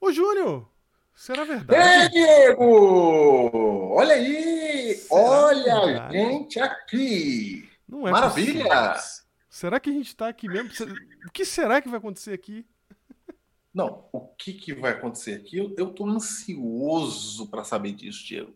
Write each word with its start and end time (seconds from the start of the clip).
Ô, 0.00 0.12
Júnior, 0.12 0.70
será 1.14 1.44
verdade? 1.44 1.80
Ei, 1.80 2.08
Diego! 2.10 3.94
Olha 3.94 4.14
aí! 4.14 4.94
Será 4.94 5.20
Olha 5.20 5.76
a 5.76 5.86
verdade? 5.86 6.18
gente 6.18 6.60
aqui! 6.60 7.70
Não 7.88 8.06
é 8.06 8.10
Maravilha! 8.10 8.92
possível. 8.92 9.26
Será 9.48 9.80
que 9.80 9.88
a 9.88 9.92
gente 9.92 10.14
tá 10.14 10.28
aqui 10.28 10.48
mesmo? 10.48 10.70
O 11.26 11.32
que 11.32 11.44
será 11.44 11.80
que 11.80 11.88
vai 11.88 11.98
acontecer 11.98 12.32
aqui? 12.34 12.66
Não, 13.72 14.08
o 14.12 14.20
que, 14.34 14.52
que 14.54 14.74
vai 14.74 14.92
acontecer 14.92 15.34
aqui? 15.34 15.58
Eu, 15.58 15.92
tô 15.92 16.06
ansioso 16.06 17.48
para 17.48 17.64
saber 17.64 17.92
disso, 17.92 18.24
Diego. 18.24 18.54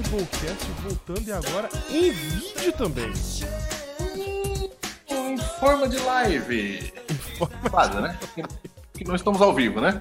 o 0.06 0.16
Biblecast 0.16 0.64
voltando 0.82 1.26
e 1.26 1.32
agora 1.32 1.68
em 1.90 2.10
vídeo 2.10 2.72
também. 2.72 3.12
Em 5.10 5.38
forma 5.58 5.88
de 5.88 5.98
live. 5.98 6.92
Quase, 7.70 8.00
né? 8.00 8.18
Que 8.92 9.04
não 9.04 9.14
estamos 9.14 9.40
ao 9.40 9.54
vivo, 9.54 9.80
né? 9.80 10.00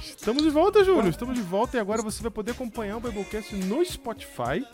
Estamos 0.00 0.42
de 0.42 0.50
volta, 0.50 0.84
Júnior. 0.84 1.08
Estamos 1.08 1.34
de 1.34 1.42
volta 1.42 1.76
e 1.76 1.80
agora 1.80 2.02
você 2.02 2.22
vai 2.22 2.30
poder 2.30 2.52
acompanhar 2.52 2.96
o 2.96 3.00
Biblecast 3.00 3.54
no 3.54 3.84
Spotify, 3.84 4.66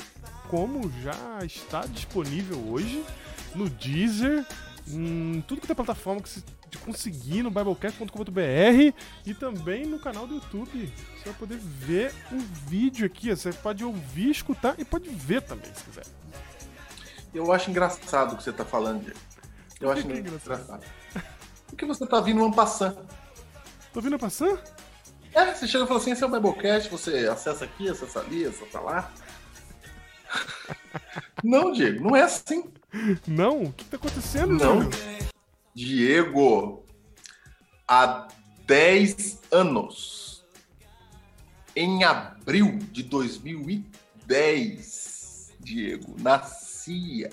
como 0.48 0.90
já 1.02 1.44
está 1.44 1.82
disponível 1.86 2.58
hoje, 2.68 3.04
no 3.54 3.68
Deezer, 3.68 4.46
em 4.88 5.44
tudo 5.46 5.60
que 5.60 5.70
é 5.70 5.74
plataforma 5.74 6.20
que 6.20 6.42
você 6.70 6.84
conseguir 6.84 7.42
no 7.42 7.50
biblecast.com.br 7.50 8.94
e 9.26 9.34
também 9.34 9.86
no 9.86 9.98
canal 9.98 10.26
do 10.26 10.34
YouTube. 10.34 10.92
Você 11.16 11.24
vai 11.24 11.34
poder 11.34 11.58
ver 11.58 12.14
o 12.32 12.38
vídeo 12.68 13.06
aqui. 13.06 13.30
Você 13.30 13.52
pode 13.52 13.84
ouvir, 13.84 14.30
escutar 14.30 14.74
e 14.78 14.84
pode 14.84 15.08
ver 15.10 15.42
também, 15.42 15.72
se 15.74 15.84
quiser. 15.84 16.06
Eu 17.34 17.52
acho 17.52 17.70
engraçado 17.70 18.32
o 18.32 18.36
que 18.36 18.42
você 18.42 18.50
está 18.50 18.64
falando, 18.64 19.04
Diego. 19.04 19.18
Eu 19.80 19.88
Por 19.88 19.94
que 19.94 20.00
acho 20.00 20.08
que 20.08 20.12
é 20.12 20.18
engraçado. 20.18 20.60
engraçado? 20.62 20.84
Porque 21.66 21.86
você 21.86 22.04
está 22.04 22.20
vindo 22.20 22.44
um 22.44 22.50
passando. 22.50 22.98
Tô 23.92 24.00
vindo 24.00 24.16
a 24.16 24.18
passar? 24.18 24.62
É, 25.32 25.54
você 25.54 25.66
chega 25.66 25.84
e 25.84 25.86
fala 25.86 26.00
assim, 26.00 26.10
esse 26.10 26.22
é 26.22 26.26
o 26.26 26.30
Biblecast, 26.30 26.90
você 26.90 27.28
acessa 27.28 27.64
aqui, 27.64 27.88
acessa 27.88 28.20
ali, 28.20 28.44
acessa 28.44 28.80
lá. 28.80 29.10
Não, 31.42 31.72
Diego, 31.72 32.04
não 32.04 32.14
é 32.14 32.22
assim. 32.22 32.70
Não? 33.26 33.62
O 33.62 33.72
que 33.72 33.84
tá 33.84 33.96
acontecendo, 33.96 34.52
Não. 34.54 34.82
Júnior? 34.82 35.29
Diego, 35.74 36.84
há 37.86 38.26
10 38.66 39.42
anos, 39.50 40.44
em 41.74 42.04
abril 42.04 42.78
de 42.92 43.02
2010, 43.02 45.54
Diego, 45.60 46.14
nascia 46.20 47.30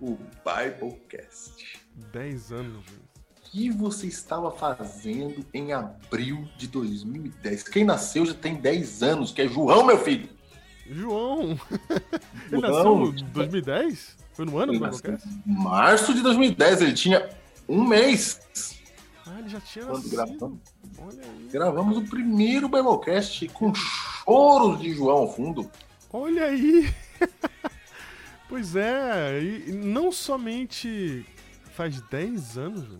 o 0.00 0.16
Biblecast. 0.44 1.78
10 2.12 2.52
anos, 2.52 2.84
Júnior. 2.84 3.08
O 3.36 3.40
que 3.50 3.70
você 3.70 4.06
estava 4.06 4.50
fazendo 4.50 5.42
em 5.54 5.72
abril 5.72 6.46
de 6.58 6.68
2010? 6.68 7.62
Quem 7.64 7.82
nasceu 7.84 8.26
já 8.26 8.34
tem 8.34 8.56
10 8.56 9.02
anos, 9.02 9.32
que 9.32 9.40
é 9.42 9.48
João, 9.48 9.86
meu 9.86 9.98
filho. 9.98 10.28
João! 10.86 11.58
Ele 12.52 12.60
João. 12.60 12.62
nasceu 13.06 13.06
em 13.26 13.30
2010? 13.32 14.16
Foi 14.34 14.44
no 14.44 14.58
ano 14.58 14.74
do 14.74 14.80
nasceu 14.80 15.12
Biblecast? 15.12 15.40
em 15.46 15.52
março 15.52 16.12
de 16.14 16.20
2010, 16.22 16.82
ele 16.82 16.92
tinha 16.92 17.26
um 17.68 17.86
mês. 17.86 18.40
Ah, 19.26 19.38
ele 19.40 19.48
já 19.48 19.60
tinha 19.60 19.84
Quando 19.84 20.08
gravamos. 20.08 20.58
Olha 20.98 21.22
aí. 21.22 21.48
Gravamos 21.52 21.98
o 21.98 22.04
primeiro 22.04 22.68
Biblecast 22.68 23.46
com 23.48 23.74
choros 23.74 24.80
de 24.80 24.94
João 24.94 25.18
ao 25.18 25.34
fundo. 25.34 25.70
Olha 26.10 26.44
aí! 26.44 26.92
pois 28.48 28.74
é, 28.74 29.42
e 29.42 29.72
não 29.72 30.10
somente 30.10 31.26
faz 31.74 32.00
10 32.00 32.56
anos. 32.58 32.98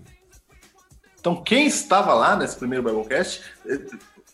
Então, 1.18 1.42
quem 1.42 1.66
estava 1.66 2.12
lá 2.14 2.36
nesse 2.36 2.56
primeiro 2.56 2.84
Biblecast 2.84 3.42
eh, 3.66 3.80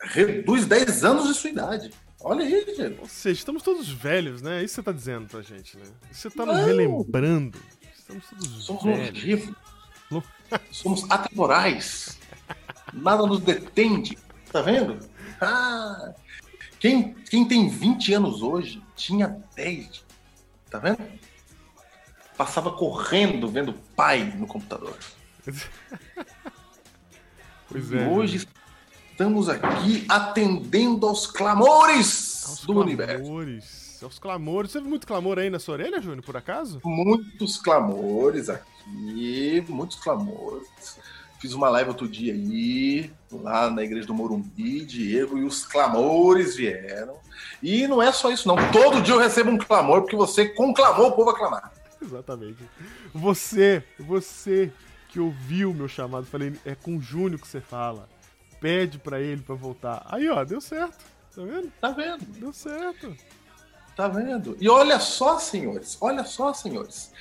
reduz 0.02 0.66
10 0.66 1.04
anos 1.04 1.28
de 1.28 1.34
sua 1.34 1.50
idade. 1.50 1.90
Olha 2.20 2.44
aí, 2.44 2.74
gente. 2.74 3.00
Ou 3.00 3.06
seja, 3.06 3.38
estamos 3.38 3.62
todos 3.62 3.88
velhos, 3.88 4.42
né? 4.42 4.64
Isso 4.64 4.74
que 4.74 4.74
você 4.76 4.82
tá 4.82 4.92
dizendo 4.92 5.28
pra 5.28 5.42
gente, 5.42 5.76
né? 5.76 5.84
Isso 6.10 6.22
você 6.22 6.30
tá 6.30 6.44
nos 6.44 6.58
relembrando. 6.58 7.58
Estamos 7.96 8.26
todos 8.28 8.64
Somos 8.64 8.82
velhos. 8.82 9.08
longevos. 9.08 9.54
Somos 10.70 11.10
atemporais. 11.10 12.18
Nada 12.92 13.26
nos 13.26 13.40
detende. 13.40 14.18
Tá 14.50 14.62
vendo? 14.62 14.98
Ah, 15.40 16.14
quem, 16.78 17.14
quem 17.28 17.46
tem 17.46 17.68
20 17.68 18.14
anos 18.14 18.42
hoje 18.42 18.82
tinha 18.94 19.42
10. 19.56 20.04
Tá 20.70 20.78
vendo? 20.78 20.98
Passava 22.36 22.72
correndo 22.72 23.48
vendo 23.48 23.72
pai 23.96 24.24
no 24.36 24.46
computador. 24.46 24.96
Pois 27.68 27.92
é. 27.92 28.06
hoje 28.06 28.46
estamos 29.10 29.48
aqui 29.48 30.04
atendendo 30.08 31.06
aos 31.06 31.26
clamores 31.26 32.44
aos 32.46 32.66
do 32.66 32.80
universo. 32.80 33.32
Clamores, 34.04 34.12
aos 34.12 34.18
clamores. 34.18 34.70
Você 34.70 34.80
viu 34.80 34.90
muito 34.90 35.06
clamor 35.06 35.38
aí 35.38 35.50
na 35.50 35.58
sua 35.58 35.74
orelha, 35.74 36.00
Júnior, 36.00 36.22
por 36.22 36.36
acaso? 36.36 36.80
Muitos 36.84 37.56
clamores 37.56 38.48
aqui, 38.48 39.64
muitos 39.68 39.96
clamores. 39.96 40.98
Fiz 41.40 41.52
uma 41.52 41.68
live 41.68 41.90
outro 41.90 42.08
dia 42.08 42.32
aí, 42.32 43.10
lá 43.30 43.70
na 43.70 43.82
igreja 43.82 44.06
do 44.06 44.14
Morumbi, 44.14 44.84
Diego, 44.84 45.36
e 45.36 45.44
os 45.44 45.66
clamores 45.66 46.56
vieram. 46.56 47.18
E 47.62 47.86
não 47.86 48.02
é 48.02 48.10
só 48.12 48.30
isso, 48.30 48.48
não. 48.48 48.56
Todo 48.70 49.02
dia 49.02 49.14
eu 49.14 49.18
recebo 49.18 49.50
um 49.50 49.58
clamor, 49.58 50.02
porque 50.02 50.16
você 50.16 50.48
conclamou 50.48 51.08
o 51.08 51.12
povo 51.12 51.30
a 51.30 51.36
clamar. 51.36 51.72
Exatamente. 52.00 52.58
Você, 53.12 53.82
você 53.98 54.72
que 55.08 55.20
ouviu 55.20 55.70
o 55.70 55.74
meu 55.74 55.88
chamado, 55.88 56.26
falei, 56.26 56.54
é 56.64 56.74
com 56.74 56.96
o 56.96 57.00
Júnior 57.00 57.40
que 57.40 57.46
você 57.46 57.60
fala. 57.60 58.08
Pede 58.60 58.98
pra 58.98 59.20
ele 59.20 59.42
pra 59.42 59.54
voltar. 59.54 60.02
Aí, 60.06 60.28
ó, 60.30 60.42
deu 60.44 60.60
certo. 60.60 61.04
Tá 61.34 61.42
vendo? 61.42 61.72
Tá 61.80 61.90
vendo? 61.90 62.24
Deu 62.38 62.52
certo. 62.52 63.14
Tá 63.96 64.08
vendo? 64.08 64.56
E 64.60 64.68
olha 64.68 64.98
só, 64.98 65.38
senhores, 65.38 65.96
olha 66.00 66.24
só, 66.24 66.52
senhores. 66.52 67.12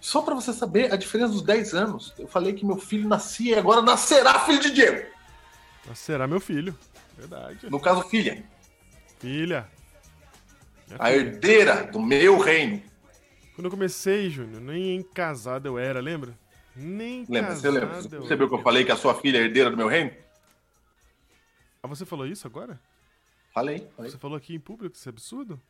Só 0.00 0.22
pra 0.22 0.34
você 0.34 0.52
saber 0.52 0.92
a 0.92 0.96
diferença 0.96 1.32
dos 1.32 1.42
10 1.42 1.74
anos. 1.74 2.14
Eu 2.18 2.26
falei 2.26 2.52
que 2.52 2.64
meu 2.64 2.76
filho 2.78 3.08
nascia 3.08 3.56
e 3.56 3.58
agora 3.58 3.82
nascerá 3.82 4.40
filho 4.40 4.60
de 4.60 4.72
Diego. 4.72 5.06
Mas 5.86 5.98
será 5.98 6.26
meu 6.26 6.40
filho. 6.40 6.76
Verdade. 7.16 7.70
No 7.70 7.78
caso, 7.78 8.02
filha. 8.08 8.42
Filha. 9.20 9.68
Minha 10.88 10.98
A 10.98 11.06
filha. 11.06 11.16
herdeira 11.16 11.84
do 11.84 12.00
meu 12.00 12.38
reino. 12.38 12.82
Quando 13.54 13.66
eu 13.66 13.70
comecei, 13.70 14.30
Júnior, 14.30 14.60
nem 14.60 15.02
casado 15.02 15.66
eu 15.68 15.78
era, 15.78 16.00
lembra? 16.00 16.36
Nem 16.74 17.26
Lembra? 17.28 17.54
Você 17.54 17.62
casado 17.68 17.74
lembra? 17.74 18.00
Você 18.02 18.06
eu 18.16 18.20
percebeu 18.20 18.48
que 18.48 18.54
eu 18.54 18.62
falei 18.62 18.84
que 18.84 18.90
a 18.92 18.96
sua 18.96 19.14
filha 19.14 19.38
é 19.38 19.42
herdeira 19.42 19.70
do 19.70 19.76
meu 19.76 19.86
reino? 19.88 20.10
Ah, 21.82 21.86
você 21.88 22.06
falou 22.06 22.26
isso 22.26 22.46
agora? 22.46 22.80
Falei, 23.52 23.86
falei. 23.94 24.10
Você 24.10 24.16
falou 24.18 24.36
aqui 24.36 24.54
em 24.54 24.60
público, 24.60 24.96
isso 24.96 25.08
é 25.08 25.10
absurdo? 25.10 25.60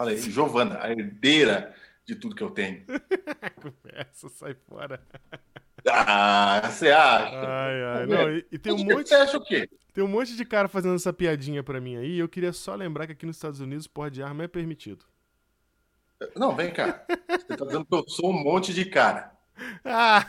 Falei, 0.00 0.16
Giovana, 0.16 0.78
a 0.80 0.90
herdeira 0.90 1.74
de 2.06 2.14
tudo 2.14 2.34
que 2.34 2.42
eu 2.42 2.48
tenho. 2.48 2.82
Conversa, 3.60 4.30
sai 4.30 4.54
fora. 4.66 4.98
Ah, 5.86 6.62
você 6.70 6.88
acha? 6.90 7.36
Ai, 7.38 7.82
ai. 7.84 8.06
Não, 8.06 8.30
e, 8.34 8.46
e 8.50 8.58
tem 8.58 8.72
um 8.72 8.78
Você 8.78 8.94
monte. 8.94 9.12
acha 9.14 9.36
o 9.36 9.44
quê? 9.44 9.68
Tem 9.92 10.02
um 10.02 10.08
monte 10.08 10.34
de 10.34 10.44
cara 10.46 10.68
fazendo 10.68 10.94
essa 10.94 11.12
piadinha 11.12 11.62
pra 11.62 11.82
mim 11.82 11.98
aí. 11.98 12.12
e 12.12 12.18
Eu 12.18 12.30
queria 12.30 12.50
só 12.50 12.74
lembrar 12.74 13.06
que 13.08 13.12
aqui 13.12 13.26
nos 13.26 13.36
Estados 13.36 13.60
Unidos 13.60 13.86
porra 13.86 14.10
de 14.10 14.22
arma 14.22 14.44
é 14.44 14.48
permitido. 14.48 15.04
Não, 16.34 16.56
vem 16.56 16.72
cá. 16.72 17.04
Você 17.28 17.54
tá 17.54 17.66
dizendo 17.66 17.84
que 17.84 17.94
eu 17.94 18.08
sou 18.08 18.30
um 18.30 18.42
monte 18.42 18.72
de 18.72 18.86
cara. 18.86 19.36
Ah! 19.84 20.26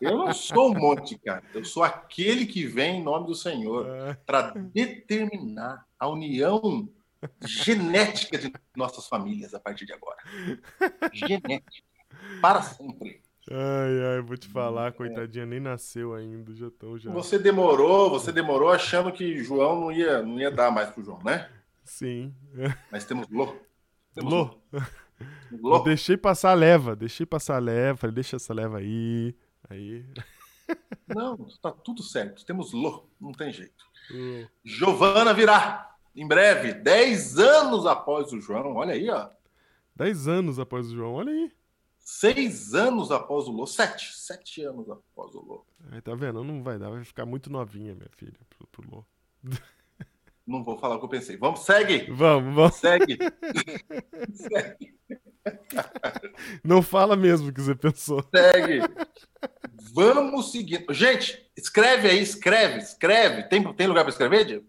Eu 0.00 0.16
não 0.16 0.32
sou 0.32 0.70
um 0.70 0.78
monte 0.78 1.10
de 1.10 1.18
cara. 1.18 1.44
Eu 1.52 1.62
sou 1.62 1.82
aquele 1.84 2.46
que 2.46 2.64
vem 2.64 3.00
em 3.00 3.02
nome 3.02 3.26
do 3.26 3.34
Senhor 3.34 4.16
para 4.24 4.52
determinar 4.56 5.86
a 5.98 6.08
união 6.08 6.88
genética 7.44 8.38
de 8.38 8.52
nossas 8.76 9.06
famílias 9.08 9.54
a 9.54 9.60
partir 9.60 9.86
de 9.86 9.92
agora. 9.92 10.18
Genética. 11.12 11.86
Para 12.40 12.62
sempre. 12.62 13.22
Ai, 13.50 14.14
ai, 14.16 14.20
vou 14.20 14.36
te 14.36 14.46
falar, 14.46 14.92
coitadinha, 14.92 15.46
nem 15.46 15.58
nasceu 15.58 16.14
ainda, 16.14 16.54
já 16.54 16.66
estão 16.66 16.98
já. 16.98 17.10
Você 17.10 17.38
demorou, 17.38 18.10
você 18.10 18.30
demorou 18.30 18.68
achando 18.68 19.10
que 19.10 19.42
João 19.42 19.80
não 19.80 19.92
ia, 19.92 20.22
não 20.22 20.38
ia 20.38 20.50
dar 20.50 20.70
mais 20.70 20.90
pro 20.90 21.02
João, 21.02 21.18
né? 21.24 21.48
Sim. 21.82 22.34
Mas 22.92 23.06
temos 23.06 23.26
Lô. 23.30 23.56
Temos 24.14 24.32
Lô. 24.32 24.60
Eu 25.50 25.58
Lô. 25.62 25.78
deixei 25.80 26.16
passar 26.16 26.50
a 26.50 26.54
leva, 26.54 26.94
deixei 26.94 27.24
passar 27.24 27.56
a 27.56 27.60
leva, 27.60 27.96
falei, 27.96 28.14
deixa 28.14 28.36
essa 28.36 28.52
leva 28.52 28.78
aí. 28.78 29.34
Aí. 29.70 30.04
Não, 31.06 31.36
tá 31.62 31.72
tudo 31.72 32.02
certo. 32.02 32.44
Temos 32.44 32.72
Lô. 32.72 33.08
Não 33.18 33.32
tem 33.32 33.50
jeito. 33.50 33.84
Giovana 34.62 35.32
virá. 35.32 35.96
Em 36.18 36.26
breve, 36.26 36.74
10 36.74 37.38
anos 37.38 37.86
após 37.86 38.32
o 38.32 38.40
João. 38.40 38.74
Olha 38.74 38.94
aí, 38.94 39.08
ó. 39.08 39.28
Dez 39.98 40.28
anos 40.28 40.60
após 40.60 40.86
o 40.92 40.94
João, 40.94 41.14
olha 41.14 41.32
aí. 41.32 41.50
Seis 41.98 42.72
anos 42.72 43.10
após 43.10 43.48
o 43.48 43.50
Lô. 43.50 43.66
Sete. 43.66 44.16
Sete 44.16 44.62
anos 44.62 44.88
após 44.88 45.34
o 45.34 45.40
Lô. 45.40 45.66
Aí 45.90 46.00
tá 46.00 46.14
vendo? 46.14 46.44
Não 46.44 46.62
vai 46.62 46.78
dar, 46.78 46.88
vai 46.88 47.02
ficar 47.04 47.26
muito 47.26 47.50
novinha, 47.50 47.96
minha 47.96 48.08
filha, 48.16 48.38
pro, 48.48 48.66
pro 48.68 48.90
Lô. 48.90 49.04
Não 50.46 50.64
vou 50.64 50.78
falar 50.78 50.94
o 50.94 50.98
que 51.00 51.04
eu 51.04 51.08
pensei. 51.08 51.36
Vamos, 51.36 51.60
segue. 51.60 52.10
Vamos, 52.12 52.54
vamos. 52.54 52.74
Segue. 52.76 53.18
segue. 54.32 54.94
Não 56.64 56.80
fala 56.80 57.16
mesmo 57.16 57.48
o 57.48 57.52
que 57.52 57.60
você 57.60 57.74
pensou. 57.74 58.24
Segue. 58.34 58.80
Vamos 59.92 60.52
seguindo. 60.52 60.94
Gente, 60.94 61.50
escreve 61.56 62.08
aí, 62.08 62.22
escreve, 62.22 62.78
escreve. 62.78 63.42
Tem, 63.48 63.74
tem 63.74 63.86
lugar 63.86 64.04
para 64.04 64.12
escrever, 64.12 64.44
Diego? 64.44 64.66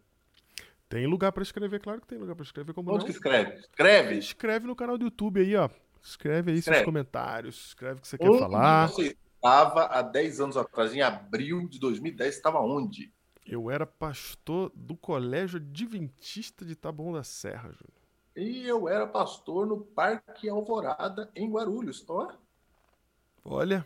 Tem 0.89 1.05
lugar 1.05 1.31
pra 1.31 1.43
escrever, 1.43 1.79
claro 1.79 2.01
que 2.01 2.07
tem 2.07 2.17
lugar 2.17 2.35
pra 2.35 2.43
escrever, 2.43 2.73
como 2.73 2.89
Onde 2.89 2.99
não? 2.99 3.05
que 3.05 3.11
escreve? 3.11 3.53
Escreve. 3.59 4.17
Escreve 4.17 4.65
no 4.67 4.75
canal 4.75 4.97
do 4.97 5.05
YouTube 5.05 5.39
aí, 5.39 5.55
ó. 5.55 5.69
Escreve 6.01 6.51
aí 6.51 6.55
seus 6.57 6.65
Escreve. 6.75 6.85
comentários, 6.85 7.67
escreve 7.67 7.99
o 7.99 8.01
que 8.01 8.07
você 8.07 8.17
quer 8.17 8.27
Onde 8.29 8.39
falar. 8.39 8.87
você 8.89 9.15
estava 9.35 9.85
há 9.85 10.01
10 10.01 10.41
anos 10.41 10.57
atrás, 10.57 10.93
em 10.95 11.01
abril 11.01 11.67
de 11.69 11.79
2010, 11.79 12.35
estava 12.35 12.59
onde? 12.59 13.13
Eu 13.45 13.69
era 13.69 13.85
pastor 13.85 14.71
do 14.75 14.95
Colégio 14.95 15.57
Adventista 15.57 16.65
de 16.65 16.75
Taboão 16.75 17.13
da 17.13 17.23
Serra, 17.23 17.69
Júnior. 17.71 17.99
E 18.35 18.65
eu 18.67 18.87
era 18.89 19.05
pastor 19.05 19.67
no 19.67 19.81
Parque 19.81 20.47
Alvorada, 20.49 21.29
em 21.35 21.51
Guarulhos. 21.51 22.03
Ó, 22.07 22.31
Olha, 23.43 23.85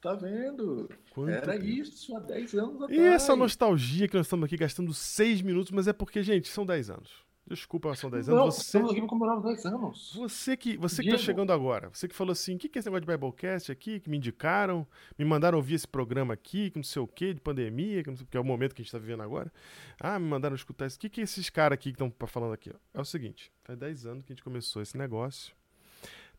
tá 0.00 0.14
vendo? 0.14 0.88
quanto 1.10 1.30
Era 1.30 1.52
tempo. 1.52 1.64
isso 1.64 2.16
há 2.16 2.20
10 2.20 2.54
anos 2.54 2.82
atrás. 2.82 3.00
E 3.00 3.04
essa 3.04 3.36
nostalgia 3.36 4.08
que 4.08 4.16
nós 4.16 4.26
estamos 4.26 4.44
aqui 4.46 4.56
gastando 4.56 4.92
seis 4.94 5.42
minutos, 5.42 5.70
mas 5.72 5.86
é 5.88 5.92
porque, 5.92 6.22
gente, 6.22 6.48
são 6.48 6.64
10 6.64 6.90
anos. 6.90 7.30
Desculpa, 7.46 7.92
são 7.96 8.08
10 8.08 8.28
anos. 8.28 8.38
Não, 8.40 8.50
Você, 8.50 8.60
estamos 8.60 8.90
aqui 8.92 9.00
para 9.00 9.08
comemorar 9.08 9.38
os 9.38 9.42
10 9.42 9.66
anos. 9.66 10.12
você 10.14 10.56
que, 10.56 10.76
você 10.76 11.02
que 11.02 11.10
tá 11.10 11.18
chegando 11.18 11.52
agora, 11.52 11.90
você 11.92 12.06
que 12.06 12.14
falou 12.14 12.30
assim, 12.30 12.54
o 12.54 12.58
que, 12.58 12.68
que 12.68 12.78
é 12.78 12.80
esse 12.80 12.88
negócio 12.88 13.04
de 13.04 13.12
Biblecast 13.12 13.72
aqui, 13.72 13.98
que 13.98 14.08
me 14.08 14.18
indicaram, 14.18 14.86
me 15.18 15.24
mandaram 15.24 15.58
ouvir 15.58 15.74
esse 15.74 15.88
programa 15.88 16.32
aqui, 16.32 16.70
que 16.70 16.78
não 16.78 16.84
sei 16.84 17.02
o 17.02 17.08
que, 17.08 17.34
de 17.34 17.40
pandemia, 17.40 18.04
que, 18.04 18.10
não 18.10 18.16
sei, 18.16 18.24
que 18.30 18.36
é 18.36 18.40
o 18.40 18.44
momento 18.44 18.72
que 18.72 18.82
a 18.82 18.84
gente 18.84 18.92
tá 18.92 18.98
vivendo 18.98 19.22
agora. 19.22 19.52
Ah, 20.00 20.16
me 20.16 20.26
mandaram 20.28 20.54
escutar 20.54 20.86
isso. 20.86 20.96
O 20.96 21.00
que, 21.00 21.08
que 21.08 21.20
é 21.20 21.24
esses 21.24 21.50
caras 21.50 21.74
aqui 21.74 21.92
que 21.92 22.00
estão 22.00 22.12
falando 22.28 22.52
aqui? 22.52 22.70
ó? 22.72 22.98
É 22.98 23.00
o 23.00 23.04
seguinte, 23.04 23.50
faz 23.64 23.76
10 23.76 24.06
anos 24.06 24.24
que 24.24 24.32
a 24.32 24.34
gente 24.36 24.44
começou 24.44 24.80
esse 24.80 24.96
negócio. 24.96 25.52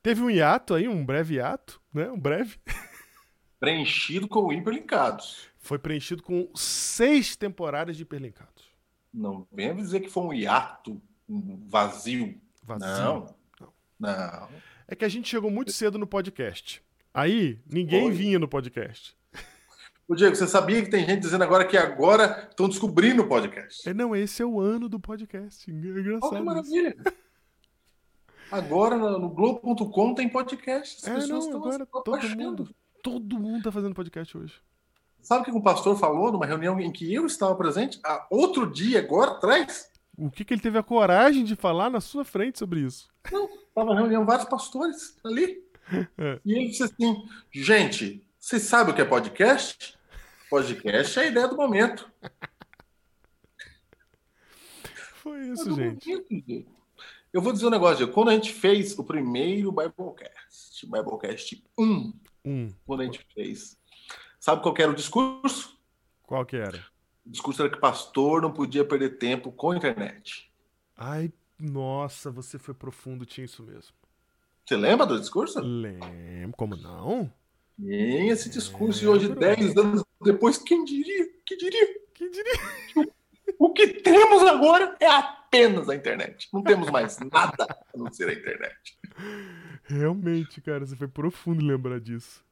Teve 0.02 0.22
um 0.22 0.30
hiato 0.32 0.74
aí, 0.74 0.88
um 0.88 1.06
breve 1.06 1.36
hiato, 1.36 1.82
né? 1.94 2.10
Um 2.10 2.20
breve. 2.20 2.58
Preenchido 3.62 4.28
com 4.28 4.52
hiperlinkados. 4.52 5.48
Foi 5.60 5.78
preenchido 5.78 6.24
com 6.24 6.50
seis 6.56 7.36
temporadas 7.36 7.96
de 7.96 8.02
hiperlinkados. 8.02 8.72
Não 9.14 9.48
venha 9.52 9.76
dizer 9.76 10.00
que 10.00 10.10
foi 10.10 10.24
um 10.24 10.34
hiato 10.34 11.00
um 11.30 11.64
vazio. 11.70 12.42
Vazio. 12.64 12.88
Não. 12.88 13.36
Não. 13.60 13.74
Não. 14.00 14.50
É 14.88 14.96
que 14.96 15.06
a 15.06 15.08
gente 15.10 15.30
chegou 15.30 15.52
muito 15.52 15.72
cedo 15.72 16.00
no 16.00 16.08
podcast. 16.08 16.82
Aí, 17.14 17.60
ninguém 17.72 18.10
vinha 18.12 18.40
no 18.40 18.48
podcast. 18.48 19.16
Ô, 20.08 20.16
Diego, 20.16 20.36
você 20.36 20.48
sabia 20.48 20.82
que 20.84 20.90
tem 20.90 21.06
gente 21.06 21.22
dizendo 21.22 21.44
agora 21.44 21.64
que 21.66 21.78
agora 21.78 22.48
estão 22.50 22.68
descobrindo 22.68 23.22
o 23.22 23.28
podcast? 23.28 23.88
É, 23.88 23.94
não, 23.94 24.16
esse 24.16 24.42
é 24.42 24.46
o 24.46 24.60
ano 24.60 24.90
do 24.90 25.00
podcast. 25.00 25.70
É 25.70 25.74
Olha 25.74 26.00
engraçado. 26.00 26.30
que 26.32 26.36
isso. 26.36 26.44
maravilha. 26.44 26.98
Agora 28.52 28.98
no 28.98 29.30
Globo.com 29.30 30.14
tem 30.16 30.28
podcast. 30.28 30.98
As 30.98 31.08
É, 31.08 31.14
pessoas 31.14 31.48
não, 31.48 31.70
estão 31.70 32.02
todo 32.02 32.12
baixando. 32.12 32.36
mundo, 32.44 32.76
todo 33.02 33.40
mundo 33.40 33.64
tá 33.64 33.72
fazendo 33.72 33.96
podcast 33.96 34.38
hoje. 34.38 34.54
Sabe 35.22 35.42
o 35.42 35.46
que 35.46 35.52
o 35.52 35.62
pastor 35.62 35.98
falou 35.98 36.32
numa 36.32 36.46
reunião 36.46 36.80
em 36.80 36.92
que 36.92 37.14
eu 37.14 37.26
estava 37.26 37.56
presente 37.56 38.00
há 38.04 38.26
outro 38.30 38.70
dia, 38.72 39.00
agora 39.00 39.32
atrás? 39.32 39.90
O 40.18 40.30
que, 40.30 40.44
que 40.44 40.54
ele 40.54 40.62
teve 40.62 40.78
a 40.78 40.84
coragem 40.84 41.44
de 41.44 41.56
falar 41.56 41.90
na 41.90 42.02
sua 42.02 42.26
frente 42.26 42.60
sobre 42.60 42.82
isso? 42.82 43.10
Estava 43.24 43.96
reunião 43.96 44.26
vários 44.26 44.48
pastores 44.48 45.18
ali. 45.24 45.62
É. 46.18 46.40
E 46.46 46.54
ele 46.54 46.68
disse 46.70 46.84
assim: 46.84 47.28
gente, 47.52 48.26
vocês 48.40 48.62
sabem 48.64 48.94
o 48.94 48.96
que 48.96 49.02
é 49.02 49.06
podcast? 49.06 49.98
Podcast 50.50 51.20
é 51.20 51.24
a 51.24 51.26
ideia 51.26 51.48
do 51.50 51.58
momento. 51.58 52.10
Foi 55.16 55.40
É 55.40 55.48
isso, 55.52 55.66
do 55.68 55.76
gente. 55.76 56.08
momento. 56.08 56.66
Eu 57.34 57.42
vou 57.42 57.52
dizer 57.52 57.66
um 57.66 57.72
negócio. 57.72 58.08
Quando 58.10 58.30
a 58.30 58.34
gente 58.34 58.54
fez 58.54 58.98
o 58.98 59.04
primeiro 59.04 59.72
Biblecast, 59.72 60.86
Biblecast 60.86 61.64
1, 61.78 62.14
Um. 62.44 62.74
quando 62.86 63.02
a 63.02 63.06
gente 63.06 63.26
fez, 63.34 63.78
sabe 64.40 64.62
qual 64.62 64.76
era 64.78 64.92
o 64.92 64.96
discurso? 64.96 65.78
Qual 66.24 66.46
que 66.46 66.56
era? 66.56 66.84
O 67.26 67.30
discurso 67.30 67.62
era 67.62 67.72
que 67.72 67.80
pastor 67.80 68.42
não 68.42 68.52
podia 68.52 68.84
perder 68.84 69.18
tempo 69.18 69.52
com 69.52 69.72
a 69.72 69.78
internet. 69.78 70.52
Ai, 70.98 71.32
nossa, 71.60 72.32
você 72.32 72.58
foi 72.58 72.74
profundo, 72.74 73.26
tinha 73.26 73.46
isso 73.46 73.62
mesmo. 73.64 73.94
Você 74.66 74.76
lembra 74.76 75.06
do 75.06 75.20
discurso? 75.20 75.60
Lembro, 75.60 76.58
como 76.58 76.76
não? 76.76 77.32
Tem 77.80 78.30
esse 78.30 78.50
discurso 78.50 79.04
e 79.04 79.08
hoje, 79.08 79.30
10 79.30 79.78
anos 79.78 80.04
depois, 80.22 80.58
quem 80.58 80.84
diria? 80.84 81.30
Quem 81.46 81.58
diria? 81.58 82.00
Que 82.14 82.30
diria? 82.30 83.12
O 83.58 83.74
que 83.74 83.88
temos 83.88 84.44
agora 84.44 84.96
é 85.00 85.08
apenas 85.08 85.90
a 85.90 85.96
internet. 85.96 86.48
Não 86.54 86.64
temos 86.64 86.90
mais 86.90 87.20
nada 87.20 87.66
a 87.94 87.98
não 87.98 88.12
ser 88.12 88.30
a 88.30 88.34
internet. 88.34 88.98
Realmente, 89.92 90.62
cara, 90.62 90.86
você 90.86 90.96
foi 90.96 91.08
profundo 91.08 91.64
lembrar 91.66 92.00
disso. 92.00 92.44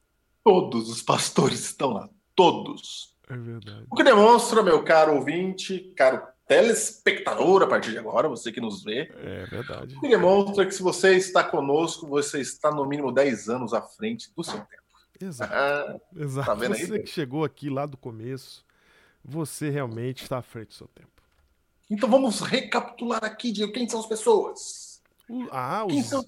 Todos 0.43 0.89
os 0.89 1.01
pastores 1.01 1.59
estão 1.61 1.91
lá. 1.91 2.09
Todos. 2.35 3.15
É 3.29 3.35
verdade. 3.37 3.85
O 3.89 3.95
que 3.95 4.03
demonstra, 4.03 4.63
meu 4.63 4.83
caro 4.83 5.15
ouvinte, 5.15 5.93
caro 5.95 6.21
telespectador, 6.47 7.61
a 7.63 7.67
partir 7.67 7.91
de 7.91 7.99
agora, 7.99 8.27
você 8.27 8.51
que 8.51 8.59
nos 8.59 8.83
vê, 8.83 9.11
É 9.17 9.45
verdade. 9.45 9.95
o 9.95 9.99
que 10.01 10.07
demonstra 10.09 10.65
que 10.65 10.71
se 10.73 10.81
você 10.81 11.15
está 11.15 11.43
conosco, 11.43 12.07
você 12.07 12.41
está 12.41 12.71
no 12.71 12.85
mínimo 12.85 13.11
10 13.11 13.49
anos 13.49 13.73
à 13.73 13.81
frente 13.83 14.31
do 14.35 14.43
seu 14.43 14.57
tempo. 14.59 14.81
Exato. 15.21 15.53
Ah, 15.53 15.95
Exato. 16.15 16.47
Tá 16.47 16.55
vendo 16.55 16.73
aí, 16.75 16.85
você 16.87 16.99
que 16.99 17.07
chegou 17.09 17.43
aqui 17.43 17.69
lá 17.69 17.85
do 17.85 17.97
começo, 17.97 18.65
você 19.23 19.69
realmente 19.69 20.23
está 20.23 20.39
à 20.39 20.41
frente 20.41 20.69
do 20.69 20.73
seu 20.73 20.87
tempo. 20.87 21.09
então 21.89 22.09
vamos 22.09 22.39
recapitular 22.41 23.23
aqui, 23.23 23.51
Diego, 23.51 23.71
quem 23.73 23.87
são 23.87 23.99
as 23.99 24.07
pessoas? 24.07 24.88
O- 25.29 25.47
ah, 25.51 25.85
Quem 25.87 25.99
os, 25.99 26.05
são 26.07 26.25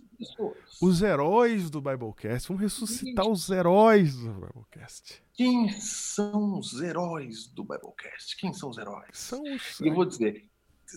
os 0.81 1.01
heróis 1.01 1.69
do 1.69 1.81
Biblecast. 1.81 2.47
Vamos 2.47 2.61
ressuscitar 2.63 3.27
os 3.27 3.49
heróis 3.49 4.15
do 4.15 4.31
Biblecast. 4.33 5.23
Quem 5.33 5.69
são 5.79 6.59
os 6.59 6.79
heróis 6.81 7.47
do 7.47 7.63
Biblecast? 7.63 8.37
Quem 8.37 8.53
são 8.53 8.69
os 8.69 8.77
heróis? 8.77 9.09
São 9.13 9.41
os. 9.43 9.79
E 9.79 9.87
eu 9.87 9.93
vou 9.95 10.05
dizer, 10.05 10.45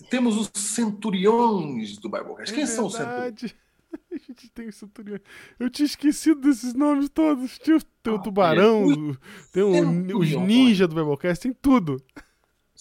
temos 0.09 0.37
os 0.37 0.51
centuriões 0.53 1.97
do 1.97 2.09
Biblecast. 2.09 2.53
É 2.53 2.55
Quem 2.57 2.65
são 2.67 2.85
os 2.85 2.93
centuriões? 2.93 3.41
verdade. 3.41 3.55
A 4.11 4.17
gente 4.17 4.49
tem 4.49 4.67
os 4.67 4.75
centuriões. 4.75 5.21
Eu 5.59 5.69
tinha 5.69 5.85
esquecido 5.85 6.41
desses 6.41 6.73
nomes 6.73 7.09
todos. 7.09 7.57
Tinha 7.57 7.79
tem 8.03 8.13
o 8.13 8.17
Ah, 8.17 8.21
tubarão, 8.21 8.83
é. 8.91 9.17
tem 9.53 9.63
o- 9.63 10.17
os 10.19 10.29
ninjas 10.31 10.87
do 10.87 10.95
Biblecast, 10.95 11.43
tem 11.43 11.53
tudo. 11.53 11.97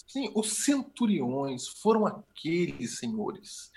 Sim, 0.09 0.31
os 0.35 0.65
centuriões 0.65 1.69
foram 1.69 2.05
aqueles 2.07 2.99
senhores 2.99 3.71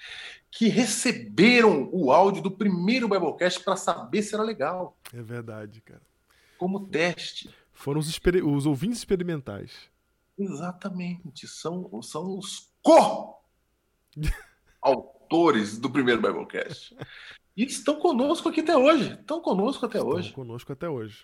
que 0.58 0.68
receberam 0.70 1.88
o 1.92 2.12
áudio 2.12 2.42
do 2.42 2.50
primeiro 2.50 3.08
Biblecast 3.08 3.64
para 3.64 3.76
saber 3.76 4.24
se 4.24 4.34
era 4.34 4.44
legal, 4.44 4.98
É 5.14 5.22
verdade, 5.22 5.82
cara. 5.82 6.02
como 6.58 6.88
teste. 6.88 7.54
Foram 7.72 8.00
os, 8.00 8.08
os 8.44 8.66
ouvintes 8.66 8.98
experimentais. 8.98 9.72
Exatamente, 10.36 11.48
são, 11.48 12.02
são 12.02 12.40
os 12.40 12.72
co-autores 14.82 15.78
do 15.80 15.92
primeiro 15.92 16.22
Biblecast. 16.22 16.98
E 17.56 17.64
estão 17.64 18.00
conosco 18.00 18.50
aqui 18.50 18.62
até 18.62 18.76
hoje. 18.76 19.14
Estão 19.14 19.40
conosco 19.40 19.86
até 19.86 20.00
Estão 20.00 20.12
hoje. 20.12 20.34
conosco 20.34 20.74
até 20.74 20.90
hoje. 20.90 21.24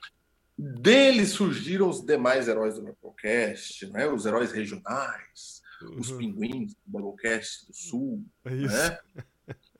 Dele 0.55 1.25
surgiram 1.25 1.89
os 1.89 2.05
demais 2.05 2.47
heróis 2.47 2.75
do 2.75 2.83
Biblecast, 2.83 3.87
né? 3.87 4.07
os 4.07 4.27
heróis 4.27 4.51
regionais, 4.51 5.62
os 5.97 6.09
Uhum. 6.11 6.17
pinguins 6.17 6.73
do 6.85 6.97
Biblecast 6.99 7.67
do 7.67 7.73
Sul, 7.75 8.25
É 8.45 8.55
isso. 8.55 8.73
né? 8.75 8.99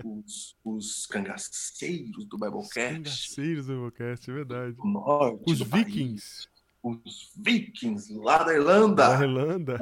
os, 0.03 0.55
os 0.63 1.05
cangaceiros 1.05 2.25
do 2.25 2.36
Os 2.36 2.41
Biblecast 2.41 2.93
cangaceiros 2.95 3.67
do 3.67 3.74
Biblecast, 3.75 4.29
é 4.29 4.33
verdade. 4.33 4.72
do 4.75 4.86
norte, 4.86 5.43
Os 5.48 5.60
do 5.60 5.65
país, 5.65 5.86
vikings 5.86 6.48
os 6.86 7.31
vikings 7.38 8.13
lá 8.13 8.43
da 8.43 8.53
Irlanda. 8.53 9.07
da 9.17 9.24
Irlanda. 9.24 9.79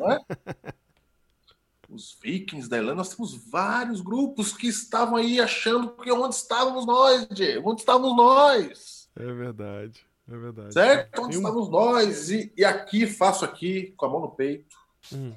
Os 1.90 2.18
vikings 2.22 2.70
da 2.70 2.78
Irlanda, 2.78 2.96
nós 2.98 3.10
temos 3.10 3.34
vários 3.50 4.00
grupos 4.02 4.54
que 4.54 4.68
estavam 4.68 5.16
aí 5.18 5.40
achando 5.42 5.90
que 5.96 6.12
onde 6.12 6.36
estávamos 6.36 6.86
nós, 6.86 7.28
Diego? 7.30 7.70
Onde 7.72 7.82
estávamos 7.82 8.16
nós? 8.16 9.10
É 9.16 9.26
verdade. 9.34 10.06
É 10.30 10.38
verdade. 10.38 10.74
Certo? 10.74 11.22
Onde 11.24 11.36
estávamos 11.36 11.70
nós? 11.70 12.30
E, 12.30 12.54
e 12.56 12.64
aqui, 12.64 13.06
faço 13.08 13.44
aqui, 13.44 13.94
com 13.98 14.06
a 14.06 14.10
mão 14.10 14.22
no 14.22 14.30
peito, 14.32 14.78
Hum. 15.12 15.34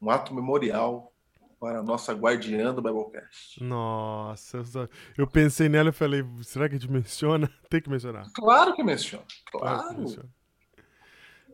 Um 0.00 0.10
ato 0.10 0.34
memorial 0.34 1.12
para 1.58 1.80
a 1.80 1.82
nossa 1.82 2.12
guardiã 2.14 2.72
do 2.72 2.80
Biblecast. 2.80 3.62
Nossa, 3.62 4.56
eu, 4.58 4.64
só- 4.64 4.88
eu 5.18 5.26
pensei 5.26 5.68
nela 5.68 5.90
e 5.90 5.92
falei, 5.92 6.24
será 6.42 6.68
que 6.68 6.74
a 6.74 6.78
gente 6.78 6.90
menciona? 6.90 7.50
Tem 7.68 7.82
que 7.82 7.90
mencionar. 7.90 8.26
Claro 8.34 8.74
que 8.74 8.82
menciona. 8.82 9.24
Claro 9.50 9.78
que 9.78 9.84
Claro. 9.84 10.00
menciona. 10.00 10.28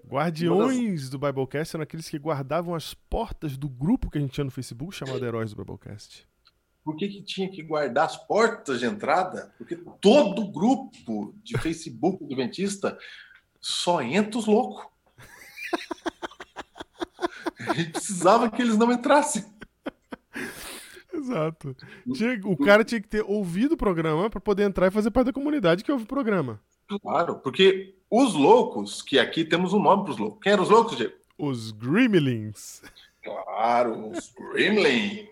Guardiões 0.08 1.10
do 1.10 1.18
Biblecast 1.18 1.74
eram 1.74 1.82
aqueles 1.82 2.08
que 2.08 2.18
guardavam 2.18 2.74
as 2.76 2.94
portas 2.94 3.56
do 3.56 3.68
grupo 3.68 4.08
que 4.08 4.18
a 4.18 4.20
gente 4.20 4.30
tinha 4.32 4.44
no 4.44 4.52
Facebook 4.52 4.94
chamado 4.94 5.24
Heróis 5.24 5.52
do 5.52 5.56
Biblecast. 5.56 6.28
Por 6.84 6.94
que, 6.96 7.08
que 7.08 7.22
tinha 7.22 7.50
que 7.50 7.60
guardar 7.64 8.04
as 8.06 8.16
portas 8.16 8.78
de 8.78 8.86
entrada? 8.86 9.52
Porque 9.58 9.74
todo 10.00 10.46
grupo 10.52 11.34
de 11.42 11.58
Facebook 11.58 12.22
Adventista 12.24 12.96
só 13.60 14.00
entra 14.00 14.38
os 14.38 14.46
loucos. 14.46 14.86
A 17.68 17.72
gente 17.74 17.90
precisava 17.92 18.50
que 18.50 18.62
eles 18.62 18.76
não 18.76 18.90
entrassem. 18.92 19.44
Exato. 21.12 21.74
Tinha- 22.14 22.40
o 22.44 22.56
cara 22.56 22.84
tinha 22.84 23.00
que 23.00 23.08
ter 23.08 23.22
ouvido 23.22 23.72
o 23.72 23.76
programa 23.76 24.28
pra 24.28 24.40
poder 24.40 24.64
entrar 24.64 24.86
e 24.88 24.90
fazer 24.90 25.10
parte 25.10 25.26
da 25.26 25.32
comunidade 25.32 25.82
que 25.82 25.90
ouve 25.92 26.04
o 26.04 26.08
programa. 26.08 26.60
Claro, 27.02 27.36
porque 27.40 27.96
os 28.10 28.34
loucos, 28.34 29.02
que 29.02 29.18
aqui 29.18 29.44
temos 29.44 29.72
um 29.72 29.80
nome 29.82 30.04
para 30.04 30.12
os 30.12 30.18
loucos. 30.18 30.40
Quem 30.42 30.52
eram 30.52 30.62
os 30.62 30.68
loucos, 30.70 30.96
Diego? 30.96 31.14
Os 31.38 31.70
Gremlins. 31.72 32.82
Claro, 33.22 34.10
os 34.10 34.32
Gremlins. 34.52 35.26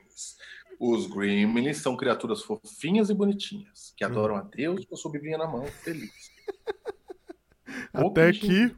Os 0.81 1.07
Gremlins 1.07 1.79
são 1.79 1.97
criaturas 1.97 2.43
fofinhas 2.43 3.09
e 3.09 3.14
bonitinhas, 3.14 3.95
que 3.97 4.05
adoram 4.05 4.37
a 4.37 4.43
Deus 4.43 4.85
com 4.85 4.95
a 4.95 4.99
sua 4.99 5.12
biblinha 5.12 5.38
na 5.38 5.47
mão, 5.47 5.64
feliz. 5.67 6.11
Até 7.93 8.33
que. 8.33 8.75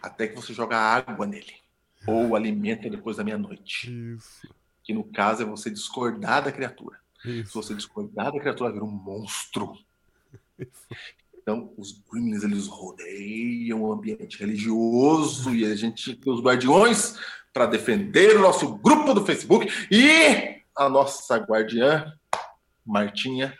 Até 0.00 0.28
que 0.28 0.36
você 0.36 0.52
joga 0.52 0.76
água 0.76 1.26
nele. 1.26 1.54
Ou 2.06 2.34
alimenta 2.34 2.88
depois 2.90 3.16
da 3.16 3.24
meia-noite. 3.24 3.90
Isso. 4.16 4.48
Que 4.82 4.92
no 4.92 5.04
caso 5.04 5.42
é 5.42 5.46
você 5.46 5.70
discordar 5.70 6.42
da 6.44 6.52
criatura. 6.52 6.98
Se 7.22 7.40
Isso. 7.40 7.52
você 7.62 7.74
discordar 7.74 8.32
da 8.32 8.40
criatura, 8.40 8.70
ela 8.70 8.72
vira 8.74 8.84
um 8.84 8.90
monstro. 8.90 9.72
isso. 10.58 10.86
Então, 11.40 11.72
os 11.76 11.92
Gremlins, 11.92 12.42
eles 12.44 12.66
rodeiam 12.68 13.82
o 13.82 13.92
ambiente 13.92 14.38
religioso 14.38 15.54
e 15.54 15.64
a 15.64 15.74
gente 15.74 16.14
ter 16.14 16.30
os 16.30 16.40
guardiões 16.40 17.18
para 17.52 17.66
defender 17.66 18.36
o 18.36 18.40
nosso 18.40 18.76
grupo 18.76 19.12
do 19.12 19.24
Facebook 19.26 19.66
e 19.90 20.60
a 20.76 20.88
nossa 20.88 21.36
guardiã, 21.36 22.12
Martinha, 22.86 23.56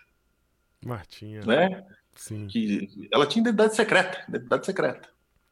Martinha. 0.85 1.45
né? 1.45 1.85
Sim. 2.15 2.47
Que 2.47 3.09
ela 3.13 3.27
tinha 3.27 3.43
identidade 3.43 3.75
secreta, 3.75 4.25
identidade 4.29 4.67
secreta. 4.67 5.09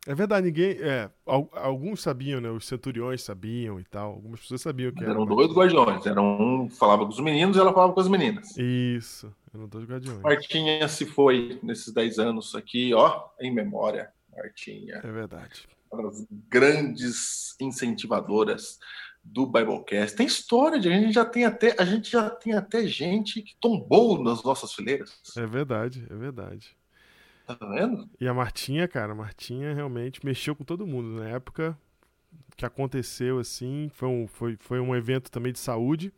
É 0.06 0.14
verdade, 0.14 0.46
ninguém. 0.46 0.72
É, 0.80 1.10
al- 1.26 1.50
alguns 1.52 2.00
sabiam, 2.00 2.40
né? 2.40 2.48
Os 2.50 2.66
centuriões 2.66 3.22
sabiam 3.22 3.78
e 3.78 3.84
tal. 3.84 4.12
Algumas 4.12 4.40
pessoas 4.40 4.62
sabiam 4.62 4.90
que 4.90 4.96
Mas 5.00 5.04
era. 5.04 5.12
eram 5.12 5.26
dois 5.26 5.52
guardiões, 5.52 6.06
eram 6.06 6.40
um 6.40 6.70
falava 6.70 7.04
com 7.04 7.10
os 7.12 7.20
meninos 7.20 7.56
e 7.56 7.60
ela 7.60 7.72
falava 7.72 7.92
com 7.92 8.00
as 8.00 8.08
meninas. 8.08 8.56
Isso. 8.56 9.30
Eram 9.54 9.68
dois 9.68 9.84
guardiões. 9.86 10.20
Martinha 10.20 10.88
se 10.88 11.04
foi 11.04 11.58
nesses 11.62 11.92
10 11.92 12.18
anos 12.18 12.54
aqui, 12.54 12.94
ó, 12.94 13.24
em 13.40 13.52
memória. 13.52 14.10
Martinha. 14.34 15.00
É 15.04 15.10
verdade. 15.12 15.68
uma 15.92 16.04
das 16.04 16.24
grandes 16.48 17.54
incentivadoras 17.60 18.78
do 19.22 19.44
Biblecast. 19.44 20.16
Tem 20.16 20.26
história 20.26 20.78
de 20.80 20.88
a 20.88 20.92
gente 20.98 21.12
já 21.12 21.24
tem 21.26 21.44
até 21.44 21.74
a 21.78 21.84
gente 21.84 22.10
já 22.10 22.30
tem 22.30 22.54
até 22.54 22.86
gente 22.86 23.42
que 23.42 23.54
tombou 23.60 24.22
nas 24.22 24.42
nossas 24.42 24.72
fileiras. 24.72 25.20
É 25.36 25.44
verdade, 25.46 26.06
é 26.08 26.14
verdade. 26.14 26.74
Tá 27.56 27.66
vendo? 27.66 28.08
E 28.20 28.28
a 28.28 28.34
Martinha, 28.34 28.86
cara, 28.86 29.12
a 29.12 29.14
Martinha 29.14 29.74
realmente 29.74 30.24
mexeu 30.24 30.54
com 30.54 30.64
todo 30.64 30.86
mundo. 30.86 31.20
Na 31.20 31.28
época 31.28 31.76
que 32.56 32.64
aconteceu, 32.64 33.38
assim, 33.38 33.90
foi 33.92 34.08
um, 34.08 34.26
foi, 34.26 34.56
foi 34.56 34.80
um 34.80 34.94
evento 34.94 35.30
também 35.30 35.52
de 35.52 35.58
saúde. 35.58 36.12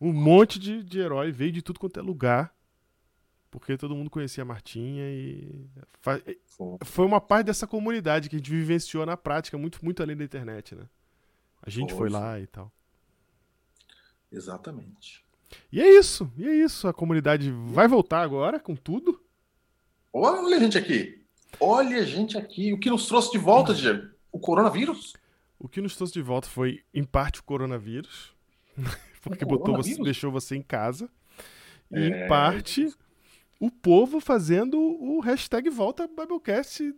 Um 0.00 0.12
monte 0.12 0.58
de, 0.58 0.82
de 0.84 1.00
herói 1.00 1.32
veio 1.32 1.52
de 1.52 1.62
tudo 1.62 1.80
quanto 1.80 1.98
é 1.98 2.02
lugar. 2.02 2.54
Porque 3.50 3.76
todo 3.76 3.94
mundo 3.94 4.10
conhecia 4.10 4.42
a 4.42 4.46
Martinha 4.46 5.04
e. 5.10 5.68
Foi 6.84 7.06
uma 7.06 7.20
parte 7.20 7.46
dessa 7.46 7.66
comunidade 7.66 8.28
que 8.28 8.36
a 8.36 8.38
gente 8.38 8.50
vivenciou 8.50 9.06
na 9.06 9.16
prática, 9.16 9.56
muito, 9.56 9.82
muito 9.82 10.02
além 10.02 10.16
da 10.16 10.24
internet, 10.24 10.74
né? 10.74 10.84
A 11.62 11.70
gente 11.70 11.92
foi 11.92 12.10
Foi, 12.10 12.20
lá 12.20 12.38
e 12.38 12.46
tal. 12.46 12.70
Exatamente. 14.30 15.24
E 15.72 15.80
é 15.80 15.98
isso, 15.98 16.30
e 16.36 16.46
é 16.46 16.54
isso. 16.54 16.86
A 16.86 16.92
comunidade 16.92 17.50
vai 17.50 17.88
voltar 17.88 18.20
agora 18.20 18.60
com 18.60 18.76
tudo. 18.76 19.20
Olha 20.12 20.56
a 20.56 20.60
gente 20.60 20.78
aqui. 20.78 21.22
Olha 21.60 21.98
a 21.98 22.04
gente 22.04 22.36
aqui. 22.38 22.72
O 22.72 22.78
que 22.78 22.90
nos 22.90 23.06
trouxe 23.06 23.30
de 23.32 23.38
volta, 23.38 23.74
Diego? 23.74 24.08
O 24.32 24.38
coronavírus. 24.38 25.12
O 25.58 25.68
que 25.68 25.80
nos 25.80 25.96
trouxe 25.96 26.12
de 26.14 26.22
volta 26.22 26.48
foi, 26.48 26.82
em 26.94 27.04
parte, 27.04 27.40
o 27.40 27.44
coronavírus. 27.44 28.32
Porque 29.22 29.44
O 29.44 29.48
botou 29.48 29.66
você, 29.66 29.90
coronavírus? 29.90 30.04
deixou 30.04 30.30
você 30.30 30.56
em 30.56 30.62
casa. 30.62 31.08
E, 31.90 31.98
É. 31.98 32.24
em 32.24 32.28
parte, 32.28 32.92
o 33.58 33.70
povo 33.70 34.20
fazendo 34.20 34.78
o 34.78 35.20
hashtag 35.20 35.68
Volta 35.70 36.06
Biblecast 36.06 36.94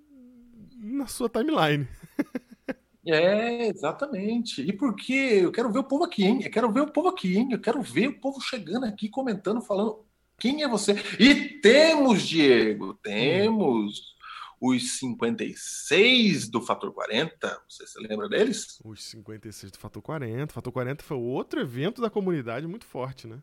na 0.76 1.07
sua 1.07 1.29
timeline. 1.29 1.87
É, 3.07 3.67
exatamente. 3.69 4.61
E 4.61 4.75
por 4.75 4.95
quê? 4.95 5.40
Eu 5.43 5.50
quero 5.50 5.73
ver 5.73 5.79
o 5.79 5.85
povo 5.85 6.05
aqui, 6.05 6.23
hein? 6.23 6.40
Eu 6.45 6.50
quero 6.50 6.71
ver 6.71 6.83
o 6.83 6.93
povo 6.93 7.09
aqui, 7.09 7.35
hein? 7.35 7.49
Eu 7.50 7.59
quero 7.59 7.81
ver 7.81 8.09
o 8.09 8.21
povo 8.21 8.38
chegando 8.43 8.85
aqui, 8.85 9.09
comentando, 9.09 9.62
falando 9.62 10.05
quem 10.40 10.62
é 10.62 10.68
você. 10.68 10.94
E 11.18 11.35
temos, 11.61 12.23
Diego, 12.23 12.94
temos 12.94 14.14
os 14.61 14.99
56 14.99 16.49
do 16.49 16.61
Fator 16.61 16.92
40. 16.92 17.62
Você 17.68 17.87
se 17.87 18.00
lembra 18.00 18.28
deles? 18.28 18.78
Os 18.85 19.02
56 19.04 19.73
do 19.73 19.78
Fator 19.78 20.02
40. 20.02 20.52
Fator 20.52 20.73
40 20.73 21.04
foi 21.04 21.16
outro 21.16 21.61
evento 21.61 22.02
da 22.02 22.11
comunidade 22.11 22.66
muito 22.66 22.87
forte, 22.87 23.26
né? 23.26 23.42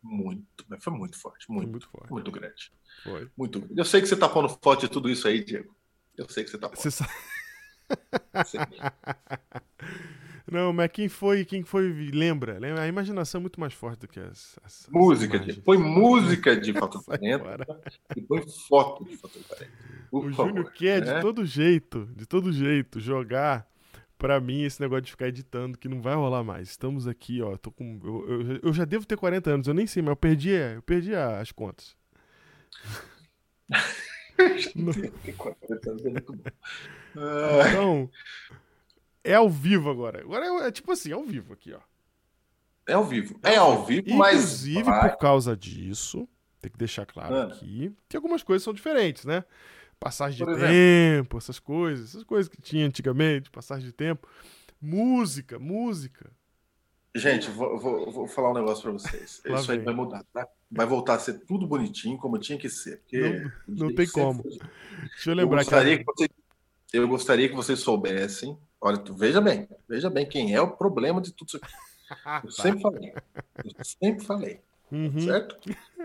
Muito, 0.00 0.64
mas 0.68 0.82
foi 0.82 0.92
muito 0.92 1.18
forte, 1.18 1.46
Foi 1.46 1.56
muito, 1.56 1.70
muito 1.70 1.88
forte. 1.88 2.12
muito 2.12 2.30
grande. 2.30 2.70
Foi. 3.02 3.28
Muito 3.36 3.58
grande. 3.58 3.78
Eu 3.78 3.84
sei 3.84 4.00
que 4.00 4.06
você 4.06 4.16
tá 4.16 4.28
pondo 4.28 4.48
foto 4.48 4.82
de 4.82 4.88
tudo 4.88 5.10
isso 5.10 5.26
aí, 5.26 5.44
Diego. 5.44 5.74
Eu 6.16 6.28
sei 6.28 6.44
que 6.44 6.50
você 6.50 6.58
tá 6.58 6.68
pondo. 6.68 6.80
Você 6.80 6.90
sabe... 6.90 7.10
Não, 10.50 10.72
mas 10.72 10.90
quem 10.92 11.08
foi, 11.08 11.44
quem 11.44 11.62
foi, 11.62 11.88
lembra? 12.12 12.58
lembra? 12.58 12.82
A 12.82 12.88
imaginação 12.88 13.38
é 13.38 13.42
muito 13.42 13.60
mais 13.60 13.72
forte 13.74 14.00
do 14.00 14.08
que 14.08 14.18
as, 14.20 14.58
Música. 14.90 15.38
Diego. 15.38 15.62
Foi 15.62 15.76
música 15.76 16.56
de 16.58 16.72
Fator 16.72 17.02
Sai 17.02 17.18
40 17.18 17.44
fora. 17.44 17.66
e 18.16 18.22
foi 18.22 18.42
foto 18.68 19.04
de 19.04 19.16
Fator 19.16 19.42
40. 19.44 19.72
Por 20.10 20.26
O 20.26 20.34
favor, 20.34 20.48
Júnior 20.48 20.72
quer 20.72 21.00
de 21.02 21.10
né? 21.12 21.20
todo 21.20 21.44
jeito, 21.44 22.08
de 22.16 22.24
todo 22.26 22.50
jeito, 22.52 22.98
jogar 22.98 23.68
pra 24.16 24.40
mim 24.40 24.62
esse 24.62 24.80
negócio 24.80 25.02
de 25.02 25.10
ficar 25.10 25.28
editando 25.28 25.76
que 25.78 25.86
não 25.88 26.00
vai 26.00 26.14
rolar 26.14 26.42
mais. 26.42 26.70
Estamos 26.70 27.06
aqui, 27.06 27.40
ó. 27.42 27.56
Tô 27.56 27.70
com, 27.70 28.00
eu, 28.02 28.30
eu- 28.52 28.60
eu 28.64 28.72
já 28.72 28.84
devo 28.84 29.06
ter 29.06 29.16
40 29.16 29.50
anos, 29.50 29.68
eu 29.68 29.74
nem 29.74 29.86
sei, 29.86 30.02
mas 30.02 30.10
eu 30.10 30.16
perdi, 30.16 30.50
eu 30.50 30.82
perdi 30.82 31.14
as 31.14 31.52
contas. 31.52 31.94
Não. 34.74 34.92
Tem 34.92 35.34
40 35.34 35.90
anos, 35.90 36.04
é 36.06 36.10
muito 36.10 36.32
bom. 36.32 36.42
Então, 37.68 38.10
é 39.24 39.34
ao 39.34 39.48
vivo 39.48 39.90
agora. 39.90 40.20
Agora 40.20 40.46
é, 40.46 40.68
é 40.68 40.70
tipo 40.72 40.90
assim, 40.92 41.10
é 41.10 41.14
ao 41.14 41.24
vivo 41.24 41.52
aqui, 41.52 41.72
ó. 41.72 41.80
É 42.86 42.94
ao 42.94 43.04
vivo. 43.04 43.38
É 43.42 43.56
ao 43.56 43.84
vivo, 43.84 44.14
mas. 44.16 44.34
Inclusive, 44.66 44.84
por 44.84 45.16
causa 45.18 45.56
disso, 45.56 46.26
tem 46.60 46.70
que 46.70 46.78
deixar 46.78 47.04
claro 47.06 47.34
Ah. 47.34 47.44
aqui 47.44 47.92
que 48.08 48.16
algumas 48.16 48.42
coisas 48.42 48.62
são 48.64 48.72
diferentes, 48.72 49.24
né? 49.24 49.44
Passagem 50.00 50.46
de 50.46 50.56
tempo, 50.58 51.36
essas 51.38 51.58
coisas, 51.58 52.10
essas 52.10 52.22
coisas 52.24 52.48
que 52.48 52.60
tinha 52.62 52.86
antigamente, 52.86 53.50
passagem 53.50 53.84
de 53.86 53.92
tempo. 53.92 54.26
Música, 54.80 55.58
música. 55.58 56.30
Gente, 57.16 57.50
vou, 57.50 57.78
vou- 57.78 58.10
vou 58.12 58.28
falar 58.28 58.52
um 58.52 58.54
negócio 58.54 58.82
pra 58.82 58.92
vocês. 58.92 59.42
Lá 59.44 59.58
Isso 59.60 59.70
aí 59.72 59.78
vem. 59.78 59.84
vai 59.86 59.94
mudar, 59.94 60.24
tá? 60.32 60.46
Vai 60.70 60.86
voltar 60.86 61.14
a 61.14 61.18
ser 61.18 61.40
tudo 61.46 61.66
bonitinho, 61.66 62.16
como 62.16 62.38
tinha 62.38 62.56
que 62.58 62.68
ser. 62.68 62.98
Porque 63.00 63.18
Não- 63.66 63.86
não 63.88 63.94
tem 63.94 64.06
como. 64.08 64.42
foi. 64.42 64.52
Deixa 64.52 65.30
eu 65.30 65.32
Eu 65.32 65.36
lembrar 65.36 65.58
que. 65.64 65.70
gostaria 65.70 65.98
que, 65.98 66.04
vocês, 66.04 66.28
eu 66.92 67.06
gostaria 67.08 67.48
que 67.48 67.54
vocês 67.54 67.80
soubessem. 67.80 68.56
Olha, 68.80 68.96
tu- 68.98 69.14
veja 69.14 69.40
bem, 69.40 69.68
veja 69.88 70.08
bem 70.08 70.26
quem 70.26 70.54
é 70.54 70.60
o 70.60 70.76
problema 70.76 71.20
de 71.20 71.32
tudo 71.32 71.48
isso 71.48 71.56
aqui. 71.56 71.72
Eu 72.44 72.50
sempre 72.50 72.80
falei. 72.80 73.12
Eu 73.64 73.84
sempre 73.84 74.24
falei, 74.24 74.60
Uhum. 74.90 75.20
certo? 75.20 75.56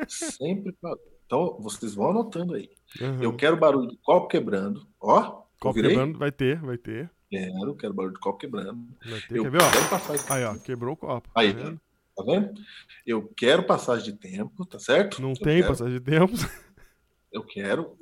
Sempre 0.07 0.75
falei. 0.81 1.01
Então, 1.25 1.57
vocês 1.61 1.95
vão 1.95 2.09
anotando 2.09 2.55
aí. 2.55 2.69
Aham. 3.01 3.23
Eu 3.23 3.33
quero 3.35 3.55
barulho 3.57 3.87
de 3.87 3.97
copo 3.97 4.27
quebrando. 4.27 4.85
Ó, 4.99 5.43
Copo 5.59 5.75
quebrando, 5.81 6.19
vai 6.19 6.31
ter, 6.31 6.59
vai 6.59 6.77
ter. 6.77 7.09
Quero, 7.29 7.73
quero 7.75 7.93
barulho 7.93 8.13
de 8.15 8.19
copo 8.19 8.37
quebrando. 8.37 8.85
Vai 9.05 9.21
ter. 9.21 9.37
Eu 9.37 9.43
Quer 9.43 9.51
ver, 9.51 9.61
ó? 9.61 10.33
Aí, 10.33 10.43
ó, 10.43 10.55
quebrou 10.55 10.93
o 10.93 10.97
copo. 10.97 11.29
Aí, 11.33 11.53
tá 11.53 11.63
vendo? 11.63 11.81
Tá 12.15 12.23
vendo? 12.25 12.53
Eu 13.07 13.31
quero 13.35 13.63
passagem 13.63 14.13
de 14.13 14.19
tempo, 14.19 14.65
tá 14.65 14.77
certo? 14.77 15.21
Não 15.21 15.29
eu 15.29 15.35
tem 15.37 15.57
quero, 15.61 15.67
passagem 15.69 15.93
de 15.93 16.01
tempo. 16.01 16.33
Eu 17.33 17.43
quero. 17.43 17.97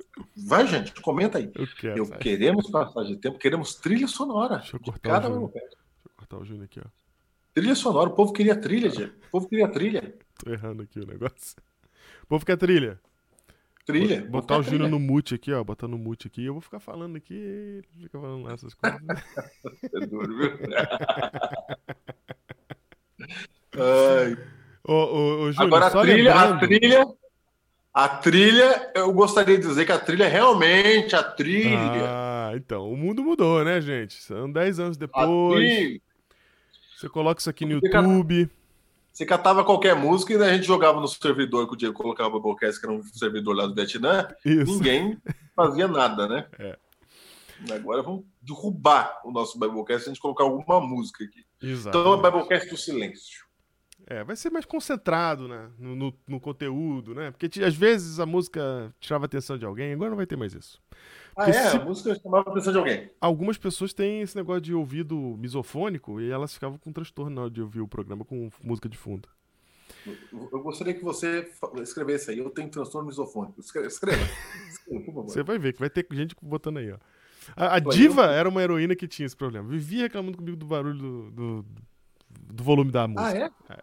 Vai, 0.46 0.66
gente, 0.66 0.92
comenta 1.00 1.38
aí. 1.38 1.50
Eu 1.54 1.66
quero. 1.66 1.96
Eu 1.98 2.06
queremos 2.18 2.70
passagem 2.70 3.14
de 3.14 3.20
tempo, 3.20 3.38
queremos 3.38 3.74
trilha 3.76 4.06
sonora. 4.06 4.58
Deixa 4.58 4.76
eu 4.76 4.80
cortar 4.80 5.10
cada 5.10 5.28
o. 5.30 5.32
Júnior. 5.32 5.50
Deixa 5.52 5.68
eu 6.06 6.10
cortar 6.16 6.36
o 6.38 6.44
Júnior 6.44 6.64
aqui, 6.66 6.80
ó. 6.80 6.88
Trilha 7.54 7.74
sonora, 7.74 8.10
o 8.10 8.14
povo 8.14 8.32
queria 8.32 8.54
trilha, 8.60 8.90
gente. 8.90 9.14
O 9.26 9.30
povo 9.30 9.48
queria 9.48 9.68
trilha. 9.68 10.14
Tô 10.44 10.50
errando 10.52 10.82
aqui 10.82 11.00
o 11.00 11.06
negócio. 11.06 11.56
Vou 12.28 12.38
ficar 12.38 12.56
trilha. 12.58 13.00
Trilha. 13.84 14.20
Vou 14.22 14.30
Botar 14.30 14.58
o 14.58 14.62
Júnior 14.62 14.88
no 14.88 14.98
mute 15.00 15.34
aqui, 15.34 15.52
ó. 15.52 15.64
Botar 15.64 15.88
no 15.88 15.98
mute 15.98 16.26
aqui. 16.28 16.44
Eu 16.44 16.52
vou 16.54 16.60
ficar 16.62 16.78
falando 16.78 17.16
aqui. 17.16 17.34
Ele 17.34 17.84
fica 18.02 18.20
falando 18.20 18.44
lá 18.44 18.52
essas 18.52 18.74
coisas. 18.74 19.00
É 19.94 20.06
duro, 20.06 20.36
viu? 20.36 20.52
Ai. 23.74 24.36
ô, 24.84 24.92
ô, 24.92 25.42
ô, 25.42 25.52
Júnior, 25.52 25.66
Agora 25.66 25.86
a 25.86 25.90
trilha, 26.02 26.34
a 26.34 26.44
lembrando- 26.44 26.60
trilha, 26.68 27.06
a 27.94 28.08
trilha, 28.08 28.91
eu 29.02 29.12
gostaria 29.12 29.58
de 29.58 29.66
dizer 29.66 29.84
que 29.84 29.92
a 29.92 29.98
trilha 29.98 30.28
realmente, 30.28 31.14
a 31.14 31.22
trilha, 31.22 32.04
Ah, 32.06 32.52
então. 32.54 32.90
O 32.90 32.96
mundo 32.96 33.22
mudou, 33.22 33.64
né, 33.64 33.80
gente? 33.80 34.22
São 34.22 34.50
10 34.50 34.78
anos 34.80 34.96
depois. 34.96 36.00
Você 36.96 37.08
coloca 37.08 37.40
isso 37.40 37.50
aqui 37.50 37.64
no 37.64 37.80
Fica- 37.80 37.98
YouTube. 38.00 38.48
Você 39.12 39.26
catava 39.26 39.62
qualquer 39.62 39.94
música 39.94 40.32
e 40.32 40.36
a 40.42 40.54
gente 40.54 40.66
jogava 40.66 40.98
no 40.98 41.06
servidor 41.06 41.66
que 41.68 41.74
o 41.74 41.76
Diego 41.76 41.94
colocava 41.94 42.30
o 42.30 42.40
Bobocast, 42.40 42.80
que 42.80 42.86
era 42.86 42.94
um 42.94 43.02
servidor 43.02 43.54
lá 43.54 43.66
do 43.66 43.74
Vietnã, 43.74 44.26
Isso. 44.44 44.72
ninguém 44.72 45.18
fazia 45.54 45.86
nada, 45.86 46.26
né? 46.26 46.46
É. 46.58 46.78
Agora 47.74 48.02
vamos 48.02 48.24
derrubar 48.40 49.20
o 49.24 49.30
nosso 49.30 49.58
Biblecast 49.58 50.04
se 50.04 50.10
a 50.10 50.12
gente 50.14 50.20
colocar 50.22 50.44
alguma 50.44 50.80
música 50.80 51.22
aqui. 51.24 51.44
Exato. 51.62 51.96
Então 51.98 52.14
é 52.14 52.16
Biblecast 52.22 52.70
do 52.70 52.76
silêncio. 52.76 53.44
É, 54.06 54.24
vai 54.24 54.34
ser 54.36 54.50
mais 54.50 54.64
concentrado, 54.64 55.46
né? 55.48 55.70
No, 55.78 55.94
no- 55.94 56.14
no 56.26 56.40
conteúdo, 56.40 57.14
né? 57.14 57.30
Porque 57.30 57.62
às 57.64 57.74
vezes 57.74 58.18
a 58.18 58.26
música 58.26 58.92
tirava 59.00 59.24
a 59.24 59.26
atenção 59.26 59.56
de 59.56 59.64
alguém, 59.64 59.92
agora 59.92 60.10
não 60.10 60.16
vai 60.16 60.26
ter 60.26 60.36
mais 60.36 60.52
isso. 60.54 60.80
Ah, 61.36 61.44
Porque 61.44 61.50
é? 61.50 61.70
se- 61.70 61.76
A 61.76 61.84
música 61.84 62.14
chamava 62.20 62.48
a 62.48 62.52
atenção 62.52 62.72
de 62.72 62.78
alguém. 62.78 63.10
Algumas 63.20 63.56
pessoas 63.58 63.92
têm 63.92 64.20
esse 64.22 64.36
negócio 64.36 64.60
de 64.60 64.74
ouvido 64.74 65.16
misofônico 65.38 66.20
e 66.20 66.30
elas 66.30 66.52
ficavam 66.54 66.78
com 66.78 66.92
transtorno 66.92 67.34
na 67.34 67.42
hora 67.42 67.50
de 67.50 67.62
ouvir 67.62 67.80
o 67.80 67.88
programa 67.88 68.24
com 68.24 68.50
música 68.62 68.88
de 68.88 68.98
fundo. 68.98 69.28
Eu 70.32 70.60
gostaria 70.62 70.94
que 70.94 71.04
você 71.04 71.48
escrevesse 71.82 72.30
aí. 72.32 72.38
Eu 72.38 72.50
tenho 72.50 72.68
transtorno 72.68 73.06
misofônico. 73.08 73.60
Escreva, 73.60 73.86
escreva, 73.86 74.22
Escreva, 74.68 75.04
por 75.04 75.14
favor. 75.14 75.30
Você 75.30 75.42
vai 75.42 75.58
ver 75.58 75.72
que 75.74 75.80
vai 75.80 75.90
ter 75.90 76.06
gente 76.10 76.34
botando 76.42 76.78
aí, 76.78 76.90
ó. 76.90 76.96
A, 77.56 77.76
a 77.76 77.78
Diva 77.78 78.26
era 78.26 78.48
uma 78.48 78.62
heroína 78.62 78.96
que 78.96 79.06
tinha 79.06 79.26
esse 79.26 79.36
problema. 79.36 79.68
Vivia 79.68 80.02
reclamando 80.02 80.36
comigo 80.38 80.56
do 80.56 80.66
barulho 80.66 80.98
do, 80.98 81.30
do, 81.30 81.66
do 82.52 82.64
volume 82.64 82.90
da 82.90 83.04
Ah, 83.04 83.08
música. 83.08 83.52
é? 83.70 83.78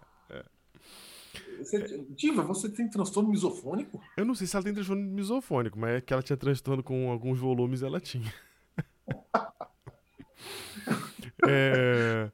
Você- 1.60 2.06
Diva, 2.10 2.44
você 2.44 2.70
tem 2.70 2.89
transtorno 2.89 3.30
misofônico? 3.30 4.01
Eu 4.18 4.25
não 4.25 4.34
sei 4.36 4.48
se 4.48 4.56
ela 4.56 4.63
tem 4.63 4.74
transtorno 4.74 5.04
misofônico, 5.04 5.78
mas 5.80 5.92
é 5.98 6.01
que 6.01 6.13
ela 6.13 6.24
tinha 6.24 6.38
transtorno 6.38 6.82
com 6.84 7.10
alguns 7.12 7.39
volumes, 7.39 7.82
ela 7.84 8.00
tinha. 8.00 8.34
É, 11.48 12.30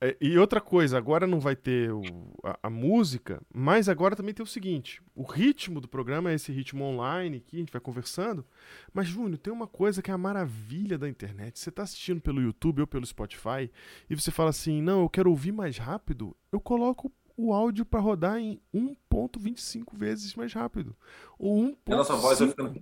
é, 0.00 0.16
e 0.20 0.36
outra 0.38 0.60
coisa, 0.60 0.98
agora 0.98 1.26
não 1.26 1.40
vai 1.40 1.56
ter 1.56 1.90
o- 1.90 2.02
a, 2.44 2.58
a 2.64 2.70
música, 2.70 3.40
mas 3.52 3.88
agora 3.88 4.14
também 4.14 4.34
tem 4.34 4.44
o 4.44 4.46
seguinte: 4.46 5.00
o 5.14 5.22
ritmo 5.22 5.80
do 5.80 5.88
programa 5.88 6.30
é 6.30 6.34
esse 6.34 6.52
ritmo 6.52 6.84
online 6.84 7.38
aqui, 7.38 7.56
a 7.56 7.60
gente 7.60 7.72
vai 7.72 7.80
conversando. 7.80 8.44
Mas, 8.92 9.08
Júnior, 9.08 9.38
tem 9.38 9.52
uma 9.52 9.66
coisa 9.66 10.02
que 10.02 10.10
é 10.10 10.14
a 10.14 10.18
maravilha 10.18 10.98
da 10.98 11.08
internet. 11.08 11.58
Você 11.58 11.70
está 11.70 11.82
assistindo 11.82 12.20
pelo 12.20 12.42
YouTube 12.42 12.82
ou 12.82 12.86
pelo 12.86 13.06
Spotify 13.06 13.70
e 14.08 14.14
você 14.14 14.30
fala 14.30 14.50
assim: 14.50 14.82
não, 14.82 15.00
eu 15.02 15.08
quero 15.08 15.30
ouvir 15.30 15.52
mais 15.52 15.78
rápido, 15.78 16.36
eu 16.52 16.60
coloco 16.60 17.10
o 17.36 17.52
áudio 17.52 17.84
para 17.84 18.00
rodar 18.00 18.38
em 18.38 18.60
1,25 18.74 19.96
vezes 19.96 20.34
mais 20.34 20.52
rápido. 20.52 20.96
Ou 21.38 21.58
1,5. 21.58 21.76
A 21.86 21.96
nossa 21.96 22.16
voz 22.16 22.38
vai 22.38 22.48
ficando. 22.48 22.80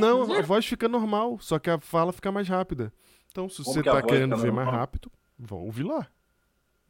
Não, 0.00 0.34
a 0.34 0.42
voz 0.42 0.66
fica 0.66 0.88
normal, 0.88 1.38
só 1.40 1.58
que 1.58 1.70
a 1.70 1.78
fala 1.78 2.12
fica 2.12 2.30
mais 2.30 2.48
rápida. 2.48 2.92
Então, 3.30 3.48
se 3.48 3.62
Como 3.62 3.74
você 3.74 3.82
que 3.82 3.90
tá 3.90 4.02
querendo 4.02 4.36
ver 4.36 4.52
mais 4.52 4.68
rápido, 4.68 5.10
vão 5.38 5.58
ouvir 5.60 5.84
lá. 5.84 6.08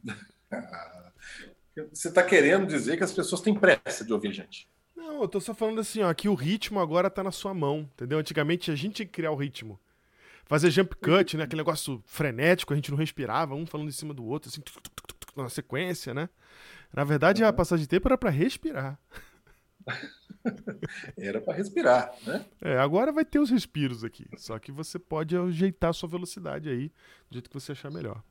Você 1.92 2.08
está 2.08 2.22
querendo 2.22 2.66
dizer 2.66 2.96
que 2.96 3.04
as 3.04 3.12
pessoas 3.12 3.42
têm 3.42 3.54
pressa 3.54 4.02
de 4.02 4.10
ouvir 4.10 4.32
gente. 4.32 4.66
Não, 4.96 5.20
eu 5.20 5.28
tô 5.28 5.38
só 5.40 5.54
falando 5.54 5.78
assim, 5.78 6.02
ó, 6.02 6.12
que 6.14 6.28
o 6.28 6.34
ritmo 6.34 6.80
agora 6.80 7.10
tá 7.10 7.22
na 7.22 7.30
sua 7.30 7.52
mão, 7.52 7.80
entendeu? 7.92 8.18
Antigamente 8.18 8.70
a 8.70 8.74
gente 8.74 8.94
tinha 8.94 9.06
que 9.06 9.12
criar 9.12 9.30
o 9.30 9.36
ritmo. 9.36 9.78
Fazer 10.46 10.70
jump 10.70 10.96
cut, 10.96 11.36
né? 11.36 11.44
Aquele 11.44 11.60
negócio 11.60 12.02
frenético, 12.06 12.72
a 12.72 12.76
gente 12.76 12.90
não 12.90 12.96
respirava, 12.96 13.54
um 13.54 13.66
falando 13.66 13.88
em 13.88 13.92
cima 13.92 14.14
do 14.14 14.24
outro, 14.24 14.48
assim, 14.48 14.60
tuc, 14.62 14.80
tuc, 14.80 14.94
tuc, 14.94 15.15
na 15.42 15.48
sequência, 15.48 16.14
né? 16.14 16.28
Na 16.92 17.04
verdade, 17.04 17.44
a 17.44 17.52
passagem 17.52 17.82
de 17.82 17.88
tempo 17.88 18.08
era 18.08 18.18
pra 18.18 18.30
respirar. 18.30 18.98
Era 21.18 21.40
para 21.40 21.54
respirar, 21.54 22.14
né? 22.24 22.44
É, 22.60 22.78
agora 22.78 23.10
vai 23.10 23.24
ter 23.24 23.40
os 23.40 23.50
respiros 23.50 24.04
aqui. 24.04 24.26
Só 24.36 24.58
que 24.58 24.70
você 24.70 24.98
pode 24.98 25.36
ajeitar 25.36 25.90
a 25.90 25.92
sua 25.92 26.08
velocidade 26.08 26.68
aí, 26.68 26.88
do 27.28 27.34
jeito 27.34 27.50
que 27.50 27.54
você 27.54 27.72
achar 27.72 27.90
melhor. 27.90 28.22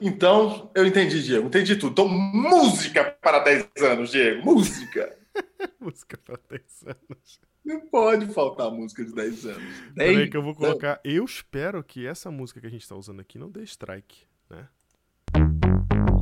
Então, 0.00 0.70
eu 0.74 0.86
entendi, 0.86 1.22
Diego. 1.22 1.46
Entendi 1.46 1.76
tudo. 1.76 1.92
Então, 1.92 2.08
música 2.08 3.04
para 3.20 3.40
10 3.40 3.68
anos, 3.82 4.10
Diego. 4.10 4.44
Música. 4.44 5.16
Música 5.80 6.18
pra 6.18 6.38
10 6.48 6.84
anos. 6.86 7.40
Não 7.64 7.80
pode 7.80 8.26
faltar 8.32 8.70
música 8.70 9.04
de 9.04 9.12
10 9.14 9.46
anos. 9.46 9.80
Peraí 9.94 10.16
10 10.16 10.30
que 10.30 10.36
eu 10.36 10.42
vou 10.42 10.54
colocar. 10.54 11.00
Eu 11.04 11.24
espero 11.24 11.82
que 11.84 12.06
essa 12.06 12.30
música 12.30 12.60
que 12.60 12.66
a 12.66 12.70
gente 12.70 12.88
tá 12.88 12.96
usando 12.96 13.20
aqui 13.20 13.38
não 13.38 13.50
dê 13.50 13.62
strike, 13.62 14.22
né? 14.48 14.68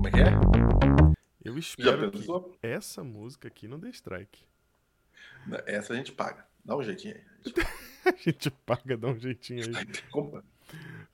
Como 0.07 0.09
é 0.09 0.11
que 0.11 0.21
é? 0.21 1.15
Eu 1.45 1.59
espero 1.59 2.13
que 2.13 2.27
essa 2.63 3.03
música 3.03 3.49
aqui 3.49 3.67
não 3.67 3.77
dê 3.79 3.89
strike. 3.91 4.45
Essa 5.67 5.95
a 5.95 5.97
gente 5.97 6.13
paga. 6.13 6.47
Dá 6.65 6.77
um 6.77 6.83
jeitinho 6.83 7.17
aí. 7.17 7.23
A 7.25 7.43
gente 7.45 7.61
A 8.05 8.31
gente 8.31 8.51
paga, 8.51 8.97
dá 8.97 9.09
um 9.09 9.19
jeitinho 9.19 9.65
aí. 9.65 9.75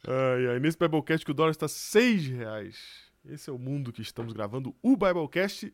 Ai, 0.07 0.47
ai. 0.49 0.61
Nesse 0.61 0.77
Biblecast 0.77 1.25
que 1.25 1.31
o 1.31 1.35
dólar 1.35 1.53
está 1.53 1.67
6 1.67 2.27
reais. 2.27 3.11
Esse 3.25 3.49
é 3.49 3.53
o 3.53 3.59
mundo 3.59 3.93
que 3.93 4.03
estamos 4.03 4.35
gravando. 4.35 4.75
O 4.83 4.95
Biblecast 4.95 5.73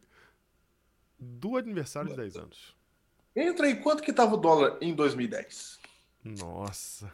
do 1.19 1.57
aniversário 1.57 2.11
de 2.11 2.17
10 2.17 2.37
anos. 2.37 2.77
Entra 3.35 3.67
aí, 3.67 3.77
quanto 3.81 4.03
que 4.03 4.13
tava 4.13 4.35
o 4.35 4.39
dólar 4.39 4.79
em 4.81 4.95
2010? 4.95 5.78
Nossa. 6.25 7.11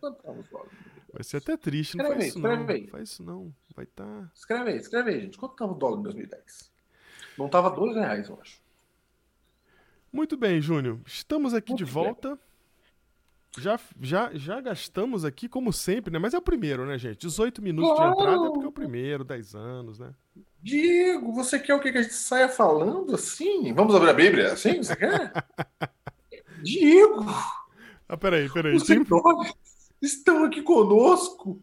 Quanto 0.00 0.22
tava 0.22 0.38
o 0.40 0.42
dólar? 0.44 0.68
Vai 1.12 1.22
ser 1.24 1.38
até 1.38 1.56
triste. 1.56 1.96
Não 1.96 2.04
Escreve 2.04 2.20
faz 2.20 2.24
aí, 2.24 2.28
isso 2.30 2.38
não. 2.40 2.50
escreve 2.52 2.72
aí. 2.72 2.82
Não 2.82 2.88
faz 2.90 3.08
isso 3.10 3.22
não. 3.22 3.54
Vai 3.74 3.86
tá- 3.86 4.04
estar... 4.04 4.32
Escreve 4.34 4.70
aí, 4.70 4.76
escreve 4.76 5.10
aí, 5.10 5.20
gente. 5.20 5.38
Quanto 5.38 5.56
tava 5.56 5.72
o 5.72 5.74
dólar 5.74 5.98
em 6.00 6.02
2010? 6.02 6.70
Não 7.36 7.48
tava 7.48 7.70
2 7.70 7.96
reais, 7.96 8.28
eu 8.28 8.38
acho. 8.40 8.60
Muito 10.12 10.36
bem, 10.36 10.60
Júnior. 10.60 10.98
Estamos 11.06 11.52
aqui 11.54 11.70
Muito 11.72 11.78
de 11.78 11.84
bem. 11.84 11.92
volta. 11.92 12.38
Já, 13.58 13.78
já, 14.00 14.30
já 14.34 14.60
gastamos 14.60 15.24
aqui, 15.24 15.48
como 15.48 15.72
sempre, 15.72 16.12
né? 16.12 16.18
Mas 16.18 16.34
é 16.34 16.38
o 16.38 16.42
primeiro, 16.42 16.86
né, 16.86 16.96
gente? 16.98 17.18
18 17.18 17.60
minutos 17.62 17.96
Claro. 17.96 18.14
de 18.14 18.20
entrada 18.22 18.46
é 18.46 18.50
porque 18.50 18.64
é 18.64 18.68
o 18.68 18.72
primeiro, 18.72 19.24
10 19.24 19.54
anos, 19.54 19.98
né? 19.98 20.12
Diego, 20.62 21.32
você 21.32 21.58
quer 21.58 21.74
o 21.74 21.80
que 21.80 21.90
que 21.90 21.98
a 21.98 22.02
gente 22.02 22.14
saia 22.14 22.48
falando 22.48 23.14
assim? 23.14 23.72
Vamos 23.72 23.94
abrir 23.94 24.10
a 24.10 24.14
Bíblia 24.14 24.52
assim? 24.52 24.82
Você 24.82 24.94
quer? 24.94 25.32
Diego, 26.62 27.24
Ah, 28.08 28.16
peraí, 28.16 28.48
peraí. 28.50 28.74
os 28.74 28.84
Tem, 28.84 28.96
heróis 29.00 29.52
estão 30.00 30.44
aqui 30.44 30.62
conosco. 30.62 31.60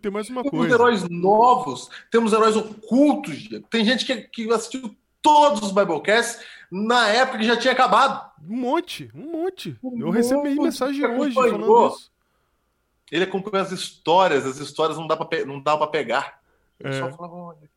tem 0.00 0.12
mais 0.12 0.28
uma 0.30 0.42
Temos 0.42 0.58
coisa. 0.58 0.74
heróis 0.74 1.08
novos, 1.08 1.88
temos 2.10 2.32
heróis 2.32 2.54
ocultos, 2.56 3.36
Diego. 3.38 3.66
Tem 3.68 3.84
gente 3.84 4.04
que, 4.04 4.16
que 4.22 4.50
assistiu 4.52 4.94
todos 5.20 5.62
os 5.62 5.72
Biblecasts 5.72 6.44
na 6.70 7.08
época 7.08 7.38
que 7.38 7.44
já 7.44 7.56
tinha 7.56 7.72
acabado. 7.72 8.30
Um 8.48 8.56
monte, 8.56 9.10
um 9.14 9.32
monte. 9.32 9.76
Um 9.82 9.98
Eu 10.00 10.10
recebi 10.10 10.50
monte 10.50 10.60
mensagem 10.62 11.04
hoje 11.06 11.34
falando 11.34 11.86
isso. 11.88 12.10
Ele 13.10 13.24
acompanhou 13.24 13.64
as 13.64 13.72
histórias, 13.72 14.46
as 14.46 14.58
histórias 14.58 14.96
não 14.98 15.06
dá 15.06 15.16
pra, 15.16 15.26
pe- 15.26 15.44
não 15.44 15.60
dá 15.60 15.76
pra 15.76 15.86
pegar. 15.86 16.40
É. 16.80 16.92
só 16.98 17.10
falava, 17.12 17.34
olha. 17.34 17.70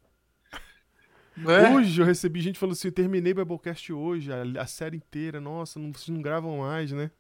Né? 1.37 1.75
Hoje 1.75 2.01
eu 2.01 2.05
recebi 2.05 2.39
gente 2.39 2.57
falando 2.57 2.73
assim: 2.73 2.87
eu 2.87 2.93
terminei 2.93 3.33
o 3.33 3.35
Biblecast 3.35 3.91
hoje, 3.91 4.31
a, 4.31 4.61
a 4.61 4.65
série 4.65 4.95
inteira. 4.95 5.41
Nossa, 5.41 5.77
não, 5.77 5.91
vocês 5.91 6.07
não 6.07 6.21
gravam 6.21 6.59
mais, 6.59 6.91
né? 6.93 7.11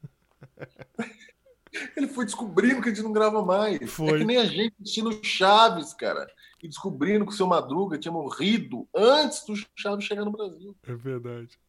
Ele 1.97 2.07
foi 2.07 2.23
descobrindo 2.25 2.81
que 2.81 2.87
a 2.89 2.93
gente 2.93 3.03
não 3.03 3.11
grava 3.11 3.43
mais. 3.43 3.91
Foi. 3.91 4.15
É 4.15 4.17
que 4.19 4.25
nem 4.25 4.37
a 4.37 4.45
gente 4.45 4.73
assistindo 4.81 5.19
Chaves, 5.23 5.93
cara. 5.93 6.25
E 6.63 6.67
descobrindo 6.69 7.25
que 7.25 7.33
o 7.33 7.35
seu 7.35 7.45
Madruga 7.47 7.97
tinha 7.97 8.11
morrido 8.13 8.87
antes 8.95 9.43
do 9.45 9.53
Chaves 9.75 10.05
chegar 10.05 10.23
no 10.23 10.31
Brasil. 10.31 10.75
É 10.87 10.93
verdade. 10.95 11.59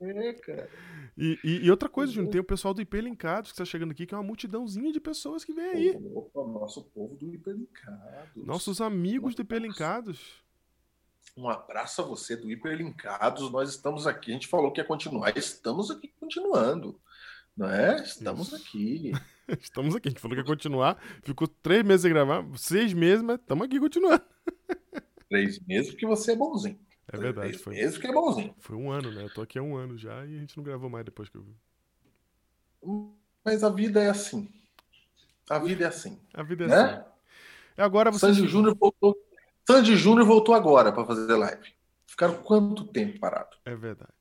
É, 0.00 0.32
cara. 0.34 0.70
E, 1.16 1.38
e- 1.44 1.66
e 1.66 1.70
outra 1.70 1.88
coisa, 1.88 2.12
Júnior, 2.12 2.32
tem 2.32 2.40
o 2.40 2.44
pessoal 2.44 2.72
do 2.74 2.80
IP 2.82 3.00
Linkados 3.00 3.52
que 3.52 3.58
tá 3.58 3.64
chegando 3.64 3.90
aqui, 3.92 4.06
que 4.06 4.14
é 4.14 4.16
uma 4.18 4.24
multidãozinha 4.24 4.90
de 4.92 5.00
pessoas 5.00 5.44
que 5.44 5.52
vem 5.52 5.64
aí. 5.64 6.00
Opa, 6.14 6.44
nosso 6.46 6.82
povo 6.82 7.14
do 7.16 7.32
hipermercado. 7.34 8.30
Nossos 8.34 8.80
amigos 8.80 9.34
do 9.34 9.42
IP 9.42 9.58
Linkados. 9.58 10.42
Um 11.36 11.50
abraço 11.50 12.00
a 12.00 12.04
você 12.04 12.34
do 12.34 12.50
Hiperlinkados. 12.50 13.50
Nós 13.52 13.68
estamos 13.68 14.06
aqui. 14.06 14.30
A 14.30 14.34
gente 14.34 14.46
falou 14.46 14.72
que 14.72 14.80
ia 14.80 14.86
continuar. 14.86 15.36
Estamos 15.36 15.90
aqui 15.90 16.10
continuando. 16.18 16.98
Não 17.56 17.68
é? 17.70 18.02
Estamos 18.02 18.48
Isso. 18.48 18.56
aqui. 18.56 19.12
Estamos 19.60 19.94
aqui. 19.96 20.08
A 20.08 20.10
gente 20.10 20.20
falou 20.20 20.34
que 20.36 20.40
ia 20.42 20.46
continuar. 20.46 21.00
Ficou 21.22 21.48
três 21.48 21.82
meses 21.84 22.02
sem 22.02 22.10
gravar, 22.10 22.44
seis 22.56 22.92
meses, 22.92 23.22
mas 23.22 23.38
estamos 23.38 23.64
aqui 23.64 23.78
continuando. 23.78 24.22
Três 25.28 25.58
meses 25.60 25.90
porque 25.90 26.06
você 26.06 26.32
é 26.32 26.36
bonzinho. 26.36 26.78
É 27.12 27.16
verdade. 27.16 27.48
Três 27.48 27.62
Foi, 27.62 27.74
meses 27.74 27.94
porque 27.94 28.06
é 28.08 28.12
bonzinho. 28.12 28.54
foi 28.58 28.76
um 28.76 28.90
ano, 28.90 29.10
né? 29.10 29.24
Eu 29.24 29.32
tô 29.32 29.40
aqui 29.42 29.58
há 29.58 29.62
um 29.62 29.76
ano 29.76 29.96
já 29.98 30.24
e 30.26 30.36
a 30.36 30.40
gente 30.40 30.56
não 30.56 30.62
gravou 30.64 30.88
mais 30.88 31.04
depois 31.04 31.28
que 31.28 31.36
eu 31.36 31.42
vi. 31.42 31.54
Mas 33.44 33.62
a 33.64 33.70
vida 33.70 34.00
é 34.02 34.08
assim. 34.08 34.48
A 35.48 35.58
vida 35.58 35.84
é 35.84 35.88
assim. 35.88 36.20
A 36.34 36.42
vida 36.42 36.64
é 36.64 36.68
Né? 36.68 36.74
assim. 36.76 37.04
E 37.78 37.82
agora 37.82 38.10
você. 38.10 38.32
Sandy 38.32 38.46
Júnior 38.48 38.76
voltou. 38.76 39.16
Sandy 39.66 39.96
Júnior 39.96 40.26
voltou 40.26 40.54
agora 40.54 40.92
para 40.92 41.04
fazer 41.04 41.34
live. 41.34 41.72
Ficaram 42.06 42.42
quanto 42.42 42.84
tempo 42.86 43.18
parado? 43.18 43.56
É 43.64 43.74
verdade. 43.74 44.12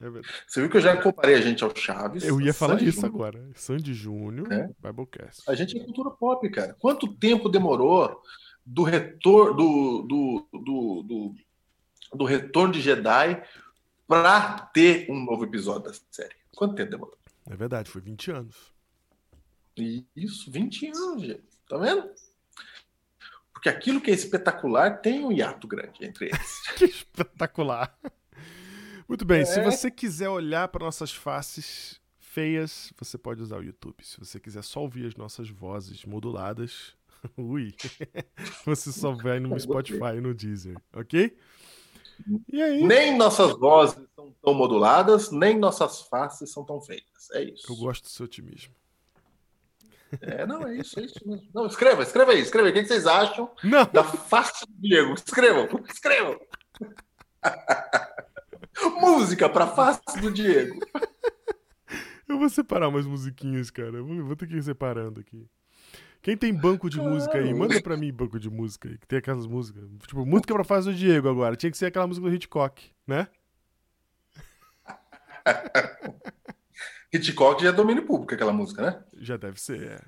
É. 0.00 0.08
Você 0.46 0.60
viu 0.60 0.70
que 0.70 0.76
eu 0.76 0.80
já 0.80 0.96
comparei 1.00 1.34
a 1.34 1.40
gente 1.40 1.64
ao 1.64 1.74
Chaves. 1.74 2.22
Eu 2.24 2.40
ia 2.40 2.54
falar 2.54 2.74
Sandy 2.78 2.88
isso 2.88 3.00
Júnior. 3.00 3.14
agora. 3.14 3.50
Sandy 3.54 3.94
Júnior, 3.94 4.52
É? 4.52 4.68
Biblecast. 4.80 5.42
A 5.48 5.54
gente 5.54 5.76
é 5.78 5.84
cultura 5.84 6.10
pop, 6.10 6.48
cara. 6.50 6.74
Quanto 6.78 7.12
tempo 7.14 7.48
demorou 7.48 8.22
do 8.64 8.82
retorno 8.84 9.54
do, 9.56 10.02
do, 10.02 10.48
do, 10.52 11.02
do, 11.02 11.34
do 12.16 12.24
retorno 12.24 12.72
de 12.72 12.80
Jedi 12.80 13.42
para 14.06 14.58
ter 14.72 15.10
um 15.10 15.24
novo 15.24 15.44
episódio 15.44 15.90
da 15.90 15.98
série? 16.10 16.36
Quanto 16.54 16.74
tempo 16.76 16.90
demorou? 16.92 17.18
É 17.50 17.56
verdade, 17.56 17.90
foi 17.90 18.00
20 18.00 18.30
anos. 18.30 18.56
Isso, 20.14 20.50
20 20.50 20.86
anos, 20.88 21.22
gente. 21.22 21.42
Tá 21.68 21.76
vendo? 21.78 22.08
Porque 23.52 23.68
aquilo 23.68 24.00
que 24.00 24.10
é 24.10 24.14
espetacular 24.14 25.00
tem 25.00 25.24
um 25.24 25.32
hiato 25.32 25.66
grande 25.66 26.04
entre 26.04 26.26
eles. 26.26 26.62
Que 26.76 26.84
espetacular. 26.84 27.96
Muito 29.08 29.24
bem, 29.24 29.44
se 29.44 29.58
É. 29.60 29.64
você 29.64 29.90
quiser 29.90 30.28
olhar 30.28 30.68
para 30.68 30.84
nossas 30.84 31.10
faces 31.12 31.98
feias, 32.18 32.92
você 32.98 33.16
pode 33.16 33.42
usar 33.42 33.56
o 33.58 33.62
YouTube. 33.64 34.04
Se 34.04 34.18
você 34.18 34.38
quiser 34.38 34.62
só 34.62 34.80
ouvir 34.82 35.06
as 35.06 35.16
nossas 35.16 35.48
vozes 35.48 36.04
moduladas, 36.04 36.94
ui, 37.36 37.74
você 38.66 38.92
só 38.92 39.12
vai 39.12 39.40
no 39.40 39.48
Spotify 39.58 40.16
e 40.16 40.20
no 40.20 40.34
Deezer, 40.34 40.76
ok? 40.94 41.36
E 42.52 42.60
aí, 42.60 42.82
nem 42.84 43.16
nossas 43.16 43.56
vozes 43.56 43.96
são 44.14 44.34
tão 44.42 44.52
moduladas, 44.52 45.30
nem 45.30 45.56
nossas 45.56 46.00
faces 46.02 46.50
são 46.52 46.64
tão 46.64 46.80
feias. 46.80 47.04
É 47.32 47.44
isso. 47.44 47.72
eu 47.72 47.76
gosto 47.76 48.02
do 48.04 48.08
seu 48.10 48.24
otimismo. 48.26 48.74
É, 50.22 50.44
não, 50.46 50.66
é 50.66 50.76
isso, 50.78 50.98
é 50.98 51.04
isso 51.04 51.20
mesmo. 51.26 51.48
Não, 51.54 51.66
escreva, 51.66 52.02
escreva 52.02 52.32
aí, 52.32 52.40
escreva 52.40 52.66
aí. 52.66 52.72
O 52.72 52.74
que 52.74 52.82
que 52.82 52.88
vocês 52.88 53.06
acham 53.06 53.50
Não, 53.62 53.84
da 53.92 54.02
face 54.02 54.66
do 54.66 54.72
Diego? 54.80 55.14
Escrevam, 55.14 55.68
escrevam. 55.88 56.40
Música 59.00 59.48
pra 59.48 59.66
face 59.66 60.00
do 60.20 60.30
Diego. 60.32 60.78
eu 62.28 62.38
vou 62.38 62.48
separar 62.48 62.88
umas 62.88 63.06
musiquinhas, 63.06 63.70
cara. 63.70 63.96
Eu 63.98 64.04
vou, 64.06 64.24
vou 64.24 64.36
ter 64.36 64.46
que 64.46 64.56
ir 64.56 64.62
separando 64.62 65.20
aqui. 65.20 65.46
Quem 66.20 66.36
tem 66.36 66.52
banco 66.52 66.90
de 66.90 67.00
música 67.00 67.38
aí, 67.38 67.54
manda 67.54 67.80
pra 67.80 67.96
mim 67.96 68.12
banco 68.12 68.38
de 68.40 68.50
música 68.50 68.88
aí, 68.88 68.98
que 68.98 69.06
tem 69.06 69.18
aquelas 69.20 69.46
músicas. 69.46 69.84
Tipo, 70.06 70.26
música 70.26 70.52
pra 70.52 70.64
face 70.64 70.88
do 70.88 70.94
Diego 70.94 71.28
agora. 71.28 71.54
Tinha 71.56 71.70
que 71.70 71.78
ser 71.78 71.86
aquela 71.86 72.06
música 72.06 72.28
do 72.28 72.34
Hitchcock, 72.34 72.90
né? 73.06 73.28
Hitchcock 77.12 77.62
já 77.62 77.70
é 77.70 77.72
domínio 77.72 78.04
público, 78.04 78.34
aquela 78.34 78.52
música, 78.52 78.82
né? 78.82 79.02
Já 79.16 79.36
deve 79.36 79.60
ser, 79.60 79.92
é. 79.92 80.00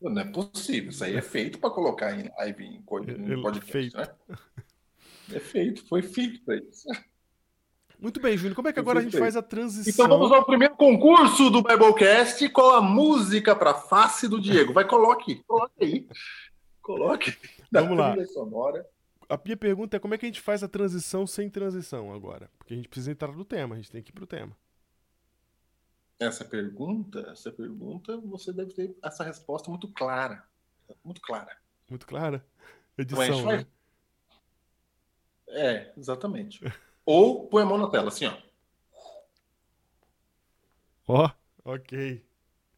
Não 0.00 0.20
é 0.22 0.24
possível. 0.24 0.90
Isso 0.90 1.02
aí 1.02 1.16
é 1.16 1.22
feito 1.22 1.58
pra 1.58 1.70
colocar 1.70 2.12
em 2.12 2.30
live, 2.38 2.64
em, 2.64 2.82
co- 2.82 3.02
em 3.02 3.08
É- 3.10 3.32
é 3.38 3.42
podcast, 3.42 3.72
feito. 3.72 3.96
né? 3.96 4.06
É 5.32 5.40
feito, 5.40 5.86
foi 5.88 6.02
feito 6.02 6.40
pra 6.44 6.56
isso. 6.56 6.86
Muito 8.00 8.20
bem, 8.20 8.36
Júnior. 8.36 8.54
Como 8.54 8.68
é 8.68 8.72
que 8.72 8.78
agora 8.78 9.00
a 9.00 9.02
gente 9.02 9.18
faz 9.18 9.36
a 9.36 9.42
transição? 9.42 10.04
Então 10.04 10.18
vamos 10.18 10.30
ao 10.30 10.44
primeiro 10.44 10.76
concurso 10.76 11.50
do 11.50 11.62
Biblecast. 11.62 12.48
Qual 12.50 12.76
a 12.76 12.80
música 12.80 13.56
pra 13.56 13.74
face 13.74 14.28
do 14.28 14.40
Diego? 14.40 14.72
Vai, 14.72 14.86
coloque, 14.86 15.42
coloque 15.46 15.84
aí. 15.84 16.08
Coloque. 16.80 17.36
Da 17.70 17.82
Vamos 17.82 17.98
lá. 17.98 18.14
sonora. 18.26 18.86
A 19.28 19.38
minha 19.44 19.56
pergunta 19.56 19.96
é 19.96 20.00
como 20.00 20.14
é 20.14 20.18
que 20.18 20.24
a 20.24 20.28
gente 20.28 20.40
faz 20.40 20.62
a 20.62 20.68
transição 20.68 21.26
sem 21.26 21.50
transição 21.50 22.14
agora? 22.14 22.48
Porque 22.56 22.72
a 22.72 22.76
gente 22.76 22.88
precisa 22.88 23.10
entrar 23.10 23.32
no 23.32 23.44
tema, 23.44 23.74
a 23.74 23.78
gente 23.78 23.90
tem 23.90 24.02
que 24.02 24.10
ir 24.10 24.14
pro 24.14 24.26
tema. 24.26 24.56
Essa 26.18 26.44
pergunta, 26.44 27.28
essa 27.30 27.50
pergunta, 27.52 28.16
você 28.18 28.52
deve 28.52 28.72
ter 28.72 28.96
essa 29.02 29.22
resposta 29.22 29.68
muito 29.70 29.86
clara. 29.88 30.42
Muito 31.04 31.20
clara. 31.20 31.54
Muito 31.90 32.06
clara? 32.06 32.44
Gente 32.98 33.12
Edição, 33.12 33.42
vai- 33.44 33.58
né? 33.58 33.66
É, 35.48 35.92
exatamente. 35.96 36.60
Ou 37.10 37.48
põe 37.48 37.62
a 37.62 37.64
mão 37.66 37.78
na 37.78 37.88
tela, 37.88 38.08
assim, 38.08 38.26
ó. 38.26 38.36
Ó, 41.06 41.30
ok. 41.64 42.22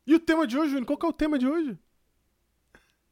E 0.06 0.14
o 0.14 0.20
tema 0.20 0.46
de 0.46 0.56
hoje, 0.56 0.70
Júnior? 0.70 0.86
Qual 0.86 0.96
que 0.96 1.04
é 1.04 1.08
o 1.08 1.12
tema 1.12 1.36
de 1.36 1.48
hoje? 1.48 1.76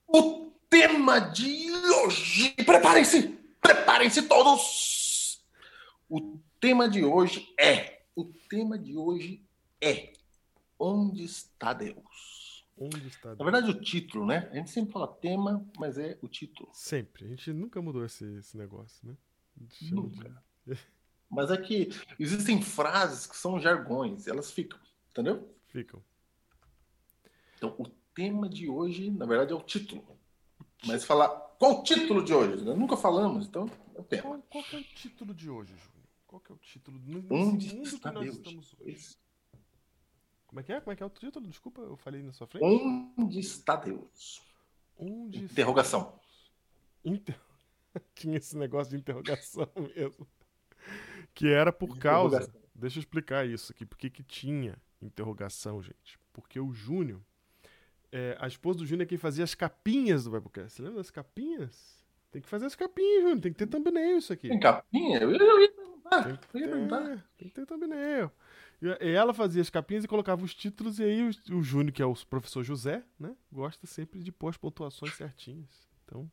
O 0.07 0.53
tema 0.71 1.19
de 1.19 1.73
hoje. 2.05 2.51
Preparem-se! 2.65 3.31
Preparem-se 3.61 4.23
todos! 4.29 5.45
O 6.09 6.39
tema 6.61 6.89
de 6.89 7.05
hoje 7.05 7.53
é. 7.59 8.03
O 8.15 8.25
tema 8.49 8.79
de 8.79 8.97
hoje 8.97 9.45
é. 9.81 10.13
Onde 10.79 11.25
está 11.25 11.73
Deus? 11.73 12.65
Onde 12.77 13.09
está 13.09 13.31
Na 13.31 13.35
Deus? 13.35 13.51
verdade, 13.51 13.71
o 13.77 13.81
título, 13.81 14.25
né? 14.25 14.49
A 14.53 14.55
gente 14.55 14.71
sempre 14.71 14.93
fala 14.93 15.09
tema, 15.17 15.69
mas 15.77 15.99
é 15.99 16.17
o 16.23 16.29
título. 16.29 16.71
Sempre. 16.73 17.25
A 17.25 17.29
gente 17.31 17.53
nunca 17.53 17.83
mudou 17.83 18.05
esse, 18.05 18.25
esse 18.37 18.57
negócio, 18.57 19.05
né? 19.05 19.17
Nunca. 19.91 20.41
de- 20.65 20.79
Mas 21.31 21.51
é 21.51 21.57
que 21.57 21.91
existem 22.19 22.63
frases 22.63 23.27
que 23.27 23.37
são 23.37 23.61
jargões, 23.61 24.27
elas 24.27 24.51
ficam, 24.51 24.79
entendeu? 25.11 25.55
Ficam. 25.67 26.03
Então, 27.57 27.75
o 27.79 27.87
tema 28.15 28.49
de 28.49 28.69
hoje, 28.69 29.11
na 29.11 29.27
verdade, 29.27 29.53
é 29.53 29.57
o 29.57 29.61
título. 29.63 30.05
Mas 30.87 31.05
falar 31.05 31.29
qual 31.59 31.81
o 31.81 31.83
título 31.83 32.25
de 32.25 32.33
hoje? 32.33 32.65
Nós 32.65 32.79
nunca 32.79 32.97
falamos, 32.97 33.47
então 33.47 33.69
é 33.95 34.01
o 34.01 34.05
tema. 34.05 34.23
Qual, 34.23 34.43
qual 34.49 34.65
que 34.65 34.77
é 34.77 34.79
o 34.79 34.85
título 34.85 35.35
de 35.35 35.51
hoje, 35.51 35.73
Júnior? 35.77 36.09
Qual 36.27 36.41
que 36.41 36.53
é 36.53 36.55
o 36.55 36.59
título? 36.59 36.99
Nesse 37.05 37.33
Onde 37.33 37.75
mundo 37.75 37.87
está 37.87 38.09
que 38.11 38.15
nós 38.15 38.25
Deus? 38.25 38.37
estamos 38.37 38.75
hoje. 38.81 38.91
Esse- 38.93 39.17
Como 40.47 40.61
é 40.61 40.63
que 40.63 40.73
é? 40.73 40.81
Como 40.81 40.93
é 40.93 40.97
que 40.97 41.03
é 41.03 41.07
o 41.07 41.11
título? 41.11 41.47
Desculpa, 41.49 41.81
eu 41.83 41.97
falei 41.97 42.23
na 42.23 42.33
sua 42.33 42.47
frente. 42.47 42.65
Onde 42.65 43.39
está 43.41 43.77
Deus? 43.77 44.41
Onde 44.97 45.39
está 45.45 45.53
Interrogação. 45.53 46.19
Inter... 47.05 47.39
Tinha 48.15 48.37
esse 48.39 48.57
negócio 48.57 48.91
de 48.93 48.97
interrogação 48.99 49.69
mesmo. 49.97 50.27
Que 51.39 51.49
era 51.49 51.73
por 51.73 51.97
causa. 51.99 52.53
Deixa 52.75 52.99
eu 52.99 53.01
explicar 53.01 53.47
isso 53.47 53.71
aqui. 53.73 53.87
Por 53.87 53.97
que 53.97 54.11
tinha 54.25 54.77
interrogação, 55.01 55.81
gente? 55.81 56.19
Porque 56.33 56.59
o 56.59 56.73
Júnior. 56.73 57.21
é, 58.11 58.37
a 58.41 58.49
esposa 58.49 58.81
do 58.81 58.87
Júnior 58.87 59.05
é 59.05 59.07
quem 59.07 59.19
fazia 59.19 59.45
as 59.45 59.55
capinhas 59.55 60.25
do 60.25 60.33
Biblecast. 60.33 60.73
Você 60.73 60.83
lembra 60.83 60.99
das 60.99 61.11
capinhas? 61.13 62.05
Tem 62.33 62.43
que 62.43 62.49
fazer 62.49 62.67
as 62.67 62.75
capinhas, 62.75 63.23
Júnior. 63.23 63.41
Tem 63.41 63.53
que 63.53 63.59
ter 63.59 63.67
thumbnail 63.69 64.19
isso 64.19 64.33
aqui. 64.33 64.49
Tem 64.49 64.59
capinha? 64.59 65.19
Eu, 65.21 65.31
ia 65.31 65.39
perguntar. 65.73 66.25
Tem 66.25 66.37
que 66.37 66.49
ter, 66.49 67.25
tem 67.37 67.49
que 67.49 67.55
ter 67.55 67.67
thumbnail. 67.67 68.33
E 68.83 69.07
e 69.07 69.11
ela 69.13 69.33
fazia 69.33 69.63
as 69.63 69.71
capinhas 69.71 70.05
e 70.05 70.09
colocava 70.09 70.45
os 70.45 70.55
títulos, 70.55 70.99
e 70.99 71.05
aí 71.05 71.23
o, 71.23 71.57
o 71.57 71.63
Júnior, 71.63 71.93
que 71.93 72.03
é 72.03 72.07
o 72.07 72.15
professor 72.27 72.65
José, 72.65 73.05
né? 73.19 73.37
Gosta 73.53 73.87
sempre 73.87 74.21
de 74.23 74.33
pôr 74.33 74.49
as 74.49 74.57
pontuações 74.57 75.15
certinhas. 75.15 75.89
Então, 76.05 76.31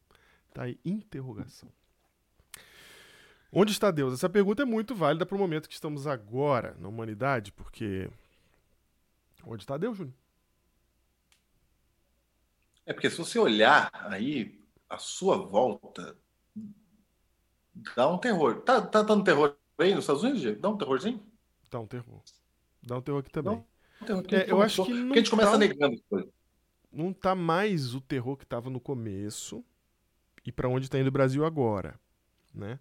tá 0.53 0.63
aí, 0.63 0.79
interrogação. 0.83 1.71
Onde 3.57 3.71
está 3.71 3.89
Deus? 3.89 4.13
Essa 4.13 4.27
pergunta 4.29 4.63
é 4.63 4.65
muito 4.65 4.93
válida 4.93 5.25
para 5.25 5.35
o 5.35 5.39
momento 5.39 5.69
que 5.69 5.73
estamos 5.73 6.05
agora 6.05 6.75
na 6.77 6.89
humanidade, 6.89 7.53
porque. 7.53 8.09
Onde 9.45 9.63
está 9.63 9.77
Deus, 9.77 9.95
Júnior? 9.97 10.13
É 12.85 12.91
porque 12.91 13.09
se 13.09 13.17
você 13.17 13.39
olhar 13.39 13.89
aí, 14.11 14.59
a 14.89 14.97
sua 14.97 15.37
volta 15.37 16.17
dá 17.95 18.09
um 18.11 18.17
terror. 18.17 18.59
Tá, 18.61 18.81
tá 18.81 19.01
dando 19.01 19.23
terror 19.23 19.55
aí 19.77 19.95
nos 19.95 20.03
Estados 20.03 20.23
Unidos, 20.23 20.41
Diego? 20.41 20.59
Dá 20.59 20.69
um 20.69 20.77
terrorzinho? 20.77 21.23
Dá 21.71 21.79
um 21.79 21.87
terror. 21.87 22.21
Dá 22.83 22.97
um 22.97 23.01
terror 23.01 23.19
aqui 23.21 23.31
também. 23.31 23.63
Um 24.01 24.05
terror 24.05 24.23
É, 24.33 24.51
eu 24.51 24.61
acho 24.61 24.83
que 24.83 24.91
não 24.91 25.05
Porque 25.07 25.19
a 25.19 25.21
gente 25.21 25.31
começa 25.31 25.51
tá- 25.51 25.57
negando 25.57 25.95
as 25.95 26.01
coisas. 26.09 26.29
não 26.91 27.13
tá 27.13 27.33
mais 27.33 27.95
o 27.95 28.01
terror 28.01 28.35
que 28.35 28.45
tava 28.45 28.69
no 28.69 28.81
começo 28.81 29.63
e 30.45 30.51
para 30.51 30.67
onde 30.67 30.89
tá 30.89 30.99
indo 30.99 31.07
o 31.07 31.11
Brasil 31.11 31.45
agora, 31.45 31.97
né? 32.53 32.79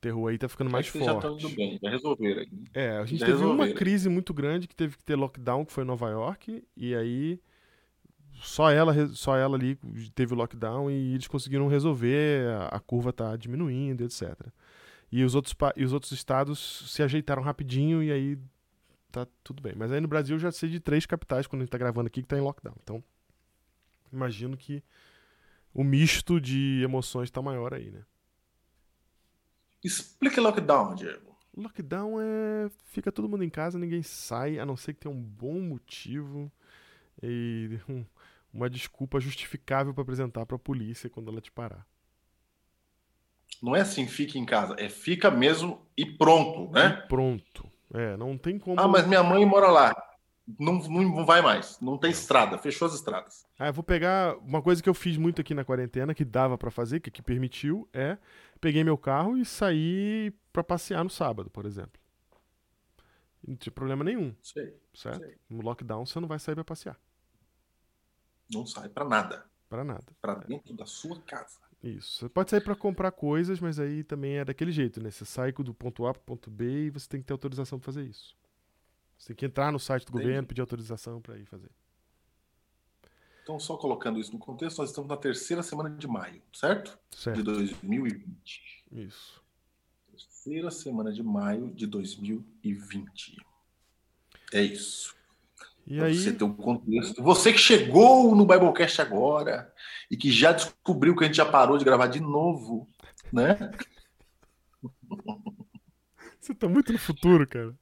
Terror 0.00 0.28
aí 0.30 0.38
tá 0.38 0.48
ficando 0.48 0.70
mais 0.70 0.90
que 0.90 0.98
já 0.98 1.14
tá 1.14 1.20
forte. 1.22 1.42
tudo 1.42 1.54
bem, 1.56 1.78
já 1.82 1.90
resolveram 1.90 2.40
aí. 2.40 2.48
É, 2.72 2.98
a 2.98 3.04
gente 3.04 3.18
Já 3.20 3.26
teve 3.26 3.38
uma 3.38 3.48
resolveram. 3.50 3.76
crise 3.76 4.08
muito 4.08 4.32
grande 4.32 4.68
que 4.68 4.74
teve 4.76 4.96
que 4.96 5.02
ter 5.04 5.16
lockdown, 5.16 5.64
que 5.64 5.72
foi 5.72 5.84
em 5.84 5.86
Nova 5.86 6.08
York, 6.08 6.64
e 6.76 6.94
aí 6.94 7.40
só 8.40 8.70
ela, 8.70 8.94
só 9.08 9.36
ela 9.36 9.56
ali 9.56 9.76
teve 10.14 10.32
o 10.34 10.36
lockdown 10.36 10.90
e 10.90 11.14
eles 11.14 11.26
conseguiram 11.26 11.66
resolver, 11.66 12.46
a, 12.70 12.78
curva 12.78 13.12
tá 13.12 13.36
diminuindo, 13.36 14.04
etc. 14.04 14.34
E 15.10 15.24
os, 15.24 15.34
outros, 15.34 15.54
e 15.76 15.84
os 15.84 15.92
outros 15.92 16.12
estados 16.12 16.84
se 16.88 17.02
ajeitaram 17.02 17.42
rapidinho 17.42 18.02
e 18.02 18.12
aí 18.12 18.38
tá 19.10 19.26
tudo 19.42 19.60
bem. 19.62 19.72
Mas 19.76 19.90
aí 19.90 20.00
no 20.00 20.06
Brasil 20.08 20.36
eu 20.36 20.40
já 20.40 20.52
sei 20.52 20.68
de 20.68 20.78
três 20.78 21.06
capitais, 21.06 21.46
quando 21.46 21.62
a 21.62 21.64
gente 21.64 21.72
tá 21.72 21.78
gravando 21.78 22.06
aqui, 22.06 22.22
que 22.22 22.28
tá 22.28 22.36
em 22.38 22.42
lockdown. 22.42 22.76
Então, 22.82 23.02
imagino 24.12 24.56
que 24.56 24.82
o 25.74 25.82
misto 25.82 26.40
de 26.40 26.82
emoções 26.84 27.30
tá 27.30 27.42
maior 27.42 27.74
aí, 27.74 27.90
né? 27.90 28.02
Explica 29.82 30.40
lockdown, 30.40 30.94
Diego. 30.94 31.36
Lockdown 31.56 32.20
é. 32.20 32.70
Fica 32.84 33.10
todo 33.10 33.28
mundo 33.28 33.42
em 33.44 33.50
casa, 33.50 33.78
ninguém 33.78 34.02
sai, 34.02 34.58
a 34.58 34.66
não 34.66 34.76
ser 34.76 34.94
que 34.94 35.00
tenha 35.00 35.14
um 35.14 35.20
bom 35.22 35.60
motivo 35.60 36.50
e 37.22 37.78
um- 37.88 38.04
uma 38.52 38.70
desculpa 38.70 39.20
justificável 39.20 39.94
pra 39.94 40.02
apresentar 40.02 40.46
pra 40.46 40.58
polícia 40.58 41.10
quando 41.10 41.30
ela 41.30 41.40
te 41.40 41.52
parar. 41.52 41.86
Não 43.62 43.74
é 43.74 43.80
assim, 43.80 44.06
fica 44.06 44.38
em 44.38 44.44
casa. 44.46 44.76
É 44.78 44.88
fica 44.88 45.30
mesmo 45.30 45.80
e 45.96 46.06
pronto, 46.06 46.70
né? 46.72 47.04
E 47.04 47.08
pronto. 47.08 47.70
É, 47.92 48.16
não 48.16 48.36
tem 48.38 48.58
como. 48.58 48.78
Ah, 48.80 48.86
mas 48.86 49.06
minha 49.06 49.22
mãe 49.22 49.44
mora 49.44 49.68
lá. 49.68 49.94
Não, 50.58 50.78
não, 50.78 51.26
vai 51.26 51.42
mais. 51.42 51.78
Não 51.80 51.98
tem 51.98 52.10
estrada. 52.10 52.56
Fechou 52.56 52.86
as 52.86 52.94
estradas. 52.94 53.46
Ah, 53.58 53.66
eu 53.66 53.72
vou 53.72 53.84
pegar 53.84 54.36
uma 54.38 54.62
coisa 54.62 54.82
que 54.82 54.88
eu 54.88 54.94
fiz 54.94 55.16
muito 55.16 55.40
aqui 55.40 55.52
na 55.52 55.64
quarentena, 55.64 56.14
que 56.14 56.24
dava 56.24 56.56
pra 56.56 56.70
fazer, 56.70 57.00
que, 57.00 57.10
que 57.10 57.20
permitiu, 57.20 57.88
é 57.92 58.16
peguei 58.60 58.82
meu 58.82 58.96
carro 58.96 59.36
e 59.36 59.44
saí 59.44 60.32
pra 60.52 60.64
passear 60.64 61.04
no 61.04 61.10
sábado, 61.10 61.50
por 61.50 61.66
exemplo. 61.66 62.00
Não 63.46 63.56
tinha 63.56 63.72
problema 63.72 64.02
nenhum, 64.02 64.34
Sei. 64.42 64.74
certo? 64.94 65.20
Sei. 65.20 65.36
No 65.48 65.62
lockdown 65.62 66.06
você 66.06 66.18
não 66.18 66.28
vai 66.28 66.38
sair 66.38 66.54
pra 66.54 66.64
passear, 66.64 66.98
Não 68.52 68.66
sai 68.66 68.88
pra 68.88 69.04
nada. 69.04 69.44
Pra 69.68 69.84
nada. 69.84 70.06
Pra 70.20 70.34
dentro 70.34 70.74
da 70.74 70.86
sua 70.86 71.20
casa. 71.22 71.58
Isso. 71.82 72.20
Você 72.20 72.28
pode 72.28 72.50
sair 72.50 72.62
pra 72.62 72.74
comprar 72.74 73.12
coisas, 73.12 73.60
mas 73.60 73.78
aí 73.78 74.02
também 74.02 74.38
é 74.38 74.44
daquele 74.44 74.72
jeito, 74.72 75.00
né? 75.00 75.10
Você 75.10 75.24
sai 75.24 75.52
do 75.52 75.74
ponto 75.74 76.06
A 76.06 76.12
pro 76.12 76.22
ponto 76.22 76.50
B 76.50 76.86
e 76.86 76.90
você 76.90 77.06
tem 77.08 77.20
que 77.20 77.26
ter 77.26 77.32
autorização 77.32 77.78
pra 77.78 77.86
fazer 77.86 78.04
isso. 78.04 78.34
Você 79.18 79.28
tem 79.28 79.36
que 79.36 79.46
entrar 79.46 79.72
no 79.72 79.80
site 79.80 80.04
do 80.04 80.10
Entendi. 80.10 80.24
governo, 80.24 80.48
pedir 80.48 80.60
autorização 80.60 81.20
pra 81.20 81.36
ir 81.36 81.44
fazer. 81.44 81.70
Então, 83.42 83.58
só 83.58 83.76
colocando 83.76 84.20
isso 84.20 84.32
no 84.32 84.38
contexto, 84.38 84.78
nós 84.78 84.90
estamos 84.90 85.08
na 85.08 85.16
terceira 85.16 85.62
semana 85.62 85.90
de 85.90 86.06
maio, 86.06 86.42
certo? 86.52 86.98
De 87.10 87.16
Certo. 87.16 87.42
2020. 87.42 88.84
Isso. 88.92 89.42
Terceira 90.10 90.70
semana 90.70 91.10
de 91.12 91.22
maio 91.22 91.70
de 91.74 91.86
2020. 91.86 93.36
É 94.52 94.62
isso. 94.62 95.16
E 95.86 95.98
aí, 96.02 96.14
você 96.14 96.32
ter 96.34 96.44
um 96.44 96.52
contexto. 96.54 97.22
Você 97.22 97.50
que 97.50 97.58
chegou 97.58 98.36
no 98.36 98.46
Biblecast 98.46 99.00
agora 99.00 99.72
e 100.10 100.16
que 100.16 100.30
já 100.30 100.52
descobriu 100.52 101.16
que 101.16 101.24
a 101.24 101.26
gente 101.26 101.36
já 101.36 101.50
parou 101.50 101.78
de 101.78 101.84
gravar 101.84 102.08
de 102.08 102.20
novo, 102.20 102.86
né? 103.32 103.56
você 106.38 106.54
tá 106.54 106.68
muito 106.68 106.92
no 106.92 106.98
futuro, 106.98 107.48
cara. 107.48 107.74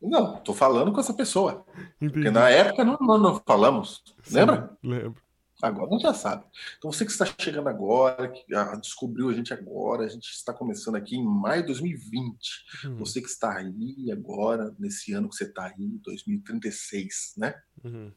Não, 0.00 0.36
tô 0.38 0.54
falando 0.54 0.92
com 0.92 1.00
essa 1.00 1.12
pessoa. 1.12 1.64
Entendi. 1.96 2.12
Porque 2.14 2.30
na 2.30 2.48
época 2.48 2.84
não, 2.84 2.96
não, 3.00 3.18
não 3.18 3.42
falamos. 3.46 4.02
Sim, 4.22 4.36
Lembra? 4.36 4.76
Lembro. 4.82 5.22
Agora 5.62 5.98
já 6.00 6.14
sabe. 6.14 6.44
Então 6.78 6.90
você 6.90 7.04
que 7.04 7.10
está 7.12 7.26
chegando 7.38 7.68
agora, 7.68 8.28
que 8.28 8.42
descobriu 8.80 9.28
a 9.28 9.34
gente 9.34 9.52
agora, 9.52 10.04
a 10.04 10.08
gente 10.08 10.30
está 10.30 10.54
começando 10.54 10.94
aqui 10.96 11.16
em 11.16 11.24
maio 11.24 11.60
de 11.60 11.66
2020. 11.66 12.64
Uhum, 12.86 12.96
Você 12.96 13.20
que 13.20 13.28
está 13.28 13.58
aí 13.58 14.10
agora, 14.10 14.74
nesse 14.78 15.12
ano 15.12 15.28
que 15.28 15.36
você 15.36 15.44
está 15.44 15.66
aí, 15.66 16.00
2036, 16.02 17.34
né? 17.36 17.54
uhum. 17.84 18.10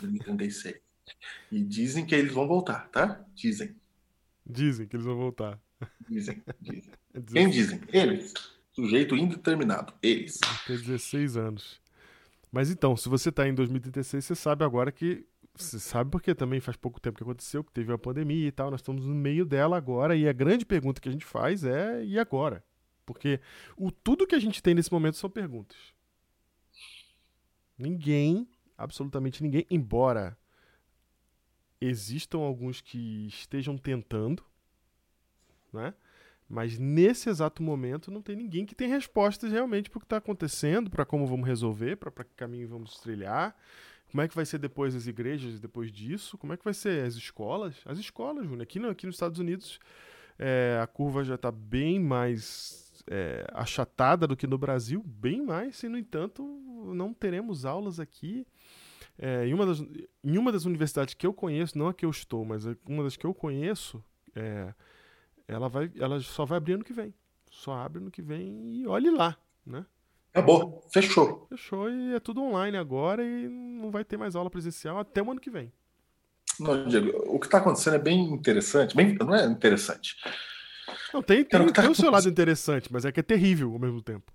2036. 0.00 0.76
E 1.50 1.62
dizem 1.64 2.04
que 2.04 2.14
eles 2.14 2.32
vão 2.34 2.46
voltar, 2.46 2.88
tá? 2.90 3.24
Dizem, 3.34 3.74
Dizem 4.46 4.86
que 4.86 4.94
eles 4.96 5.06
vão 5.06 5.16
voltar. 5.16 5.58
dizem, 6.06 6.42
dizem. 6.60 6.92
Quem 7.32 7.48
16 7.48 7.52
dizem? 7.54 7.80
Eles. 7.88 8.34
Sujeito 8.74 9.14
indeterminado. 9.14 9.94
Eles. 10.02 10.38
Tem 10.66 10.76
16 10.76 11.36
anos. 11.36 11.80
Mas 12.50 12.70
então, 12.70 12.96
se 12.96 13.08
você 13.08 13.30
tá 13.30 13.48
em 13.48 13.54
2036, 13.54 14.24
você 14.24 14.34
sabe 14.34 14.64
agora 14.64 14.90
que. 14.90 15.26
Você 15.56 15.78
sabe 15.78 16.10
porque 16.10 16.34
também 16.34 16.58
faz 16.58 16.76
pouco 16.76 17.00
tempo 17.00 17.16
que 17.16 17.22
aconteceu, 17.22 17.62
que 17.62 17.72
teve 17.72 17.92
a 17.92 17.98
pandemia 17.98 18.48
e 18.48 18.52
tal. 18.52 18.72
Nós 18.72 18.80
estamos 18.80 19.06
no 19.06 19.14
meio 19.14 19.44
dela 19.44 19.76
agora. 19.76 20.16
E 20.16 20.28
a 20.28 20.32
grande 20.32 20.66
pergunta 20.66 21.00
que 21.00 21.08
a 21.08 21.12
gente 21.12 21.24
faz 21.24 21.62
é: 21.62 22.04
e 22.04 22.18
agora? 22.18 22.64
Porque 23.06 23.40
o, 23.76 23.92
tudo 23.92 24.26
que 24.26 24.34
a 24.34 24.40
gente 24.40 24.62
tem 24.62 24.74
nesse 24.74 24.92
momento 24.92 25.16
são 25.16 25.30
perguntas. 25.30 25.76
Ninguém, 27.78 28.48
absolutamente 28.76 29.42
ninguém, 29.42 29.66
embora 29.70 30.36
existam 31.80 32.38
alguns 32.38 32.80
que 32.80 33.26
estejam 33.26 33.76
tentando, 33.76 34.44
né? 35.72 35.94
Mas 36.48 36.78
nesse 36.78 37.28
exato 37.28 37.62
momento 37.62 38.10
não 38.10 38.20
tem 38.20 38.36
ninguém 38.36 38.66
que 38.66 38.74
tem 38.74 38.88
respostas 38.88 39.50
realmente 39.50 39.88
para 39.88 39.98
o 39.98 40.00
que 40.00 40.06
está 40.06 40.18
acontecendo, 40.18 40.90
para 40.90 41.04
como 41.04 41.26
vamos 41.26 41.46
resolver, 41.46 41.96
para 41.96 42.24
que 42.24 42.34
caminho 42.36 42.68
vamos 42.68 42.98
trilhar, 42.98 43.56
como 44.10 44.22
é 44.22 44.28
que 44.28 44.34
vai 44.34 44.44
ser 44.44 44.58
depois 44.58 44.94
as 44.94 45.06
igrejas, 45.06 45.58
depois 45.58 45.90
disso, 45.90 46.38
como 46.38 46.52
é 46.52 46.56
que 46.56 46.64
vai 46.64 46.74
ser 46.74 47.04
as 47.04 47.14
escolas. 47.14 47.76
As 47.84 47.98
escolas, 47.98 48.44
Júnior, 48.44 48.62
aqui, 48.62 48.78
aqui 48.86 49.06
nos 49.06 49.16
Estados 49.16 49.38
Unidos 49.38 49.80
é, 50.38 50.78
a 50.82 50.86
curva 50.86 51.24
já 51.24 51.34
está 51.34 51.50
bem 51.50 51.98
mais 51.98 52.92
é, 53.06 53.46
achatada 53.52 54.26
do 54.26 54.36
que 54.36 54.46
no 54.46 54.58
Brasil, 54.58 55.02
bem 55.04 55.42
mais, 55.42 55.82
e 55.82 55.88
no 55.88 55.98
entanto 55.98 56.42
não 56.94 57.12
teremos 57.12 57.64
aulas 57.64 57.98
aqui. 58.00 58.46
É, 59.16 59.46
em, 59.46 59.54
uma 59.54 59.64
das, 59.64 59.80
em 60.24 60.38
uma 60.38 60.50
das 60.50 60.64
universidades 60.64 61.14
que 61.14 61.26
eu 61.26 61.32
conheço, 61.32 61.78
não 61.78 61.88
a 61.88 61.94
que 61.94 62.04
eu 62.04 62.10
estou, 62.10 62.44
mas 62.44 62.64
uma 62.86 63.04
das 63.04 63.16
que 63.16 63.24
eu 63.24 63.32
conheço, 63.32 64.02
é, 64.34 64.74
ela, 65.46 65.68
vai, 65.68 65.90
ela 65.96 66.20
só 66.20 66.44
vai 66.44 66.58
abrir 66.58 66.74
ano 66.74 66.84
que 66.84 66.92
vem. 66.92 67.14
Só 67.50 67.72
abre 67.72 68.00
ano 68.00 68.10
que 68.10 68.22
vem 68.22 68.80
e 68.80 68.86
olhe 68.86 69.10
lá, 69.10 69.36
né? 69.64 69.84
Acabou. 70.32 70.84
Fechou. 70.92 71.46
Fechou 71.48 71.88
e 71.88 72.14
é 72.14 72.20
tudo 72.20 72.42
online 72.42 72.76
agora 72.76 73.24
e 73.24 73.48
não 73.48 73.90
vai 73.90 74.04
ter 74.04 74.16
mais 74.16 74.34
aula 74.34 74.50
presencial 74.50 74.98
até 74.98 75.22
o 75.22 75.30
ano 75.30 75.40
que 75.40 75.50
vem. 75.50 75.72
Não, 76.58 76.86
Diego, 76.86 77.10
o 77.26 77.38
que 77.38 77.46
está 77.46 77.58
acontecendo 77.58 77.94
é 77.94 77.98
bem 77.98 78.20
interessante. 78.32 78.96
Bem, 78.96 79.14
não 79.14 79.34
é 79.34 79.44
interessante. 79.46 80.16
Não, 81.12 81.22
tem, 81.22 81.44
tem, 81.44 81.60
o 81.60 81.72
tá 81.72 81.82
tem 81.82 81.90
o 81.90 81.94
seu 81.94 82.10
lado 82.10 82.28
interessante, 82.28 82.92
mas 82.92 83.04
é 83.04 83.12
que 83.12 83.20
é 83.20 83.22
terrível 83.22 83.72
ao 83.72 83.78
mesmo 83.78 84.02
tempo. 84.02 84.32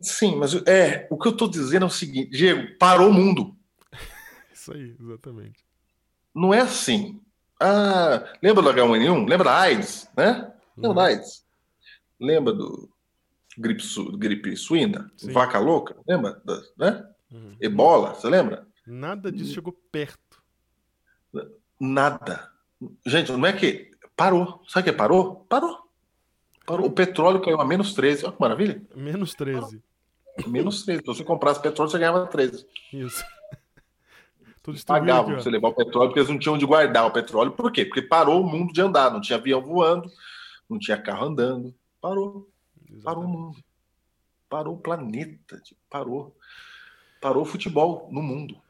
Sim, 0.00 0.36
mas 0.36 0.54
é, 0.66 1.06
o 1.10 1.18
que 1.18 1.28
eu 1.28 1.32
estou 1.32 1.48
dizendo 1.48 1.84
é 1.84 1.86
o 1.86 1.90
seguinte, 1.90 2.30
Diego, 2.30 2.76
parou 2.78 3.10
o 3.10 3.12
mundo. 3.12 3.54
Isso 4.52 4.72
aí, 4.72 4.96
exatamente. 5.00 5.64
Não 6.34 6.52
é 6.52 6.60
assim. 6.60 7.20
Ah, 7.60 8.24
lembra 8.42 8.62
do 8.62 8.70
H1N1? 8.70 9.28
Lembra 9.28 9.44
da 9.44 9.60
AIDS, 9.60 10.08
né? 10.16 10.51
Lembra 10.76 10.88
Uhum. 10.90 10.94
da 10.94 11.02
AIDS? 11.04 11.44
Lembra 12.20 12.52
do 12.52 12.90
gripe, 13.58 13.82
su- 13.82 14.16
gripe 14.16 14.56
suína? 14.56 15.10
Sim. 15.16 15.32
Vaca 15.32 15.58
louca? 15.58 15.96
Lembra? 16.06 16.40
Da, 16.44 16.60
né? 16.76 17.08
Uhum. 17.30 17.56
Ebola, 17.60 18.14
você 18.14 18.28
lembra? 18.28 18.66
Nada 18.86 19.30
disso 19.32 19.54
chegou 19.54 19.72
perto. 19.90 20.42
Nada. 21.80 22.48
Gente, 23.06 23.32
não 23.32 23.46
é 23.46 23.52
que 23.52 23.90
parou. 24.16 24.62
Sabe 24.68 24.88
o 24.88 24.92
que 24.92 24.96
parou? 24.98 25.46
Parou. 25.48 25.78
Parou. 26.66 26.86
O 26.86 26.90
petróleo 26.92 27.40
caiu 27.40 27.60
a 27.60 27.64
menos 27.64 27.92
13. 27.94 28.24
Olha 28.24 28.32
que 28.34 28.40
maravilha. 28.40 28.82
Menos 28.94 29.34
13. 29.34 29.82
Menos 30.46 30.84
13. 30.84 31.00
Se 31.00 31.06
você 31.06 31.24
comprasse 31.24 31.60
petróleo, 31.60 31.90
você 31.90 31.98
ganhava 31.98 32.26
13. 32.26 32.66
Isso. 32.92 33.24
Pagavam 34.86 35.32
pra 35.32 35.42
você 35.42 35.50
levar 35.50 35.68
o 35.68 35.74
petróleo, 35.74 36.08
porque 36.10 36.20
eles 36.20 36.30
não 36.30 36.38
tinham 36.38 36.54
onde 36.54 36.64
guardar 36.64 37.04
o 37.06 37.10
petróleo. 37.10 37.50
Por 37.50 37.72
quê? 37.72 37.84
Porque 37.84 38.00
parou 38.00 38.40
o 38.42 38.48
mundo 38.48 38.72
de 38.72 38.80
andar. 38.80 39.10
Não 39.10 39.20
tinha 39.20 39.36
avião 39.36 39.60
voando, 39.60 40.08
não 40.72 40.78
tinha 40.78 41.00
carro 41.00 41.26
andando. 41.26 41.74
Parou. 42.00 42.50
Parou 42.86 42.92
o 42.92 42.96
Exatamente. 42.96 43.30
mundo. 43.32 43.64
Parou 44.48 44.74
o 44.74 44.78
planeta. 44.80 45.58
tipo, 45.60 45.80
Parou. 45.88 46.36
Parou 47.20 47.42
o 47.42 47.46
futebol 47.46 48.08
no 48.10 48.22
mundo. 48.22 48.60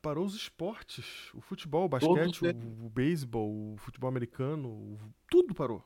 Parou 0.00 0.24
os 0.26 0.34
esportes. 0.34 1.32
O 1.32 1.40
futebol, 1.40 1.84
o 1.84 1.88
basquete, 1.88 2.44
o, 2.44 2.86
o 2.86 2.90
beisebol, 2.90 3.72
o 3.74 3.76
futebol 3.78 4.08
americano, 4.08 4.68
o- 4.68 4.98
tudo 5.30 5.54
parou. 5.54 5.82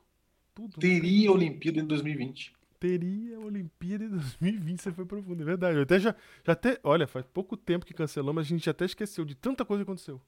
Tudo. 0.55 0.79
Teria 0.79 1.31
Olimpíada 1.31 1.79
em 1.79 1.85
2020. 1.85 2.51
Teria 2.79 3.37
a 3.37 3.39
Olimpíada 3.39 4.03
em 4.05 4.09
2020, 4.09 4.81
você 4.81 4.91
foi 4.91 5.05
profundo, 5.05 5.41
é 5.41 5.45
verdade. 5.45 5.77
Eu 5.77 5.83
até 5.83 5.99
já, 5.99 6.15
já 6.43 6.53
até, 6.53 6.79
olha, 6.83 7.07
faz 7.07 7.25
pouco 7.27 7.55
tempo 7.55 7.85
que 7.85 7.93
cancelou, 7.93 8.33
mas 8.33 8.45
a 8.47 8.49
gente 8.49 8.67
até 8.69 8.85
esqueceu 8.85 9.23
de 9.23 9.35
tanta 9.35 9.63
coisa 9.63 9.83
que 9.83 9.89
aconteceu. 9.89 10.19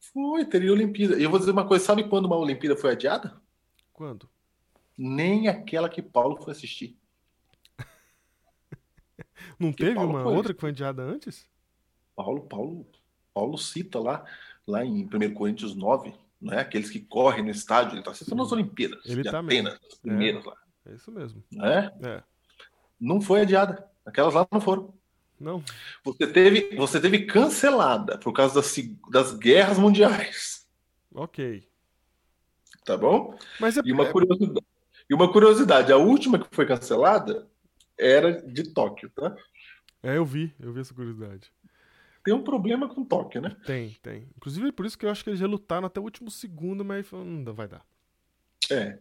Foi, 0.00 0.44
teria 0.44 0.72
Olimpíada. 0.72 1.16
E 1.18 1.22
eu 1.22 1.30
vou 1.30 1.38
dizer 1.38 1.52
uma 1.52 1.66
coisa: 1.66 1.84
sabe 1.84 2.08
quando 2.08 2.26
uma 2.26 2.36
Olimpíada 2.36 2.76
foi 2.76 2.90
adiada? 2.92 3.40
Quando? 3.92 4.28
Nem 4.96 5.48
aquela 5.48 5.88
que 5.88 6.00
Paulo 6.02 6.36
foi 6.36 6.52
assistir. 6.52 6.96
Não 9.58 9.72
Que 9.72 9.84
teve 9.84 9.94
Paulo 9.94 10.10
uma 10.10 10.28
outra 10.28 10.54
que 10.54 10.60
foi 10.60 10.70
adiada 10.70 11.02
antes? 11.02 11.46
Paulo, 12.14 12.42
Paulo, 12.42 12.86
Paulo 13.32 13.58
cita 13.58 13.98
lá, 13.98 14.24
lá 14.66 14.84
em 14.84 15.04
1 15.04 15.34
Coríntios 15.34 15.74
9, 15.74 16.14
né? 16.40 16.58
Aqueles 16.60 16.90
que 16.90 17.00
correm 17.00 17.42
no 17.44 17.50
estádio, 17.50 17.92
ele 17.92 18.00
está 18.00 18.14
citando 18.14 18.42
as 18.42 18.52
Olimpíadas 18.52 19.04
Ele 19.04 19.22
de 19.22 19.30
tá 19.30 19.40
Atenas, 19.40 19.78
as 19.90 19.98
primeiras 19.98 20.44
lá. 20.44 20.56
É 20.86 20.94
isso 20.94 21.10
mesmo. 21.10 21.42
Né? 21.50 21.90
É. 22.02 22.22
Não 23.00 23.20
foi 23.20 23.40
adiada. 23.40 23.88
Aquelas 24.04 24.34
lá 24.34 24.46
não 24.50 24.60
foram. 24.60 24.94
Não. 25.40 25.64
Você 26.04 26.26
teve, 26.26 26.76
você 26.76 27.00
teve 27.00 27.26
cancelada 27.26 28.18
por 28.18 28.32
causa 28.32 28.54
das, 28.54 28.74
das 29.10 29.32
guerras 29.34 29.78
mundiais. 29.78 30.66
Ok. 31.12 31.68
Tá 32.84 32.96
bom? 32.96 33.36
Mas 33.58 33.76
é, 33.78 33.80
E 33.84 33.92
uma 33.92 34.04
é- 34.04 34.12
curiosidade. 34.12 34.66
E 35.08 35.14
uma 35.14 35.30
curiosidade, 35.30 35.92
a 35.92 35.96
última 35.96 36.38
que 36.38 36.48
foi 36.54 36.66
cancelada 36.66 37.46
era 37.98 38.42
de 38.42 38.72
Tóquio, 38.72 39.10
tá? 39.10 39.34
é, 40.02 40.16
eu 40.16 40.24
vi, 40.24 40.52
eu 40.60 40.72
vi 40.72 40.80
essa 40.80 40.94
curiosidade. 40.94 41.52
Tem 42.24 42.32
um 42.32 42.42
problema 42.42 42.88
com 42.88 43.04
Tóquio, 43.04 43.42
né? 43.42 43.54
Tem, 43.66 43.94
tem. 44.02 44.26
Inclusive, 44.36 44.72
por 44.72 44.86
isso 44.86 44.96
que 44.98 45.04
eu 45.04 45.10
acho 45.10 45.22
que 45.22 45.28
eles 45.28 45.40
relutaram 45.40 45.86
até 45.86 46.00
o 46.00 46.04
último 46.04 46.30
segundo, 46.30 46.82
mas 46.84 47.12
"Hum, 47.12 47.42
não 47.44 47.52
vai 47.52 47.68
dar. 47.68 47.84
É. 48.70 48.98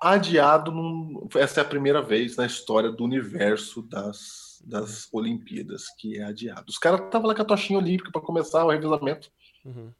adiado. 0.00 0.72
Num, 0.72 1.28
essa 1.34 1.60
é 1.60 1.62
a 1.62 1.68
primeira 1.68 2.00
vez 2.00 2.36
na 2.36 2.46
história 2.46 2.90
do 2.90 3.04
universo 3.04 3.82
das, 3.82 4.60
das 4.66 5.08
Olimpíadas 5.12 5.84
que 5.98 6.18
é 6.18 6.24
adiado. 6.24 6.64
Os 6.68 6.78
caras 6.78 7.02
estavam 7.04 7.28
lá 7.28 7.34
com 7.34 7.42
a 7.42 7.44
tochinha 7.44 7.78
olímpica 7.78 8.10
para 8.10 8.20
começar 8.22 8.64
o 8.64 8.70
revezamento. 8.70 9.30
Uhum. 9.64 9.92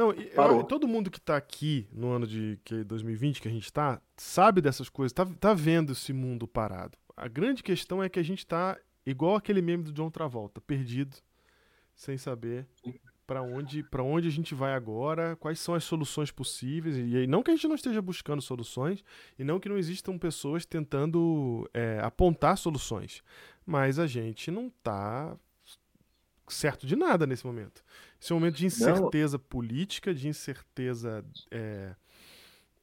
Não, 0.00 0.12
eu- 0.12 0.64
todo 0.64 0.88
mundo 0.88 1.10
que 1.10 1.20
tá 1.20 1.36
aqui 1.36 1.86
no 1.92 2.10
ano 2.10 2.26
de 2.26 2.58
que, 2.64 2.82
2020 2.84 3.40
que 3.40 3.48
a 3.48 3.50
gente 3.50 3.72
tá, 3.72 4.00
sabe 4.16 4.60
dessas 4.60 4.88
coisas, 4.88 5.12
tá, 5.12 5.26
tá 5.38 5.52
vendo 5.54 5.92
esse 5.92 6.12
mundo 6.12 6.46
parado. 6.48 6.96
A 7.16 7.28
grande 7.28 7.62
questão 7.62 8.02
é 8.02 8.08
que 8.08 8.18
a 8.18 8.22
gente 8.22 8.46
tá 8.46 8.78
igual 9.04 9.36
aquele 9.36 9.60
meme 9.62 9.82
do 9.84 9.92
John 9.92 10.10
Travolta, 10.10 10.60
perdido, 10.60 11.16
sem 11.94 12.16
saber 12.16 12.66
pra 13.26 13.42
onde, 13.42 13.82
para 13.84 14.02
onde 14.02 14.26
a 14.26 14.30
gente 14.30 14.54
vai 14.54 14.72
agora, 14.72 15.36
quais 15.36 15.60
são 15.60 15.74
as 15.74 15.84
soluções 15.84 16.30
possíveis. 16.32 16.96
E 16.96 17.16
aí, 17.16 17.26
não 17.26 17.42
que 17.42 17.50
a 17.50 17.54
gente 17.54 17.68
não 17.68 17.74
esteja 17.76 18.02
buscando 18.02 18.42
soluções, 18.42 19.04
e 19.38 19.44
não 19.44 19.60
que 19.60 19.68
não 19.68 19.78
existam 19.78 20.18
pessoas 20.18 20.64
tentando 20.66 21.68
é, 21.72 22.00
apontar 22.02 22.56
soluções. 22.58 23.22
Mas 23.64 23.98
a 23.98 24.06
gente 24.06 24.50
não 24.50 24.68
tá 24.82 25.36
certo 26.50 26.86
de 26.86 26.96
nada 26.96 27.26
nesse 27.26 27.46
momento. 27.46 27.82
Esse 28.20 28.32
é 28.32 28.34
um 28.34 28.38
momento 28.38 28.56
de 28.56 28.66
incerteza 28.66 29.38
política, 29.38 30.14
de 30.14 30.28
incerteza 30.28 31.24
é, 31.50 31.94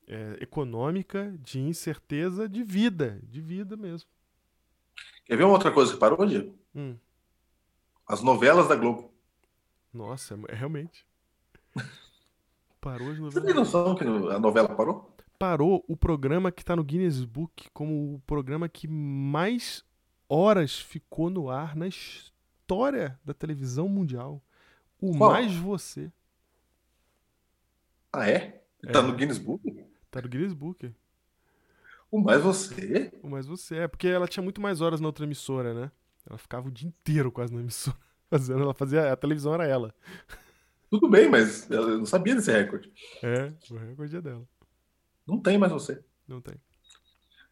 é, 0.08 0.38
econômica, 0.42 1.34
de 1.40 1.60
incerteza 1.60 2.48
de 2.50 2.64
vida, 2.64 3.20
de 3.24 3.42
vida 3.42 3.76
mesmo. 3.78 4.10
Quer 5.26 5.38
ver 5.38 5.44
uma 5.44 5.54
outra 5.54 5.72
coisa 5.72 5.94
que 5.94 6.00
parou, 6.00 6.26
Diego? 6.26 6.58
Hum, 6.74 6.98
As 8.08 8.22
novelas 8.22 8.68
da 8.68 8.76
Globo. 8.76 9.12
nossa, 9.94 10.40
é, 10.48 10.56
realmente. 10.56 11.06
Parou 12.80 13.10
as 13.12 13.18
Você 13.18 13.42
tem 13.42 13.54
novelas. 13.54 13.74
noção 13.74 13.96
que 13.96 14.04
a 14.04 14.40
novela 14.40 14.70
parou? 14.70 15.14
Parou 15.38 15.84
o 15.88 15.96
programa 15.98 16.52
que 16.52 16.64
tá 16.64 16.76
no 16.76 16.84
Guinness 16.84 17.24
Book 17.26 17.70
como 17.74 18.16
o 18.16 18.20
programa 18.22 18.70
que 18.70 18.88
mais 18.88 19.84
horas 20.30 20.80
ficou 20.80 21.30
no 21.30 21.50
ar 21.50 21.76
na 21.76 21.88
história 21.88 22.37
da 23.24 23.34
televisão 23.34 23.88
mundial. 23.88 24.42
O 25.00 25.16
Qual? 25.18 25.32
Mais 25.32 25.56
Você. 25.56 26.12
Ah, 28.12 28.30
é? 28.30 28.62
Tá 28.92 29.00
É. 29.00 29.02
no 29.02 29.14
Guinness 29.16 29.38
Book? 29.38 29.86
Tá 30.12 30.22
no 30.22 30.28
Guinness 30.30 30.54
Book. 30.54 30.94
O 32.10 32.20
mais 32.22 32.42
você? 32.42 33.12
O 33.22 33.30
Mais 33.30 33.46
Você. 33.46 33.76
É 33.80 33.88
porque 33.88 34.08
ela 34.08 34.28
tinha 34.28 34.42
muito 34.44 34.62
mais 34.62 34.80
horas 34.80 35.02
na 35.02 35.08
outra 35.08 35.26
emissora, 35.26 35.74
né? 35.74 35.92
Ela 36.28 36.38
ficava 36.38 36.68
o 36.68 36.72
dia 36.72 36.88
inteiro 36.88 37.32
quase 37.32 37.54
na 37.54 37.60
emissora. 37.60 37.98
Fazendo, 38.30 38.62
ela 38.62 38.74
fazia. 38.74 39.12
A 39.12 39.16
televisão 39.16 39.54
era 39.54 39.66
ela. 39.66 39.94
Tudo 40.90 41.10
bem, 41.10 41.30
mas 41.30 41.70
eu 41.70 41.98
não 42.00 42.06
sabia 42.06 42.34
desse 42.36 42.52
recorde. 42.52 42.92
É, 43.22 43.52
o 43.72 43.76
recorde 43.78 44.16
é 44.16 44.22
dela. 44.22 44.48
Não 45.26 45.40
tem 45.42 45.58
mais 45.58 45.72
você. 45.72 46.02
Não 46.28 46.42
tem. 46.42 46.56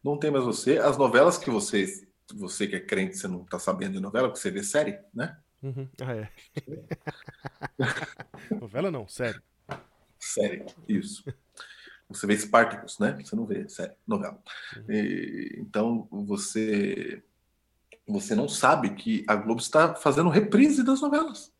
Não 0.02 0.18
tem 0.18 0.30
mais 0.30 0.44
você. 0.44 0.78
As 0.78 0.96
novelas 0.98 1.36
que 1.38 1.50
você, 1.50 2.06
você 2.34 2.66
que 2.66 2.76
é 2.76 2.80
crente, 2.80 3.16
você 3.16 3.28
não 3.28 3.44
tá 3.44 3.58
sabendo 3.58 3.94
de 3.94 4.00
novela, 4.00 4.28
porque 4.28 4.40
você 4.40 4.50
vê 4.50 4.62
série, 4.62 4.98
né? 5.14 5.38
Uhum. 5.62 5.88
Ah, 6.00 6.14
é. 6.14 6.30
Novela 8.60 8.90
não, 8.90 9.08
sério. 9.08 9.42
Série, 10.18 10.64
isso. 10.88 11.24
Você 12.08 12.26
vê 12.26 12.36
Spartacus, 12.36 12.98
né? 12.98 13.16
Você 13.22 13.34
não 13.34 13.46
vê 13.46 13.68
série, 13.68 13.94
novela. 14.06 14.40
E, 14.88 15.56
então 15.58 16.06
você 16.10 17.22
você 18.06 18.36
não 18.36 18.48
sabe 18.48 18.94
que 18.94 19.24
a 19.26 19.34
Globo 19.34 19.60
está 19.60 19.94
fazendo 19.94 20.30
reprise 20.30 20.84
das 20.84 21.00
novelas. 21.00 21.52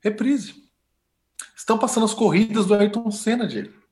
Reprise. 0.00 0.64
Estão 1.54 1.78
passando 1.78 2.04
as 2.04 2.14
corridas 2.14 2.66
do 2.66 2.74
Ayrton 2.74 3.10
Senna, 3.10 3.46
Diego. 3.46 3.83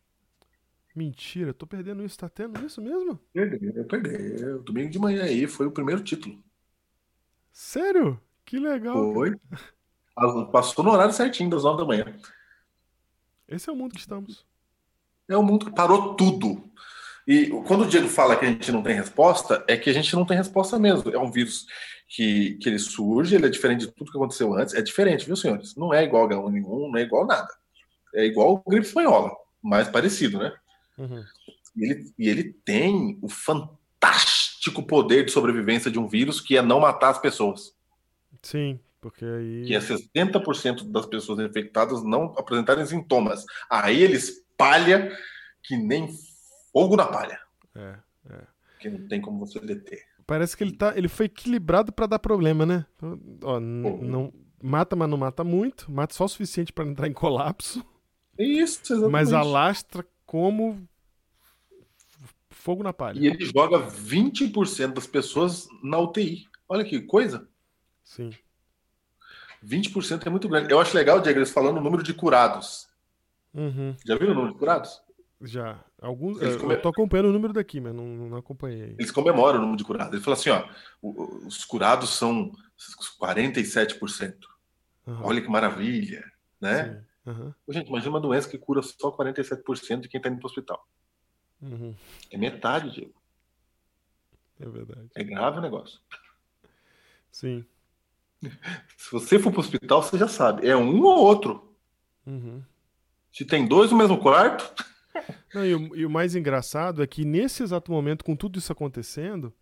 Mentira, 0.95 1.55
tô 1.55 1.67
perdendo 1.67 2.05
isso. 2.05 2.19
Tá 2.19 2.29
tendo 2.29 2.65
isso 2.65 2.81
mesmo? 2.83 3.19
Perdeu, 3.33 3.85
perdeu. 3.87 4.63
Domingo 4.63 4.91
de 4.91 4.99
manhã 4.99 5.25
aí 5.25 5.47
foi 5.47 5.67
o 5.67 5.73
primeiro 5.73 6.03
título. 6.03 6.43
Sério? 7.53 8.21
Que 8.45 8.59
legal. 8.59 9.13
Foi. 9.15 9.35
Passou 10.51 10.85
no 10.85 10.91
horário 10.91 11.15
certinho, 11.15 11.51
das 11.51 11.65
nove 11.65 11.79
da 11.79 11.87
manhã. 11.87 12.05
Esse 13.49 13.71
é 13.71 13.73
o 13.73 13.77
mundo 13.77 13.93
que 13.93 14.01
estamos. 14.01 14.45
É 15.29 15.37
o 15.37 15.43
mundo 15.43 15.67
que 15.67 15.73
parou 15.73 16.15
tudo. 16.15 16.71
E 17.27 17.49
quando 17.67 17.83
o 17.83 17.87
Diego 17.87 18.09
fala 18.09 18.37
que 18.37 18.45
a 18.45 18.49
gente 18.49 18.73
não 18.73 18.83
tem 18.83 18.95
resposta, 18.95 19.65
é 19.69 19.77
que 19.77 19.89
a 19.89 19.93
gente 19.93 20.15
não 20.15 20.27
tem 20.27 20.37
resposta 20.37 20.79
mesmo. 20.79 21.11
É 21.11 21.19
um 21.19 21.31
vírus 21.31 21.67
que, 22.09 22.55
que 22.55 22.69
ele 22.69 22.79
surge, 22.79 23.35
ele 23.35 23.47
é 23.47 23.51
diferente 23.51 23.87
de 23.87 23.93
tudo 23.93 24.11
que 24.11 24.19
aconteceu 24.19 24.53
antes. 24.55 24.75
É 24.75 24.83
diferente, 24.83 25.25
viu, 25.25 25.37
senhores? 25.37 25.75
Não 25.77 25.95
é 25.95 26.03
igual 26.03 26.29
H1N1, 26.29 26.91
não 26.91 26.97
é 26.97 27.03
igual 27.03 27.27
nada. 27.27 27.49
É 28.15 28.25
igual 28.27 28.63
gripe 28.67 28.87
espanhola, 28.87 29.31
mais 29.63 29.89
parecido, 29.89 30.39
né? 30.39 30.53
Uhum. 30.99 31.25
E 31.77 31.85
ele, 31.85 32.13
e 32.19 32.29
ele 32.29 32.45
tem 32.65 33.19
o 33.23 33.29
fantástico 33.29 34.83
poder 34.87 35.25
de 35.25 35.33
sobrevivência 35.33 35.91
de 35.91 35.99
um 35.99 36.07
vírus 36.07 36.41
que 36.41 36.57
é 36.57 36.63
não 36.63 36.81
matar 36.81 37.11
as 37.11 37.19
pessoas. 37.19 37.75
Sim, 38.43 38.79
porque 39.01 39.25
aí. 39.25 39.65
Que 39.67 39.75
é 39.75 39.81
60% 39.81 40.91
das 40.91 41.07
pessoas 41.07 41.39
infectadas 41.39 42.03
não 42.05 42.35
apresentarem 42.37 42.87
sintomas. 42.87 43.45
Aí 43.69 44.03
ele 44.03 44.17
espalha 44.17 45.17
que 45.63 45.77
nem 45.77 46.09
fogo 46.73 46.97
na 46.97 47.07
palha. 47.07 47.41
É, 47.75 47.99
é. 48.31 48.43
Que 48.81 48.89
não 48.91 49.07
tem 49.09 49.21
como 49.21 49.45
você 49.45 49.61
deter. 49.61 50.03
Parece 50.27 50.57
que 50.57 50.65
ele, 50.65 50.73
tá, 50.73 50.97
ele 50.97 51.09
foi 51.09 51.27
equilibrado 51.27 51.93
pra 51.93 52.07
dar 52.07 52.19
problema, 52.19 52.65
né? 52.65 52.87
Ó, 53.43 53.59
não, 53.59 54.33
mata, 54.63 54.95
mas 54.95 55.09
não 55.09 55.19
mata 55.19 55.43
muito. 55.43 55.91
Mata 55.91 56.15
só 56.15 56.25
o 56.25 56.29
suficiente 56.29 56.73
pra 56.73 56.85
entrar 56.85 57.09
em 57.09 57.13
colapso. 57.13 57.85
Isso, 58.39 58.81
exatamente. 58.85 59.13
Mas 59.13 59.33
alastra 59.33 60.07
como 60.33 60.89
fogo 62.49 62.83
na 62.83 62.91
palha. 62.91 63.19
E 63.21 63.27
ele 63.27 63.45
joga 63.45 63.79
20% 63.87 64.95
das 64.95 65.07
pessoas 65.07 65.69
na 65.83 65.99
UTI. 65.99 66.47
Olha 66.67 66.83
que 66.87 67.03
coisa. 67.03 67.47
Sim. 68.03 68.31
20% 69.63 70.27
é 70.27 70.31
muito 70.31 70.49
grande. 70.49 70.73
Eu 70.73 70.81
acho 70.81 70.97
legal, 70.97 71.21
Diego, 71.21 71.39
eles 71.39 71.51
falando 71.51 71.77
o 71.77 71.81
número 71.83 72.03
de 72.03 72.15
curados. 72.15 72.89
Uhum. 73.53 73.95
Já 74.07 74.17
viram 74.17 74.33
o 74.33 74.35
número 74.37 74.55
de 74.55 74.59
curados? 74.59 75.03
Já. 75.43 75.85
Alguns, 76.01 76.41
Eles 76.41 76.55
eu- 76.55 76.61
come- 76.61 76.75
eu 76.77 76.81
tô 76.81 76.89
acompanhando 76.89 77.29
o 77.29 77.33
número 77.33 77.53
daqui, 77.53 77.79
mas 77.79 77.95
não, 77.95 78.07
não 78.07 78.37
acompanhei. 78.39 78.97
Eles 78.99 79.11
comemoram 79.11 79.59
o 79.59 79.61
número 79.61 79.77
de 79.77 79.85
curados. 79.85 80.15
Ele 80.15 80.23
fala 80.23 80.35
assim, 80.37 80.49
ó, 80.49 80.67
os 81.47 81.63
curados 81.67 82.09
são 82.17 82.51
47%. 83.21 84.49
Aham. 85.07 85.21
Olha 85.25 85.43
que 85.43 85.49
maravilha, 85.49 86.25
né? 86.59 86.85
Sim. 86.85 87.12
Aham. 87.27 87.55
Gente, 87.69 87.89
imagina 87.89 88.11
uma 88.11 88.21
doença 88.21 88.49
que 88.49 88.59
cura 88.59 88.83
só 88.83 89.17
47% 89.17 90.01
de 90.01 90.09
quem 90.09 90.19
está 90.19 90.29
indo 90.29 90.39
para 90.39 90.47
o 90.47 90.51
hospital. 90.51 90.89
Uhum. 91.61 91.95
É 92.31 92.37
metade, 92.37 92.91
Diego. 92.91 93.15
É 94.61 94.69
verdade. 94.69 95.09
É 95.15 95.23
grave 95.23 95.59
o 95.59 95.63
negócio. 95.63 96.01
Sim. 97.31 97.65
Se 98.97 99.13
você 99.13 99.39
for 99.39 99.51
para 99.53 99.59
o 99.59 99.61
hospital, 99.61 100.03
você 100.03 100.19
já 100.19 100.29
sabe. 100.29 100.67
É 100.67 100.77
um 100.77 101.01
ou 101.03 101.19
outro. 101.19 101.77
Uhum. 102.27 102.63
Se 103.33 103.45
tem 103.45 103.67
dois 103.67 103.91
no 103.91 103.97
mesmo 103.97 104.19
quarto, 104.19 104.75
Não, 105.55 105.65
e, 105.65 105.75
o, 105.75 105.97
e 105.97 106.07
o 106.07 106.11
mais 106.11 106.35
engraçado 106.35 107.03
é 107.03 107.07
que 107.07 107.25
nesse 107.25 107.63
exato 107.63 107.93
momento, 107.93 108.25
com 108.25 108.35
tudo 108.35 108.59
isso 108.59 108.73
acontecendo, 108.73 109.53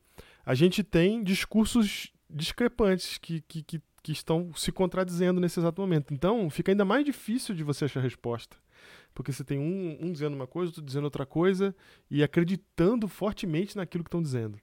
a 0.45 0.55
gente 0.55 0.83
tem 0.83 1.23
discursos 1.23 2.13
discrepantes 2.29 3.19
que, 3.19 3.41
que, 3.43 3.63
que, 3.63 3.83
que 4.03 4.13
estão 4.13 4.53
se 4.55 4.73
contradizendo 4.73 5.41
nesse 5.41 5.61
exato 5.61 5.81
momento. 5.81 6.13
Então, 6.15 6.49
fica 6.51 6.73
ainda 6.73 6.85
mais 6.85 7.05
difícil 7.05 7.55
de 7.55 7.63
você 7.63 7.85
achar 7.85 8.01
resposta. 8.01 8.57
Porque 9.15 9.33
você 9.33 9.45
tem 9.45 9.59
um, 9.59 9.99
um 10.01 10.13
dizendo 10.13 10.35
uma 10.35 10.47
coisa, 10.47 10.71
outro 10.71 10.83
dizendo 10.83 11.05
outra 11.05 11.27
coisa, 11.27 11.75
e 12.11 12.23
acreditando 12.23 13.09
fortemente 13.09 13.77
naquilo 13.77 14.05
que 14.05 14.09
estão 14.09 14.23
dizendo. 14.23 14.59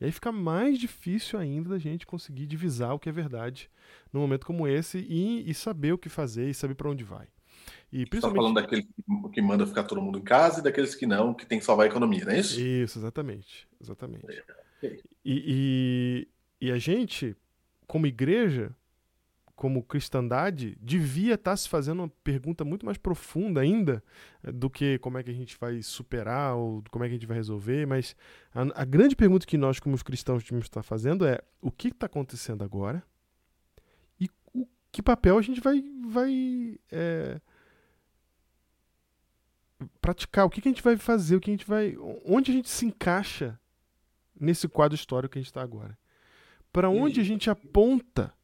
E 0.00 0.04
aí 0.04 0.12
fica 0.12 0.30
mais 0.30 0.78
difícil 0.78 1.38
ainda 1.38 1.70
da 1.70 1.78
gente 1.78 2.06
conseguir 2.06 2.46
divisar 2.46 2.94
o 2.94 2.98
que 2.98 3.08
é 3.08 3.12
verdade 3.12 3.70
num 4.12 4.20
momento 4.20 4.46
como 4.46 4.68
esse 4.68 4.98
e, 4.98 5.48
e 5.50 5.54
saber 5.54 5.92
o 5.92 5.98
que 5.98 6.08
fazer 6.10 6.48
e 6.50 6.54
saber 6.54 6.74
para 6.74 6.90
onde 6.90 7.02
vai. 7.02 7.26
E 7.90 7.98
você 7.98 8.02
está 8.02 8.10
principalmente 8.10 8.36
falando 8.36 8.54
daqueles 8.56 8.86
que- 9.32 9.42
manda 9.42 9.66
ficar 9.66 9.84
todo 9.84 10.02
mundo 10.02 10.18
em 10.18 10.22
casa 10.22 10.60
e 10.60 10.62
daqueles 10.62 10.94
que 10.94 11.06
não, 11.06 11.32
que 11.32 11.46
tem 11.46 11.58
que 11.58 11.64
salvar 11.64 11.86
a 11.86 11.88
economia, 11.88 12.24
não 12.26 12.32
é 12.32 12.40
isso? 12.40 12.60
Isso, 12.60 12.98
exatamente. 12.98 13.66
Exatamente. 13.80 14.24
ok. 14.78 15.00
E, 15.24 16.28
e, 16.60 16.66
e 16.66 16.70
a 16.70 16.78
gente, 16.78 17.34
como 17.86 18.06
igreja, 18.06 18.74
como 19.56 19.82
cristandade, 19.82 20.76
devia 20.80 21.34
estar 21.34 21.56
se 21.56 21.66
fazendo 21.66 22.00
uma 22.02 22.12
pergunta 22.22 22.62
muito 22.62 22.84
mais 22.84 22.98
profunda 22.98 23.62
ainda 23.62 24.04
eh, 24.42 24.52
do 24.52 24.68
que 24.68 24.98
como 24.98 25.16
é 25.16 25.22
que 25.22 25.30
a 25.30 25.34
gente 25.34 25.56
vai 25.58 25.82
superar 25.82 26.54
ou 26.54 26.84
como 26.90 27.04
é 27.04 27.08
que 27.08 27.14
a 27.14 27.16
gente 27.16 27.26
vai 27.26 27.38
resolver, 27.38 27.86
mas 27.86 28.14
a, 28.54 28.82
a 28.82 28.84
grande 28.84 29.16
pergunta 29.16 29.46
que 29.46 29.56
nós, 29.56 29.80
como 29.80 29.94
os 29.94 30.02
cristãos, 30.02 30.44
devemos 30.44 30.66
estar 30.66 30.82
fazendo 30.82 31.26
é 31.26 31.40
o 31.62 31.70
que 31.70 31.88
está 31.88 32.04
acontecendo 32.04 32.62
agora 32.62 33.02
e 34.20 34.28
o, 34.52 34.66
que 34.92 35.02
papel 35.02 35.38
a 35.38 35.42
gente 35.42 35.60
vai, 35.60 35.82
vai 36.06 36.78
eh, 36.92 37.40
praticar, 40.02 40.44
o 40.44 40.50
que, 40.50 40.60
que 40.60 40.68
a 40.68 40.72
gente 40.72 40.82
vai 40.82 40.98
fazer, 40.98 41.36
o 41.36 41.40
que 41.40 41.50
a 41.50 41.54
gente 41.54 41.66
vai. 41.66 41.96
onde 42.24 42.50
a 42.50 42.54
gente 42.54 42.68
se 42.68 42.84
encaixa 42.84 43.58
nesse 44.38 44.68
quadro 44.68 44.94
histórico 44.94 45.32
que 45.32 45.38
a 45.38 45.42
gente 45.42 45.48
está 45.48 45.62
agora. 45.62 45.98
Para 46.76 46.90
onde 46.90 47.22
a 47.22 47.24
gente 47.24 47.48
aponta 47.48 48.34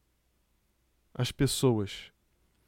as 1.12 1.30
pessoas? 1.30 2.10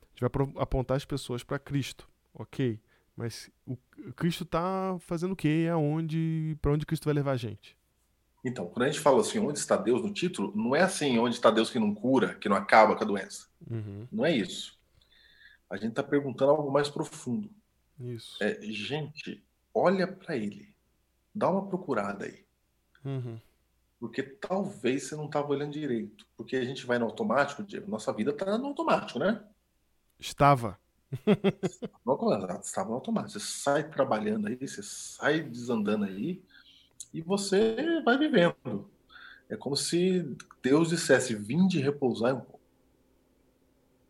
A 0.03 0.07
gente 0.09 0.21
vai 0.21 0.63
apontar 0.63 0.95
as 0.95 1.07
pessoas 1.07 1.43
para 1.43 1.59
Cristo, 1.59 2.07
ok? 2.35 2.79
Mas 3.17 3.51
o 3.65 3.79
Cristo 4.15 4.45
tá 4.45 4.95
fazendo 5.01 5.33
o 5.33 5.37
quê? 5.37 5.67
Aonde, 5.73 6.55
para 6.61 6.71
onde 6.71 6.85
Cristo 6.85 7.07
vai 7.07 7.15
levar 7.15 7.33
a 7.33 7.37
gente? 7.39 7.75
Então, 8.45 8.67
quando 8.67 8.83
a 8.83 8.91
gente 8.91 9.01
fala 9.01 9.23
assim, 9.23 9.39
onde 9.39 9.59
está 9.59 9.75
Deus 9.75 10.03
no 10.03 10.13
título, 10.13 10.53
não 10.55 10.77
é 10.77 10.83
assim, 10.83 11.19
onde 11.19 11.35
está 11.35 11.51
Deus 11.51 11.71
que 11.71 11.79
não 11.79 11.95
cura, 11.95 12.35
que 12.35 12.47
não 12.47 12.57
acaba 12.57 12.95
com 12.95 13.03
a 13.03 13.07
doença. 13.07 13.49
Uhum, 13.67 14.07
Não 14.13 14.27
é 14.27 14.37
isso. 14.37 14.79
A 15.71 15.79
gente 15.79 15.93
está 15.93 16.03
perguntando 16.03 16.51
algo 16.51 16.71
mais 16.71 16.91
profundo. 16.91 17.49
isso. 17.99 18.37
É, 18.45 18.61
gente, 18.65 19.43
olha 19.73 20.07
para 20.07 20.37
ele. 20.37 20.69
Dá 21.35 21.49
uma 21.49 21.67
procurada 21.67 22.27
aí. 22.27 22.45
Uhum, 23.03 23.41
Porque 23.99 24.23
talvez 24.23 25.05
você 25.05 25.17
não 25.17 25.27
estava 25.27 25.49
olhando 25.49 25.73
direito. 25.73 26.27
Porque 26.37 26.57
a 26.57 26.65
gente 26.65 26.85
vai 26.87 26.99
no 26.99 27.07
automático, 27.07 27.63
Diego. 27.63 27.91
Nossa 27.91 28.13
vida 28.13 28.31
está 28.31 28.59
no 28.59 28.67
automático, 28.67 29.19
né? 29.19 29.43
Estava. 30.19 30.79
Estava 32.63 32.89
no 32.89 32.95
automático. 32.95 33.39
Você 33.39 33.41
sai 33.41 33.89
trabalhando 33.89 34.49
aí, 34.49 34.57
você 34.57 34.83
sai 34.83 35.43
desandando 35.43 36.05
aí 36.05 36.43
e 37.13 37.21
você 37.23 38.03
vai 38.05 38.19
vivendo. 38.19 38.91
É 39.49 39.57
como 39.57 39.77
se 39.77 40.37
Deus 40.63 40.89
dissesse: 40.89 41.35
vinde 41.35 41.81
repousar 41.81 42.35
um 42.35 42.41
pouco. 42.41 42.61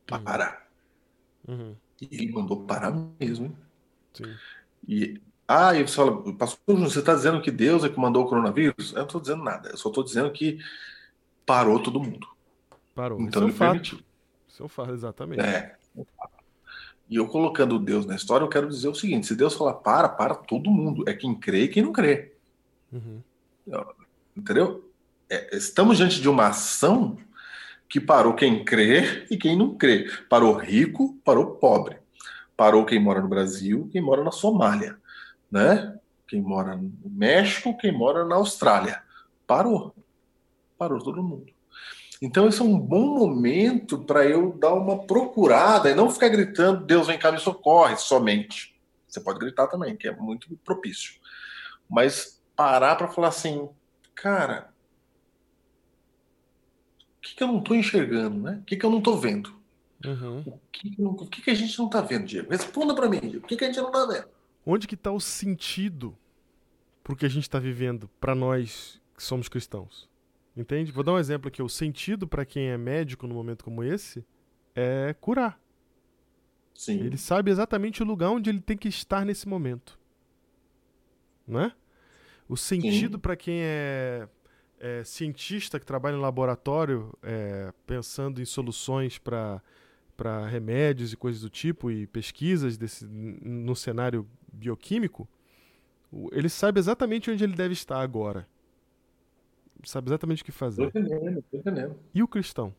Para. 0.07 0.67
Uhum, 1.47 1.77
E 2.01 2.09
ele 2.11 2.33
mandou 2.33 2.65
parar 2.65 2.91
mesmo, 3.21 3.57
sim. 4.13 4.35
E, 4.87 5.21
ah, 5.47 5.75
e 5.75 5.87
você 5.87 5.95
fala, 5.95 6.33
Pastor 6.35 6.59
Júnior, 6.69 6.91
você 6.91 7.01
está 7.01 7.15
dizendo 7.15 7.41
que 7.41 7.51
Deus 7.51 7.85
é 7.85 7.89
que 7.89 7.99
mandou 7.99 8.25
o 8.25 8.29
coronavírus? 8.29 8.93
Eu 8.93 8.99
não 8.99 9.07
estou 9.07 9.21
dizendo 9.21 9.45
nada, 9.45 9.71
eu 9.71 9.77
só 9.77 9.89
estou 9.89 10.03
dizendo 10.03 10.31
que 10.31 10.59
parou 11.45 11.83
todo 11.83 12.01
mundo. 12.01 12.27
Parou. 12.95 13.21
Então 13.21 13.29
Isso 13.29 13.39
é 13.39 13.43
um 13.43 13.49
ele 13.49 13.59
permitiu. 13.59 13.99
Isso 14.49 14.63
é 14.63 14.67
um 14.67 14.69
fato, 14.69 14.93
exatamente. 14.93 15.41
É. 15.41 15.77
E 17.11 17.17
eu 17.17 17.27
colocando 17.27 17.79
Deus 17.79 18.07
na 18.07 18.15
história, 18.15 18.45
eu 18.45 18.49
quero 18.49 18.69
dizer 18.69 18.89
o 18.89 18.95
seguinte: 18.95 19.27
se 19.27 19.37
Deus 19.37 19.55
falar 19.55 19.75
para, 19.75 20.09
para 20.09 20.35
todo 20.35 20.71
mundo. 20.71 21.05
É 21.07 21.13
quem 21.13 21.35
crê 21.35 21.65
e 21.65 21.69
quem 21.69 21.83
não 21.83 21.93
crê. 21.93 22.33
Uhum, 22.93 23.21
Entendeu? 24.37 24.91
É, 25.29 25.57
estamos 25.57 25.99
diante 25.99 26.21
de 26.21 26.29
uma 26.29 26.49
ação 26.49 27.19
que 27.89 28.01
parou 28.01 28.35
quem 28.35 28.65
crê 28.65 29.27
e 29.31 29.37
quem 29.37 29.57
não 29.57 29.75
crê. 29.75 30.11
Parou 30.29 30.55
rico, 30.55 31.19
parou 31.25 31.57
pobre. 31.57 31.99
Parou 32.57 32.85
quem 32.85 33.01
mora 33.01 33.21
no 33.21 33.29
Brasil, 33.29 33.89
quem 33.93 34.01
mora 34.01 34.23
na 34.23 34.31
Somália, 34.31 34.97
né? 35.55 35.97
Quem 36.27 36.43
mora 36.43 36.75
no 36.75 36.93
México, 37.05 37.79
quem 37.79 37.93
mora 37.93 38.25
na 38.25 38.35
Austrália. 38.35 39.01
Parou. 39.47 39.95
Parou 40.77 40.99
todo 40.99 41.23
mundo. 41.23 41.47
Então 42.21 42.49
esse 42.49 42.61
é 42.61 42.65
um 42.65 42.77
bom 42.77 43.19
momento 43.19 44.01
para 44.01 44.27
eu 44.27 44.53
dar 44.59 44.75
uma 44.75 45.07
procurada 45.07 45.89
e 45.89 45.95
não 45.95 46.11
ficar 46.11 46.29
gritando 46.29 46.85
Deus 46.85 47.07
vem 47.07 47.19
cá 47.19 47.31
me 47.31 47.39
socorre 47.39 47.97
somente. 47.97 48.75
Você 49.07 49.21
pode 49.21 49.39
gritar 49.39 49.69
também, 49.69 49.97
que 49.97 50.09
é 50.09 50.17
muito 50.17 50.49
propício. 50.65 51.15
Mas 51.89 52.43
parar 52.57 52.97
para 52.97 53.07
falar 53.07 53.29
assim, 53.29 53.69
cara, 54.13 54.73
o 57.19 57.21
que, 57.21 57.37
que 57.37 57.43
eu 57.45 57.49
não 57.49 57.59
estou 57.61 57.77
enxergando, 57.77 58.41
né? 58.41 58.59
O 58.61 58.65
que, 58.65 58.77
que 58.77 58.85
eu 58.85 58.91
não 58.91 58.99
estou 58.99 59.17
vendo? 59.17 59.55
uhum. 60.05 60.41
O 60.41 60.61
que, 60.73 60.95
o 60.99 61.27
que 61.27 61.43
que 61.43 61.51
a 61.51 61.55
gente 61.55 61.79
não 61.79 61.87
está 61.87 62.01
vendo, 62.01 62.27
Diego? 62.27 62.51
Responda 62.51 62.93
para 62.93 63.09
mim, 63.09 63.21
Diego. 63.21 63.45
O 63.45 63.49
que, 63.49 63.57
que 63.57 63.65
a 63.65 63.69
gente 63.69 63.79
não 63.79 63.87
está 63.87 64.05
vendo? 64.05 64.35
Onde 64.67 64.87
que 64.87 64.95
está 64.95 65.11
o 65.11 65.21
sentido 65.21 66.17
pro 67.03 67.17
que 67.17 67.27
a 67.27 67.29
gente 67.29 67.43
está 67.43 67.59
vivendo 67.59 68.09
para 68.21 68.35
nós 68.35 69.01
que 69.15 69.23
somos 69.23 69.49
cristãos? 69.49 70.09
Entende? 70.57 70.93
Vou 70.93 71.05
dar 71.05 71.13
um 71.13 71.19
exemplo 71.19 71.49
aqui. 71.49 71.63
O 71.63 71.69
sentido 71.69 72.27
para 72.27 72.45
quem 72.45 72.69
é 72.69 72.79
médico 72.79 73.27
num 73.27 73.35
momento 73.35 73.65
como 73.65 73.83
esse 73.83 74.25
é 74.75 75.15
curar. 75.21 75.61
Sim. 76.75 77.01
Ele 77.01 77.17
sabe 77.17 77.51
exatamente 77.51 78.03
o 78.03 78.07
lugar 78.07 78.31
onde 78.31 78.51
ele 78.51 78.61
tem 78.61 78.77
que 78.77 78.89
estar 78.89 79.25
nesse 79.25 79.47
momento. 79.47 79.99
Não 81.47 81.61
é? 81.61 81.75
O 82.49 82.57
sentido 82.57 83.19
para 83.19 83.37
quem 83.37 83.61
é, 83.63 84.29
é 84.79 85.05
cientista 85.05 85.79
que 85.79 85.87
trabalha 85.87 86.17
em 86.17 86.21
laboratório, 86.21 87.17
é, 87.23 87.73
pensando 87.87 88.41
em 88.41 88.45
soluções 88.45 89.19
para 89.19 89.63
para 90.17 90.47
remédios 90.47 91.13
e 91.13 91.17
coisas 91.17 91.43
do 91.43 91.51
tipo 91.51 91.91
e 91.91 92.07
pesquisas 92.07 92.77
desse, 92.77 93.05
no 93.05 93.75
cenário 93.75 94.25
bioquímico, 94.55 95.29
ele 96.33 96.49
sabe 96.49 96.79
exatamente 96.81 97.31
onde 97.31 97.45
ele 97.45 97.55
deve 97.57 97.73
estar 97.75 98.01
agora. 98.01 98.47
Sabe 99.85 100.09
exatamente 100.09 100.43
o 100.43 100.45
que 100.47 100.53
Tô 100.53 100.59
fazer. 100.59 100.87
entendendo, 100.89 101.43
tô 101.51 101.57
entendendo. 101.59 101.97
E 102.15 102.23
o 102.23 102.29
cristão? 102.29 102.75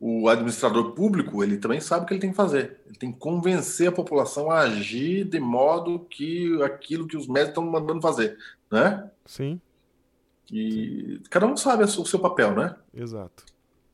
O 0.00 0.28
administrador 0.28 0.92
público, 0.94 1.44
ele 1.44 1.58
também 1.58 1.80
sabe 1.80 2.04
o 2.04 2.06
que 2.08 2.14
ele 2.14 2.20
tem 2.20 2.30
que 2.30 2.36
fazer. 2.36 2.80
Ele 2.86 2.96
tem 2.98 3.12
que 3.12 3.18
convencer 3.18 3.88
a 3.88 3.92
população 3.92 4.50
a 4.50 4.60
agir 4.60 5.24
de 5.24 5.38
modo 5.38 6.00
que 6.10 6.60
aquilo 6.62 7.06
que 7.06 7.16
os 7.16 7.28
médicos 7.28 7.50
estão 7.50 7.64
mandando 7.70 8.02
fazer, 8.02 8.36
né? 8.70 9.08
Sim, 9.24 9.60
E 10.50 11.20
cada 11.30 11.46
um 11.46 11.56
sabe 11.56 11.84
o 11.84 11.88
seu 11.88 12.20
papel, 12.20 12.54
né? 12.54 12.76
exato. 12.94 13.44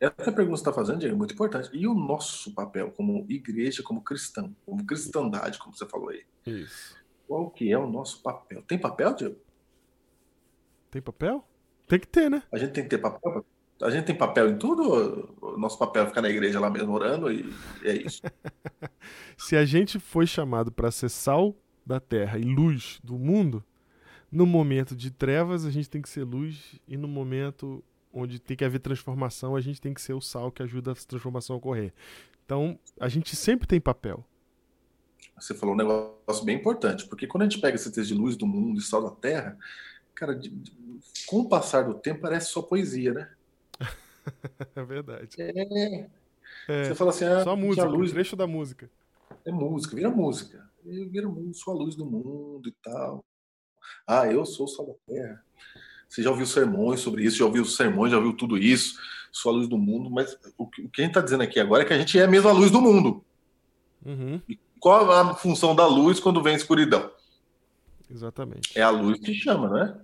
Essa 0.00 0.30
pergunta 0.30 0.44
que 0.44 0.50
você 0.50 0.54
está 0.54 0.72
fazendo, 0.72 1.00
Diego, 1.00 1.14
é 1.14 1.18
muito 1.18 1.34
importante. 1.34 1.70
E 1.72 1.86
o 1.86 1.94
nosso 1.94 2.54
papel 2.54 2.92
como 2.92 3.26
igreja, 3.28 3.82
como 3.82 4.00
cristão, 4.00 4.54
como 4.64 4.84
cristandade, 4.84 5.58
como 5.58 5.76
você 5.76 5.86
falou 5.86 6.10
aí? 6.10 6.24
Isso. 6.46 6.96
Qual 7.26 7.50
que 7.50 7.72
é 7.72 7.78
o 7.78 7.90
nosso 7.90 8.22
papel? 8.22 8.62
Tem 8.62 8.78
papel, 8.78 9.14
Diego? 9.14 9.36
Tem 10.90 11.02
papel? 11.02 11.44
Tem 11.86 11.98
que 11.98 12.06
ter, 12.06 12.30
né? 12.30 12.42
A 12.52 12.58
gente 12.58 12.72
tem 12.72 12.84
que 12.84 12.90
ter 12.90 12.98
papel? 12.98 13.44
A 13.82 13.90
gente 13.90 14.06
tem 14.06 14.16
papel 14.16 14.50
em 14.50 14.58
tudo? 14.58 15.34
O 15.40 15.56
nosso 15.56 15.78
papel 15.78 16.04
é 16.04 16.06
ficar 16.06 16.22
na 16.22 16.28
igreja 16.28 16.58
lá 16.58 16.70
mesmo 16.70 16.92
orando 16.92 17.30
e 17.30 17.52
é 17.82 17.94
isso. 17.94 18.22
Se 19.36 19.56
a 19.56 19.64
gente 19.64 19.98
foi 19.98 20.26
chamado 20.26 20.72
para 20.72 20.90
ser 20.90 21.08
sal 21.08 21.56
da 21.84 22.00
terra 22.00 22.38
e 22.38 22.42
luz 22.42 23.00
do 23.02 23.18
mundo, 23.18 23.64
no 24.30 24.44
momento 24.44 24.96
de 24.96 25.10
trevas 25.10 25.64
a 25.64 25.70
gente 25.70 25.88
tem 25.88 26.02
que 26.02 26.08
ser 26.08 26.24
luz 26.24 26.80
e 26.86 26.96
no 26.96 27.08
momento 27.08 27.82
onde 28.18 28.38
tem 28.38 28.56
que 28.56 28.64
haver 28.64 28.78
transformação 28.80 29.54
a 29.56 29.60
gente 29.60 29.80
tem 29.80 29.94
que 29.94 30.00
ser 30.00 30.12
o 30.14 30.20
sal 30.20 30.50
que 30.50 30.62
ajuda 30.62 30.92
a 30.92 30.94
transformação 30.94 31.54
a 31.54 31.58
ocorrer. 31.58 31.92
Então 32.44 32.78
a 32.98 33.08
gente 33.08 33.34
sempre 33.36 33.66
tem 33.66 33.80
papel. 33.80 34.24
Você 35.38 35.54
falou 35.54 35.74
um 35.74 35.78
negócio 35.78 36.44
bem 36.44 36.56
importante, 36.56 37.06
porque 37.06 37.26
quando 37.26 37.42
a 37.42 37.48
gente 37.48 37.60
pega 37.60 37.76
esse 37.76 37.92
texto 37.92 38.08
de 38.08 38.14
luz 38.14 38.36
do 38.36 38.46
mundo 38.46 38.78
e 38.78 38.82
sal 38.82 39.02
da 39.02 39.10
terra, 39.10 39.56
cara, 40.14 40.34
de- 40.34 40.48
de- 40.48 40.72
com 41.26 41.40
o 41.40 41.48
passar 41.48 41.82
do 41.82 41.94
tempo 41.94 42.20
parece 42.22 42.50
só 42.50 42.60
poesia, 42.62 43.12
né? 43.14 43.30
É 44.74 44.82
verdade. 44.84 45.28
É. 45.40 46.08
É, 46.68 46.84
Você 46.84 46.94
fala 46.94 47.10
assim, 47.10 47.24
ah, 47.24 47.42
só 47.44 47.56
música, 47.56 47.86
a 47.86 47.88
luz 47.88 48.10
o 48.10 48.14
trecho 48.14 48.36
da 48.36 48.46
música. 48.46 48.90
é 49.44 49.50
música, 49.50 49.94
vira 49.96 50.10
música. 50.10 50.68
Vira 50.84 51.26
sou 51.54 51.74
a 51.74 51.76
luz 51.76 51.94
do 51.94 52.04
mundo 52.04 52.68
e 52.68 52.72
tal. 52.82 53.24
Ah, 54.06 54.26
eu 54.26 54.44
sou 54.44 54.66
o 54.66 54.68
sal 54.68 54.86
da 54.86 54.94
terra. 55.06 55.44
Você 56.08 56.22
já 56.22 56.30
ouviu 56.30 56.46
sermões 56.46 57.00
sobre 57.00 57.24
isso, 57.24 57.36
já 57.36 57.44
ouviu 57.44 57.64
sermões, 57.64 58.10
já 58.10 58.16
ouviu 58.16 58.32
tudo 58.32 58.56
isso, 58.56 58.98
sou 59.30 59.52
a 59.52 59.54
luz 59.54 59.68
do 59.68 59.76
mundo, 59.76 60.10
mas 60.10 60.36
o 60.56 60.66
que 60.66 60.82
o 60.82 60.88
que 60.88 61.02
a 61.02 61.04
gente 61.04 61.10
está 61.10 61.20
dizendo 61.20 61.42
aqui 61.42 61.60
agora 61.60 61.82
é 61.82 61.86
que 61.86 61.92
a 61.92 61.98
gente 61.98 62.18
é 62.18 62.26
mesmo 62.26 62.48
a 62.48 62.52
luz 62.52 62.70
do 62.70 62.80
mundo. 62.80 63.22
Uhum, 64.04 64.40
Qual 64.80 65.10
a 65.10 65.34
função 65.34 65.74
da 65.74 65.86
luz 65.86 66.18
quando 66.20 66.42
vem 66.42 66.54
escuridão? 66.54 67.10
exatamente. 68.10 68.78
É 68.78 68.80
a 68.80 68.90
luz 68.90 69.18
que 69.20 69.34
chama, 69.34 69.68
né? 69.68 69.94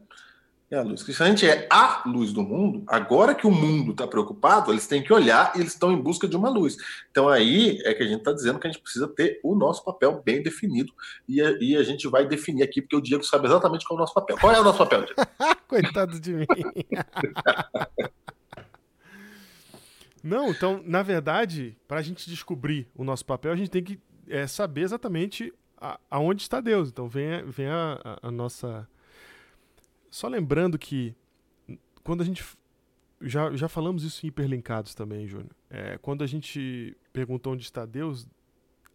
É 0.71 0.77
a 0.77 0.83
luz 0.83 1.03
que 1.03 1.13
se 1.13 1.23
a 1.23 1.27
gente 1.27 1.47
é 1.47 1.69
a 1.71 2.03
luz 2.05 2.33
do 2.33 2.43
mundo, 2.43 2.83
agora 2.87 3.35
que 3.35 3.47
o 3.47 3.51
mundo 3.51 3.93
está 3.93 4.07
preocupado, 4.07 4.73
eles 4.73 4.87
têm 4.87 5.03
que 5.03 5.13
olhar 5.13 5.53
e 5.55 5.61
eles 5.61 5.73
estão 5.73 5.93
em 5.93 6.01
busca 6.01 6.27
de 6.27 6.37
uma 6.37 6.49
luz. 6.51 6.77
Então 7.11 7.29
aí 7.29 7.81
é 7.85 7.95
que 7.95 8.03
a 8.03 8.07
gente 8.07 8.19
está 8.19 8.33
dizendo 8.33 8.59
que 8.59 8.67
a 8.67 8.71
gente 8.71 8.83
precisa 8.83 9.07
ter 9.07 9.41
o 9.45 9.55
nosso 9.55 9.85
papel 9.85 10.21
bem 10.25 10.43
definido 10.43 10.93
e 11.29 11.41
a, 11.41 11.51
e 11.61 11.77
a 11.77 11.83
gente 11.83 12.09
vai 12.09 12.27
definir 12.27 12.63
aqui, 12.63 12.83
porque 12.83 12.97
o 12.97 13.01
Diego 13.01 13.23
sabe 13.23 13.47
exatamente 13.47 13.87
qual 13.87 13.97
é 13.97 13.99
o 13.99 14.01
nosso 14.01 14.15
papel. 14.15 14.37
Qual 14.39 14.53
é 14.53 14.61
o 14.61 14.65
nosso 14.65 14.79
papel, 14.79 15.05
Diego? 15.05 15.23
Coitado 15.83 16.21
de 16.21 16.33
mim. 16.33 16.47
Não, 20.23 20.51
então, 20.51 20.83
na 20.85 21.03
verdade, 21.03 21.77
para 21.87 21.99
a 22.01 22.03
gente 22.03 22.29
descobrir 22.31 22.89
o 22.95 23.05
nosso 23.05 23.25
papel, 23.27 23.53
a 23.53 23.57
gente 23.57 23.71
tem 23.71 23.83
que 23.85 24.01
é, 24.27 24.47
saber 24.47 24.81
exatamente 24.83 25.53
a- 25.77 26.01
aonde 26.11 26.43
está 26.43 26.61
Deus. 26.61 26.89
Então, 26.89 27.07
vem, 27.09 27.31
a, 27.35 27.43
vem 27.43 27.67
a, 27.67 28.01
a- 28.03 28.29
a 28.29 28.31
nossa. 28.31 28.89
Só 30.11 30.29
lembrando 30.29 30.79
que 30.79 31.15
quando 32.03 32.23
a 32.23 32.25
gente. 32.25 32.43
Já, 33.21 33.55
já 33.55 33.69
falamos 33.69 34.03
isso 34.03 34.25
em 34.25 34.29
hiperlinkados 34.29 34.95
também, 34.95 35.27
Júnior. 35.27 35.51
É, 35.71 35.99
quando 35.99 36.23
a 36.25 36.27
gente 36.27 36.97
perguntou 37.13 37.53
onde 37.53 37.63
está 37.63 37.85
Deus, 37.87 38.27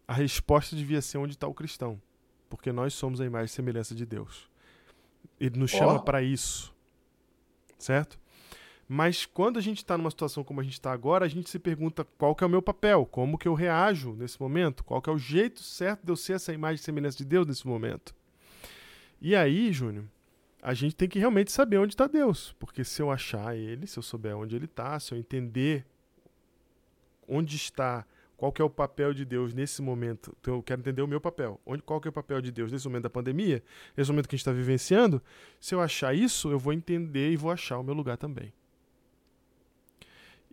a 0.06 0.12
resposta 0.14 0.74
devia 0.76 1.00
ser 1.00 1.18
onde 1.18 1.34
está 1.34 1.46
o 1.46 1.54
cristão. 1.54 2.00
Porque 2.48 2.72
nós 2.72 2.92
somos 2.94 3.20
a 3.20 3.24
imagem 3.24 3.46
e 3.46 3.48
semelhança 3.48 3.94
de 3.94 4.04
Deus. 4.04 4.49
Ele 5.38 5.58
nos 5.58 5.70
chama 5.70 6.02
para 6.02 6.22
isso. 6.22 6.74
Certo? 7.78 8.18
Mas 8.92 9.24
quando 9.24 9.56
a 9.56 9.62
gente 9.62 9.78
está 9.78 9.96
numa 9.96 10.10
situação 10.10 10.42
como 10.42 10.60
a 10.60 10.64
gente 10.64 10.72
está 10.72 10.90
agora, 10.90 11.24
a 11.24 11.28
gente 11.28 11.48
se 11.48 11.60
pergunta 11.60 12.04
qual 12.18 12.34
que 12.34 12.42
é 12.42 12.46
o 12.46 12.50
meu 12.50 12.60
papel, 12.60 13.06
como 13.06 13.38
que 13.38 13.46
eu 13.46 13.54
reajo 13.54 14.14
nesse 14.14 14.40
momento, 14.40 14.82
qual 14.82 15.00
que 15.00 15.08
é 15.08 15.12
o 15.12 15.18
jeito 15.18 15.62
certo 15.62 16.04
de 16.04 16.10
eu 16.10 16.16
ser 16.16 16.32
essa 16.32 16.52
imagem 16.52 16.80
e 16.80 16.84
semelhança 16.84 17.18
de 17.18 17.24
Deus 17.24 17.46
nesse 17.46 17.66
momento. 17.68 18.12
E 19.20 19.36
aí, 19.36 19.72
Júnior, 19.72 20.06
a 20.60 20.74
gente 20.74 20.96
tem 20.96 21.08
que 21.08 21.20
realmente 21.20 21.52
saber 21.52 21.78
onde 21.78 21.94
está 21.94 22.08
Deus, 22.08 22.52
porque 22.58 22.82
se 22.82 23.00
eu 23.00 23.12
achar 23.12 23.56
ele, 23.56 23.86
se 23.86 23.96
eu 23.96 24.02
souber 24.02 24.36
onde 24.36 24.56
ele 24.56 24.64
está, 24.64 24.98
se 24.98 25.12
eu 25.12 25.18
entender 25.18 25.86
onde 27.28 27.54
está, 27.54 28.04
qual 28.40 28.50
que 28.50 28.62
é 28.62 28.64
o 28.64 28.70
papel 28.70 29.12
de 29.12 29.22
Deus 29.26 29.52
nesse 29.52 29.82
momento. 29.82 30.34
Então, 30.40 30.54
eu 30.54 30.62
quero 30.62 30.80
entender 30.80 31.02
o 31.02 31.06
meu 31.06 31.20
papel. 31.20 31.60
Onde, 31.66 31.82
qual 31.82 32.00
que 32.00 32.08
é 32.08 32.10
o 32.10 32.12
papel 32.12 32.40
de 32.40 32.50
Deus 32.50 32.72
nesse 32.72 32.88
momento 32.88 33.02
da 33.02 33.10
pandemia, 33.10 33.62
nesse 33.94 34.10
momento 34.10 34.26
que 34.26 34.34
a 34.34 34.38
gente 34.38 34.40
está 34.40 34.52
vivenciando. 34.52 35.22
Se 35.60 35.74
eu 35.74 35.80
achar 35.82 36.14
isso, 36.14 36.50
eu 36.50 36.58
vou 36.58 36.72
entender 36.72 37.30
e 37.30 37.36
vou 37.36 37.50
achar 37.50 37.78
o 37.78 37.82
meu 37.82 37.92
lugar 37.92 38.16
também. 38.16 38.50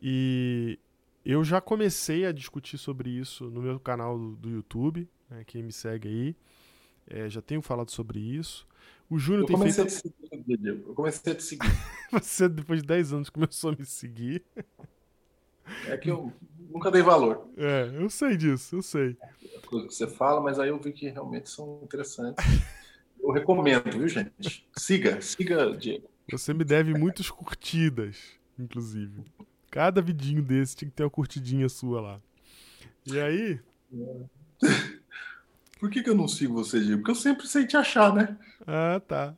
E 0.01 0.77
eu 1.23 1.45
já 1.45 1.61
comecei 1.61 2.25
a 2.25 2.33
discutir 2.33 2.77
sobre 2.77 3.09
isso 3.09 3.45
no 3.49 3.61
meu 3.61 3.79
canal 3.79 4.19
do, 4.19 4.35
do 4.35 4.49
YouTube, 4.49 5.07
né, 5.29 5.45
quem 5.47 5.63
me 5.63 5.71
segue 5.71 6.09
aí. 6.09 6.35
É, 7.09 7.29
já 7.29 7.41
tenho 7.41 7.61
falado 7.61 7.89
sobre 7.89 8.19
isso. 8.19 8.67
O 9.09 9.17
Júnior 9.17 9.43
Eu 9.43 9.47
tem 9.47 9.55
comecei 9.55 9.85
feito. 9.85 10.13
a 10.13 10.37
te 10.37 10.43
seguir. 10.43 10.67
Eu 10.67 10.93
comecei 10.93 11.31
a 11.31 11.35
te 11.37 11.43
seguir. 11.43 11.71
Você, 12.11 12.49
depois 12.49 12.81
de 12.81 12.87
10 12.87 13.13
anos, 13.13 13.29
começou 13.29 13.71
a 13.71 13.75
me 13.77 13.85
seguir. 13.85 14.43
É 15.87 15.97
que 15.97 16.09
eu 16.09 16.33
nunca 16.69 16.91
dei 16.91 17.01
valor 17.01 17.49
É, 17.57 17.89
eu 17.93 18.09
sei 18.09 18.37
disso, 18.37 18.75
eu 18.75 18.81
sei. 18.81 19.17
às 19.57 19.65
coisas 19.65 19.89
que 19.89 19.95
você 19.95 20.07
fala, 20.07 20.41
mas 20.41 20.59
aí 20.59 20.69
eu 20.69 20.79
vi 20.79 20.91
que 20.91 21.09
realmente 21.09 21.49
são 21.49 21.79
interessantes. 21.83 22.43
Eu 23.19 23.31
recomendo, 23.31 23.91
viu, 23.91 24.07
gente? 24.07 24.65
Siga, 24.77 25.19
siga, 25.21 25.75
Diego. 25.75 26.07
Você 26.31 26.53
me 26.53 26.63
deve 26.63 26.93
muitas 26.93 27.29
curtidas, 27.31 28.15
inclusive. 28.57 29.25
Cada 29.71 30.01
vidinho 30.01 30.41
desse 30.41 30.75
tinha 30.77 30.87
que 30.87 30.95
ter 30.95 31.03
uma 31.03 31.09
curtidinha 31.09 31.67
sua 31.67 31.99
lá. 31.99 32.21
E 33.05 33.19
aí, 33.19 33.59
Por 35.79 35.89
que, 35.89 36.01
que 36.01 36.09
eu 36.09 36.15
não 36.15 36.27
sigo 36.27 36.53
você, 36.53 36.79
Diego? 36.79 36.97
Porque 36.97 37.11
eu 37.11 37.15
sempre 37.15 37.47
sei 37.47 37.65
te 37.65 37.77
achar, 37.77 38.13
né? 38.13 38.37
ah, 38.65 38.99
tá. 39.05 39.35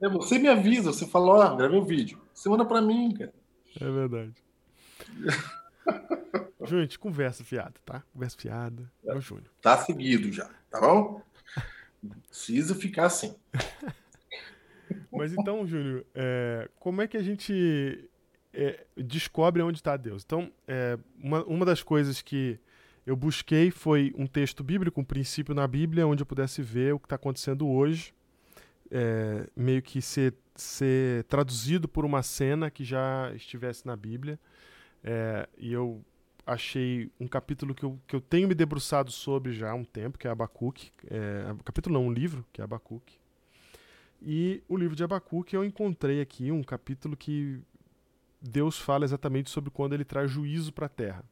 É, 0.00 0.08
você 0.08 0.38
me 0.38 0.48
avisa, 0.48 0.92
você 0.92 1.06
fala, 1.06 1.52
ó, 1.52 1.56
gravei 1.56 1.78
o 1.78 1.84
vídeo. 1.84 2.20
Você 2.32 2.48
manda 2.48 2.64
pra 2.64 2.80
mim, 2.80 3.12
cara. 3.12 3.32
É 3.80 3.90
verdade. 3.90 4.34
Gente, 6.64 6.98
conversa 6.98 7.44
fiada, 7.44 7.74
tá? 7.84 8.02
Conversa 8.12 8.36
fiada. 8.38 8.90
É 9.04 9.14
o 9.14 9.20
Júnior. 9.20 9.50
Tá 9.60 9.76
seguido 9.78 10.32
já, 10.32 10.48
tá 10.70 10.80
bom? 10.80 11.22
Precisa 12.28 12.74
ficar 12.74 13.06
assim. 13.06 13.34
Mas 15.10 15.32
então, 15.32 15.66
Júnior, 15.66 16.04
é, 16.14 16.68
como 16.78 17.02
é 17.02 17.06
que 17.06 17.16
a 17.16 17.22
gente 17.22 18.08
é, 18.52 18.84
descobre 18.96 19.62
onde 19.62 19.78
está 19.78 19.96
Deus? 19.96 20.22
Então, 20.24 20.50
é, 20.66 20.98
uma, 21.18 21.44
uma 21.44 21.66
das 21.66 21.82
coisas 21.82 22.22
que 22.22 22.58
eu 23.04 23.16
busquei 23.16 23.70
foi 23.70 24.12
um 24.16 24.26
texto 24.26 24.62
bíblico, 24.62 25.00
um 25.00 25.04
princípio 25.04 25.54
na 25.54 25.66
Bíblia, 25.66 26.06
onde 26.06 26.22
eu 26.22 26.26
pudesse 26.26 26.62
ver 26.62 26.94
o 26.94 26.98
que 26.98 27.06
está 27.06 27.16
acontecendo 27.16 27.68
hoje, 27.68 28.14
é, 28.90 29.46
meio 29.56 29.82
que 29.82 30.00
ser, 30.00 30.34
ser 30.54 31.24
traduzido 31.24 31.88
por 31.88 32.04
uma 32.04 32.22
cena 32.22 32.70
que 32.70 32.84
já 32.84 33.32
estivesse 33.34 33.86
na 33.86 33.96
Bíblia. 33.96 34.38
É, 35.02 35.48
e 35.58 35.72
eu 35.72 36.04
achei 36.46 37.10
um 37.18 37.26
capítulo 37.26 37.74
que 37.74 37.84
eu, 37.84 37.98
que 38.06 38.16
eu 38.16 38.20
tenho 38.20 38.48
me 38.48 38.54
debruçado 38.54 39.10
sobre 39.10 39.52
já 39.52 39.70
há 39.70 39.74
um 39.74 39.84
tempo, 39.84 40.18
que 40.18 40.26
é 40.26 40.30
Abacuque. 40.30 40.90
É, 41.08 41.54
capítulo 41.64 41.94
não, 41.94 42.06
um 42.06 42.12
livro, 42.12 42.44
que 42.52 42.60
é 42.60 42.64
Abacuque. 42.64 43.18
E 44.20 44.62
o 44.68 44.76
livro 44.76 44.94
de 44.94 45.02
Abacuque 45.02 45.56
eu 45.56 45.64
encontrei 45.64 46.20
aqui 46.20 46.52
um 46.52 46.62
capítulo 46.62 47.16
que 47.16 47.60
Deus 48.40 48.78
fala 48.78 49.04
exatamente 49.04 49.50
sobre 49.50 49.70
quando 49.70 49.92
ele 49.92 50.04
traz 50.04 50.30
juízo 50.30 50.72
para 50.72 50.86
a 50.86 50.88
terra. 50.88 51.24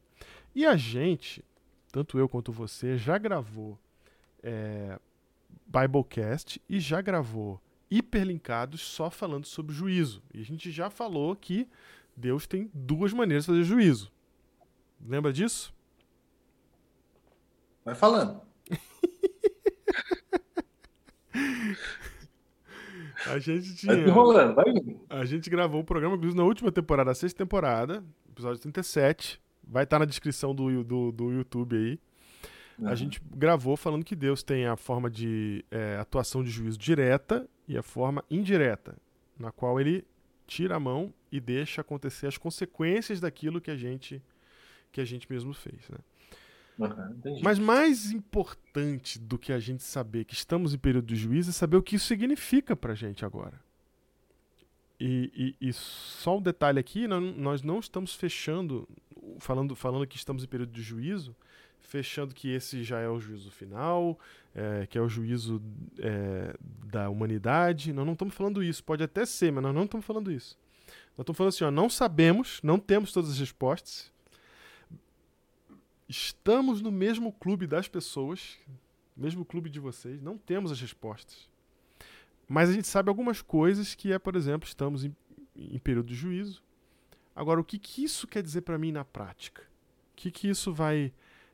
E 0.53 0.65
a 0.65 0.75
gente, 0.75 1.43
tanto 1.91 2.17
eu 2.17 2.27
quanto 2.27 2.51
você, 2.51 2.97
já 2.97 3.17
gravou 3.17 3.79
é, 4.43 4.99
Biblecast 5.65 6.61
e 6.67 6.79
já 6.79 7.01
gravou 7.01 7.61
hiperlinkados 7.89 8.81
só 8.81 9.09
falando 9.09 9.45
sobre 9.45 9.73
juízo. 9.73 10.21
E 10.33 10.41
a 10.41 10.45
gente 10.45 10.71
já 10.71 10.89
falou 10.89 11.35
que 11.35 11.67
Deus 12.15 12.45
tem 12.47 12.69
duas 12.73 13.13
maneiras 13.13 13.45
de 13.45 13.51
fazer 13.51 13.63
juízo. 13.63 14.11
Lembra 15.05 15.31
disso? 15.33 15.73
Vai 17.83 17.95
falando. 17.95 18.41
A 23.27 23.37
gente 23.39 23.85
Vai 23.85 23.95
tinha. 23.97 24.07
enrolando, 24.07 24.55
vai 24.55 24.69
indo. 24.69 24.99
A 25.09 25.23
gente 25.25 25.49
gravou 25.49 25.81
o 25.81 25.83
programa, 25.83 26.15
inclusive, 26.15 26.37
na 26.37 26.43
última 26.45 26.71
temporada, 26.71 27.11
a 27.11 27.15
sexta 27.15 27.37
temporada, 27.37 28.03
episódio 28.29 28.59
37. 28.59 29.39
Vai 29.63 29.83
estar 29.83 29.99
na 29.99 30.05
descrição 30.05 30.53
do, 30.55 30.83
do, 30.83 31.11
do 31.11 31.31
YouTube 31.31 31.75
aí. 31.75 31.99
A 32.83 32.95
gente 32.95 33.21
gravou 33.35 33.77
falando 33.77 34.03
que 34.03 34.15
Deus 34.15 34.41
tem 34.41 34.65
a 34.65 34.75
forma 34.75 35.07
de 35.09 35.63
é, 35.69 35.97
atuação 35.97 36.43
de 36.43 36.49
juízo 36.49 36.79
direta 36.79 37.47
e 37.67 37.77
a 37.77 37.83
forma 37.83 38.23
indireta, 38.29 38.97
na 39.37 39.51
qual 39.51 39.79
ele 39.79 40.03
tira 40.53 40.75
a 40.75 40.79
mão 40.79 41.13
e 41.31 41.39
deixa 41.39 41.79
acontecer 41.79 42.27
as 42.27 42.37
consequências 42.37 43.21
daquilo 43.21 43.61
que 43.61 43.71
a 43.71 43.77
gente 43.77 44.21
que 44.91 44.99
a 44.99 45.05
gente 45.05 45.25
mesmo 45.31 45.53
fez. 45.53 45.87
Né? 45.89 45.97
Uhum. 46.77 47.39
Mas 47.41 47.57
mais 47.57 48.11
importante 48.11 49.17
do 49.17 49.37
que 49.37 49.53
a 49.53 49.59
gente 49.59 49.81
saber 49.83 50.25
que 50.25 50.33
estamos 50.33 50.73
em 50.73 50.77
período 50.77 51.05
de 51.07 51.15
juízo 51.15 51.51
é 51.51 51.53
saber 51.53 51.77
o 51.77 51.81
que 51.81 51.95
isso 51.95 52.05
significa 52.07 52.75
pra 52.75 52.93
gente 52.93 53.23
agora. 53.23 53.57
E, 54.99 55.55
e- 55.61 55.69
e 55.69 55.73
só 55.73 56.37
um 56.37 56.41
detalhe 56.41 56.79
aqui, 56.79 57.07
nó- 57.07 57.19
nós 57.21 57.61
não 57.63 57.79
estamos 57.79 58.13
fechando, 58.13 58.87
falando, 59.39 59.73
falando 59.75 60.05
que 60.05 60.17
estamos 60.17 60.43
em 60.43 60.47
período 60.47 60.71
de 60.73 60.81
juízo, 60.81 61.33
fechando 61.79 62.35
que 62.35 62.49
esse 62.49 62.83
já 62.83 62.99
é 62.99 63.07
o 63.07 63.19
juízo 63.19 63.49
final, 63.51 64.19
é, 64.53 64.85
que 64.87 64.97
é 64.97 65.01
o 65.01 65.09
juízo 65.09 65.61
é, 65.99 66.55
da 66.85 67.09
humanidade. 67.09 67.93
Nós 67.93 68.05
não 68.05 68.13
estamos 68.13 68.33
falando 68.33 68.63
isso, 68.63 68.83
pode 68.83 69.03
até 69.03 69.25
ser, 69.25 69.51
mas 69.51 69.63
nós 69.63 69.73
não 69.73 69.85
estamos 69.85 70.05
falando 70.05 70.31
isso. 70.31 70.57
Nós 71.17 71.23
estamos 71.23 71.37
falando 71.37 71.53
assim, 71.53 71.63
ó, 71.63 71.71
não 71.71 71.89
sabemos, 71.89 72.59
não 72.63 72.79
temos 72.79 73.11
todas 73.11 73.31
as 73.31 73.39
respostas, 73.39 74.11
estamos 76.07 76.81
no 76.81 76.91
mesmo 76.91 77.31
clube 77.31 77.65
das 77.65 77.87
pessoas, 77.87 78.57
mesmo 79.15 79.45
clube 79.45 79.69
de 79.69 79.79
vocês, 79.79 80.21
não 80.21 80.37
temos 80.37 80.71
as 80.71 80.81
respostas. 80.81 81.49
Mas 82.47 82.69
a 82.69 82.73
gente 82.73 82.87
sabe 82.87 83.07
algumas 83.07 83.41
coisas 83.41 83.95
que 83.95 84.11
é, 84.11 84.19
por 84.19 84.35
exemplo, 84.35 84.67
estamos 84.67 85.05
em, 85.05 85.15
em 85.55 85.79
período 85.79 86.07
de 86.07 86.15
juízo. 86.15 86.61
Agora, 87.33 87.61
o 87.61 87.63
que, 87.63 87.79
que 87.79 88.03
isso 88.03 88.27
quer 88.27 88.43
dizer 88.43 88.61
para 88.61 88.77
mim 88.77 88.91
na 88.91 89.05
prática? 89.05 89.61
O 89.61 90.15
que, 90.17 90.29
que 90.29 90.49
isso 90.49 90.73
vai 90.73 91.13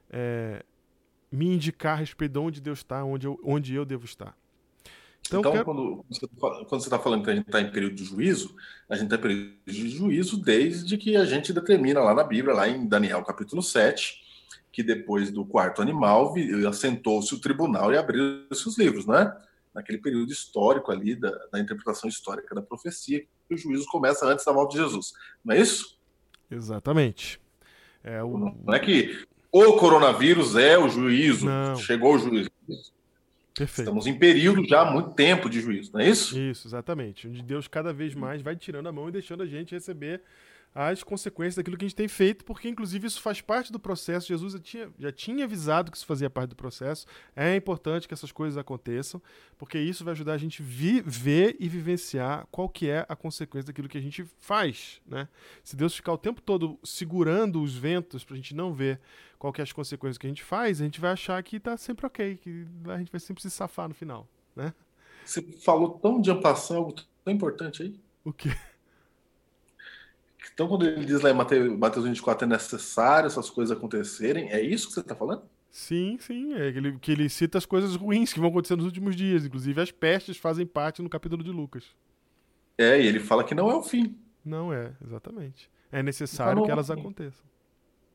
é, 0.10 0.66
me 1.32 1.48
indicar 1.54 1.94
a 1.94 2.00
respeito 2.00 2.34
de 2.34 2.40
onde 2.40 2.62
Deus 2.62 2.80
está, 2.80 3.04
onde 3.04 3.28
eu, 3.28 3.40
onde 3.44 3.74
eu 3.74 3.86
devo 3.86 4.06
estar? 4.06 4.36
Então, 5.26 5.40
Então, 5.42 5.52
quero- 5.52 5.66
quando, 5.66 6.06
você 6.10 6.28
fala- 6.40 6.66
quando 6.66 6.82
você 6.82 6.88
está 6.88 7.00
falando 7.00 7.24
que 7.24 7.30
a 7.30 7.36
gente 7.36 7.48
está 7.48 7.60
em 7.60 7.70
período 7.72 7.96
de 7.96 8.06
juízo, 8.06 8.56
a 8.90 8.96
gente 8.96 9.06
está 9.06 9.16
em 9.18 9.22
período 9.22 9.52
de 9.66 9.90
juízo 9.90 10.38
desde 10.42 10.98
que 10.98 11.18
a 11.18 11.26
gente 11.26 11.52
determina 11.52 12.00
lá 12.00 12.14
na 12.14 12.24
Bíblia, 12.24 12.54
lá 12.56 12.68
em 12.70 12.88
Daniel 12.88 13.24
capítulo 13.24 13.62
7, 13.62 14.22
que 14.72 14.82
depois 14.82 15.30
do 15.32 15.44
quarto 15.44 15.82
animal 15.82 16.34
assentou-se 16.70 17.34
o 17.34 17.42
tribunal 17.42 17.92
e 17.92 17.98
abriu-se 17.98 18.68
os 18.68 18.78
livros, 18.78 19.06
né? 19.06 19.36
Naquele 19.74 19.98
período 19.98 20.32
histórico 20.32 20.92
ali, 20.92 21.16
da, 21.16 21.30
da 21.52 21.60
interpretação 21.60 22.08
histórica 22.10 22.56
da 22.56 22.62
profecia, 22.62 23.26
que 23.48 23.54
o 23.54 23.58
juízo 23.58 23.86
começa 23.88 24.26
antes 24.26 24.46
da 24.46 24.52
volta 24.52 24.78
de 24.78 24.84
Jesus. 24.84 25.12
Não 25.44 25.54
é 25.56 25.60
isso? 25.60 26.00
Exatamente. 26.50 27.40
É, 28.04 28.24
o, 28.24 28.38
Não 28.64 28.74
é 28.74 28.80
que 28.80 29.26
o 29.66 29.74
coronavírus 29.78 30.56
é 30.56 30.78
o 30.78 30.88
juízo, 30.90 31.46
Não. 31.46 31.76
chegou 31.78 32.16
o 32.16 32.20
juízo. 32.20 32.50
perfeito. 33.56 33.80
Estamos 33.82 34.06
em 34.08 34.14
período 34.18 34.68
já 34.68 34.82
há 34.82 34.92
muito 34.92 35.12
tempo 35.12 35.50
de 35.50 35.60
juízo, 35.62 35.92
não 35.94 36.00
é 36.00 36.10
isso? 36.10 36.38
Isso, 36.38 36.68
exatamente. 36.68 37.28
Onde 37.28 37.42
Deus 37.42 37.68
cada 37.68 37.92
vez 37.94 38.14
mais 38.14 38.42
vai 38.42 38.56
tirando 38.56 38.88
a 38.88 38.92
mão 38.92 39.10
e 39.10 39.12
deixando 39.12 39.42
a 39.44 39.46
gente 39.48 39.74
receber 39.74 40.22
as 40.80 41.02
consequências 41.02 41.56
daquilo 41.56 41.76
que 41.76 41.86
a 41.86 41.88
gente 41.88 41.98
tem 41.98 42.08
feito, 42.08 42.46
porque 42.46 42.70
inclusive 42.70 43.08
isso 43.08 43.20
faz 43.20 43.42
parte 43.42 43.72
do 43.72 43.80
processo. 43.80 44.28
Jesus 44.28 44.54
já 44.54 44.60
tinha, 44.60 44.90
já 45.00 45.12
tinha 45.12 45.44
avisado 45.46 45.90
que 45.90 45.98
isso 45.98 46.06
fazia 46.06 46.30
parte 46.30 46.52
do 46.52 46.56
processo. 46.56 47.08
É 47.36 47.56
importante 47.56 48.08
que 48.08 48.14
essas 48.14 48.32
coisas 48.32 48.60
aconteçam, 48.60 49.20
porque 49.58 49.80
isso 49.80 50.06
vai 50.06 50.12
ajudar 50.12 50.34
a 50.34 50.38
gente 50.38 50.62
ver 50.62 51.56
e 51.60 51.68
vivenciar 51.68 52.48
qual 52.52 52.70
que 52.70 52.88
é 52.88 53.04
a 53.10 53.16
consequência 53.16 53.66
daquilo 53.66 53.90
que 53.90 53.98
a 53.98 54.02
gente 54.02 54.24
faz, 54.40 55.02
né? 55.08 55.28
Se 55.64 55.76
Deus 55.76 55.96
ficar 55.96 56.14
o 56.14 56.18
tempo 56.18 56.44
todo 56.44 56.78
segurando 56.84 57.60
os 57.64 57.76
ventos 57.76 58.24
pra 58.24 58.36
gente 58.36 58.54
não 58.54 58.72
ver 58.72 59.00
qual 59.40 59.52
que 59.52 59.62
é 59.62 59.64
as 59.64 59.72
consequências 59.72 60.20
que 60.20 60.28
a 60.28 60.30
gente 60.30 60.44
faz, 60.44 60.80
a 60.80 60.84
gente 60.84 61.02
vai 61.02 61.10
achar 61.10 61.42
que 61.42 61.60
tá 61.60 61.76
sempre 61.76 62.06
ok, 62.06 62.38
que 62.38 62.68
a 62.86 63.00
gente 63.00 63.12
vai 63.12 63.20
sempre 63.20 63.42
se 63.42 63.50
safar 63.50 63.90
no 63.90 63.96
final, 63.96 64.28
né? 64.56 64.72
Você 65.26 65.42
falou 65.42 65.98
tão 65.98 66.22
de 66.22 66.30
ampassão, 66.30 66.78
algo 66.78 66.94
tão 67.26 67.34
importante 67.34 67.82
aí. 67.82 68.00
O 68.24 68.32
quê? 68.32 68.50
Então, 70.54 70.68
quando 70.68 70.86
ele 70.88 71.06
diz 71.06 71.22
lá 71.22 71.30
em 71.30 71.34
Mateus, 71.34 71.78
Mateus 71.78 72.06
24, 72.06 72.46
é 72.46 72.48
necessário 72.48 73.28
essas 73.28 73.50
coisas 73.50 73.76
acontecerem, 73.76 74.50
é 74.52 74.62
isso 74.62 74.88
que 74.88 74.94
você 74.94 75.02
está 75.02 75.16
falando? 75.16 75.44
Sim, 75.70 76.18
sim. 76.20 76.54
É 76.56 76.72
que 76.72 76.78
ele, 76.78 76.98
que 77.00 77.12
ele 77.12 77.30
cita 77.30 77.58
as 77.58 77.66
coisas 77.66 77.96
ruins 77.96 78.34
que 78.34 78.40
vão 78.40 78.50
acontecer 78.50 78.76
nos 78.76 78.86
últimos 78.86 79.16
dias. 79.16 79.46
Inclusive, 79.46 79.80
as 79.82 79.92
pestes 79.92 80.38
fazem 80.38 80.66
parte 80.66 81.02
no 81.02 81.10
capítulo 81.10 81.44
de 81.44 81.52
Lucas. 81.52 81.86
É, 82.78 83.00
e 83.02 83.06
ele 83.08 83.20
fala 83.20 83.44
que 83.44 83.54
não 83.56 83.70
é 83.70 83.76
o 83.76 83.84
fim, 83.84 84.16
Não 84.44 84.72
é, 84.74 84.94
exatamente. 85.06 85.70
É 85.92 86.02
necessário 86.04 86.52
Falou 86.54 86.66
que 86.66 86.72
elas 86.72 86.90
assim. 86.92 87.00
aconteçam. 87.00 87.46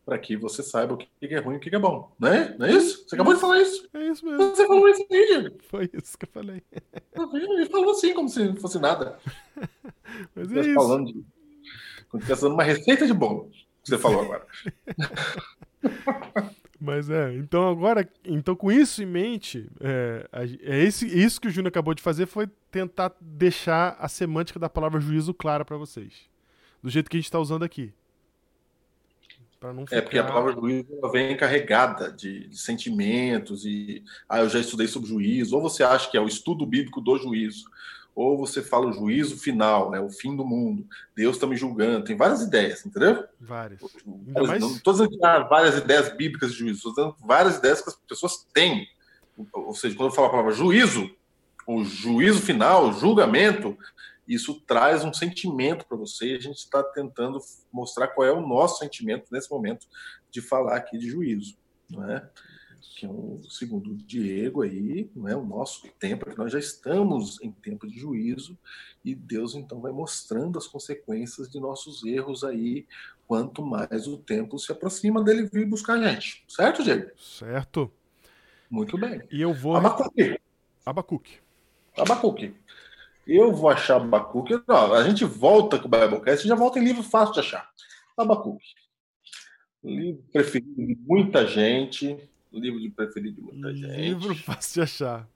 para 0.05 0.18
que 0.18 0.37
você 0.37 0.62
saiba 0.62 0.95
o 0.95 0.97
que 0.97 1.09
é 1.22 1.39
ruim 1.39 1.55
e 1.55 1.59
o 1.59 1.61
que 1.61 1.74
é 1.74 1.78
bom. 1.78 2.12
Não 2.18 2.28
é? 2.28 2.57
Não 2.59 2.66
é 2.66 2.72
isso? 2.72 3.05
Você 3.09 3.14
acabou 3.14 3.35
de 3.35 3.41
falar 3.41 3.61
isso. 3.61 3.89
É 3.95 4.09
isso 4.09 4.24
mesmo. 4.26 4.39
Você 4.55 4.66
falou 4.66 4.89
isso 4.89 5.07
aí, 5.11 5.26
Diego. 5.26 5.57
Foi 5.68 5.91
isso 5.93 6.18
que 6.18 6.24
eu 6.24 6.30
falei. 6.33 6.62
Tá? 7.12 7.28
Ele 7.35 7.66
falou 7.66 7.91
assim, 7.93 8.12
como 8.14 8.28
se 8.28 8.45
não 8.45 8.57
fosse 8.57 8.78
nada. 8.80 9.18
Mas 10.35 10.51
é 10.53 10.61
Estivesse 10.61 10.68
isso. 10.70 10.74
falando 10.74 11.07
de. 11.07 11.24
Como 12.13 12.23
se 12.23 12.25
estivesse 12.33 12.43
dando 12.43 12.53
uma 12.55 12.63
receita 12.63 13.07
de 13.07 13.13
bolo. 13.13 13.51
Que 13.83 13.89
você 13.91 13.99
falou 13.99 14.23
agora. 14.23 14.47
Mas 16.81 17.09
é, 17.09 17.33
então 17.37 17.69
agora, 17.69 18.09
então 18.25 18.57
com 18.57 18.71
isso 18.71 19.03
em 19.03 19.07
mente, 19.07 19.69
é, 19.81 20.29
é 20.63 20.79
esse, 20.83 21.07
isso 21.07 21.41
que 21.41 21.47
o 21.47 21.51
Júnior 21.51 21.69
acabou 21.69 21.95
de 21.95 22.03
fazer 22.03 22.27
foi 22.27 22.49
tentar 22.73 23.13
deixar 23.21 23.97
a 24.01 24.09
semântica 24.09 24.59
da 24.59 24.69
palavra 24.69 25.01
juízo 25.01 25.33
clara 25.33 25.65
pra 25.65 25.77
vocês. 25.77 26.29
Do 26.83 26.91
jeito 26.91 27.09
que 27.09 27.17
a 27.17 27.21
gente 27.21 27.31
tá 27.31 27.39
usando 27.39 27.63
aqui. 27.63 27.93
Não 29.63 29.85
É 29.93 30.01
porque 30.01 30.19
a 30.19 30.23
ficar- 30.23 30.25
palavra 30.25 30.53
juízo 30.55 30.89
vem 31.13 31.37
carregada 31.37 32.11
de, 32.11 32.49
de 32.49 32.59
sentimentos 32.59 33.65
e 33.65 34.03
ah, 34.29 34.41
eu 34.41 34.49
já 34.49 34.59
estudei 34.59 34.89
sobre 34.89 35.09
juízo, 35.09 35.55
ou 35.55 35.63
você 35.63 35.85
acha 35.85 36.11
que 36.11 36.17
é 36.17 36.21
o 36.21 36.27
estudo 36.27 36.67
bíblico 36.67 37.01
do 37.01 37.17
juízo, 37.17 37.71
ou 38.15 38.37
você 38.37 38.63
fala 38.63 38.87
o 38.87 38.93
juízo 38.93 39.37
final, 39.39 39.95
é 39.95 40.01
o 40.01 40.11
fim 40.11 40.37
do 40.37 40.45
mundo, 40.45 40.87
Deus 41.17 41.37
está 41.37 41.47
me 41.47 41.57
julgando, 41.57 42.05
tem 42.05 42.17
várias 42.17 42.43
ideias, 42.43 42.85
entendeu? 42.85 43.25
Várias. 43.41 43.81
Mais- 44.49 44.61
Não 44.61 44.71
estou 44.77 44.93
dizendo 44.93 45.11
que 45.11 45.25
há 45.25 45.39
várias 45.41 45.77
ideias 45.79 46.09
bíblicas 46.15 46.53
de 46.53 46.59
juízo, 46.59 46.77
estou 46.89 46.93
dizendo 46.93 47.17
várias 47.27 47.57
ideias 47.57 47.81
que 47.81 47.89
as 47.89 47.97
pessoas 47.97 48.47
têm. 48.53 48.87
Ou 49.53 49.75
seja, 49.75 49.97
quando 49.97 50.11
eu 50.11 50.15
falo 50.15 50.29
a 50.29 50.31
palavra 50.31 50.53
juízo, 50.53 51.11
o 51.67 51.85
juízo 51.85 52.41
final, 52.43 52.89
o 52.89 52.93
julgamento, 52.93 53.77
isso 54.29 54.61
traz 54.67 55.05
um 55.05 55.13
sentimento 55.13 55.85
para 55.87 55.97
você 55.97 56.33
e 56.33 56.37
a 56.37 56.41
gente 56.41 56.59
está 56.59 56.83
tentando 56.83 57.39
mostrar 57.73 58.09
qual 58.09 58.27
é 58.27 58.33
o 58.33 58.47
nosso 58.47 58.79
sentimento 58.79 59.27
nesse 59.33 59.51
momento 59.51 59.87
de 60.31 60.41
falar 60.41 60.77
aqui 60.77 60.99
de 60.99 61.09
juízo, 61.11 61.57
não 61.91 62.09
é? 62.11 62.29
Que 62.97 63.07
é 63.07 63.09
um, 63.09 63.43
segundo 63.49 63.95
Diego 63.95 64.62
aí, 64.62 65.11
não 65.14 65.28
é 65.28 65.37
o 65.37 65.45
nosso 65.45 65.87
tempo, 65.99 66.28
que 66.28 66.37
nós 66.37 66.53
já 66.53 66.59
estamos 66.59 67.41
em 67.43 67.51
tempo 67.51 67.87
de 67.87 67.99
juízo 67.99 68.59
e 69.05 69.14
Deus 69.14 69.55
então 69.55 69.80
vai 69.80 69.93
mostrando 69.93 70.59
as 70.59 70.66
consequências 70.66 71.49
de 71.51 71.59
nossos 71.61 72.05
erros 72.05 72.45
aí, 72.45 72.87
quanto 73.26 73.64
mais 73.64 74.07
o 74.07 74.16
tempo 74.16 74.59
se 74.59 74.70
aproxima 74.70 75.22
dele 75.22 75.49
vir 75.53 75.66
buscar 75.66 75.99
a 75.99 76.09
gente, 76.09 76.45
certo, 76.49 76.83
Diego? 76.83 77.11
Certo. 77.18 77.91
Muito 78.70 78.97
bem. 78.97 79.22
E 79.30 79.43
eu 79.43 79.53
vou. 79.53 79.76
Abacuque. 79.76 80.41
Abacuque. 80.85 81.39
Abacuque. 81.97 82.55
Eu 83.26 83.53
vou 83.53 83.68
achar 83.68 83.97
Abacuque. 83.97 84.61
Não, 84.66 84.95
a 84.95 85.05
gente 85.05 85.24
volta 85.24 85.78
com 85.78 85.87
o 85.87 85.91
Biblecast 85.91 86.49
já 86.49 86.55
volta 86.55 86.78
em 86.78 86.85
livro 86.85 87.03
fácil 87.03 87.35
de 87.35 87.41
achar. 87.41 87.70
Abacuque. 88.16 88.64
Livro 89.85 90.22
preferido 90.33 90.87
de 90.87 90.97
muita 91.07 91.47
gente. 91.47 92.16
Livro 92.53 92.81
de 92.81 92.91
preferido 92.91 93.37
de 93.37 93.43
muita 93.43 93.75
gente. 93.75 93.97
Livro 93.97 94.35
fácil 94.35 94.75
de 94.75 94.81
achar. 94.83 95.29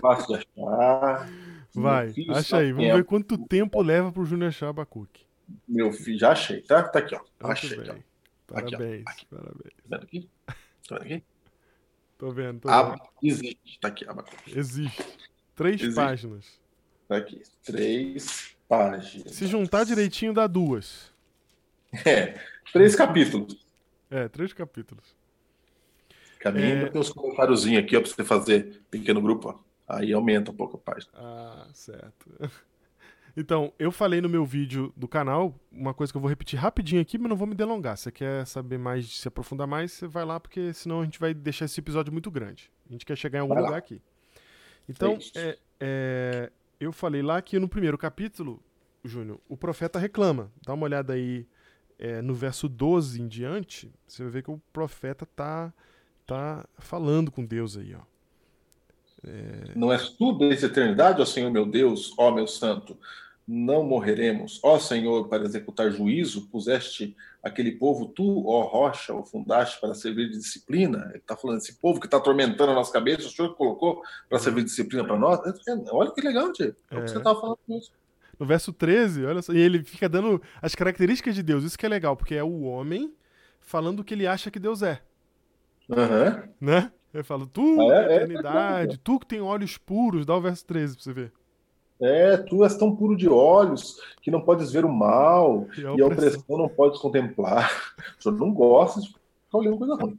Fácil 0.00 0.26
de 0.38 0.46
achar. 0.56 1.28
Vai, 1.74 2.12
acha 2.30 2.58
aí. 2.58 2.72
Vamos 2.72 2.92
ver 2.92 3.04
quanto 3.04 3.38
tempo 3.38 3.80
leva 3.80 4.12
pro 4.12 4.24
Júnior 4.24 4.48
achar 4.48 4.68
Abacuque. 4.68 5.24
Meu 5.68 5.92
filho, 5.92 6.18
já 6.18 6.32
achei, 6.32 6.60
tá? 6.62 6.82
Tá 6.82 6.98
aqui, 6.98 7.14
ó. 7.14 7.18
Muito 7.18 7.30
Achei, 7.40 7.76
bem. 7.76 7.90
ó. 7.90 7.92
Aqui, 8.58 8.74
ó. 8.74 8.78
Parabéns, 8.78 9.04
Aqui. 9.06 9.26
parabéns. 9.26 9.74
Tá 9.88 9.96
vendo 9.96 10.02
aqui? 10.04 10.28
Tá 10.88 10.98
vendo 10.98 11.02
aqui? 11.14 11.24
Tô 12.18 12.30
vendo, 12.30 12.60
tô 12.60 12.68
Ab... 12.68 12.90
vendo. 12.90 13.02
Existe. 13.22 13.78
Tá 13.80 13.88
aqui, 13.88 14.08
Abacuque. 14.08 14.58
Existe. 14.58 15.04
Três 15.54 15.80
Existe. 15.80 15.96
páginas. 15.96 16.60
Tá 17.08 17.16
aqui. 17.16 17.42
Três 17.64 18.56
páginas. 18.68 19.32
Se 19.32 19.46
juntar 19.46 19.84
direitinho, 19.84 20.32
dá 20.32 20.46
duas. 20.46 21.12
É. 22.06 22.38
Três 22.72 22.94
capítulos. 22.94 23.66
É, 24.10 24.28
três 24.28 24.52
capítulos. 24.52 25.04
Caminho, 26.42 26.86
É. 26.86 26.88
tem 26.90 27.00
uns 27.00 27.10
comentáriozinhos 27.10 27.84
aqui, 27.84 27.96
ó, 27.96 28.00
pra 28.00 28.10
você 28.10 28.24
fazer 28.24 28.80
pequeno 28.90 29.20
grupo, 29.20 29.48
ó. 29.50 29.58
Aí 29.88 30.12
aumenta 30.12 30.50
um 30.50 30.54
pouco 30.54 30.76
a 30.76 30.80
página. 30.80 31.12
Ah, 31.14 31.68
certo. 31.72 32.26
Então, 33.34 33.72
eu 33.78 33.90
falei 33.90 34.20
no 34.20 34.28
meu 34.28 34.44
vídeo 34.44 34.92
do 34.94 35.08
canal 35.08 35.58
uma 35.72 35.94
coisa 35.94 36.12
que 36.12 36.16
eu 36.18 36.20
vou 36.20 36.28
repetir 36.28 36.58
rapidinho 36.58 37.00
aqui, 37.00 37.16
mas 37.16 37.30
não 37.30 37.36
vou 37.36 37.46
me 37.46 37.54
delongar. 37.54 37.96
Se 37.96 38.02
você 38.02 38.12
quer 38.12 38.46
saber 38.46 38.76
mais, 38.76 39.08
se 39.08 39.26
aprofundar 39.26 39.66
mais, 39.66 39.90
você 39.90 40.06
vai 40.06 40.22
lá, 40.22 40.38
porque 40.38 40.70
senão 40.74 41.00
a 41.00 41.04
gente 41.04 41.18
vai 41.18 41.32
deixar 41.32 41.64
esse 41.64 41.80
episódio 41.80 42.12
muito 42.12 42.30
grande. 42.30 42.70
A 42.86 42.92
gente 42.92 43.06
quer 43.06 43.16
chegar 43.16 43.38
em 43.38 43.40
algum 43.40 43.54
lugar 43.54 43.72
aqui. 43.78 44.02
Então, 44.86 45.16
É 45.34 45.40
é, 45.48 45.58
é, 45.80 46.52
eu 46.78 46.92
falei 46.92 47.22
lá 47.22 47.40
que 47.40 47.58
no 47.58 47.68
primeiro 47.70 47.96
capítulo, 47.96 48.62
Júnior, 49.02 49.40
o 49.48 49.56
profeta 49.56 49.98
reclama. 49.98 50.52
Dá 50.62 50.74
uma 50.74 50.84
olhada 50.84 51.14
aí 51.14 51.46
é, 51.98 52.20
no 52.20 52.34
verso 52.34 52.68
12 52.68 53.22
em 53.22 53.26
diante, 53.28 53.90
você 54.06 54.22
vai 54.24 54.30
ver 54.32 54.42
que 54.42 54.50
o 54.50 54.60
profeta 54.74 55.24
tá, 55.24 55.72
tá 56.26 56.64
falando 56.78 57.30
com 57.30 57.44
Deus 57.44 57.76
aí, 57.76 57.94
ó. 57.94 58.00
Não 59.76 59.92
és 59.92 60.08
tu 60.10 60.32
desde 60.32 60.66
a 60.66 60.68
eternidade, 60.68 61.20
ó 61.22 61.24
Senhor 61.24 61.50
meu 61.50 61.64
Deus, 61.64 62.12
ó 62.18 62.32
meu 62.32 62.46
santo, 62.46 62.96
não 63.46 63.84
morreremos. 63.84 64.58
Ó 64.62 64.78
Senhor, 64.78 65.28
para 65.28 65.44
executar 65.44 65.90
juízo, 65.92 66.48
puseste 66.48 67.16
aquele 67.42 67.72
povo, 67.72 68.06
tu, 68.06 68.46
ó 68.46 68.62
rocha, 68.62 69.14
o 69.14 69.24
fundaste 69.24 69.80
para 69.80 69.94
servir 69.94 70.30
de 70.30 70.38
disciplina. 70.38 71.06
Ele 71.10 71.18
está 71.18 71.36
falando 71.36 71.58
desse 71.58 71.74
povo 71.74 72.00
que 72.00 72.06
está 72.06 72.16
atormentando 72.16 72.72
a 72.72 72.74
nossa 72.74 72.92
cabeça, 72.92 73.28
o 73.28 73.30
Senhor 73.30 73.54
colocou 73.54 74.02
para 74.28 74.38
servir 74.38 74.60
de 74.62 74.66
disciplina 74.70 75.04
para 75.04 75.18
nós. 75.18 75.40
É, 75.46 75.72
Olha 75.90 76.10
que 76.10 76.20
legal, 76.20 76.52
Diego. 76.52 76.74
É, 76.90 76.96
o 76.96 76.98
É. 76.98 77.02
que 77.02 77.10
você 77.10 77.18
estava 77.18 77.40
falando 77.40 77.58
isso. 77.68 77.92
No 78.38 78.46
verso 78.46 78.72
13, 78.72 79.24
olha 79.24 79.40
só, 79.42 79.52
e 79.52 79.58
ele 79.58 79.84
fica 79.84 80.08
dando 80.08 80.42
as 80.60 80.74
características 80.74 81.34
de 81.34 81.42
Deus. 81.44 81.62
Isso 81.62 81.78
que 81.78 81.86
é 81.86 81.88
legal, 81.88 82.16
porque 82.16 82.34
é 82.34 82.42
o 82.42 82.62
homem 82.62 83.12
falando 83.60 84.00
o 84.00 84.04
que 84.04 84.14
ele 84.14 84.26
acha 84.26 84.50
que 84.50 84.58
Deus 84.58 84.82
é, 84.82 85.00
Aham. 85.90 86.42
né? 86.60 86.90
Ele 87.12 87.22
fala, 87.22 87.46
tu, 87.46 87.82
é? 87.82 87.86
é, 87.88 88.12
É, 88.12 88.16
eternidade, 88.16 88.98
tu 88.98 89.18
que 89.18 89.26
tem 89.26 89.40
olhos 89.40 89.76
puros, 89.76 90.24
dá 90.24 90.34
o 90.36 90.40
verso 90.40 90.64
13 90.64 90.94
pra 90.94 91.02
você 91.04 91.12
ver. 91.12 91.32
É, 92.00 92.36
tu 92.36 92.64
és 92.64 92.74
tão 92.76 92.96
puro 92.96 93.16
de 93.16 93.28
olhos 93.28 93.96
que 94.22 94.30
não 94.30 94.40
podes 94.40 94.72
ver 94.72 94.84
o 94.84 94.88
mal 94.92 95.68
E 95.76 95.82
e 95.82 95.86
a 96.02 96.06
opressão 96.06 96.42
não 96.58 96.68
podes 96.68 96.98
contemplar. 97.00 97.70
O 98.18 98.22
senhor 98.22 98.38
não 98.38 98.52
gosta 98.52 99.00
de 99.00 99.08
ficar 99.08 99.58
olhando 99.58 99.78
coisa 99.78 99.94
ruim. 99.94 100.18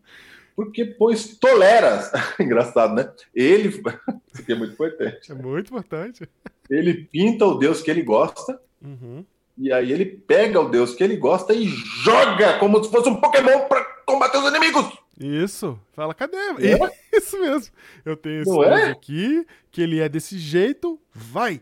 Porque, 0.55 0.85
pois, 0.85 1.35
toleras. 1.39 2.11
Engraçado, 2.39 2.93
né? 2.93 3.11
Ele, 3.33 3.67
isso 4.31 4.41
aqui 4.41 4.51
é 4.51 4.55
muito 4.55 4.73
importante. 4.73 5.31
É 5.31 5.35
muito 5.35 5.67
importante. 5.71 6.29
Ele 6.69 6.93
pinta 7.11 7.45
o 7.47 7.55
Deus 7.55 7.81
que 7.81 7.89
ele 7.91 8.03
gosta, 8.03 8.61
Uhum. 8.81 9.25
e 9.57 9.71
aí 9.73 9.91
ele 9.91 10.05
pega 10.05 10.59
o 10.61 10.69
Deus 10.69 10.93
que 10.93 11.03
ele 11.03 11.15
gosta 11.17 11.53
e 11.53 11.65
joga 12.03 12.59
como 12.59 12.83
se 12.83 12.91
fosse 12.91 13.07
um 13.09 13.15
Pokémon 13.15 13.67
para 13.67 13.83
combater 14.05 14.37
os 14.37 14.45
inimigos. 14.49 14.85
Isso. 15.19 15.79
Fala, 15.93 16.13
cadê? 16.13 16.37
É? 16.37 16.77
Isso 17.17 17.39
mesmo. 17.39 17.73
Eu 18.03 18.17
tenho 18.17 18.41
esse 18.41 18.59
é? 18.63 18.89
aqui, 18.89 19.45
que 19.71 19.81
ele 19.81 19.99
é 19.99 20.09
desse 20.09 20.37
jeito, 20.37 20.99
vai. 21.13 21.61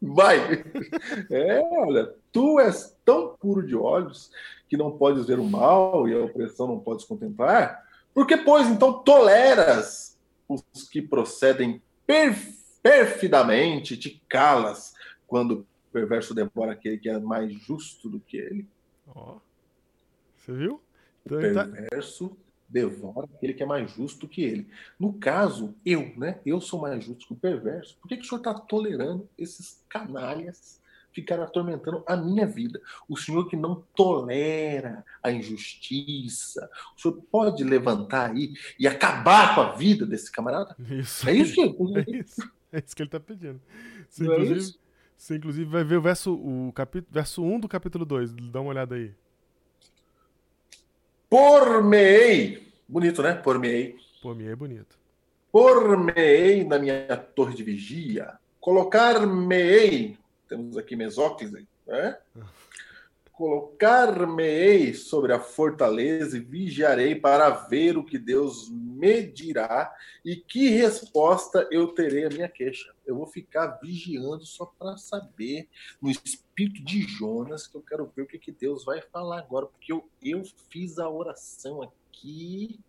Vai! 0.00 0.38
É, 1.30 1.60
olha, 1.60 2.14
tu 2.32 2.60
és 2.60 2.96
tão 3.04 3.36
puro 3.38 3.66
de 3.66 3.74
olhos 3.74 4.30
que 4.68 4.76
não 4.76 4.96
podes 4.96 5.26
ver 5.26 5.38
o 5.38 5.44
mal 5.44 6.08
e 6.08 6.14
a 6.14 6.18
opressão 6.24 6.66
não 6.66 6.78
podes 6.78 7.04
contemplar, 7.04 7.82
porque, 8.14 8.36
pois, 8.36 8.68
então 8.68 9.02
toleras 9.02 10.16
os 10.48 10.62
que 10.90 11.02
procedem 11.02 11.82
per- 12.06 12.36
perfidamente, 12.82 13.96
te 13.96 14.22
calas 14.28 14.94
quando 15.26 15.52
o 15.60 15.66
perverso 15.92 16.34
devora 16.34 16.72
aquele 16.72 16.98
que 16.98 17.08
é 17.08 17.18
mais 17.18 17.52
justo 17.52 18.08
do 18.08 18.20
que 18.20 18.36
ele. 18.36 18.66
Ó. 19.08 19.36
Você 20.36 20.52
viu? 20.52 20.74
O 20.74 20.80
Então 21.26 21.40
ele 21.40 21.54
tá- 21.54 21.64
perverso 21.66 22.36
devora 22.68 23.28
aquele 23.34 23.54
que 23.54 23.62
é 23.62 23.66
mais 23.66 23.90
justo 23.92 24.28
que 24.28 24.42
ele. 24.42 24.68
No 24.98 25.12
caso, 25.14 25.74
eu, 25.84 26.12
né? 26.16 26.38
Eu 26.44 26.60
sou 26.60 26.80
mais 26.80 27.02
justo 27.02 27.26
que 27.26 27.32
o 27.32 27.36
perverso. 27.36 27.96
Por 28.00 28.08
que, 28.08 28.16
que 28.16 28.24
o 28.24 28.28
senhor 28.28 28.38
está 28.38 28.54
tolerando 28.54 29.28
esses 29.38 29.82
canalhas 29.88 30.80
ficarem 31.12 31.42
atormentando 31.42 32.04
a 32.06 32.16
minha 32.16 32.46
vida? 32.46 32.80
O 33.08 33.16
senhor 33.16 33.48
que 33.48 33.56
não 33.56 33.82
tolera 33.94 35.04
a 35.22 35.32
injustiça. 35.32 36.70
O 36.96 37.00
senhor 37.00 37.22
pode 37.30 37.64
levantar 37.64 38.30
aí 38.30 38.52
e 38.78 38.86
acabar 38.86 39.54
com 39.54 39.62
a 39.62 39.72
vida 39.72 40.04
desse 40.04 40.30
camarada? 40.30 40.76
Isso. 40.90 41.28
É 41.28 41.32
isso, 41.32 41.54
Diego? 41.54 41.88
É 41.98 42.10
isso. 42.10 42.50
É 42.70 42.82
isso 42.84 42.94
que 42.94 43.02
ele 43.02 43.10
tá 43.10 43.18
pedindo. 43.18 43.60
Você, 44.10 44.24
é 44.24 44.26
inclusive, 44.26 44.58
isso? 44.60 44.80
você, 45.16 45.36
inclusive, 45.36 45.70
vai 45.70 45.84
ver 45.84 45.96
o 45.96 46.02
verso, 46.02 46.34
o 46.34 46.70
capítulo, 46.74 47.10
verso 47.10 47.42
1 47.42 47.60
do 47.60 47.68
capítulo 47.68 48.04
2. 48.04 48.34
Dá 48.52 48.60
uma 48.60 48.70
olhada 48.70 48.94
aí. 48.94 49.14
Por-me-ei. 51.28 52.66
Bonito, 52.88 53.22
né? 53.22 53.34
Por-me-ei. 53.34 53.96
Pô, 54.22 54.34
minha 54.34 54.50
é 54.50 54.56
bonito. 54.56 54.98
Por-me-ei 55.52 56.64
na 56.64 56.78
minha 56.78 57.16
torre 57.16 57.54
de 57.54 57.62
vigia, 57.62 58.38
colocar-me-ei, 58.60 60.18
temos 60.48 60.76
aqui 60.76 60.94
mesóclise, 60.94 61.66
né? 61.86 62.16
Colocar-me-ei 63.38 64.92
sobre 64.94 65.32
a 65.32 65.38
fortaleza 65.38 66.36
e 66.36 66.40
vigiarei 66.40 67.14
para 67.14 67.48
ver 67.50 67.96
o 67.96 68.02
que 68.02 68.18
Deus 68.18 68.68
me 68.68 69.22
dirá 69.22 69.94
e 70.24 70.34
que 70.34 70.70
resposta 70.70 71.68
eu 71.70 71.86
terei 71.86 72.24
à 72.24 72.28
minha 72.30 72.48
queixa. 72.48 72.92
Eu 73.06 73.14
vou 73.14 73.28
ficar 73.28 73.78
vigiando 73.80 74.44
só 74.44 74.66
para 74.66 74.96
saber, 74.96 75.68
no 76.02 76.10
espírito 76.10 76.82
de 76.82 77.02
Jonas, 77.02 77.68
que 77.68 77.76
eu 77.76 77.80
quero 77.80 78.10
ver 78.16 78.22
o 78.22 78.26
que, 78.26 78.40
que 78.40 78.50
Deus 78.50 78.84
vai 78.84 79.00
falar 79.00 79.38
agora, 79.38 79.66
porque 79.66 79.92
eu, 79.92 80.10
eu 80.20 80.42
fiz 80.68 80.98
a 80.98 81.08
oração 81.08 81.80
aqui 81.80 82.80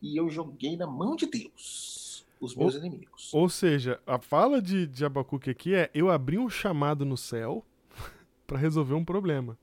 e 0.00 0.16
eu 0.16 0.30
joguei 0.30 0.76
na 0.76 0.86
mão 0.86 1.16
de 1.16 1.26
Deus 1.26 2.24
os 2.40 2.54
meus 2.54 2.76
inimigos. 2.76 3.34
Ou 3.34 3.48
seja, 3.48 4.00
a 4.06 4.20
fala 4.20 4.62
de, 4.62 4.86
de 4.86 5.04
Abacuque 5.04 5.50
aqui 5.50 5.74
é: 5.74 5.90
eu 5.92 6.08
abri 6.08 6.38
um 6.38 6.48
chamado 6.48 7.04
no 7.04 7.16
céu 7.16 7.64
pra 8.46 8.56
resolver 8.56 8.94
um 8.94 9.04
problema. 9.04 9.58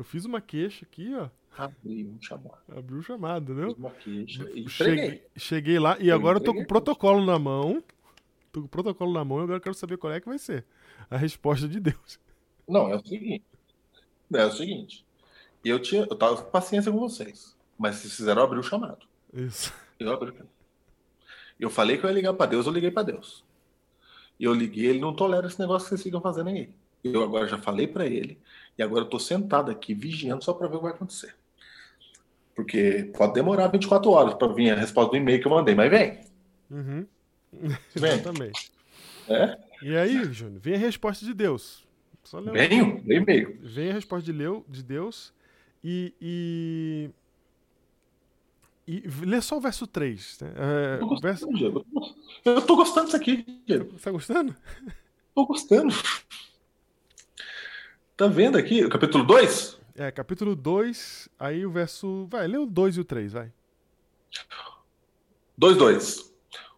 Eu 0.00 0.04
fiz 0.04 0.24
uma 0.24 0.40
queixa 0.40 0.86
aqui, 0.86 1.14
ó. 1.14 1.28
Abri 1.58 2.06
um 2.06 2.22
chamado. 2.22 2.56
Abriu 2.74 3.00
o 3.00 3.02
chamado, 3.02 3.52
entendeu? 3.52 3.68
Fiz 3.68 3.78
uma 3.78 3.90
queixa 3.90 4.50
e. 4.54 4.66
Cheguei, 4.66 5.26
cheguei 5.36 5.78
lá 5.78 5.98
e 6.00 6.08
Eu 6.08 6.16
agora 6.16 6.38
eu 6.38 6.42
tô 6.42 6.54
com 6.54 6.62
o 6.62 6.66
protocolo 6.66 7.22
na 7.22 7.38
mão. 7.38 7.84
Tô 8.50 8.60
com 8.60 8.66
o 8.66 8.68
protocolo 8.70 9.12
na 9.12 9.22
mão 9.22 9.40
e 9.40 9.42
agora 9.42 9.58
eu 9.58 9.60
quero 9.60 9.74
saber 9.74 9.98
qual 9.98 10.10
é 10.10 10.18
que 10.18 10.26
vai 10.26 10.38
ser 10.38 10.64
a 11.10 11.18
resposta 11.18 11.68
de 11.68 11.78
Deus. 11.78 12.18
Não, 12.66 12.88
é 12.88 12.96
o 12.96 13.06
seguinte. 13.06 13.44
É 14.32 14.46
o 14.46 14.50
seguinte. 14.50 15.04
Eu 15.62 15.78
tinha, 15.78 16.06
eu 16.08 16.16
tava 16.16 16.38
com 16.38 16.50
paciência 16.50 16.90
com 16.90 16.98
vocês, 16.98 17.54
mas 17.78 17.96
vocês 17.96 18.16
fizeram 18.16 18.42
abrir 18.42 18.58
o 18.58 18.62
chamado. 18.62 19.06
Isso. 19.34 19.70
Eu 19.98 20.14
abri 20.14 20.30
o 20.30 20.32
chamado. 20.32 20.48
Eu 21.58 21.68
falei 21.68 21.98
que 21.98 22.06
eu 22.06 22.08
ia 22.08 22.16
ligar 22.16 22.32
pra 22.32 22.46
Deus, 22.46 22.64
eu 22.64 22.72
liguei 22.72 22.90
pra 22.90 23.02
Deus. 23.02 23.44
E 24.38 24.44
eu 24.44 24.54
liguei, 24.54 24.86
ele 24.86 24.98
não 24.98 25.14
tolera 25.14 25.46
esse 25.46 25.60
negócio 25.60 25.84
que 25.84 25.90
vocês 25.90 26.02
ficam 26.02 26.22
fazendo 26.22 26.48
aí. 26.48 26.70
Eu 27.04 27.22
agora 27.22 27.46
já 27.46 27.58
falei 27.58 27.86
pra 27.86 28.06
ele 28.06 28.38
e 28.78 28.82
agora 28.82 29.04
eu 29.04 29.08
tô 29.08 29.18
sentado 29.18 29.70
aqui 29.70 29.94
vigiando 29.94 30.42
só 30.44 30.52
pra 30.52 30.68
ver 30.68 30.74
o 30.76 30.78
que 30.78 30.84
vai 30.84 30.92
acontecer. 30.92 31.34
Porque 32.54 33.10
pode 33.16 33.32
demorar 33.34 33.68
24 33.68 34.10
horas 34.10 34.34
pra 34.34 34.48
vir 34.48 34.70
a 34.70 34.76
resposta 34.76 35.10
do 35.12 35.16
e-mail 35.16 35.40
que 35.40 35.46
eu 35.46 35.50
mandei, 35.52 35.74
mas 35.74 35.90
vem. 35.90 36.20
Uhum. 36.70 37.06
Vem. 37.96 38.12
Exatamente. 38.12 38.72
É? 39.28 39.58
E 39.82 39.96
aí, 39.96 40.24
Júnior, 40.32 40.60
vem 40.60 40.74
a 40.74 40.78
resposta 40.78 41.24
de 41.24 41.34
Deus. 41.34 41.84
Só 42.22 42.40
Venho, 42.40 43.00
vem 43.02 43.18
e-mail. 43.18 43.58
Vem 43.60 43.90
a 43.90 43.94
resposta 43.94 44.24
de, 44.24 44.32
Leu, 44.32 44.64
de 44.68 44.82
Deus 44.82 45.32
e, 45.82 46.14
e. 46.20 47.10
E 48.86 49.02
lê 49.24 49.40
só 49.40 49.56
o 49.56 49.60
verso 49.60 49.86
3. 49.86 50.38
Né? 50.40 50.52
É, 50.56 50.94
Eu 51.02 51.08
tô 51.08 51.20
verso, 51.20 51.46
gostando, 51.46 51.58
Diego. 51.58 51.86
Eu 52.44 52.62
tô 52.62 52.76
gostando 52.76 53.04
disso 53.06 53.16
aqui, 53.16 53.62
Diego. 53.66 53.92
você 53.92 54.04
tá 54.04 54.10
gostando? 54.10 54.54
Tô 55.34 55.46
gostando. 55.46 55.94
Tá 58.20 58.26
vendo 58.26 58.58
aqui? 58.58 58.84
O 58.84 58.90
capítulo 58.90 59.24
2? 59.24 59.80
É, 59.94 60.10
capítulo 60.10 60.54
2, 60.54 61.26
aí 61.38 61.64
o 61.64 61.70
verso. 61.70 62.26
Vai, 62.26 62.46
lê 62.46 62.58
o 62.58 62.66
2 62.66 62.98
e 62.98 63.00
o 63.00 63.04
3, 63.04 63.32
vai. 63.32 63.50
2, 65.56 65.78
2. 65.78 66.34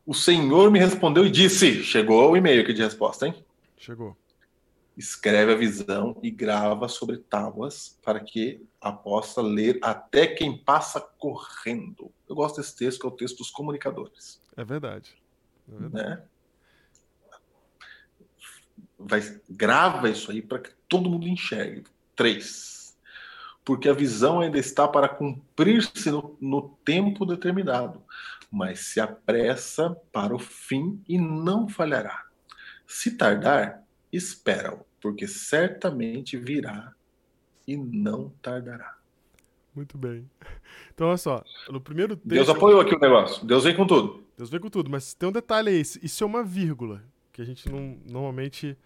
O 0.06 0.14
Senhor 0.14 0.70
me 0.70 0.78
respondeu 0.78 1.26
e 1.26 1.30
disse: 1.32 1.82
Chegou 1.82 2.30
o 2.30 2.36
e-mail 2.36 2.62
aqui 2.62 2.72
de 2.72 2.80
resposta, 2.80 3.26
hein? 3.26 3.34
Chegou. 3.76 4.16
Escreve 4.96 5.52
a 5.52 5.56
visão 5.56 6.16
e 6.22 6.30
grava 6.30 6.86
sobre 6.86 7.18
tábuas 7.18 7.98
para 8.04 8.20
que 8.20 8.64
a 8.80 8.92
possa 8.92 9.42
ler 9.42 9.80
até 9.82 10.28
quem 10.28 10.56
passa 10.56 11.00
correndo. 11.00 12.12
Eu 12.28 12.36
gosto 12.36 12.60
desse 12.60 12.76
texto, 12.76 13.00
que 13.00 13.06
é 13.06 13.08
o 13.08 13.16
texto 13.16 13.38
dos 13.38 13.50
comunicadores. 13.50 14.40
É 14.56 14.64
verdade. 14.64 15.12
É 15.68 15.76
verdade. 15.76 16.08
Né? 16.08 16.22
Vai, 19.06 19.22
grava 19.48 20.08
isso 20.08 20.30
aí 20.30 20.42
para 20.42 20.58
que 20.58 20.70
todo 20.88 21.10
mundo 21.10 21.28
enxergue. 21.28 21.84
Três. 22.14 22.96
Porque 23.64 23.88
a 23.88 23.92
visão 23.92 24.40
ainda 24.40 24.58
está 24.58 24.88
para 24.88 25.08
cumprir-se 25.08 26.10
no, 26.10 26.36
no 26.40 26.76
tempo 26.84 27.24
determinado, 27.24 28.02
mas 28.50 28.80
se 28.80 29.00
apressa 29.00 29.96
para 30.12 30.34
o 30.34 30.38
fim 30.38 31.00
e 31.08 31.18
não 31.18 31.68
falhará. 31.68 32.26
Se 32.86 33.12
tardar, 33.16 33.84
espera-o, 34.12 34.84
porque 35.00 35.28
certamente 35.28 36.36
virá 36.36 36.92
e 37.66 37.76
não 37.76 38.30
tardará. 38.42 38.96
Muito 39.74 39.96
bem. 39.96 40.28
Então, 40.92 41.08
olha 41.08 41.16
só. 41.16 41.42
No 41.70 41.80
primeiro 41.80 42.14
texto. 42.16 42.28
Deus 42.28 42.48
apoiou 42.48 42.80
aqui 42.80 42.94
o 42.94 43.00
negócio. 43.00 43.46
Deus 43.46 43.64
vem 43.64 43.74
com 43.74 43.86
tudo. 43.86 44.22
Deus 44.36 44.50
vem 44.50 44.60
com 44.60 44.68
tudo, 44.68 44.90
mas 44.90 45.14
tem 45.14 45.28
um 45.28 45.32
detalhe 45.32 45.70
aí. 45.70 45.80
Isso 45.80 46.22
é 46.22 46.26
uma 46.26 46.44
vírgula, 46.44 47.02
que 47.32 47.40
a 47.40 47.44
gente 47.44 47.68
não, 47.68 47.98
normalmente 48.08 48.76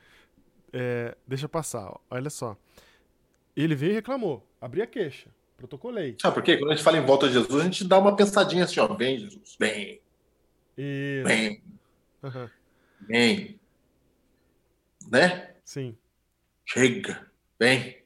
é, 0.73 1.17
deixa 1.27 1.49
passar. 1.49 1.99
Olha 2.11 2.31
só. 2.31 2.57
Ele 3.57 3.75
veio 3.75 3.93
e 3.93 3.95
reclamou. 3.95 4.47
Abri 4.61 4.83
a 4.83 4.87
queixa. 4.87 5.29
Protocolei. 5.57 6.17
Sabe 6.21 6.35
por 6.35 6.43
quê? 6.43 6.59
Quando 6.59 6.73
a 6.73 6.75
gente 6.75 6.85
fala 6.85 6.99
em 6.99 7.05
volta 7.05 7.27
de 7.27 7.33
Jesus, 7.33 7.61
a 7.61 7.65
gente 7.65 7.85
dá 7.85 7.99
uma 7.99 8.15
pensadinha 8.15 8.65
assim, 8.65 8.79
ó. 8.79 8.87
Vem, 8.95 9.19
Jesus. 9.19 9.57
Vem, 9.59 10.01
E... 10.77 11.23
vem, 11.25 11.63
Aham, 12.23 12.51
vem. 13.09 13.59
Né? 15.11 15.55
Sim. 15.65 15.97
Chega, 16.65 17.27
vem. 17.59 18.03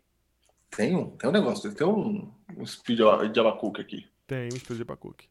Tem 0.70 0.94
um, 0.94 1.10
tem 1.16 1.28
um 1.28 1.32
negócio, 1.32 1.74
tem 1.74 1.86
um, 1.86 2.32
um 2.56 2.64
speed 2.64 3.00
de 3.32 3.40
Abacuque 3.40 3.80
aqui. 3.80 4.06
Tem 4.28 4.44
um 4.44 4.48
espírito 4.48 4.76
de 4.76 4.82
Abacuque. 4.82 5.28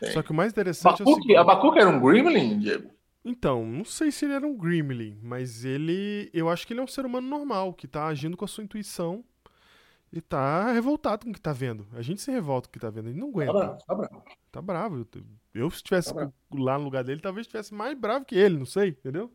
Tem. 0.00 0.10
Só 0.10 0.22
que 0.22 0.32
o 0.32 0.34
mais 0.34 0.50
interessante 0.50 1.02
é 1.02 1.04
o 1.04 1.08
Abacuque, 1.08 1.22
seguinte. 1.22 1.36
Abacuque 1.36 1.78
era 1.78 1.88
um 1.88 2.00
gremlin, 2.00 2.58
Diego? 2.58 2.90
Então, 3.24 3.64
não 3.64 3.84
sei 3.84 4.10
se 4.12 4.24
ele 4.26 4.34
era 4.34 4.46
um 4.46 4.56
Grimly, 4.56 5.18
mas 5.22 5.64
ele. 5.64 6.28
Eu 6.32 6.48
acho 6.48 6.66
que 6.66 6.72
ele 6.74 6.80
é 6.80 6.82
um 6.82 6.86
ser 6.86 7.06
humano 7.06 7.26
normal, 7.26 7.72
que 7.72 7.88
tá 7.88 8.06
agindo 8.06 8.36
com 8.36 8.44
a 8.44 8.48
sua 8.48 8.62
intuição 8.64 9.24
e 10.12 10.20
tá 10.20 10.70
revoltado 10.72 11.24
com 11.24 11.30
o 11.30 11.34
que 11.34 11.40
tá 11.40 11.52
vendo. 11.52 11.86
A 11.94 12.02
gente 12.02 12.20
se 12.20 12.30
revolta 12.30 12.68
com 12.68 12.70
o 12.70 12.72
que 12.74 12.78
tá 12.78 12.90
vendo, 12.90 13.06
a 13.08 13.12
gente 13.12 13.20
não 13.20 13.32
Tá 13.32 13.38
aguenta. 13.40 13.52
bravo, 13.52 13.78
tá 13.86 13.94
bravo. 13.94 14.24
Tá 14.52 14.62
bravo. 14.62 15.08
Eu, 15.54 15.70
se 15.70 15.76
estivesse 15.76 16.12
Tá 16.12 16.30
lá 16.52 16.78
no 16.78 16.84
lugar 16.84 17.02
dele, 17.02 17.20
talvez 17.20 17.46
estivesse 17.46 17.72
mais 17.72 17.98
bravo 17.98 18.24
que 18.26 18.34
ele, 18.34 18.58
não 18.58 18.66
sei, 18.66 18.88
entendeu? 18.90 19.32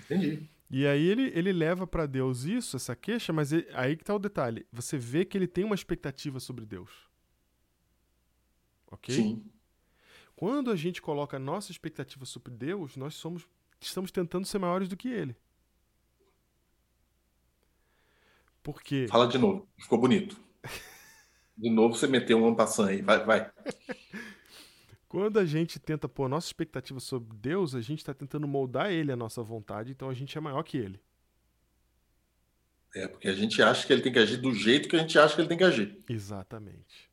Entendi. 0.00 0.48
E 0.70 0.86
aí 0.86 1.02
ele, 1.06 1.32
ele 1.34 1.50
leva 1.50 1.86
pra 1.86 2.04
Deus 2.04 2.44
isso, 2.44 2.76
essa 2.76 2.94
queixa, 2.94 3.32
mas 3.32 3.52
ele- 3.52 3.66
aí 3.72 3.96
que 3.96 4.04
tá 4.04 4.14
o 4.14 4.18
detalhe. 4.18 4.66
Você 4.70 4.98
vê 4.98 5.24
que 5.24 5.36
ele 5.38 5.46
tem 5.48 5.64
uma 5.64 5.74
expectativa 5.74 6.38
sobre 6.40 6.66
Deus. 6.66 6.90
Ok? 8.90 9.14
Sim. 9.14 9.44
Quando 10.38 10.70
a 10.70 10.76
gente 10.76 11.02
coloca 11.02 11.36
a 11.36 11.40
nossa 11.40 11.72
expectativa 11.72 12.24
sobre 12.24 12.52
Deus, 12.52 12.96
nós 12.96 13.16
somos 13.16 13.44
estamos 13.80 14.12
tentando 14.12 14.46
ser 14.46 14.60
maiores 14.60 14.88
do 14.88 14.96
que 14.96 15.08
ele. 15.08 15.34
Porque 18.62 19.08
Fala 19.08 19.26
de 19.26 19.36
novo, 19.36 19.68
ficou 19.76 19.98
bonito. 19.98 20.40
De 21.58 21.68
novo 21.68 21.96
você 21.96 22.06
meteu 22.06 22.38
um 22.44 22.54
passando 22.54 22.90
aí, 22.90 23.02
vai, 23.02 23.24
vai. 23.24 23.50
quando 25.08 25.40
a 25.40 25.44
gente 25.44 25.80
tenta 25.80 26.08
pôr 26.08 26.26
a 26.26 26.28
nossa 26.28 26.46
expectativa 26.46 27.00
sobre 27.00 27.36
Deus, 27.36 27.74
a 27.74 27.80
gente 27.80 27.98
está 27.98 28.14
tentando 28.14 28.46
moldar 28.46 28.92
ele 28.92 29.10
à 29.10 29.16
nossa 29.16 29.42
vontade, 29.42 29.90
então 29.90 30.08
a 30.08 30.14
gente 30.14 30.38
é 30.38 30.40
maior 30.40 30.62
que 30.62 30.76
ele. 30.76 31.00
É, 32.94 33.08
porque 33.08 33.26
a 33.26 33.34
gente 33.34 33.60
acha 33.60 33.84
que 33.84 33.92
ele 33.92 34.02
tem 34.02 34.12
que 34.12 34.20
agir 34.20 34.36
do 34.36 34.54
jeito 34.54 34.88
que 34.88 34.94
a 34.94 35.00
gente 35.00 35.18
acha 35.18 35.34
que 35.34 35.40
ele 35.40 35.48
tem 35.48 35.58
que 35.58 35.64
agir. 35.64 36.00
Exatamente. 36.08 37.07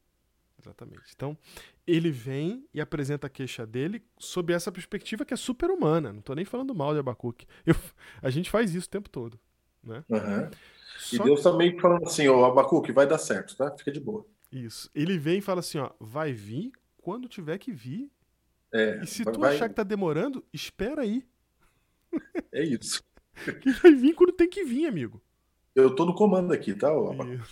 Exatamente. 0.65 1.13
Então, 1.15 1.37
ele 1.85 2.09
vem 2.09 2.67
e 2.73 2.81
apresenta 2.81 3.27
a 3.27 3.29
queixa 3.29 3.65
dele 3.65 4.03
sob 4.17 4.51
essa 4.51 4.71
perspectiva 4.71 5.23
que 5.23 5.33
é 5.33 5.37
super 5.37 5.69
humana. 5.69 6.11
Não 6.11 6.21
tô 6.21 6.33
nem 6.33 6.43
falando 6.45 6.73
mal 6.73 6.93
de 6.93 6.99
Abacuque. 6.99 7.45
Eu- 7.65 7.75
a 8.21 8.29
gente 8.29 8.49
faz 8.49 8.73
isso 8.73 8.87
o 8.87 8.89
tempo 8.89 9.09
todo. 9.09 9.39
Né? 9.83 10.03
Aham. 10.11 10.49
E 11.13 11.19
Deus 11.19 11.43
que 11.43 11.79
falando 11.79 12.05
assim, 12.07 12.27
ô 12.27 12.43
Abacuque, 12.45 12.91
vai 12.91 13.05
dar 13.05 13.19
certo, 13.19 13.55
tá? 13.55 13.69
Fica 13.77 13.91
de 13.91 13.99
boa. 13.99 14.25
Isso. 14.51 14.89
Ele 14.95 15.17
vem 15.19 15.37
e 15.37 15.41
fala 15.41 15.59
assim, 15.59 15.77
ó, 15.77 15.91
vai 15.99 16.33
vir 16.33 16.71
quando 16.97 17.27
tiver 17.27 17.57
que 17.59 17.71
vir. 17.71 18.09
É, 18.71 19.01
E 19.03 19.07
se 19.07 19.23
vai- 19.23 19.33
tu 19.33 19.39
vai- 19.39 19.55
achar 19.55 19.69
que 19.69 19.75
tá 19.75 19.83
demorando, 19.83 20.43
espera 20.51 21.01
aí. 21.03 21.23
é 22.51 22.63
isso. 22.63 23.03
Que 23.61 23.69
vai 23.73 23.93
vir 23.93 24.15
quando 24.15 24.31
tem 24.31 24.49
que 24.49 24.63
vir, 24.63 24.87
amigo. 24.87 25.21
Eu 25.75 25.93
tô 25.93 26.05
no 26.05 26.15
comando 26.15 26.53
aqui, 26.53 26.73
tá, 26.73 26.91
ô 26.91 27.11
Abacuque? 27.11 27.43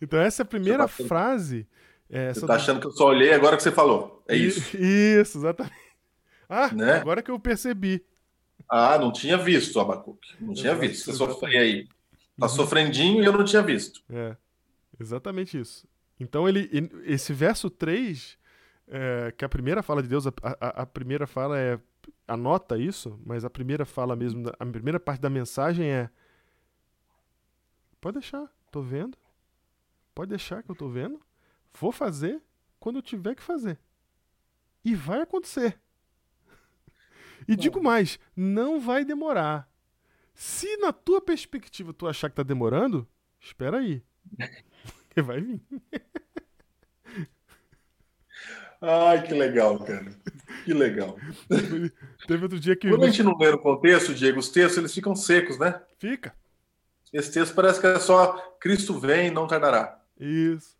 Então 0.00 0.18
essa 0.20 0.42
é 0.42 0.44
a 0.44 0.46
primeira 0.46 0.78
tá- 0.84 0.88
frase. 0.88 1.66
é, 2.08 2.32
Você 2.32 2.40
tá 2.40 2.46
do- 2.46 2.52
achando 2.54 2.80
que 2.80 2.86
eu 2.86 2.92
só 2.92 3.06
olhei 3.06 3.32
agora 3.32 3.56
que 3.56 3.62
você 3.62 3.70
falou. 3.72 4.22
É 4.28 4.34
isso. 4.36 4.76
Isso, 4.76 5.38
exatamente. 5.38 5.74
Ah, 6.48 6.72
Né? 6.74 6.94
agora 6.94 7.22
que 7.22 7.30
eu 7.30 7.38
percebi. 7.38 8.04
Ah, 8.68 8.98
não 8.98 9.12
tinha 9.12 9.36
visto, 9.38 9.78
Abacuque. 9.78 10.28
Não 10.40 10.52
tinha 10.54 10.74
visto. 10.74 11.04
Você 11.04 11.12
sofria 11.12 11.60
aí. 11.60 11.86
Tá 12.38 12.46
Uhum. 12.46 12.48
sofrendinho 12.48 13.22
e 13.22 13.26
eu 13.26 13.32
não 13.32 13.44
tinha 13.44 13.62
visto. 13.62 14.00
É, 14.10 14.36
exatamente 14.98 15.58
isso. 15.60 15.86
Então 16.18 16.48
ele, 16.48 16.68
esse 17.04 17.32
verso 17.32 17.68
3, 17.70 18.38
é, 18.88 19.32
que 19.36 19.44
a 19.44 19.48
primeira 19.48 19.82
fala 19.82 20.02
de 20.02 20.08
Deus, 20.08 20.26
a, 20.26 20.32
a- 20.42 20.82
a 20.82 20.86
primeira 20.86 21.26
fala 21.26 21.58
é 21.58 21.78
anota 22.26 22.76
isso, 22.78 23.18
mas 23.24 23.44
a 23.44 23.50
primeira 23.50 23.84
fala 23.84 24.14
mesmo, 24.16 24.42
da- 24.44 24.54
a 24.58 24.66
primeira 24.66 24.98
parte 25.00 25.20
da 25.20 25.30
mensagem 25.30 25.86
é 25.88 26.08
pode 28.00 28.14
deixar, 28.18 28.46
tô 28.70 28.80
vendo. 28.82 29.16
Pode 30.20 30.28
deixar 30.28 30.62
que 30.62 30.70
eu 30.70 30.74
tô 30.74 30.86
vendo. 30.86 31.18
Vou 31.72 31.90
fazer 31.90 32.42
quando 32.78 32.96
eu 32.96 33.02
tiver 33.02 33.34
que 33.34 33.42
fazer. 33.42 33.78
E 34.84 34.94
vai 34.94 35.22
acontecer. 35.22 35.80
E 37.48 37.56
digo 37.56 37.82
mais, 37.82 38.18
não 38.36 38.78
vai 38.78 39.02
demorar. 39.02 39.66
Se 40.34 40.76
na 40.76 40.92
tua 40.92 41.22
perspectiva 41.22 41.94
tu 41.94 42.06
achar 42.06 42.28
que 42.28 42.36
tá 42.36 42.42
demorando, 42.42 43.08
espera 43.40 43.78
aí. 43.78 44.02
Porque 45.08 45.22
vai 45.22 45.40
vir. 45.40 45.62
Ai, 48.78 49.26
que 49.26 49.32
legal, 49.32 49.82
cara. 49.82 50.14
Que 50.66 50.74
legal. 50.74 51.16
Teve 52.28 52.42
outro 52.42 52.60
dia 52.60 52.76
que. 52.76 52.90
Quando 52.90 53.04
a 53.04 53.08
gente 53.08 53.22
não 53.22 53.38
lê 53.38 53.52
no 53.52 53.58
contexto, 53.58 54.12
Diego, 54.12 54.38
os 54.38 54.50
textos 54.50 54.76
eles 54.76 54.92
ficam 54.92 55.16
secos, 55.16 55.58
né? 55.58 55.80
Fica. 55.98 56.34
Esse 57.10 57.32
texto 57.32 57.54
parece 57.54 57.80
que 57.80 57.86
é 57.86 57.98
só 57.98 58.36
Cristo 58.60 59.00
vem 59.00 59.28
e 59.28 59.30
não 59.30 59.46
tardará. 59.46 59.99
Isso. 60.20 60.78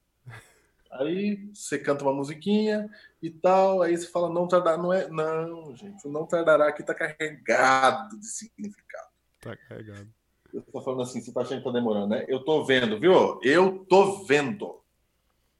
Aí 0.91 1.49
você 1.55 1.78
canta 1.78 2.05
uma 2.05 2.12
musiquinha 2.12 2.91
e 3.22 3.30
tal, 3.30 3.80
aí 3.80 3.97
você 3.97 4.07
fala 4.07 4.28
não 4.28 4.49
tardará, 4.49 4.76
não 4.76 4.93
é? 4.93 5.09
Não, 5.09 5.74
gente, 5.74 6.07
não 6.09 6.26
tardará 6.26 6.68
aqui 6.68 6.82
tá 6.82 6.95
carregado 6.95 8.18
de 8.18 8.26
significado. 8.26 9.09
Tá 9.41 9.57
carregado. 9.57 10.09
Eu 10.53 10.62
tô 10.62 10.80
falando 10.82 11.03
assim, 11.03 11.20
você 11.20 11.32
tá 11.32 11.43
achando 11.43 11.59
que 11.59 11.64
tá 11.64 11.70
demorando, 11.70 12.09
né? 12.09 12.24
Eu 12.28 12.45
tô 12.45 12.64
vendo, 12.64 12.99
viu? 12.99 13.41
Eu 13.43 13.86
tô 13.88 14.24
vendo. 14.24 14.82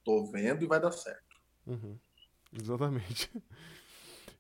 Tô 0.05 0.27
vendo 0.27 0.65
e 0.65 0.67
vai 0.67 0.81
dar 0.81 0.91
certo. 0.91 1.37
Uhum. 1.67 1.97
Exatamente. 2.53 3.31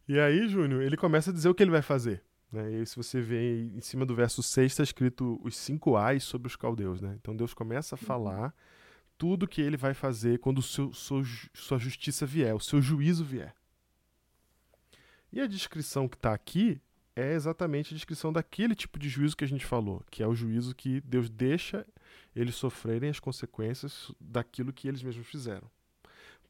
E 0.09 0.19
aí, 0.19 0.49
Júnior, 0.49 0.83
ele 0.83 0.97
começa 0.97 1.31
a 1.31 1.33
dizer 1.33 1.49
o 1.49 1.55
que 1.55 1.63
ele 1.63 1.71
vai 1.71 1.83
fazer. 1.83 2.21
Né? 2.51 2.73
E 2.73 2.77
aí, 2.77 2.87
se 2.87 2.97
você 2.97 3.21
vê 3.21 3.63
em 3.63 3.81
cima 3.81 4.05
do 4.05 4.13
verso 4.13 4.43
6, 4.43 4.73
está 4.73 4.83
escrito 4.83 5.41
os 5.45 5.57
cinco 5.57 5.97
ais 5.97 6.25
sobre 6.25 6.49
os 6.49 6.57
caldeus. 6.57 7.01
Né? 7.01 7.17
Então 7.21 7.37
Deus 7.37 7.55
começa 7.55 7.95
a 7.95 7.99
falar 7.99 8.53
tudo 9.21 9.47
que 9.47 9.61
ele 9.61 9.77
vai 9.77 9.93
fazer 9.93 10.39
quando 10.39 10.63
seu, 10.63 10.95
seu- 10.95 11.23
sua 11.53 11.79
justiça 11.79 12.25
vier, 12.25 12.55
o 12.55 12.59
seu 12.59 12.81
juízo 12.81 13.23
vier. 13.23 13.55
E 15.31 15.39
a 15.43 15.47
descrição 15.47 16.09
que 16.09 16.17
está 16.17 16.33
aqui 16.33 16.81
é 17.15 17.35
exatamente 17.35 17.93
a 17.93 17.97
descrição 17.97 18.33
daquele 18.33 18.75
tipo 18.75 18.99
de 18.99 19.11
juízo 19.11 19.37
que 19.37 19.45
a 19.45 19.47
gente 19.47 19.67
falou, 19.67 20.03
que 20.11 20.23
é 20.23 20.27
o 20.27 20.35
juízo 20.35 20.75
que 20.75 21.03
Deus 21.03 21.29
deixa 21.29 21.87
eles 22.35 22.55
sofrerem 22.55 23.11
as 23.11 23.21
consequências 23.21 24.11
daquilo 24.19 24.73
que 24.73 24.89
eles 24.89 25.03
mesmos 25.03 25.27
fizeram. 25.27 25.71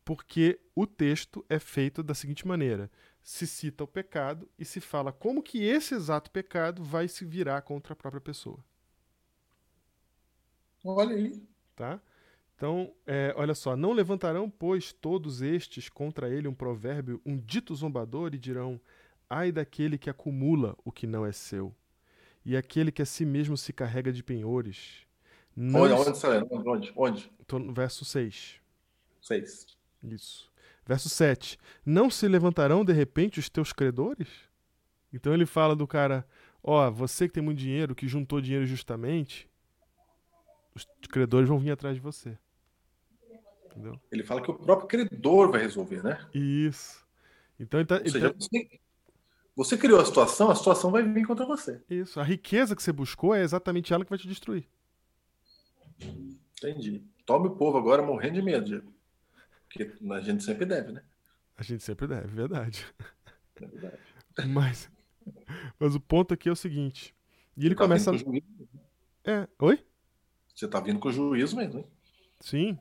Porque 0.04 0.60
o 0.72 0.86
texto 0.86 1.44
é 1.48 1.58
feito 1.58 2.04
da 2.04 2.14
seguinte 2.14 2.46
maneira: 2.46 2.88
se 3.20 3.48
cita 3.48 3.82
o 3.82 3.88
pecado 3.88 4.48
e 4.56 4.64
se 4.64 4.80
fala 4.80 5.12
como 5.12 5.42
que 5.42 5.60
esse 5.64 5.92
exato 5.92 6.30
pecado 6.30 6.84
vai 6.84 7.08
se 7.08 7.24
virar 7.24 7.62
contra 7.62 7.94
a 7.94 7.96
própria 7.96 8.20
pessoa. 8.20 8.64
Olha 10.84 11.14
aí. 11.16 11.42
Tá? 11.74 12.00
Então, 12.60 12.92
é, 13.06 13.32
olha 13.38 13.54
só, 13.54 13.74
não 13.74 13.94
levantarão, 13.94 14.50
pois, 14.50 14.92
todos 14.92 15.40
estes 15.40 15.88
contra 15.88 16.28
ele 16.28 16.46
um 16.46 16.52
provérbio, 16.52 17.18
um 17.24 17.38
dito 17.38 17.74
zombador, 17.74 18.34
e 18.34 18.38
dirão: 18.38 18.78
Ai 19.30 19.50
daquele 19.50 19.96
que 19.96 20.10
acumula 20.10 20.76
o 20.84 20.92
que 20.92 21.06
não 21.06 21.24
é 21.24 21.32
seu, 21.32 21.74
e 22.44 22.54
aquele 22.54 22.92
que 22.92 23.00
a 23.00 23.06
si 23.06 23.24
mesmo 23.24 23.56
se 23.56 23.72
carrega 23.72 24.12
de 24.12 24.22
penhores. 24.22 25.06
Não 25.56 25.80
onde 25.80 26.26
lendo? 26.26 26.68
Onde? 26.68 26.92
Onde? 26.94 27.32
Tô 27.46 27.58
no 27.58 27.72
verso 27.72 28.04
6. 28.04 28.60
Seis. 29.22 29.66
Isso. 30.02 30.52
Verso 30.84 31.08
7. 31.08 31.58
Não 31.82 32.10
se 32.10 32.28
levantarão 32.28 32.84
de 32.84 32.92
repente 32.92 33.40
os 33.40 33.48
teus 33.48 33.72
credores? 33.72 34.28
Então 35.10 35.32
ele 35.32 35.46
fala 35.46 35.74
do 35.74 35.86
cara: 35.86 36.26
Ó, 36.62 36.90
você 36.90 37.26
que 37.26 37.32
tem 37.32 37.42
muito 37.42 37.56
dinheiro, 37.56 37.94
que 37.94 38.06
juntou 38.06 38.38
dinheiro 38.38 38.66
justamente, 38.66 39.48
os 40.74 40.86
credores 41.08 41.48
vão 41.48 41.58
vir 41.58 41.70
atrás 41.70 41.94
de 41.94 42.02
você. 42.02 42.36
Entendeu? 43.70 44.00
Ele 44.10 44.22
fala 44.22 44.42
que 44.42 44.50
o 44.50 44.54
próprio 44.54 44.88
credor 44.88 45.50
vai 45.50 45.60
resolver, 45.60 46.02
né? 46.02 46.24
Isso. 46.34 47.04
Então 47.58 47.84
tá, 47.84 47.96
Ou 47.96 48.08
seja, 48.10 48.30
tá- 48.30 48.36
você, 48.38 48.80
você 49.54 49.78
criou 49.78 50.00
a 50.00 50.04
situação, 50.04 50.50
a 50.50 50.54
situação 50.54 50.90
vai 50.90 51.02
vir 51.02 51.26
contra 51.26 51.44
você. 51.46 51.80
Isso. 51.88 52.18
A 52.18 52.24
riqueza 52.24 52.74
que 52.74 52.82
você 52.82 52.92
buscou 52.92 53.34
é 53.34 53.42
exatamente 53.42 53.92
ela 53.92 54.04
que 54.04 54.10
vai 54.10 54.18
te 54.18 54.26
destruir. 54.28 54.66
Entendi. 56.58 57.02
Tome 57.26 57.48
o 57.48 57.56
povo 57.56 57.78
agora 57.78 58.02
morrendo 58.02 58.34
de 58.34 58.42
medo, 58.42 58.64
Diego. 58.66 58.92
Porque 59.68 59.92
a 60.12 60.20
gente 60.20 60.42
sempre 60.42 60.66
deve, 60.66 60.92
né? 60.92 61.02
A 61.56 61.62
gente 61.62 61.82
sempre 61.84 62.06
deve, 62.06 62.26
verdade. 62.28 62.86
É 63.56 63.66
verdade. 63.66 63.98
Mas, 64.48 64.88
mas 65.78 65.94
o 65.94 66.00
ponto 66.00 66.32
aqui 66.32 66.48
é 66.48 66.52
o 66.52 66.56
seguinte. 66.56 67.14
E 67.56 67.66
ele 67.66 67.74
tá 67.74 67.82
começa. 67.84 68.10
com 68.10 68.16
juízo? 68.16 68.46
É. 69.22 69.46
Oi? 69.58 69.84
Você 70.54 70.66
tá 70.66 70.80
vindo 70.80 70.98
com 70.98 71.08
o 71.08 71.12
juízo 71.12 71.56
mesmo, 71.56 71.80
hein? 71.80 71.86
Sim. 72.38 72.78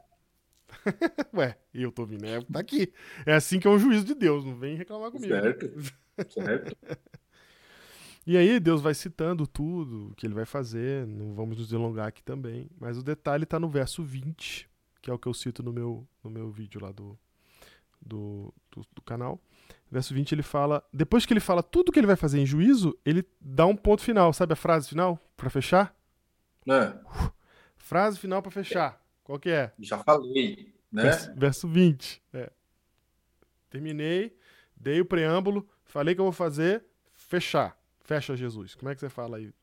Ué, 1.34 1.58
eu 1.74 1.92
tô 1.92 2.06
vindo, 2.06 2.26
é, 2.26 2.42
tá 2.42 2.60
aqui. 2.60 2.94
É 3.26 3.34
assim 3.34 3.60
que 3.60 3.68
é 3.68 3.70
o 3.70 3.80
juízo 3.80 4.06
de 4.06 4.14
Deus, 4.14 4.46
não 4.46 4.56
vem 4.56 4.76
reclamar 4.76 5.12
comigo. 5.12 5.34
Certo. 5.34 5.72
Certo. 6.30 6.76
E 8.28 8.38
aí 8.38 8.60
Deus 8.60 8.80
vai 8.80 8.94
citando 8.94 9.48
tudo 9.48 10.14
que 10.16 10.28
ele 10.28 10.36
vai 10.36 10.46
fazer, 10.46 11.08
não 11.08 11.34
vamos 11.34 11.58
nos 11.58 11.70
delongar 11.70 12.06
aqui 12.08 12.22
também, 12.22 12.70
mas 12.80 12.96
o 12.96 13.02
detalhe 13.02 13.44
tá 13.44 13.60
no 13.60 13.68
verso 13.68 14.04
20, 14.04 14.70
que 15.02 15.10
é 15.10 15.14
o 15.14 15.18
que 15.18 15.28
eu 15.28 15.34
cito 15.34 15.64
no 15.64 15.74
meu, 15.74 16.08
no 16.24 16.30
meu 16.30 16.52
vídeo 16.52 16.80
lá 16.80 16.92
do, 16.92 17.18
do, 18.00 18.54
do, 18.70 18.86
do 18.94 19.02
canal. 19.02 19.42
Verso 19.90 20.14
20 20.14 20.34
ele 20.34 20.44
fala, 20.44 20.88
depois 20.94 21.26
que 21.26 21.34
ele 21.34 21.40
fala 21.40 21.64
tudo 21.64 21.92
que 21.92 22.00
ele 22.00 22.06
vai 22.06 22.16
fazer 22.16 22.40
em 22.40 22.46
juízo, 22.46 22.96
ele 23.04 23.26
dá 23.42 23.66
um 23.66 23.76
ponto 23.76 24.04
final, 24.04 24.32
sabe 24.32 24.54
a 24.54 24.56
frase 24.56 24.90
final 24.90 25.20
pra 25.36 25.50
fechar? 25.50 25.96
Né? 26.64 26.94
Frase 27.78 28.20
final 28.20 28.44
pra 28.44 28.52
fechar. 28.52 29.02
Qual 29.30 29.38
que 29.38 29.52
é? 29.52 29.72
Já 29.78 30.00
falei, 30.00 30.74
né? 30.92 31.04
Verso, 31.04 31.34
verso 31.36 31.68
20. 31.68 32.20
É. 32.34 32.50
Terminei, 33.70 34.36
dei 34.76 35.02
o 35.02 35.06
preâmbulo, 35.06 35.70
falei 35.84 36.16
que 36.16 36.20
eu 36.20 36.26
vou 36.26 36.34
fazer, 36.34 36.84
fechar. 37.14 37.78
Fecha 38.02 38.36
Jesus. 38.36 38.74
Como 38.74 38.90
é 38.90 38.96
que 38.96 39.02
você 39.02 39.08
fala 39.08 39.38
aí? 39.38 39.54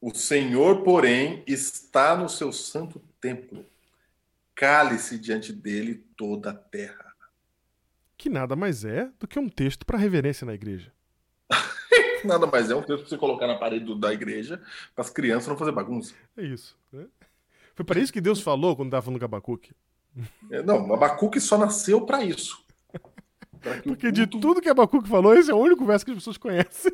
O 0.00 0.14
Senhor, 0.14 0.84
porém, 0.84 1.42
está 1.44 2.16
no 2.16 2.28
seu 2.28 2.52
santo 2.52 3.02
templo. 3.20 3.66
Cale-se 4.54 5.18
diante 5.18 5.52
dele 5.52 6.06
toda 6.16 6.50
a 6.50 6.54
terra. 6.54 7.12
Que 8.16 8.30
nada 8.30 8.54
mais 8.54 8.84
é 8.84 9.10
do 9.18 9.26
que 9.26 9.40
um 9.40 9.48
texto 9.48 9.84
para 9.84 9.98
reverência 9.98 10.44
na 10.44 10.54
igreja. 10.54 10.92
Nada 12.24 12.46
mais 12.46 12.70
é 12.70 12.76
um 12.76 12.82
texto 12.82 13.00
para 13.00 13.08
você 13.08 13.18
colocar 13.18 13.48
na 13.48 13.58
parede 13.58 13.92
da 13.98 14.12
igreja 14.12 14.62
para 14.94 15.02
as 15.02 15.10
crianças 15.10 15.48
não 15.48 15.56
fazer 15.56 15.72
bagunça. 15.72 16.14
É 16.36 16.44
isso. 16.44 16.78
Né? 16.92 17.08
Foi 17.74 17.84
para 17.84 18.00
isso 18.00 18.12
que 18.12 18.20
Deus 18.20 18.40
falou 18.40 18.76
quando 18.76 18.88
estava 18.88 19.02
falando 19.04 19.18
com 19.18 19.24
Abacuque. 19.24 19.72
É, 20.50 20.62
não, 20.62 20.92
Abacuque 20.92 21.40
só 21.40 21.56
nasceu 21.56 22.02
para 22.04 22.22
isso. 22.24 22.62
Pra 23.60 23.80
Porque 23.82 24.10
de 24.12 24.22
culto- 24.26 24.40
tudo 24.40 24.60
que 24.60 24.68
Abacuque 24.68 25.08
falou, 25.08 25.34
esse 25.34 25.50
é 25.50 25.54
o 25.54 25.58
único 25.58 25.84
verso 25.86 26.04
que 26.04 26.10
as 26.10 26.18
pessoas 26.18 26.36
conhecem. 26.36 26.92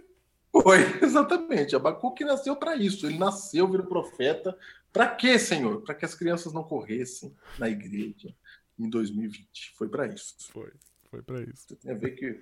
Foi, 0.53 0.79
exatamente. 1.03 1.74
Abacuque 1.74 2.24
nasceu 2.24 2.55
para 2.57 2.76
isso. 2.76 3.07
Ele 3.07 3.18
nasceu, 3.18 3.66
virou 3.68 3.87
profeta. 3.87 4.57
Para 4.93 5.09
quê, 5.09 5.39
Senhor? 5.39 5.81
Para 5.83 5.95
que 5.95 6.05
as 6.05 6.14
crianças 6.14 6.53
não 6.53 6.62
corressem 6.62 7.35
na 7.59 7.68
igreja 7.68 8.35
em 8.79 8.89
2020. 8.89 9.72
Foi 9.76 9.89
para 9.89 10.07
isso. 10.07 10.35
Foi, 10.53 10.70
foi 11.11 11.22
para 11.22 11.41
isso. 11.43 11.64
Você 11.68 11.76
tem 11.76 11.91
a 11.91 11.95
ver 11.95 12.12
que 12.12 12.41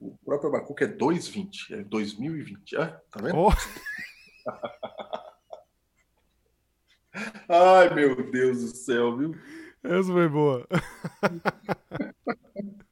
o 0.00 0.16
próprio 0.24 0.50
Abacuque 0.50 0.84
é 0.84 0.88
2,20, 0.88 1.70
é 1.80 1.82
2020. 1.84 2.76
Ah, 2.76 3.00
tá 3.10 3.20
vendo? 3.22 3.36
Ó, 3.36 3.50
Ai, 7.48 7.94
meu 7.94 8.30
Deus 8.30 8.60
do 8.60 8.76
céu, 8.76 9.16
viu? 9.16 9.34
essa 9.82 10.12
foi 10.12 10.28
boa. 10.28 10.68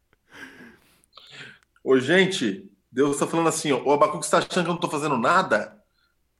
Ô, 1.82 1.98
gente, 1.98 2.70
Deus 2.90 3.12
está 3.12 3.26
falando 3.26 3.48
assim, 3.48 3.72
ó, 3.72 3.82
o 3.82 3.92
Abacuque 3.92 4.24
está 4.24 4.38
achando 4.38 4.52
que 4.52 4.60
eu 4.60 4.64
não 4.64 4.76
estou 4.76 4.90
fazendo 4.90 5.18
nada? 5.18 5.80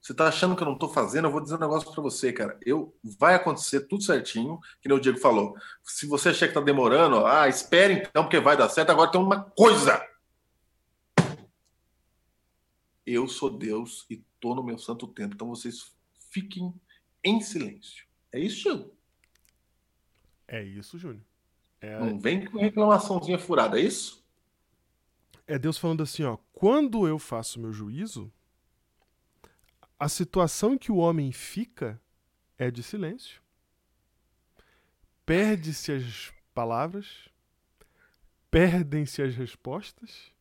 Você 0.01 0.13
está 0.13 0.27
achando 0.27 0.57
que 0.57 0.63
eu 0.63 0.67
não 0.67 0.75
estou 0.75 0.89
fazendo? 0.89 1.27
Eu 1.27 1.31
vou 1.31 1.41
dizer 1.41 1.55
um 1.55 1.61
negócio 1.61 1.91
para 1.91 2.03
você, 2.03 2.33
cara. 2.33 2.59
Eu 2.65 2.95
vai 3.19 3.35
acontecer 3.35 3.83
tudo 3.83 4.03
certinho, 4.03 4.59
que 4.81 4.89
nem 4.89 4.99
o 4.99 5.01
Diego 5.01 5.19
falou. 5.19 5.55
Se 5.85 6.07
você 6.07 6.31
achar 6.31 6.47
que 6.47 6.51
está 6.51 6.61
demorando, 6.61 7.17
ó, 7.17 7.27
ah, 7.27 7.49
espere 7.49 7.95
então, 7.95 8.25
porque 8.25 8.41
vai 8.41 8.57
dar 8.57 8.69
certo. 8.69 8.91
Agora 8.91 9.11
tem 9.11 9.21
uma 9.21 9.45
coisa. 9.45 10.05
Eu 13.07 13.29
sou 13.29 13.49
Deus 13.49 14.05
e 14.11 14.25
tô 14.41 14.55
no 14.55 14.63
meu 14.63 14.77
santo 14.77 15.07
templo. 15.07 15.35
Então 15.35 15.49
vocês 15.49 15.93
fiquem 16.31 16.75
em 17.25 17.41
silêncio. 17.41 18.07
É 18.33 18.39
isso, 18.41 18.63
Diego? 18.63 18.93
É 20.49 20.63
isso, 20.63 20.99
Júnior. 20.99 21.23
É, 21.81 21.99
Não 21.99 22.19
vem 22.19 22.45
com 22.45 22.59
reclamaçãozinha 22.59 23.39
furada, 23.39 23.79
é 23.79 23.83
isso? 23.83 24.23
é 25.47 25.59
Deus 25.59 25.77
falando 25.77 26.03
assim, 26.03 26.23
ó, 26.23 26.39
quando 26.53 27.07
eu 27.07 27.19
faço 27.19 27.61
meu 27.61 27.73
juízo, 27.73 28.33
a 29.99 30.09
situação 30.09 30.79
que 30.79 30.91
o 30.91 30.97
homem 30.97 31.31
fica 31.33 32.01
é 32.57 32.71
de 32.71 32.83
silêncio. 32.83 33.43
Perde-se 35.27 35.93
as 35.93 36.33
palavras, 36.55 37.29
perdem-se 38.51 39.23
as 39.23 39.35
respostas. 39.35 40.33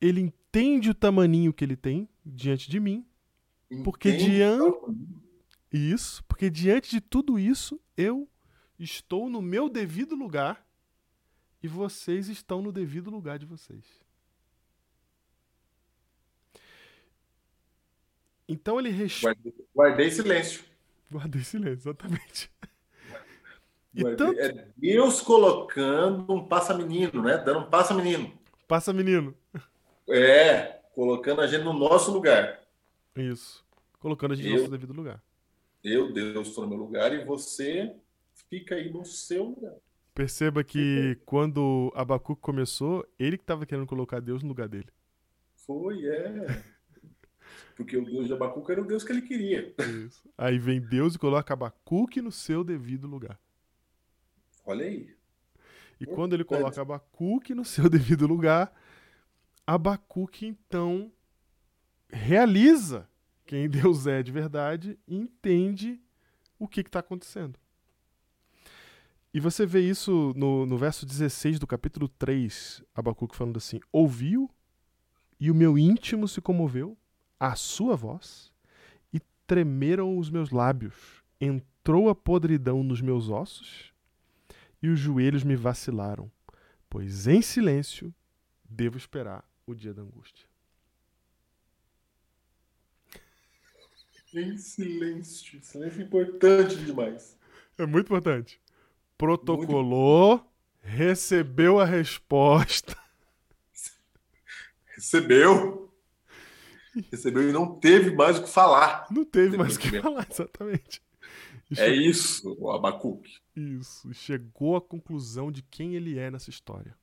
Ele 0.00 0.20
entende 0.20 0.90
o 0.90 0.94
tamaninho 0.94 1.52
que 1.52 1.64
ele 1.64 1.76
tem 1.76 2.08
diante 2.24 2.70
de 2.70 2.78
mim. 2.80 3.06
Porque 3.82 4.12
diante 4.12 4.78
isso, 5.72 6.22
porque 6.24 6.48
diante 6.48 6.90
de 6.90 7.00
tudo 7.00 7.38
isso, 7.38 7.80
eu 7.96 8.28
estou 8.78 9.28
no 9.28 9.42
meu 9.42 9.68
devido 9.68 10.14
lugar 10.14 10.64
e 11.62 11.68
vocês 11.68 12.28
estão 12.28 12.62
no 12.62 12.70
devido 12.70 13.10
lugar 13.10 13.38
de 13.38 13.46
vocês. 13.46 13.84
Então 18.48 18.78
ele 18.78 18.90
responde. 18.90 19.34
Guardei, 19.34 19.66
guardei 19.74 20.10
silêncio. 20.10 20.64
Guardei 21.10 21.42
silêncio, 21.42 21.90
exatamente. 21.90 22.50
Guardei- 23.94 24.16
tanto- 24.16 24.40
É 24.40 24.68
Deus 24.76 25.20
colocando 25.20 26.32
um 26.32 26.46
passa-menino, 26.46 27.22
né? 27.22 27.38
Dando 27.38 27.60
um 27.60 27.70
passa-menino. 27.70 28.32
Passa, 28.68 28.92
menino. 28.92 29.34
É, 30.08 30.80
colocando 30.94 31.40
a 31.40 31.46
gente 31.46 31.64
no 31.64 31.72
nosso 31.72 32.12
lugar. 32.12 32.60
Isso. 33.16 33.64
Colocando 33.98 34.32
a 34.32 34.34
gente 34.36 34.46
no 34.48 34.54
Eu- 34.54 34.58
nosso 34.60 34.70
devido 34.70 34.92
lugar. 34.92 35.22
Eu, 35.82 36.12
Deus, 36.12 36.48
estou 36.48 36.64
no 36.64 36.70
meu 36.70 36.78
lugar 36.78 37.12
e 37.12 37.24
você 37.24 37.94
fica 38.50 38.74
aí 38.74 38.90
no 38.90 39.04
seu 39.04 39.44
lugar. 39.44 39.74
Perceba 40.14 40.64
que 40.64 41.18
quando 41.26 41.92
Abacuque 41.94 42.40
começou, 42.40 43.06
ele 43.18 43.36
que 43.36 43.42
estava 43.44 43.66
querendo 43.66 43.86
colocar 43.86 44.18
Deus 44.20 44.42
no 44.42 44.48
lugar 44.48 44.68
dele. 44.68 44.88
Foi, 45.54 46.06
é. 46.06 46.64
Porque 47.76 47.96
o 47.96 48.04
Deus 48.04 48.26
de 48.26 48.32
Abacuque 48.32 48.72
era 48.72 48.80
o 48.80 48.86
Deus 48.86 49.04
que 49.04 49.12
ele 49.12 49.22
queria. 49.22 49.74
Isso. 50.06 50.28
Aí 50.36 50.58
vem 50.58 50.80
Deus 50.80 51.14
e 51.14 51.18
coloca 51.18 51.52
Abacuque 51.52 52.22
no 52.22 52.32
seu 52.32 52.64
devido 52.64 53.06
lugar. 53.06 53.38
Olha 54.64 54.86
aí. 54.86 55.14
E 56.00 56.06
quando 56.06 56.32
ele 56.34 56.44
coloca 56.44 56.80
Abacuque 56.80 57.54
no 57.54 57.64
seu 57.64 57.88
devido 57.90 58.26
lugar, 58.26 58.72
Abacuque 59.66 60.46
então 60.46 61.12
realiza 62.08 63.08
quem 63.44 63.68
Deus 63.68 64.06
é 64.06 64.22
de 64.22 64.32
verdade 64.32 64.98
e 65.06 65.16
entende 65.16 66.00
o 66.58 66.66
que 66.66 66.80
está 66.80 67.00
acontecendo. 67.00 67.58
E 69.32 69.40
você 69.40 69.66
vê 69.66 69.80
isso 69.80 70.32
no, 70.34 70.64
no 70.64 70.78
verso 70.78 71.04
16 71.04 71.58
do 71.58 71.66
capítulo 71.66 72.08
3, 72.08 72.82
Abacuque 72.94 73.36
falando 73.36 73.58
assim: 73.58 73.80
Ouviu 73.92 74.50
e 75.38 75.50
o 75.50 75.54
meu 75.54 75.76
íntimo 75.76 76.26
se 76.26 76.40
comoveu, 76.40 76.96
a 77.38 77.54
sua 77.54 77.94
voz, 77.94 78.50
e 79.12 79.20
tremeram 79.46 80.16
os 80.16 80.30
meus 80.30 80.50
lábios, 80.50 81.22
entrou 81.38 82.08
a 82.08 82.14
podridão 82.14 82.82
nos 82.82 83.02
meus 83.02 83.28
ossos, 83.28 83.92
e 84.82 84.88
os 84.88 84.98
joelhos 84.98 85.44
me 85.44 85.54
vacilaram, 85.54 86.32
pois 86.88 87.26
em 87.26 87.42
silêncio 87.42 88.14
devo 88.64 88.96
esperar 88.96 89.44
o 89.66 89.74
dia 89.74 89.92
da 89.92 90.00
angústia. 90.00 90.48
Em 94.34 94.56
silêncio. 94.58 95.62
Silêncio 95.62 96.00
é 96.00 96.04
importante 96.04 96.76
demais. 96.76 97.38
É 97.78 97.86
muito 97.86 98.06
importante. 98.06 98.60
Protocolou, 99.16 100.38
muito... 100.38 100.50
recebeu 100.82 101.78
a 101.80 101.84
resposta. 101.84 102.96
Recebeu. 104.94 105.92
Recebeu 107.10 107.48
e 107.48 107.52
não 107.52 107.78
teve 107.78 108.14
mais 108.14 108.38
o 108.38 108.42
que 108.42 108.48
falar. 108.48 109.06
Não 109.10 109.24
teve 109.24 109.56
mais 109.56 109.76
o 109.76 109.78
que 109.78 110.00
falar, 110.00 110.26
exatamente. 110.30 111.02
É 111.76 111.88
isso, 111.88 112.56
o 112.58 112.70
Abacuque. 112.70 113.38
Isso. 113.54 114.12
Chegou 114.14 114.76
à 114.76 114.80
conclusão 114.80 115.50
de 115.50 115.62
quem 115.62 115.94
ele 115.94 116.18
é 116.18 116.30
nessa 116.30 116.48
história. 116.48 116.96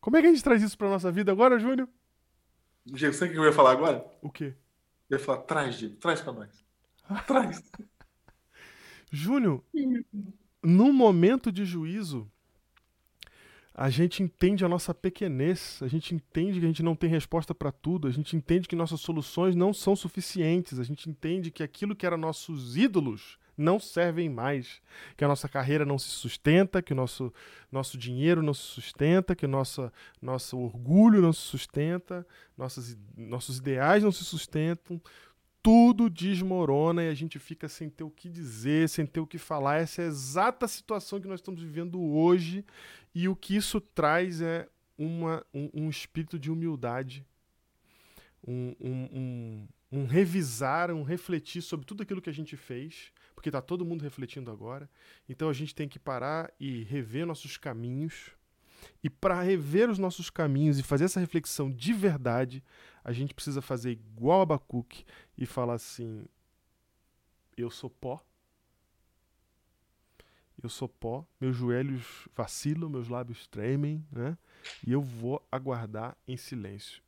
Como 0.00 0.16
é 0.16 0.20
que 0.20 0.28
a 0.28 0.30
gente 0.30 0.44
traz 0.44 0.62
isso 0.62 0.78
pra 0.78 0.88
nossa 0.88 1.10
vida 1.10 1.32
agora, 1.32 1.58
Júnior? 1.58 1.88
Sabe 3.12 3.30
o 3.30 3.32
que 3.32 3.38
eu 3.38 3.44
ia 3.44 3.52
falar 3.52 3.72
agora? 3.72 4.06
O 4.22 4.30
quê? 4.30 4.54
Eu 5.08 5.18
ia 5.18 5.24
falar, 5.24 5.42
traz, 5.42 5.78
Diego, 5.78 5.96
traz 5.96 6.20
pra 6.20 6.32
nós. 6.32 6.64
Traz. 7.26 7.62
Júnior, 9.10 9.62
num 10.62 10.92
momento 10.92 11.52
de 11.52 11.64
juízo, 11.64 12.30
a 13.72 13.88
gente 13.88 14.22
entende 14.22 14.64
a 14.64 14.68
nossa 14.68 14.92
pequenez, 14.94 15.78
a 15.82 15.86
gente 15.86 16.14
entende 16.14 16.58
que 16.58 16.64
a 16.64 16.68
gente 16.68 16.82
não 16.82 16.96
tem 16.96 17.08
resposta 17.08 17.54
para 17.54 17.70
tudo, 17.70 18.08
a 18.08 18.10
gente 18.10 18.34
entende 18.34 18.66
que 18.66 18.74
nossas 18.74 19.00
soluções 19.00 19.54
não 19.54 19.72
são 19.72 19.94
suficientes, 19.94 20.80
a 20.80 20.82
gente 20.82 21.08
entende 21.08 21.50
que 21.50 21.62
aquilo 21.62 21.94
que 21.94 22.06
eram 22.06 22.16
nossos 22.16 22.76
ídolos 22.76 23.38
não 23.56 23.80
servem 23.80 24.28
mais, 24.28 24.80
que 25.16 25.24
a 25.24 25.28
nossa 25.28 25.48
carreira 25.48 25.84
não 25.84 25.98
se 25.98 26.08
sustenta, 26.08 26.82
que 26.82 26.92
o 26.92 26.96
nosso, 26.96 27.32
nosso 27.72 27.96
dinheiro 27.96 28.42
não 28.42 28.52
se 28.52 28.62
sustenta, 28.62 29.34
que 29.34 29.46
o 29.46 29.48
nosso, 29.48 29.90
nosso 30.20 30.58
orgulho 30.58 31.22
não 31.22 31.32
se 31.32 31.40
sustenta, 31.40 32.26
nossas, 32.56 32.96
nossos 33.16 33.58
ideais 33.58 34.02
não 34.02 34.12
se 34.12 34.24
sustentam, 34.24 35.00
tudo 35.62 36.08
desmorona 36.08 37.02
e 37.02 37.08
a 37.08 37.14
gente 37.14 37.40
fica 37.40 37.68
sem 37.68 37.90
ter 37.90 38.04
o 38.04 38.10
que 38.10 38.28
dizer, 38.28 38.88
sem 38.88 39.04
ter 39.04 39.18
o 39.18 39.26
que 39.26 39.36
falar. 39.36 39.78
Essa 39.78 40.02
é 40.02 40.04
a 40.04 40.08
exata 40.08 40.68
situação 40.68 41.20
que 41.20 41.26
nós 41.26 41.40
estamos 41.40 41.60
vivendo 41.60 42.00
hoje 42.00 42.64
e 43.12 43.28
o 43.28 43.34
que 43.34 43.56
isso 43.56 43.80
traz 43.80 44.40
é 44.40 44.68
uma, 44.96 45.44
um, 45.52 45.70
um 45.74 45.90
espírito 45.90 46.38
de 46.38 46.50
humildade, 46.50 47.26
um, 48.46 48.76
um, 48.80 49.68
um, 49.90 50.06
revisar, 50.06 50.92
um 50.92 51.02
refletir 51.02 51.62
sobre 51.62 51.84
tudo 51.84 52.02
aquilo 52.02 52.22
que 52.22 52.30
a 52.30 52.34
gente 52.34 52.56
fez, 52.56 53.12
porque 53.36 53.50
está 53.50 53.60
todo 53.60 53.84
mundo 53.84 54.02
refletindo 54.02 54.50
agora. 54.50 54.90
Então 55.28 55.48
a 55.48 55.52
gente 55.52 55.74
tem 55.74 55.86
que 55.86 55.98
parar 55.98 56.50
e 56.58 56.82
rever 56.84 57.26
nossos 57.26 57.56
caminhos. 57.56 58.32
E 59.04 59.10
para 59.10 59.40
rever 59.42 59.90
os 59.90 59.98
nossos 59.98 60.30
caminhos 60.30 60.78
e 60.78 60.82
fazer 60.82 61.04
essa 61.04 61.20
reflexão 61.20 61.70
de 61.70 61.92
verdade, 61.92 62.64
a 63.04 63.12
gente 63.12 63.34
precisa 63.34 63.60
fazer 63.60 63.92
igual 63.92 64.40
a 64.40 64.42
Abacuque 64.42 65.04
e 65.36 65.44
falar 65.44 65.74
assim: 65.74 66.24
eu 67.56 67.70
sou 67.70 67.90
pó. 67.90 68.24
Eu 70.62 70.70
sou 70.70 70.88
pó, 70.88 71.26
meus 71.38 71.54
joelhos 71.54 72.26
vacilam, 72.34 72.88
meus 72.88 73.08
lábios 73.08 73.46
tremem, 73.46 74.04
né? 74.10 74.38
E 74.86 74.90
eu 74.90 75.02
vou 75.02 75.46
aguardar 75.52 76.16
em 76.26 76.36
silêncio. 76.38 77.02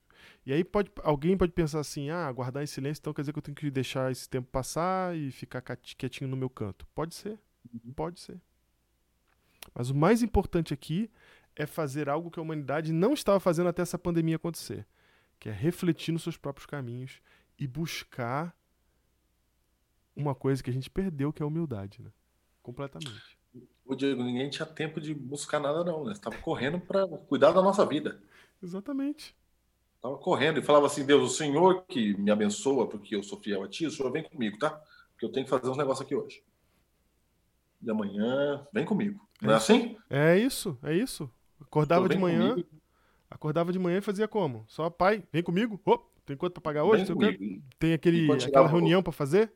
E 0.45 0.53
aí 0.53 0.64
pode, 0.64 0.91
alguém 1.03 1.37
pode 1.37 1.53
pensar 1.53 1.81
assim: 1.81 2.11
ah, 2.11 2.26
aguardar 2.26 2.62
em 2.62 2.66
silêncio, 2.66 3.01
então 3.01 3.12
quer 3.12 3.22
dizer 3.22 3.33
que 3.33 3.39
eu 3.39 3.43
tenho 3.43 3.55
que 3.55 3.70
deixar 3.70 4.11
esse 4.11 4.29
tempo 4.29 4.49
passar 4.51 5.16
e 5.16 5.31
ficar 5.31 5.61
quietinho 5.61 6.29
no 6.29 6.37
meu 6.37 6.51
canto. 6.51 6.87
Pode 6.95 7.14
ser, 7.14 7.39
uhum. 7.72 7.93
pode 7.93 8.20
ser. 8.20 8.41
Mas 9.74 9.91
o 9.91 9.95
mais 9.95 10.22
importante 10.22 10.72
aqui 10.72 11.11
é 11.55 11.66
fazer 11.66 12.09
algo 12.09 12.31
que 12.31 12.39
a 12.39 12.43
humanidade 12.43 12.93
não 12.93 13.12
estava 13.12 13.41
fazendo 13.41 13.68
até 13.68 13.83
essa 13.83 13.99
pandemia 13.99 14.37
acontecer, 14.37 14.87
que 15.39 15.49
é 15.49 15.53
refletir 15.53 16.12
nos 16.12 16.22
seus 16.22 16.37
próprios 16.37 16.66
caminhos 16.66 17.20
e 17.59 17.66
buscar 17.66 18.57
uma 20.14 20.35
coisa 20.35 20.62
que 20.62 20.70
a 20.70 20.72
gente 20.72 20.91
perdeu, 20.91 21.33
que 21.33 21.43
é 21.43 21.45
a 21.45 21.47
humildade, 21.47 22.03
né? 22.03 22.11
Completamente. 22.62 23.39
O 23.85 23.95
Diego, 23.95 24.22
ninguém 24.22 24.51
tinha 24.51 24.66
tempo 24.66 25.01
de 25.01 25.14
buscar 25.14 25.59
nada, 25.59 25.83
não, 25.83 26.05
né? 26.05 26.12
Estava 26.12 26.37
correndo 26.39 26.79
para 26.79 27.07
cuidar 27.07 27.53
da 27.53 27.62
nossa 27.62 27.87
vida. 27.87 28.20
Exatamente. 28.62 29.35
Estava 30.09 30.16
correndo 30.18 30.59
e 30.59 30.62
falava 30.62 30.86
assim: 30.86 31.04
Deus, 31.04 31.30
o 31.30 31.34
Senhor 31.34 31.84
que 31.86 32.16
me 32.16 32.30
abençoa 32.30 32.88
porque 32.88 33.14
eu 33.14 33.22
sou 33.22 33.38
fiel 33.38 33.62
a 33.62 33.68
Ti, 33.68 33.86
o 33.86 33.90
Senhor 33.90 34.11
vem 34.11 34.22
comigo, 34.22 34.59
tá? 34.59 34.70
Porque 35.12 35.24
eu 35.24 35.32
tenho 35.32 35.44
que 35.44 35.50
fazer 35.50 35.68
uns 35.68 35.76
negócios 35.76 36.04
aqui 36.04 36.14
hoje. 36.14 36.42
E 37.82 37.90
amanhã, 37.90 38.66
vem 38.72 38.84
comigo. 38.84 39.20
Não 39.40 39.50
é, 39.50 39.54
é 39.54 39.56
assim? 39.56 39.96
É 40.09 40.38
isso, 40.38 40.78
é 40.82 40.94
isso. 40.94 41.30
Acordava 41.61 42.09
de 42.09 42.16
manhã, 42.16 42.50
comigo. 42.50 42.68
acordava 43.30 43.72
de 43.72 43.78
manhã 43.78 43.98
e 43.98 44.02
fazia 44.02 44.26
como? 44.26 44.64
Só, 44.66 44.88
pai, 44.88 45.22
vem 45.32 45.42
comigo. 45.42 45.80
Oh, 45.84 45.98
tem 46.24 46.36
quanto 46.36 46.54
para 46.54 46.62
pagar 46.62 46.84
hoje? 46.84 47.04
Tem, 47.04 47.62
tem 47.78 47.92
aquele, 47.92 48.30
aquela 48.32 48.68
reunião 48.68 49.02
para 49.02 49.12
fazer? 49.12 49.52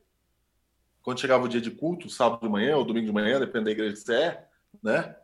Quando 1.01 1.19
chegava 1.19 1.43
o 1.43 1.49
dia 1.49 1.59
de 1.59 1.71
culto, 1.71 2.09
sábado 2.09 2.41
de 2.41 2.49
manhã 2.49 2.77
ou 2.77 2.85
domingo 2.85 3.07
de 3.07 3.11
manhã, 3.11 3.39
dependendo 3.39 3.65
da 3.65 3.71
igreja 3.71 3.93
que 3.93 3.99
você 3.99 4.13
é, 4.15 4.47
né? 4.81 5.15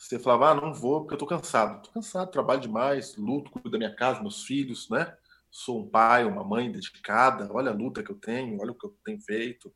Você 0.00 0.18
falava, 0.18 0.50
ah, 0.50 0.54
não 0.54 0.72
vou 0.72 1.02
porque 1.02 1.12
eu 1.12 1.18
tô 1.18 1.26
cansado. 1.26 1.82
Tô 1.82 1.90
cansado, 1.90 2.30
trabalho 2.30 2.62
demais, 2.62 3.16
luto, 3.16 3.50
cuido 3.50 3.70
da 3.70 3.76
minha 3.76 3.94
casa, 3.94 4.22
meus 4.22 4.44
filhos, 4.44 4.88
né? 4.88 5.14
Sou 5.50 5.82
um 5.82 5.90
pai, 5.90 6.24
uma 6.24 6.42
mãe 6.42 6.72
dedicada, 6.72 7.46
olha 7.52 7.70
a 7.70 7.74
luta 7.74 8.02
que 8.02 8.10
eu 8.10 8.16
tenho, 8.18 8.58
olha 8.62 8.72
o 8.72 8.74
que 8.74 8.86
eu 8.86 8.96
tenho 9.04 9.20
feito. 9.20 9.70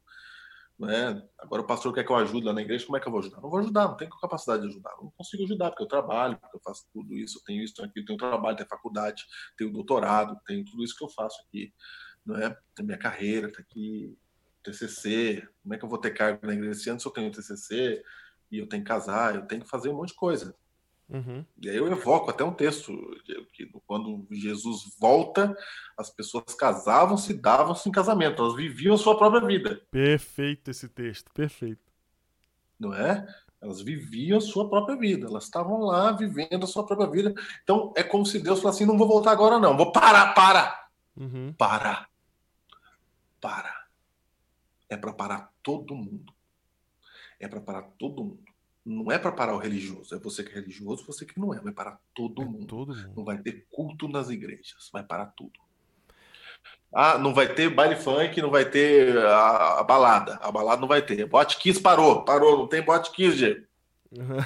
Né? 0.78 1.22
Agora 1.38 1.60
o 1.60 1.66
pastor 1.66 1.92
quer 1.92 2.04
que 2.04 2.10
eu 2.10 2.16
ajude 2.16 2.46
lá 2.46 2.54
na 2.54 2.62
igreja, 2.62 2.86
como 2.86 2.96
é 2.96 3.00
que 3.00 3.06
eu 3.06 3.12
vou 3.12 3.20
ajudar? 3.20 3.42
Não 3.42 3.50
vou 3.50 3.60
ajudar, 3.60 3.86
não 3.86 3.98
tenho 3.98 4.10
capacidade 4.18 4.62
de 4.62 4.68
ajudar. 4.68 4.96
Não 4.96 5.12
consigo 5.14 5.44
ajudar, 5.44 5.70
porque 5.70 5.82
eu 5.82 5.88
trabalho, 5.88 6.38
porque 6.38 6.56
eu 6.56 6.60
faço 6.64 6.86
tudo 6.90 7.14
isso, 7.14 7.38
eu 7.38 7.42
tenho 7.44 7.62
isso, 7.62 7.74
tenho 7.74 7.88
aquilo, 7.88 8.06
tenho 8.06 8.18
trabalho, 8.18 8.56
tenho 8.56 8.68
faculdade, 8.68 9.24
tenho 9.58 9.70
doutorado, 9.70 10.40
tenho 10.46 10.64
tudo 10.64 10.82
isso 10.82 10.96
que 10.96 11.04
eu 11.04 11.10
faço 11.10 11.38
aqui. 11.46 11.70
Não 12.24 12.36
é? 12.38 12.56
Tem 12.74 12.86
minha 12.86 12.98
carreira, 12.98 13.52
tá 13.52 13.60
aqui, 13.60 14.16
TCC, 14.62 15.46
como 15.62 15.74
é 15.74 15.78
que 15.78 15.84
eu 15.84 15.88
vou 15.88 15.98
ter 15.98 16.12
cargo 16.12 16.46
na 16.46 16.54
igreja 16.54 16.72
esse 16.72 16.88
ano 16.88 16.98
se 16.98 17.06
eu 17.06 17.12
tenho 17.12 17.30
TCC 17.30 18.02
e 18.54 18.58
eu 18.58 18.68
tenho 18.68 18.82
que 18.82 18.88
casar, 18.88 19.34
eu 19.34 19.46
tenho 19.46 19.62
que 19.62 19.68
fazer 19.68 19.88
um 19.88 19.96
monte 19.96 20.10
de 20.10 20.14
coisa. 20.14 20.54
Uhum. 21.08 21.44
E 21.60 21.68
aí 21.68 21.76
eu 21.76 21.86
evoco 21.90 22.30
até 22.30 22.42
um 22.42 22.54
texto 22.54 22.92
que 23.52 23.68
quando 23.86 24.26
Jesus 24.30 24.96
volta, 24.98 25.54
as 25.98 26.08
pessoas 26.08 26.54
casavam-se, 26.54 27.34
davam-se 27.34 27.88
em 27.88 27.92
casamento, 27.92 28.42
elas 28.42 28.54
viviam 28.54 28.94
a 28.94 28.98
sua 28.98 29.16
própria 29.16 29.46
vida. 29.46 29.82
Perfeito 29.90 30.70
esse 30.70 30.88
texto, 30.88 31.30
perfeito. 31.32 31.92
Não 32.78 32.94
é? 32.94 33.26
Elas 33.60 33.80
viviam 33.82 34.38
a 34.38 34.40
sua 34.40 34.68
própria 34.68 34.96
vida, 34.96 35.26
elas 35.26 35.44
estavam 35.44 35.80
lá 35.80 36.12
vivendo 36.12 36.64
a 36.64 36.66
sua 36.66 36.86
própria 36.86 37.10
vida. 37.10 37.34
Então 37.62 37.92
é 37.96 38.02
como 38.02 38.24
se 38.24 38.38
Deus 38.38 38.60
falasse 38.60 38.82
assim: 38.82 38.90
não 38.90 38.98
vou 38.98 39.08
voltar 39.08 39.32
agora, 39.32 39.58
não, 39.58 39.76
vou 39.76 39.92
parar, 39.92 40.34
para, 40.34 40.88
uhum. 41.16 41.52
para, 41.56 42.08
para 43.40 43.84
é 44.88 44.96
para 44.96 45.12
parar 45.12 45.52
todo 45.62 45.94
mundo. 45.94 46.33
É 47.44 47.48
para 47.48 47.60
parar 47.60 47.82
todo 47.98 48.24
mundo. 48.24 48.42
Não 48.86 49.12
é 49.12 49.18
para 49.18 49.30
parar 49.30 49.54
o 49.54 49.58
religioso. 49.58 50.14
É 50.14 50.18
você 50.18 50.42
que 50.42 50.50
é 50.50 50.54
religioso, 50.54 51.04
você 51.04 51.26
que 51.26 51.38
não 51.38 51.52
é. 51.52 51.60
Vai 51.60 51.74
parar 51.74 52.00
todo, 52.14 52.40
é 52.40 52.44
mundo. 52.46 52.66
todo 52.66 52.94
mundo. 52.94 53.12
Não 53.14 53.22
vai 53.22 53.36
ter 53.36 53.66
culto 53.70 54.08
nas 54.08 54.30
igrejas. 54.30 54.88
Vai 54.90 55.02
parar 55.02 55.26
tudo. 55.26 55.60
Ah, 56.90 57.18
não 57.18 57.34
vai 57.34 57.52
ter 57.54 57.68
baile 57.68 57.96
funk, 57.96 58.40
não 58.40 58.50
vai 58.50 58.64
ter 58.64 59.18
a, 59.18 59.80
a 59.80 59.82
balada. 59.82 60.36
A 60.36 60.50
balada 60.50 60.80
não 60.80 60.88
vai 60.88 61.02
ter. 61.02 61.26
Bote 61.26 61.58
Kiss 61.58 61.78
parou. 61.78 62.24
Parou. 62.24 62.56
Não 62.56 62.66
tem 62.66 62.80
bote 62.80 63.12
Kiss, 63.12 63.36
Diego. 63.36 63.66
Uhum. 64.16 64.38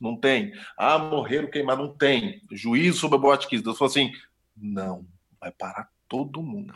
Não 0.00 0.16
tem. 0.16 0.52
Ah, 0.76 0.98
morreram 0.98 1.48
queimados. 1.48 1.86
Não 1.86 1.94
tem. 1.96 2.42
Juízo 2.50 2.98
sobre 2.98 3.18
a 3.18 3.20
boate. 3.20 3.48
Deus 3.48 3.78
falou 3.78 3.90
assim: 3.90 4.12
não. 4.56 5.06
Vai 5.40 5.52
parar 5.52 5.88
todo 6.08 6.42
mundo. 6.42 6.74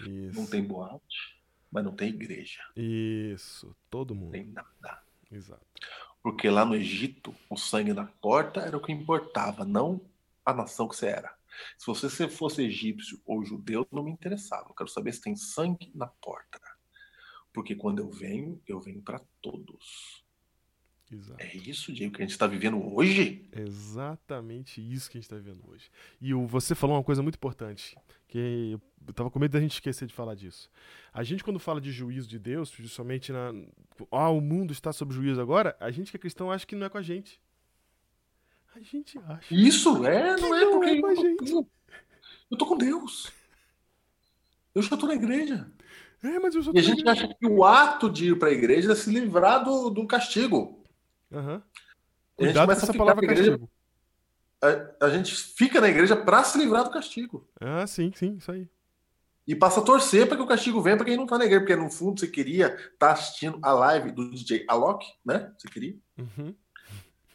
Isso. 0.00 0.38
Não 0.38 0.46
tem 0.46 0.62
boate 0.62 1.37
mas 1.70 1.84
não 1.84 1.94
tem 1.94 2.08
igreja. 2.08 2.62
Isso, 2.76 3.74
todo 3.90 4.14
mundo. 4.14 4.26
Não 4.26 4.32
tem 4.32 4.46
nada. 4.46 5.02
Exato. 5.30 5.66
Porque 6.22 6.48
lá 6.48 6.64
no 6.64 6.74
Egito, 6.74 7.34
o 7.48 7.56
sangue 7.56 7.92
na 7.92 8.06
porta 8.06 8.60
era 8.60 8.76
o 8.76 8.80
que 8.80 8.92
importava, 8.92 9.64
não 9.64 10.00
a 10.44 10.52
nação 10.52 10.88
que 10.88 10.96
você 10.96 11.06
era. 11.06 11.36
Se 11.76 11.86
você 11.86 12.28
fosse 12.28 12.62
egípcio 12.62 13.20
ou 13.26 13.44
judeu, 13.44 13.86
não 13.90 14.02
me 14.02 14.10
interessava. 14.10 14.68
Eu 14.68 14.74
quero 14.74 14.88
saber 14.88 15.12
se 15.12 15.20
tem 15.20 15.36
sangue 15.36 15.90
na 15.94 16.06
porta. 16.06 16.60
Porque 17.52 17.74
quando 17.74 17.98
eu 17.98 18.10
venho, 18.10 18.60
eu 18.66 18.80
venho 18.80 19.02
para 19.02 19.20
todos. 19.42 20.24
Exato. 21.10 21.42
É 21.42 21.56
isso, 21.56 21.92
Diego, 21.92 22.14
que 22.14 22.22
a 22.22 22.24
gente 22.24 22.32
está 22.32 22.46
vivendo 22.46 22.94
hoje? 22.94 23.48
Exatamente 23.52 24.80
isso 24.80 25.10
que 25.10 25.16
a 25.16 25.20
gente 25.20 25.24
está 25.24 25.36
vivendo 25.36 25.62
hoje. 25.66 25.90
E 26.20 26.34
você 26.34 26.74
falou 26.74 26.96
uma 26.96 27.02
coisa 27.02 27.22
muito 27.22 27.36
importante, 27.36 27.96
que 28.26 28.78
eu 29.06 29.14
tava 29.14 29.30
com 29.30 29.38
medo 29.38 29.52
da 29.52 29.60
gente 29.60 29.72
esquecer 29.72 30.06
de 30.06 30.12
falar 30.12 30.34
disso. 30.34 30.70
A 31.12 31.22
gente, 31.22 31.42
quando 31.42 31.58
fala 31.58 31.80
de 31.80 31.90
juízo 31.90 32.28
de 32.28 32.38
Deus, 32.38 32.72
somente 32.88 33.32
na. 33.32 33.52
Ah, 34.10 34.28
o 34.28 34.40
mundo 34.40 34.72
está 34.72 34.92
sob 34.92 35.14
juízo 35.14 35.40
agora, 35.40 35.74
a 35.80 35.90
gente 35.90 36.10
que 36.10 36.16
é 36.18 36.20
cristão 36.20 36.50
acha 36.50 36.66
que 36.66 36.76
não 36.76 36.86
é 36.86 36.90
com 36.90 36.98
a 36.98 37.02
gente. 37.02 37.40
A 38.76 38.80
gente 38.80 39.18
acha. 39.26 39.54
Isso, 39.54 40.04
é, 40.06 40.36
não 40.36 40.54
é 40.54 40.60
não 40.60 40.70
porque. 40.72 40.90
é 40.90 41.00
com 41.00 41.06
a 41.06 41.14
gente. 41.14 41.50
eu, 41.50 41.70
eu 42.50 42.58
tô 42.58 42.66
com 42.66 42.76
Deus. 42.76 43.32
Eu 44.74 44.82
já 44.82 44.96
tô 44.96 45.06
na 45.06 45.14
igreja. 45.14 45.70
É, 46.22 46.38
mas 46.38 46.54
eu 46.54 46.62
E 46.74 46.78
a 46.78 46.82
gente 46.82 47.08
acha 47.08 47.28
que 47.28 47.46
o 47.46 47.64
ato 47.64 48.10
de 48.10 48.30
ir 48.30 48.38
para 48.38 48.48
a 48.48 48.52
igreja 48.52 48.92
é 48.92 48.94
se 48.94 49.10
livrar 49.10 49.64
do, 49.64 49.88
do 49.88 50.06
castigo. 50.06 50.77
Gente 51.30 51.62
Cuidado 52.36 52.54
com 52.54 52.60
começa 52.62 52.80
a 52.80 52.84
essa 52.84 52.92
ficar 52.92 52.98
palavra 53.04 53.24
igreja- 53.24 53.50
castigo. 53.52 53.70
A, 54.60 55.06
a 55.06 55.10
gente 55.10 55.34
fica 55.34 55.80
na 55.80 55.88
igreja 55.88 56.16
para 56.16 56.42
se 56.42 56.58
livrar 56.58 56.84
do 56.84 56.90
castigo. 56.90 57.48
Ah, 57.60 57.86
sim, 57.86 58.12
sim, 58.14 58.36
isso 58.36 58.50
aí. 58.50 58.68
E 59.46 59.54
passa 59.54 59.80
a 59.80 59.82
torcer 59.82 60.26
para 60.26 60.36
que 60.36 60.42
o 60.42 60.46
castigo 60.46 60.80
venha 60.82 60.96
para 60.96 61.06
quem 61.06 61.16
não 61.16 61.26
tá 61.26 61.38
na 61.38 61.44
igreja. 61.44 61.60
Porque 61.60 61.76
no 61.76 61.90
fundo 61.90 62.20
você 62.20 62.26
queria 62.26 62.74
estar 62.92 63.12
assistindo 63.12 63.58
a 63.62 63.72
live 63.72 64.10
do 64.12 64.30
DJ 64.30 64.64
Alok, 64.68 65.06
né? 65.24 65.52
Você 65.56 65.68
queria. 65.68 65.96
Uhum. 66.18 66.54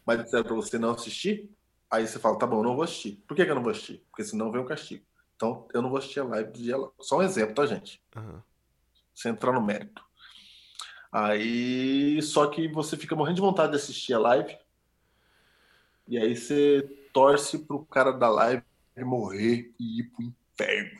Mas 0.06 0.22
disseram 0.24 0.44
para 0.44 0.54
você 0.54 0.78
não 0.78 0.92
assistir. 0.92 1.50
Aí 1.90 2.06
você 2.08 2.20
fala, 2.20 2.38
tá 2.38 2.46
bom, 2.46 2.58
eu 2.60 2.64
não 2.64 2.76
vou 2.76 2.84
assistir. 2.84 3.24
Por 3.28 3.36
que, 3.36 3.46
que 3.46 3.50
eu 3.50 3.56
não 3.56 3.64
vou 3.64 3.72
assistir? 3.72 4.06
Porque 4.12 4.24
senão 4.24 4.52
vem 4.52 4.62
o 4.62 4.66
castigo. 4.66 5.04
Então 5.36 5.68
eu 5.74 5.82
não 5.82 5.90
vou 5.90 5.98
assistir 5.98 6.20
a 6.20 6.24
live 6.26 6.52
do 6.52 6.58
DJ 6.60 6.74
Alok. 6.74 6.94
Só 7.00 7.18
um 7.18 7.22
exemplo, 7.24 7.56
tá, 7.56 7.66
gente? 7.66 8.02
Aham. 8.16 8.44
Sem 9.16 9.32
entrar 9.32 9.54
no 9.54 9.62
mérito. 9.62 10.04
Aí, 11.14 12.20
só 12.24 12.48
que 12.48 12.68
você 12.68 12.98
fica 12.98 13.16
morrendo 13.16 13.36
de 13.36 13.42
vontade 13.42 13.70
de 13.70 13.78
assistir 13.78 14.16
a 14.16 14.20
live. 14.20 14.58
E 16.08 16.18
aí 16.18 16.36
você 16.36 16.82
torce 17.14 17.60
pro 17.60 17.86
cara 17.86 18.12
da 18.12 18.28
live 18.28 18.64
morrer 18.98 19.72
e 19.80 20.00
ir 20.00 20.04
pro 20.06 20.24
inferno. 20.24 21.00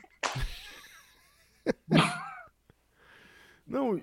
Não, 3.66 3.96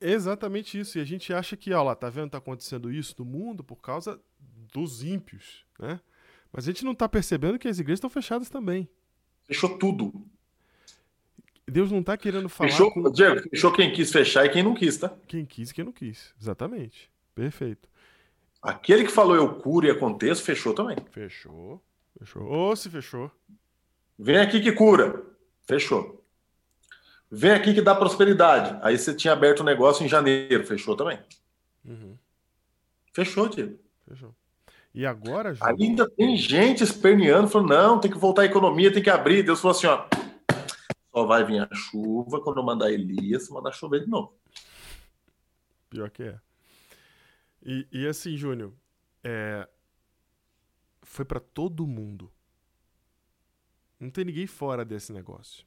é 0.00 0.10
exatamente 0.10 0.80
isso. 0.80 0.98
E 0.98 1.00
a 1.00 1.04
gente 1.04 1.32
acha 1.32 1.56
que, 1.56 1.72
ó 1.72 1.80
lá, 1.84 1.94
tá 1.94 2.10
vendo, 2.10 2.30
tá 2.30 2.38
acontecendo 2.38 2.90
isso 2.90 3.14
no 3.18 3.24
mundo 3.24 3.62
por 3.62 3.76
causa 3.76 4.20
dos 4.72 5.04
ímpios, 5.04 5.64
né? 5.78 6.00
Mas 6.52 6.66
a 6.66 6.72
gente 6.72 6.84
não 6.84 6.94
tá 6.94 7.08
percebendo 7.08 7.58
que 7.58 7.68
as 7.68 7.78
igrejas 7.78 7.98
estão 7.98 8.10
fechadas 8.10 8.48
também. 8.50 8.88
Fechou 9.44 9.78
tudo. 9.78 10.26
Deus 11.68 11.90
não 11.90 12.02
tá 12.02 12.16
querendo 12.16 12.48
falar 12.48 12.70
Fechou, 12.70 12.90
com 12.92 13.10
Diego, 13.10 13.40
fechou 13.48 13.72
quem 13.72 13.92
quis 13.92 14.10
fechar 14.10 14.44
e 14.44 14.48
quem 14.48 14.62
não 14.62 14.74
quis, 14.74 14.96
tá? 14.96 15.12
quem 15.28 15.44
quis 15.44 15.70
e 15.70 15.74
quem 15.74 15.84
não 15.84 15.92
quis. 15.92 16.34
Exatamente. 16.40 17.10
Perfeito. 17.34 17.88
Aquele 18.60 19.04
que 19.04 19.12
falou 19.12 19.34
eu 19.34 19.54
curo 19.56 19.86
e 19.86 19.90
aconteço, 19.90 20.42
fechou 20.42 20.74
também. 20.74 20.96
Fechou. 21.10 21.82
Fechou. 22.18 22.44
Ou 22.44 22.76
se 22.76 22.90
fechou. 22.90 23.30
Vem 24.18 24.38
aqui 24.38 24.60
que 24.60 24.72
cura. 24.72 25.22
Fechou. 25.66 26.24
Vem 27.30 27.52
aqui 27.52 27.72
que 27.74 27.80
dá 27.80 27.94
prosperidade. 27.94 28.78
Aí 28.82 28.98
você 28.98 29.14
tinha 29.14 29.32
aberto 29.32 29.60
o 29.60 29.64
negócio 29.64 30.04
em 30.04 30.08
janeiro. 30.08 30.64
Fechou 30.66 30.94
também. 30.94 31.18
Uhum. 31.84 32.16
Fechou, 33.12 33.48
Diego. 33.48 33.78
Fechou. 34.06 34.34
E 34.94 35.06
agora, 35.06 35.54
Júlio, 35.54 35.74
Ainda 35.80 36.08
tem 36.10 36.36
gente 36.36 36.84
esperneando, 36.84 37.48
falando, 37.48 37.70
não, 37.70 37.98
tem 37.98 38.10
que 38.10 38.18
voltar 38.18 38.42
a 38.42 38.46
economia, 38.46 38.92
tem 38.92 39.02
que 39.02 39.08
abrir. 39.08 39.42
Deus 39.42 39.60
falou 39.60 39.76
assim, 39.76 39.86
ó, 39.86 40.04
só 41.12 41.26
vai 41.26 41.44
vir 41.44 41.60
a 41.60 41.74
chuva 41.74 42.40
quando 42.40 42.58
eu 42.58 42.64
mandar 42.64 42.90
Elias, 42.90 43.48
mandar 43.50 43.72
chover 43.72 44.00
de 44.00 44.08
novo. 44.08 44.34
Pior 45.90 46.10
que 46.10 46.22
é. 46.22 46.40
E, 47.62 47.86
e 47.92 48.06
assim, 48.06 48.36
Júnior, 48.36 48.72
é, 49.22 49.68
foi 51.02 51.24
pra 51.24 51.38
todo 51.38 51.86
mundo. 51.86 52.32
Não 54.00 54.10
tem 54.10 54.24
ninguém 54.24 54.46
fora 54.46 54.84
desse 54.84 55.12
negócio. 55.12 55.64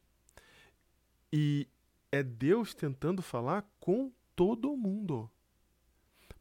E 1.32 1.70
é 2.12 2.24
Deus 2.24 2.74
tentando 2.74 3.22
falar 3.22 3.66
com 3.80 4.12
todo 4.36 4.76
mundo. 4.76 5.30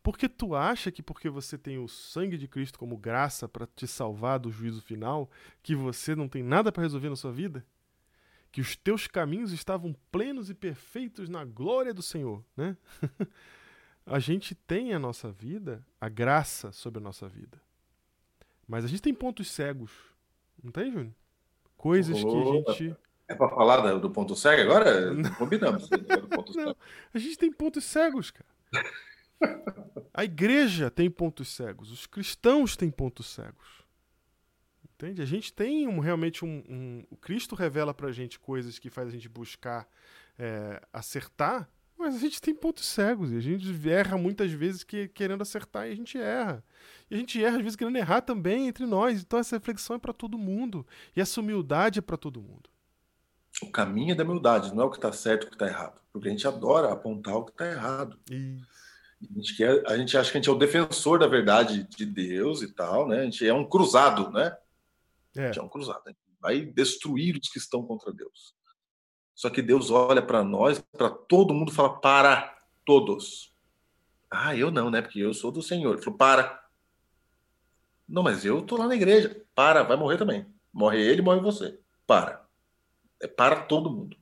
Porque 0.03 0.29
tu 0.29 0.55
acha 0.55 0.91
que 0.91 1.03
porque 1.03 1.29
você 1.29 1.57
tem 1.57 1.79
o 1.79 1.89
sangue 1.89 2.37
de 2.37 2.49
Cristo 2.49 2.79
como 2.79 2.97
graça 2.97 3.49
pra 3.49 3.67
te 3.67 3.87
salvar 3.87 4.39
do 4.39 4.51
juízo 4.51 4.83
final, 4.83 5.31
que 5.63 5.75
você 5.75 6.15
não 6.15 6.29
tem 6.29 6.43
nada 6.43 6.71
pra 6.73 6.83
resolver 6.83 7.09
na 7.09 7.17
sua 7.17 7.33
vida? 7.33 7.65
Que 8.55 8.61
os 8.61 8.77
teus 8.77 9.09
caminhos 9.09 9.51
estavam 9.51 9.97
plenos 10.13 10.49
e 10.49 10.55
perfeitos 10.55 11.29
na 11.29 11.45
glória 11.45 11.93
do 11.93 12.01
Senhor, 12.01 12.41
né? 12.57 12.77
a 14.07 14.21
gente 14.21 14.55
tem 14.55 14.95
a 14.95 14.99
nossa 15.01 15.29
vida, 15.29 15.85
a 16.01 16.09
graça 16.09 16.71
sobre 16.71 17.01
a 17.01 17.03
nossa 17.03 17.29
vida. 17.29 17.61
Mas 18.69 18.85
a 18.85 18.87
gente 18.87 19.03
tem 19.03 19.13
pontos 19.13 19.51
cegos. 19.51 19.91
Não 20.63 20.71
tem, 20.71 20.93
Júnior? 20.93 21.13
Coisas 21.77 22.17
que 22.17 22.29
a 22.29 22.73
gente. 22.75 22.97
É 23.27 23.35
pra 23.35 23.49
falar 23.49 23.99
do 23.99 24.09
ponto 24.09 24.37
cego 24.37 24.63
agora? 24.63 25.13
Combinamos. 25.37 25.89
ponto 26.33 26.57
Não. 26.57 26.77
A 27.13 27.19
gente 27.19 27.37
tem 27.37 27.53
pontos 27.53 27.83
cegos, 27.83 28.31
cara. 28.31 28.47
A 30.15 30.23
igreja 30.23 30.93
tem 30.93 31.11
pontos 31.11 31.49
cegos. 31.49 31.91
Os 31.91 32.07
cristãos 32.07 32.77
têm 32.77 32.89
pontos 32.89 33.27
cegos. 33.27 33.84
Entende? 34.97 35.21
A 35.23 35.25
gente 35.25 35.53
tem 35.53 35.89
um, 35.89 35.99
realmente 35.99 36.45
um, 36.45 36.63
um- 36.69 37.05
O 37.11 37.17
Cristo 37.17 37.55
revela 37.55 37.93
pra 37.93 38.13
gente 38.13 38.39
coisas 38.39 38.79
que 38.79 38.89
faz 38.91 39.09
a 39.09 39.11
gente 39.11 39.29
buscar 39.29 39.89
é, 40.39 40.81
acertar, 40.93 41.69
mas 41.99 42.15
a 42.17 42.19
gente 42.19 42.41
tem 42.41 42.55
pontos 42.55 42.87
cegos. 42.87 43.33
E 43.33 43.37
a 43.37 43.41
gente 43.41 43.89
erra 43.89 44.17
muitas 44.19 44.51
vezes 44.53 44.85
que, 44.85 45.09
querendo 45.09 45.43
acertar 45.43 45.89
e 45.89 45.93
a 45.93 45.95
gente 45.97 46.19
erra. 46.19 46.65
E 47.11 47.15
a 47.15 47.19
gente 47.19 47.43
erra 47.43 47.57
às 47.57 47.63
vezes 47.63 47.77
querendo 47.77 47.97
errar 47.97 48.21
também 48.21 48.69
entre 48.69 48.87
nós. 48.87 49.21
Então 49.21 49.39
essa 49.39 49.57
reflexão 49.57 49.97
é 49.97 49.99
pra 49.99 50.13
todo 50.13 50.39
mundo. 50.39 50.87
E 51.17 51.21
essa 51.21 51.41
humildade 51.41 51.99
é 51.99 52.03
pra 52.03 52.17
todo 52.17 52.41
mundo. 52.41 52.71
O 53.63 53.71
caminho 53.71 54.13
é 54.13 54.15
da 54.15 54.25
humildade, 54.25 54.75
não 54.75 54.83
é 54.83 54.87
o 54.87 54.91
que 54.91 54.99
tá 55.01 55.13
certo 55.13 55.45
e 55.45 55.47
o 55.49 55.51
que 55.51 55.57
tá 55.59 55.67
errado. 55.67 56.01
Porque 56.13 56.29
a 56.29 56.31
gente 56.31 56.47
adora 56.47 56.93
apontar 56.93 57.37
o 57.37 57.45
que 57.45 57.53
tá 57.53 57.67
errado. 57.67 58.19
Isso. 58.31 58.67
A 59.23 59.35
gente, 59.39 59.57
quer, 59.57 59.83
a 59.87 59.97
gente 59.97 60.17
acha 60.19 60.31
que 60.31 60.37
a 60.37 60.41
gente 60.41 60.49
é 60.51 60.53
o 60.53 60.59
defensor 60.59 61.19
da 61.19 61.27
verdade 61.27 61.85
de 61.85 62.05
Deus 62.05 62.63
e 62.63 62.69
tal, 62.73 63.09
né? 63.09 63.21
A 63.21 63.25
gente 63.25 63.47
é 63.47 63.55
um 63.55 63.65
cruzado, 63.65 64.31
né? 64.31 64.57
É. 65.37 65.61
um 65.61 65.69
cruzado. 65.69 66.03
Gente 66.07 66.19
vai 66.41 66.61
destruir 66.61 67.37
os 67.37 67.49
que 67.49 67.59
estão 67.59 67.83
contra 67.83 68.13
Deus. 68.13 68.55
Só 69.35 69.51
que 69.51 69.61
Deus 69.61 69.91
olha 69.91 70.23
para 70.23 70.45
nós, 70.45 70.79
para 70.93 71.11
todo 71.11 71.55
mundo, 71.55 71.73
fala: 71.73 71.99
para 71.99 72.57
todos. 72.85 73.55
Ah, 74.31 74.55
eu 74.55 74.71
não, 74.71 74.91
né? 74.91 75.03
Porque 75.03 75.21
eu 75.21 75.35
sou 75.35 75.51
do 75.51 75.63
Senhor. 75.63 75.95
Ele 75.95 76.03
falou: 76.03 76.19
para. 76.19 76.63
Não, 78.09 78.23
mas 78.23 78.45
eu 78.45 78.63
tô 78.63 78.77
lá 78.77 78.87
na 78.87 78.95
igreja. 78.95 79.45
Para, 79.55 79.83
vai 79.83 79.97
morrer 79.97 80.19
também. 80.19 80.47
Morre 80.73 81.01
ele, 81.01 81.23
morre 81.23 81.41
você. 81.41 81.81
Para. 82.07 82.47
É 83.21 83.27
para 83.27 83.63
todo 83.63 83.91
mundo. 83.91 84.17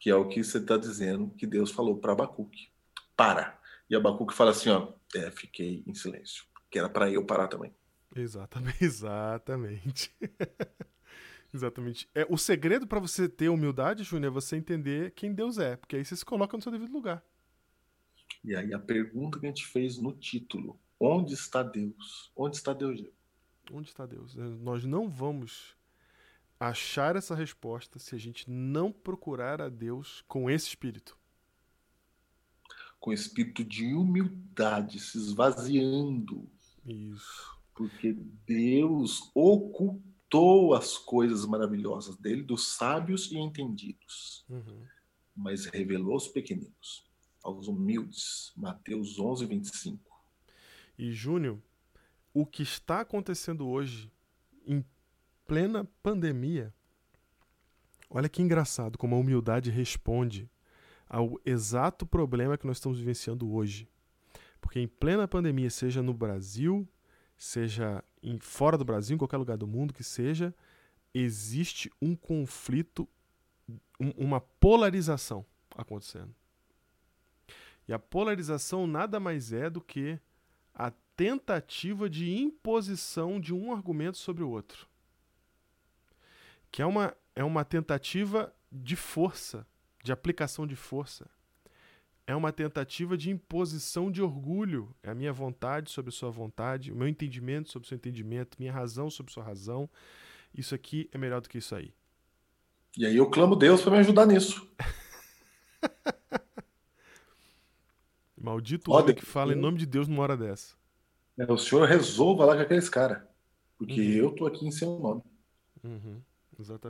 Que 0.00 0.10
é 0.10 0.14
o 0.14 0.28
que 0.28 0.42
você 0.42 0.58
está 0.58 0.76
dizendo 0.76 1.30
que 1.36 1.46
Deus 1.46 1.70
falou 1.70 1.98
para 1.98 2.12
Abacuque. 2.12 2.70
Para. 3.16 3.58
E 3.88 3.96
Abacuque 3.96 4.34
fala 4.34 4.50
assim: 4.50 4.70
ó, 4.70 4.92
é, 5.14 5.30
fiquei 5.30 5.82
em 5.86 5.94
silêncio. 5.94 6.44
Que 6.70 6.78
era 6.78 6.88
para 6.88 7.10
eu 7.10 7.24
parar 7.24 7.48
também. 7.48 7.74
Exatamente. 8.22 8.84
Exatamente. 8.84 10.14
Exatamente. 11.52 12.08
É, 12.14 12.26
o 12.28 12.36
segredo 12.36 12.86
pra 12.86 13.00
você 13.00 13.28
ter 13.28 13.48
humildade, 13.48 14.04
Júnior, 14.04 14.30
é 14.30 14.34
você 14.34 14.56
entender 14.56 15.12
quem 15.12 15.32
Deus 15.32 15.58
é, 15.58 15.76
porque 15.76 15.96
aí 15.96 16.04
você 16.04 16.14
se 16.16 16.24
coloca 16.24 16.56
no 16.56 16.62
seu 16.62 16.72
devido 16.72 16.92
lugar. 16.92 17.24
E 18.44 18.54
aí 18.54 18.72
a 18.74 18.78
pergunta 18.78 19.38
que 19.38 19.46
a 19.46 19.48
gente 19.48 19.66
fez 19.66 19.98
no 19.98 20.12
título: 20.12 20.78
onde 21.00 21.34
está 21.34 21.62
Deus? 21.62 22.30
Onde 22.36 22.56
está 22.56 22.72
Deus? 22.72 23.02
Onde 23.72 23.88
está 23.88 24.06
Deus? 24.06 24.36
É, 24.36 24.40
Nós 24.42 24.84
não 24.84 25.08
vamos 25.08 25.76
achar 26.60 27.16
essa 27.16 27.34
resposta 27.34 27.98
se 27.98 28.14
a 28.14 28.18
gente 28.18 28.50
não 28.50 28.92
procurar 28.92 29.62
a 29.62 29.68
Deus 29.68 30.24
com 30.28 30.50
esse 30.50 30.68
espírito. 30.68 31.16
Com 33.00 33.12
espírito 33.12 33.64
de 33.64 33.94
humildade, 33.94 34.98
se 35.00 35.18
esvaziando, 35.18 36.48
Isso. 36.84 37.57
Porque 37.78 38.12
Deus 38.44 39.30
ocultou 39.34 40.74
as 40.74 40.98
coisas 40.98 41.46
maravilhosas 41.46 42.16
dele 42.16 42.42
dos 42.42 42.74
sábios 42.76 43.30
e 43.30 43.38
entendidos, 43.38 44.44
Uhum. 44.50 44.82
mas 45.34 45.66
revelou 45.66 46.14
aos 46.14 46.26
pequeninos, 46.26 47.08
aos 47.42 47.68
humildes. 47.68 48.52
Mateus 48.56 49.16
11, 49.18 49.46
25. 49.46 50.04
E, 50.98 51.12
Júnior, 51.12 51.58
o 52.34 52.44
que 52.44 52.64
está 52.64 53.00
acontecendo 53.02 53.68
hoje, 53.68 54.10
em 54.66 54.84
plena 55.46 55.88
pandemia, 56.02 56.74
olha 58.10 58.28
que 58.28 58.42
engraçado 58.42 58.98
como 58.98 59.14
a 59.14 59.18
humildade 59.18 59.70
responde 59.70 60.50
ao 61.08 61.40
exato 61.46 62.04
problema 62.04 62.58
que 62.58 62.66
nós 62.66 62.78
estamos 62.78 62.98
vivenciando 62.98 63.50
hoje. 63.52 63.88
Porque 64.60 64.80
em 64.80 64.88
plena 64.88 65.28
pandemia, 65.28 65.70
seja 65.70 66.02
no 66.02 66.12
Brasil, 66.12 66.86
seja 67.38 68.04
em, 68.22 68.38
fora 68.38 68.76
do 68.76 68.84
Brasil, 68.84 69.14
em 69.14 69.18
qualquer 69.18 69.36
lugar 69.36 69.56
do 69.56 69.66
mundo 69.66 69.94
que 69.94 70.02
seja, 70.04 70.54
existe 71.14 71.90
um 72.02 72.14
conflito, 72.16 73.08
um- 73.98 74.10
uma 74.16 74.40
polarização 74.40 75.46
acontecendo. 75.74 76.34
E 77.86 77.92
a 77.92 77.98
polarização 77.98 78.86
nada 78.86 79.18
mais 79.18 79.52
é 79.52 79.70
do 79.70 79.80
que 79.80 80.18
a 80.74 80.90
tentativa 81.16 82.10
de 82.10 82.30
imposição 82.36 83.40
de 83.40 83.54
um 83.54 83.72
argumento 83.72 84.18
sobre 84.18 84.42
o 84.42 84.50
outro. 84.50 84.86
Que 86.70 86.82
é 86.82 86.86
uma, 86.86 87.16
é 87.34 87.42
uma 87.42 87.64
tentativa 87.64 88.54
de 88.70 88.94
força, 88.94 89.66
de 90.04 90.12
aplicação 90.12 90.66
de 90.66 90.76
força. 90.76 91.30
É 92.28 92.36
uma 92.36 92.52
tentativa 92.52 93.16
de 93.16 93.30
imposição 93.30 94.10
de 94.10 94.20
orgulho. 94.20 94.94
É 95.02 95.08
a 95.08 95.14
minha 95.14 95.32
vontade 95.32 95.90
sobre 95.90 96.10
a 96.10 96.12
sua 96.12 96.30
vontade, 96.30 96.92
o 96.92 96.94
meu 96.94 97.08
entendimento 97.08 97.70
sobre 97.70 97.86
o 97.86 97.88
seu 97.88 97.96
entendimento, 97.96 98.58
minha 98.58 98.70
razão 98.70 99.08
sobre 99.08 99.30
a 99.30 99.32
sua 99.32 99.42
razão. 99.42 99.88
Isso 100.54 100.74
aqui 100.74 101.08
é 101.10 101.16
melhor 101.16 101.40
do 101.40 101.48
que 101.48 101.56
isso 101.56 101.74
aí. 101.74 101.90
E 102.98 103.06
aí 103.06 103.16
eu 103.16 103.30
clamo 103.30 103.56
Deus 103.56 103.80
para 103.80 103.92
me 103.92 103.98
ajudar 104.00 104.26
nisso. 104.26 104.68
Maldito 108.36 108.92
Ó, 108.92 109.00
homem 109.00 109.14
que 109.14 109.24
fala 109.24 109.54
em 109.54 109.56
nome 109.56 109.78
de 109.78 109.86
Deus 109.86 110.06
numa 110.06 110.22
hora 110.22 110.36
dessa. 110.36 110.76
É, 111.38 111.50
o 111.50 111.56
senhor 111.56 111.88
resolva 111.88 112.44
lá 112.44 112.54
com 112.56 112.60
aqueles 112.60 112.90
caras. 112.90 113.22
Porque 113.78 114.02
Uhum. 114.02 114.12
eu 114.12 114.34
tô 114.34 114.46
aqui 114.46 114.66
em 114.66 114.70
seu 114.70 114.98
nome. 114.98 115.22
Uhum, 115.82 116.20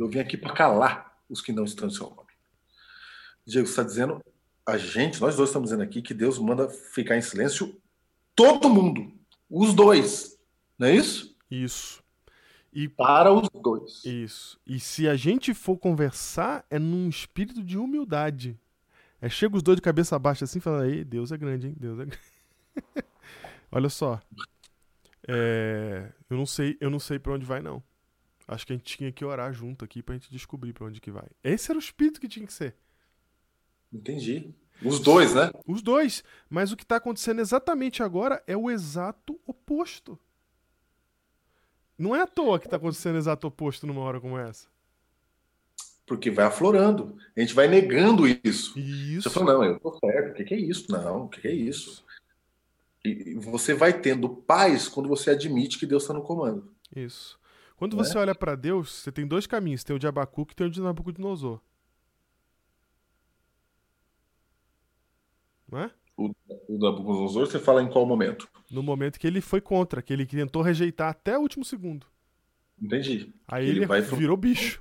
Eu 0.01 0.09
vim 0.09 0.19
aqui 0.19 0.37
para 0.37 0.53
calar 0.53 1.17
os 1.29 1.41
que 1.41 1.53
não 1.53 1.63
estão 1.63 1.87
em 1.87 1.93
seu 1.93 2.11
nome. 2.11 2.29
Diego, 3.47 3.69
você 3.69 3.73
está 3.73 3.85
dizendo, 3.85 4.21
a 4.69 4.77
gente, 4.77 5.19
nós 5.19 5.35
dois 5.35 5.49
estamos 5.49 5.71
dizendo 5.71 5.83
aqui 5.83 6.03
que 6.03 6.13
Deus 6.13 6.39
manda 6.39 6.69
ficar 6.69 7.17
em 7.17 7.23
silêncio 7.23 7.75
todo 8.37 8.69
mundo. 8.69 9.11
Os 9.49 9.73
dois. 9.73 10.39
Não 10.79 10.89
é 10.89 10.95
isso? 10.95 11.35
Isso. 11.51 12.05
E 12.71 12.87
Para 12.87 13.33
os 13.33 13.49
dois. 13.49 14.05
Isso. 14.05 14.61
E 14.67 14.79
se 14.79 15.09
a 15.09 15.17
gente 15.17 15.55
for 15.55 15.79
conversar, 15.79 16.67
é 16.69 16.79
num 16.79 17.09
espírito 17.09 17.65
de 17.65 17.79
humildade. 17.79 18.61
É 19.23 19.29
chega 19.31 19.57
os 19.57 19.63
dois 19.63 19.77
de 19.77 19.83
cabeça 19.83 20.19
baixa 20.19 20.45
assim, 20.45 20.61
falando, 20.61 20.83
aí, 20.83 21.03
Deus 21.03 21.33
é 21.33 21.39
grande, 21.39 21.69
hein? 21.69 21.75
Deus 21.75 21.99
é 21.99 22.05
grande. 22.05 22.19
Olha 23.73 23.89
só. 23.89 24.21
É, 25.27 26.13
eu 26.29 26.37
não 26.37 26.45
sei, 26.45 26.77
eu 26.79 26.91
não 26.91 27.01
sei 27.01 27.19
para 27.19 27.33
onde 27.33 27.47
vai 27.47 27.63
não. 27.63 27.83
Acho 28.47 28.67
que 28.67 28.75
a 28.75 28.77
gente 28.77 28.97
tinha 28.97 29.11
que 29.11 29.25
orar 29.25 29.51
junto 29.51 29.83
aqui 29.83 30.03
pra 30.03 30.15
gente 30.15 30.31
descobrir 30.31 30.75
pra 30.75 30.87
onde 30.87 31.01
que 31.01 31.11
vai. 31.11 31.27
Esse 31.43 31.73
era 31.73 31.79
o 31.79 31.81
espírito 31.81 32.21
que 32.21 32.29
tinha 32.29 32.47
que 32.47 32.53
ser. 32.53 32.77
Entendi. 33.93 34.55
Os 34.85 35.01
dois, 35.01 35.35
né? 35.35 35.51
Os 35.67 35.83
dois. 35.83 36.23
Mas 36.49 36.71
o 36.71 36.77
que 36.77 36.87
tá 36.87 36.97
acontecendo 36.97 37.41
exatamente 37.41 38.03
agora 38.03 38.43
é 38.47 38.57
o 38.57 38.71
exato 38.71 39.39
oposto. 39.47 40.19
Não 41.99 42.15
é 42.15 42.23
à 42.23 42.27
toa 42.27 42.61
que 42.61 42.69
tá 42.69 42.77
acontecendo 42.77 43.17
o 43.17 43.19
exato 43.19 43.47
oposto 43.49 43.87
numa 43.87 44.03
hora 44.03 44.21
como 44.21 44.39
essa. 44.39 44.69
Porque 46.07 46.31
vai 46.31 46.47
aflorando. 46.47 47.17
A 47.37 47.41
gente 47.41 47.55
vai 47.55 47.67
negando 47.67 48.27
isso. 48.27 48.79
Isso. 48.79 49.29
Você 49.29 49.31
fala, 49.31 49.55
não, 49.55 49.65
eu 49.65 49.81
tô 49.81 49.99
certo. 49.99 50.31
O 50.31 50.35
que, 50.35 50.45
que 50.45 50.55
é 50.55 50.59
isso? 50.59 50.91
Não, 50.91 51.25
o 51.25 51.29
que, 51.29 51.41
que 51.41 51.49
é 51.49 51.53
isso? 51.53 52.05
E 53.05 53.35
você 53.35 53.75
vai 53.75 53.93
tendo 54.01 54.29
paz 54.29 54.89
quando 54.89 55.09
você 55.09 55.31
admite 55.31 55.79
que 55.79 55.87
Deus 55.87 56.05
está 56.05 56.15
no 56.15 56.23
comando. 56.23 56.73
Isso. 56.95 57.39
Quando 57.77 57.97
Né? 57.97 58.05
você 58.05 58.17
olha 58.17 58.35
pra 58.35 58.55
Deus, 58.55 58.91
você 59.03 59.13
tem 59.13 59.27
dois 59.27 59.47
caminhos. 59.47 59.85
Tem 59.85 59.95
o 59.95 59.99
de 59.99 60.07
Abacuque 60.07 60.53
e 60.53 60.57
tem 60.57 60.67
o 60.67 60.71
de 60.71 60.81
Nabucodonosor. 60.81 61.61
Não 65.71 65.81
é? 65.81 65.91
O 66.17 66.35
Nabucodonosor, 66.69 67.47
você 67.47 67.61
fala 67.61 67.83
em 67.83 67.89
qual 67.89 68.05
momento? 68.05 68.49
No 68.71 68.83
momento 68.83 69.21
que 69.21 69.27
ele 69.27 69.41
foi 69.41 69.61
contra, 69.61 70.03
que 70.03 70.13
ele 70.13 70.27
tentou 70.27 70.63
rejeitar 70.63 71.11
até 71.11 71.39
o 71.39 71.43
último 71.43 71.65
segundo. 71.65 72.07
Entendi. 72.81 73.33
Aí 73.47 73.69
Ele 73.69 73.81
ele, 73.81 73.87
vai 73.87 74.01
virou 74.01 74.37
bicho. 74.37 74.81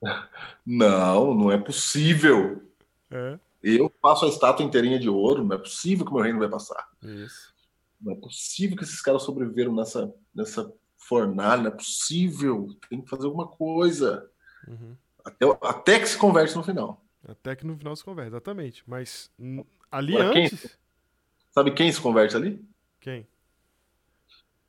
Não, 0.64 1.34
não 1.34 1.50
é 1.50 1.58
possível. 1.58 2.62
É. 3.10 3.36
Eu 3.60 3.92
faço 4.00 4.26
a 4.26 4.28
estátua 4.28 4.64
inteirinha 4.64 4.96
de 4.96 5.08
ouro, 5.08 5.44
não 5.44 5.56
é 5.56 5.58
possível 5.58 6.04
que 6.04 6.12
o 6.12 6.14
meu 6.14 6.22
reino 6.22 6.38
vai 6.38 6.48
passar. 6.48 6.88
Isso. 7.02 7.52
Não 8.00 8.12
é 8.12 8.14
possível 8.14 8.76
que 8.76 8.84
esses 8.84 9.02
caras 9.02 9.24
sobreviveram 9.24 9.74
nessa, 9.74 10.14
nessa 10.32 10.72
fornalha, 10.96 11.62
não 11.62 11.68
é 11.70 11.74
possível. 11.74 12.68
Tem 12.88 13.00
que 13.00 13.10
fazer 13.10 13.26
alguma 13.26 13.48
coisa. 13.48 14.30
Uhum. 14.68 14.94
Até, 15.24 15.46
até 15.62 15.98
que 15.98 16.06
se 16.06 16.16
converte 16.16 16.54
no 16.54 16.62
final. 16.62 17.04
Até 17.26 17.56
que 17.56 17.66
no 17.66 17.76
final 17.76 17.96
se 17.96 18.04
conversa, 18.04 18.30
exatamente. 18.30 18.84
Mas 18.86 19.30
ali 19.90 20.14
Agora, 20.16 20.32
quem- 20.32 20.44
antes. 20.46 20.78
Sabe 21.50 21.70
quem 21.72 21.90
se 21.90 22.00
converte 22.00 22.36
ali? 22.36 22.64
Quem? 23.00 23.26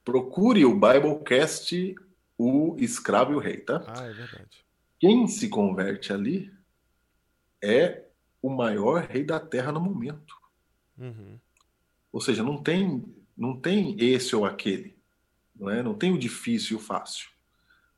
Procure 0.04 0.66
o 0.66 0.74
Biblecast, 0.74 1.96
o 2.38 2.76
escravo 2.80 3.34
e 3.34 3.36
o 3.36 3.40
rei, 3.40 3.58
tá? 3.58 3.84
Ah, 3.88 4.06
é 4.06 4.14
verdade. 4.14 4.66
Quem 5.00 5.28
se 5.28 5.50
converte 5.50 6.12
ali 6.12 6.52
é 7.62 8.04
o 8.42 8.50
maior 8.50 9.04
rei 9.04 9.24
da 9.24 9.40
terra 9.40 9.72
no 9.72 9.80
momento. 9.80 10.36
Uhum. 10.98 11.38
Ou 12.12 12.22
seja, 12.22 12.42
não 12.44 12.62
tem, 12.62 13.04
não 13.38 13.56
tem 13.60 13.96
esse 14.00 14.36
ou 14.36 14.46
aquele. 14.46 14.98
Não, 15.56 15.70
é? 15.70 15.84
não 15.84 15.94
tem 15.94 16.12
o 16.12 16.18
difícil 16.18 16.78
e 16.78 16.80
o 16.82 16.84
fácil. 16.84 17.30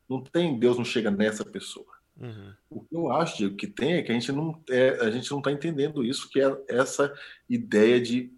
Não 0.10 0.22
tem, 0.22 0.60
Deus 0.60 0.78
não 0.78 0.84
chega 0.84 1.10
nessa 1.10 1.46
pessoa. 1.46 1.91
Uhum. 2.22 2.54
O 2.70 2.82
que 2.82 2.96
eu 2.96 3.12
acho 3.12 3.38
Diego, 3.38 3.56
que 3.56 3.68
tem 3.68 3.94
é 3.94 4.04
que 4.04 4.12
a 4.12 4.14
gente 4.14 4.32
não 4.32 4.62
é, 4.70 4.90
a 5.02 5.10
gente 5.10 5.30
não 5.32 5.40
está 5.40 5.52
entendendo 5.52 6.04
isso, 6.04 6.30
que 6.30 6.40
é 6.40 6.56
essa 6.68 7.14
ideia 7.50 8.00
de 8.00 8.32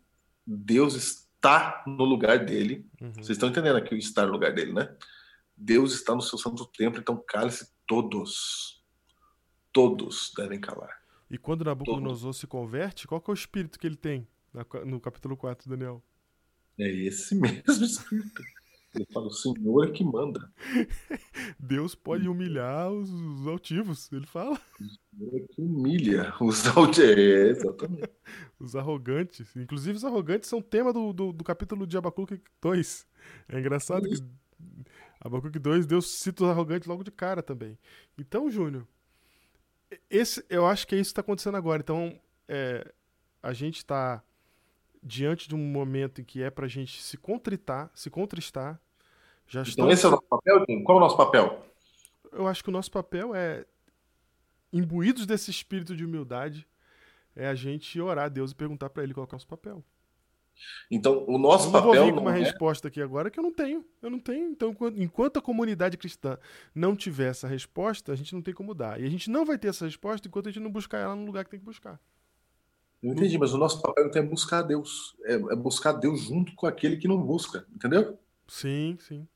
Deus 0.47 0.95
está 0.95 1.83
no 1.85 2.05
lugar 2.05 2.45
dele. 2.45 2.85
Uhum. 3.01 3.13
Vocês 3.13 3.31
estão 3.31 3.49
entendendo 3.49 3.75
aqui 3.75 3.93
o 3.93 3.97
estar 3.97 4.25
no 4.25 4.31
lugar 4.31 4.53
dele, 4.53 4.71
né? 4.71 4.95
Deus 5.55 5.93
está 5.93 6.15
no 6.15 6.21
seu 6.21 6.37
santo 6.37 6.65
templo, 6.65 6.99
então 6.99 7.21
cale-se 7.27 7.69
todos. 7.85 8.81
Todos 9.71 10.31
devem 10.37 10.59
calar. 10.59 11.01
E 11.29 11.37
quando 11.37 11.65
Nabucodonosor 11.65 12.33
se 12.33 12.45
converte, 12.45 13.07
qual 13.07 13.19
que 13.19 13.29
é 13.29 13.33
o 13.33 13.33
espírito 13.33 13.79
que 13.79 13.87
ele 13.87 13.95
tem 13.95 14.27
no 14.85 14.99
capítulo 14.99 15.35
4, 15.35 15.69
Daniel? 15.69 16.01
É 16.77 16.87
esse 16.87 17.35
mesmo 17.35 17.63
espírito. 17.83 18.43
Ele 18.95 19.07
fala, 19.11 19.27
o 19.27 19.31
Senhor 19.31 19.87
é 19.87 19.91
que 19.91 20.03
manda. 20.03 20.51
Deus 21.59 21.95
pode 21.95 22.27
humilhar 22.29 22.91
os, 22.91 23.09
os 23.09 23.47
altivos, 23.47 24.11
ele 24.11 24.27
fala. 24.27 24.59
O 25.13 25.15
Senhor 25.15 25.35
é 25.35 25.39
que 25.41 25.61
humilha 25.61 26.33
os 26.41 26.65
aldeia. 26.67 27.47
É, 27.47 27.49
exatamente. 27.51 28.09
Os 28.59 28.75
arrogantes. 28.75 29.55
Inclusive, 29.55 29.97
os 29.97 30.03
arrogantes 30.03 30.49
são 30.49 30.59
tema 30.59 30.91
do, 30.91 31.13
do, 31.13 31.31
do 31.31 31.43
capítulo 31.43 31.85
de 31.85 31.95
Abacuque 31.95 32.41
2. 32.59 33.05
É 33.49 33.59
engraçado 33.59 34.09
que 34.09 34.15
Abacuque 35.21 35.59
2, 35.59 35.85
Deus 35.85 36.07
cita 36.07 36.43
os 36.43 36.49
arrogantes 36.49 36.87
logo 36.87 37.03
de 37.03 37.11
cara 37.11 37.43
também. 37.43 37.77
Então, 38.17 38.49
Júnior, 38.49 38.87
esse, 40.09 40.43
eu 40.49 40.65
acho 40.65 40.87
que 40.87 40.95
é 40.95 40.97
isso 40.97 41.09
que 41.09 41.11
está 41.11 41.21
acontecendo 41.21 41.55
agora. 41.55 41.81
Então, 41.81 42.19
é, 42.47 42.91
a 43.41 43.53
gente 43.53 43.77
está 43.77 44.23
diante 45.03 45.47
de 45.49 45.55
um 45.55 45.59
momento 45.59 46.21
em 46.21 46.23
que 46.23 46.41
é 46.41 46.49
pra 46.49 46.67
gente 46.67 47.01
se 47.01 47.17
contritar, 47.17 47.91
se 47.93 48.09
contristar. 48.09 48.79
Já 49.45 49.61
Então 49.61 49.69
estamos, 49.69 49.93
esse 49.93 50.05
é 50.05 50.07
o 50.07 50.11
nosso 50.11 50.27
papel, 50.29 50.65
Diego? 50.65 50.83
Qual 50.83 50.97
é 50.97 51.01
o 51.01 51.03
nosso 51.03 51.17
papel? 51.17 51.73
eu 52.33 52.47
acho 52.47 52.63
que 52.63 52.69
o 52.69 52.73
nosso 52.73 52.91
papel 52.91 53.33
é, 53.35 53.65
imbuídos 54.71 55.25
desse 55.25 55.51
espírito 55.51 55.95
de 55.95 56.03
humildade, 56.03 56.67
é 57.35 57.47
a 57.47 57.55
gente 57.55 57.99
orar 57.99 58.25
a 58.25 58.29
Deus 58.29 58.51
e 58.51 58.55
perguntar 58.55 58.89
pra 58.89 59.03
Ele 59.03 59.13
qual 59.13 59.25
é 59.25 59.29
o 59.29 59.31
nosso 59.31 59.47
papel. 59.47 59.83
Então, 60.89 61.25
o 61.27 61.39
nosso 61.39 61.67
eu 61.67 61.71
não 61.71 61.81
vou 61.81 61.91
papel 61.91 62.05
vir 62.05 62.13
com 62.13 62.19
uma 62.19 62.35
é... 62.35 62.39
resposta 62.39 62.87
aqui 62.87 63.01
agora 63.01 63.31
que 63.31 63.39
eu 63.39 63.43
não 63.43 63.51
tenho. 63.51 63.83
Eu 64.01 64.09
não 64.11 64.19
tenho. 64.19 64.49
Então, 64.49 64.75
enquanto 64.95 65.37
a 65.37 65.41
comunidade 65.41 65.97
cristã 65.97 66.37
não 66.75 66.95
tiver 66.95 67.31
essa 67.31 67.47
resposta, 67.47 68.11
a 68.11 68.15
gente 68.15 68.35
não 68.35 68.41
tem 68.41 68.53
como 68.53 68.75
dar. 68.75 69.01
E 69.01 69.05
a 69.05 69.09
gente 69.09 69.31
não 69.31 69.45
vai 69.45 69.57
ter 69.57 69.69
essa 69.69 69.85
resposta 69.85 70.27
enquanto 70.27 70.49
a 70.49 70.51
gente 70.51 70.61
não 70.61 70.71
buscar 70.71 70.99
ela 70.99 71.15
no 71.15 71.25
lugar 71.25 71.43
que 71.43 71.49
tem 71.49 71.59
que 71.59 71.65
buscar. 71.65 71.99
Eu 73.03 73.11
entendi, 73.11 73.37
mas 73.37 73.53
o 73.53 73.57
nosso 73.57 73.81
papel 73.81 74.07
então 74.07 74.21
é 74.21 74.25
buscar 74.25 74.61
Deus. 74.61 75.13
É, 75.25 75.33
é 75.33 75.55
buscar 75.55 75.91
Deus 75.91 76.21
junto 76.21 76.55
com 76.55 76.65
aquele 76.65 76.95
que 76.95 77.07
não 77.07 77.21
busca, 77.21 77.67
entendeu? 77.75 78.17
Sim, 78.47 78.97
sim. 78.97 79.27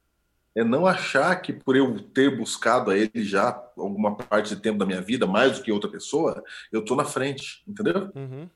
É 0.56 0.64
não 0.64 0.88
achar 0.88 1.36
que 1.42 1.52
por 1.52 1.76
eu 1.76 2.00
ter 2.00 2.36
buscado 2.36 2.90
a 2.90 2.98
ele 2.98 3.24
já 3.24 3.52
alguma 3.78 4.16
parte 4.16 4.56
de 4.56 4.62
tempo 4.62 4.80
da 4.80 4.86
minha 4.86 5.02
vida, 5.02 5.28
mais 5.28 5.58
do 5.58 5.64
que 5.64 5.72
outra 5.72 5.92
pessoa, 5.92 6.42
eu 6.72 6.84
tô 6.84 6.96
na 6.96 7.04
frente, 7.04 7.62
entendeu? 7.68 8.10
Uhum. 8.16 8.50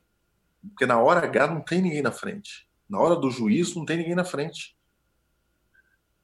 Porque 0.70 0.86
na 0.86 0.98
hora 0.98 1.26
H 1.26 1.46
não 1.48 1.60
tem 1.60 1.82
ninguém 1.82 2.02
na 2.02 2.10
frente. 2.10 2.66
Na 2.88 2.98
hora 2.98 3.14
do 3.14 3.30
juízo 3.30 3.78
não 3.78 3.84
tem 3.84 3.98
ninguém 3.98 4.14
na 4.14 4.24
frente. 4.24 4.76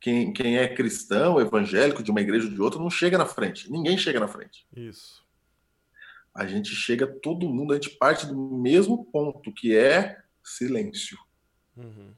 Quem, 0.01 0.33
quem 0.33 0.57
é 0.57 0.67
cristão, 0.67 1.41
evangélico, 1.41 2.03
de 2.03 2.11
uma 2.11 2.21
igreja 2.21 2.47
ou 2.47 2.55
de 2.55 2.61
outra, 2.61 2.81
não 2.81 2.91
chega 2.91 3.19
na 3.19 3.27
frente. 3.27 3.71
Ninguém 3.71 3.99
chega 3.99 4.19
na 4.19 4.29
frente. 4.29 4.67
Isso. 4.75 5.28
A 6.39 6.47
gente 6.47 6.69
chega, 6.69 7.05
todo 7.05 7.49
mundo, 7.49 7.73
a 7.73 7.75
gente 7.75 7.91
parte 7.97 8.25
do 8.25 8.37
mesmo 8.37 9.05
ponto, 9.07 9.53
que 9.53 9.77
é 9.77 10.23
silêncio. 10.41 11.19
Uhum. 11.77 12.15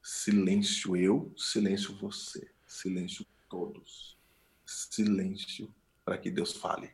Silêncio 0.00 0.96
eu, 0.96 1.32
silêncio 1.36 1.96
você, 1.96 2.48
silêncio 2.64 3.26
todos. 3.50 4.16
Silêncio 4.64 5.68
para 6.04 6.16
que 6.16 6.30
Deus 6.30 6.52
fale. 6.52 6.92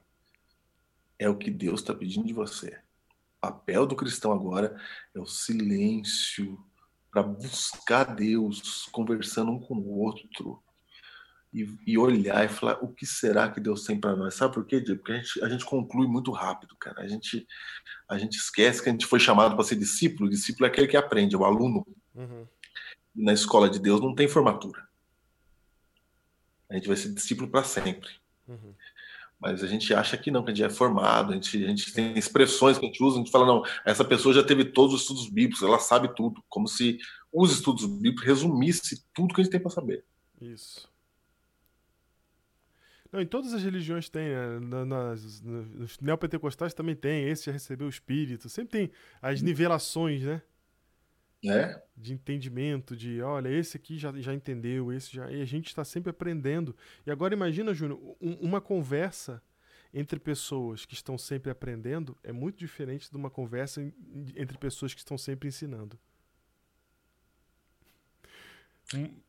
É 1.18 1.28
o 1.28 1.36
que 1.36 1.50
Deus 1.50 1.80
está 1.80 1.92
pedindo 1.92 2.26
de 2.26 2.32
você. 2.32 2.80
O 3.36 3.40
papel 3.42 3.86
do 3.86 3.94
cristão 3.94 4.32
agora 4.32 4.80
é 5.14 5.20
o 5.20 5.26
silêncio 5.26 6.58
para 7.10 7.22
buscar 7.22 8.04
Deus, 8.04 8.86
conversando 8.86 9.52
um 9.52 9.60
com 9.60 9.74
o 9.74 9.98
outro. 9.98 10.62
E, 11.52 11.68
e 11.86 11.98
olhar 11.98 12.44
e 12.44 12.48
falar 12.48 12.78
o 12.82 12.88
que 12.88 13.04
será 13.04 13.50
que 13.50 13.60
Deus 13.60 13.84
tem 13.84 13.98
para 13.98 14.14
nós. 14.14 14.34
Sabe 14.34 14.54
por 14.54 14.64
quê, 14.64 14.80
Diego? 14.80 15.00
Porque 15.00 15.12
a 15.12 15.16
gente, 15.16 15.44
a 15.44 15.48
gente 15.48 15.64
conclui 15.64 16.06
muito 16.06 16.30
rápido, 16.30 16.76
cara. 16.78 17.02
A 17.02 17.08
gente, 17.08 17.46
a 18.08 18.16
gente 18.18 18.36
esquece 18.36 18.82
que 18.82 18.88
a 18.88 18.92
gente 18.92 19.06
foi 19.06 19.18
chamado 19.18 19.54
para 19.54 19.64
ser 19.64 19.76
discípulo. 19.76 20.28
O 20.28 20.30
discípulo 20.30 20.66
é 20.66 20.68
aquele 20.68 20.86
que 20.86 20.96
aprende, 20.96 21.34
é 21.34 21.38
o 21.38 21.44
aluno. 21.44 21.86
Uhum. 22.14 22.46
Na 23.14 23.32
escola 23.32 23.68
de 23.68 23.80
Deus 23.80 24.00
não 24.00 24.14
tem 24.14 24.28
formatura. 24.28 24.88
A 26.68 26.74
gente 26.74 26.86
vai 26.86 26.96
ser 26.96 27.12
discípulo 27.12 27.50
para 27.50 27.64
sempre. 27.64 28.08
Uhum. 28.46 28.74
Mas 29.40 29.64
a 29.64 29.66
gente 29.66 29.92
acha 29.94 30.18
que 30.18 30.30
não, 30.30 30.44
que 30.44 30.50
a 30.50 30.54
gente 30.54 30.64
é 30.64 30.70
formado, 30.70 31.32
a 31.32 31.34
gente, 31.34 31.64
a 31.64 31.68
gente 31.68 31.92
tem 31.94 32.16
expressões 32.16 32.78
que 32.78 32.84
a 32.84 32.88
gente 32.88 33.02
usa, 33.02 33.16
a 33.16 33.18
gente 33.20 33.30
fala, 33.30 33.46
não, 33.46 33.64
essa 33.86 34.04
pessoa 34.04 34.34
já 34.34 34.44
teve 34.44 34.66
todos 34.66 34.94
os 34.94 35.00
estudos 35.00 35.30
bíblicos, 35.30 35.62
ela 35.62 35.78
sabe 35.78 36.14
tudo, 36.14 36.44
como 36.46 36.68
se 36.68 36.98
os 37.32 37.50
estudos 37.50 37.86
bíblicos 37.86 38.22
resumisse 38.22 39.02
tudo 39.14 39.34
que 39.34 39.40
a 39.40 39.44
gente 39.44 39.50
tem 39.50 39.60
para 39.60 39.70
saber. 39.70 40.04
Isso. 40.40 40.89
Não, 43.12 43.20
em 43.20 43.26
todas 43.26 43.52
as 43.52 43.62
religiões 43.62 44.08
tem, 44.08 44.28
né? 44.28 44.58
Na- 44.60 44.84
nas, 44.84 45.40
nos 45.40 45.98
neopentecostais 46.00 46.72
também 46.74 46.94
tem, 46.94 47.28
esse 47.28 47.46
já 47.46 47.52
recebeu 47.52 47.86
o 47.86 47.90
espírito, 47.90 48.48
sempre 48.48 48.70
tem 48.70 48.90
as 49.20 49.42
nivelações, 49.42 50.22
né? 50.22 50.42
Né? 51.42 51.80
De 51.96 52.12
entendimento, 52.12 52.94
de 52.94 53.22
olha, 53.22 53.48
esse 53.48 53.76
aqui 53.76 53.96
já, 53.98 54.12
já 54.20 54.34
entendeu, 54.34 54.92
esse 54.92 55.10
já. 55.14 55.30
E 55.32 55.40
a 55.40 55.44
gente 55.46 55.68
está 55.68 55.84
sempre 55.84 56.10
aprendendo. 56.10 56.76
E 57.06 57.10
agora 57.10 57.32
imagina, 57.34 57.72
Júnior, 57.72 57.98
um- 58.20 58.34
uma 58.34 58.60
conversa 58.60 59.42
entre 59.92 60.20
pessoas 60.20 60.84
que 60.86 60.94
estão 60.94 61.16
sempre 61.18 61.50
aprendendo 61.50 62.16
é 62.22 62.30
muito 62.30 62.58
diferente 62.58 63.10
de 63.10 63.16
uma 63.16 63.30
conversa 63.30 63.80
entre 64.36 64.56
pessoas 64.58 64.92
que 64.94 65.00
estão 65.00 65.16
sempre 65.18 65.48
ensinando. 65.48 65.98
Hum, 68.94 69.20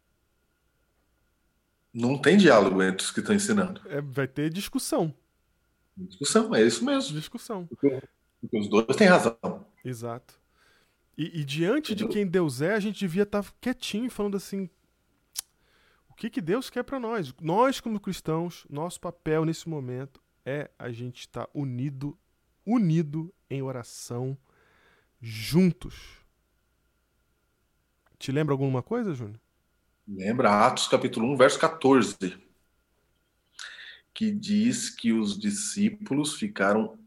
Não 1.94 2.18
tem 2.18 2.38
diálogo 2.38 2.82
entre 2.82 3.04
os 3.06 3.12
que 3.12 3.20
estão 3.20 3.36
ensinando. 3.36 3.82
é, 3.90 4.02
vai 4.02 4.28
ter 4.28 4.50
discussão. 4.50 5.14
Discussão, 5.98 6.56
é 6.56 6.64
isso 6.64 6.86
mesmo. 6.86 7.16
Discussão. 7.16 7.68
Porque 7.68 8.02
os 8.54 8.70
dois 8.70 8.96
têm 8.96 9.08
razão. 9.08 9.38
Exato. 9.84 10.40
E, 11.18 11.42
e 11.42 11.44
diante 11.44 11.94
de 11.94 12.08
quem 12.08 12.26
Deus 12.26 12.62
é, 12.62 12.74
a 12.74 12.80
gente 12.80 13.00
devia 13.00 13.24
estar 13.24 13.44
quietinho 13.60 14.10
falando 14.10 14.38
assim: 14.38 14.70
o 16.10 16.14
que, 16.16 16.30
que 16.30 16.42
Deus 16.42 16.70
quer 16.70 16.84
para 16.84 17.00
nós? 17.00 17.34
Nós, 17.42 17.80
como 17.80 18.00
cristãos, 18.00 18.66
nosso 18.70 19.00
papel 19.00 19.44
nesse 19.46 19.68
momento 19.68 20.22
é 20.46 20.72
a 20.80 20.92
gente 20.92 21.20
estar 21.22 21.48
unido, 21.54 22.18
unido 22.66 23.34
em 23.50 23.62
oração, 23.62 24.38
juntos. 25.22 26.22
Te 28.18 28.32
lembra 28.32 28.54
alguma 28.54 28.82
coisa, 28.82 29.14
Júnior? 29.14 29.40
Lembra 30.07 30.65
Atos 30.65 30.88
capítulo 30.88 31.32
1, 31.34 31.38
verso 31.38 31.60
14, 31.60 32.15
que 34.14 34.32
diz 34.32 34.90
que 34.90 35.14
os 35.14 35.38
discípulos 35.40 36.34
ficaram 36.36 36.99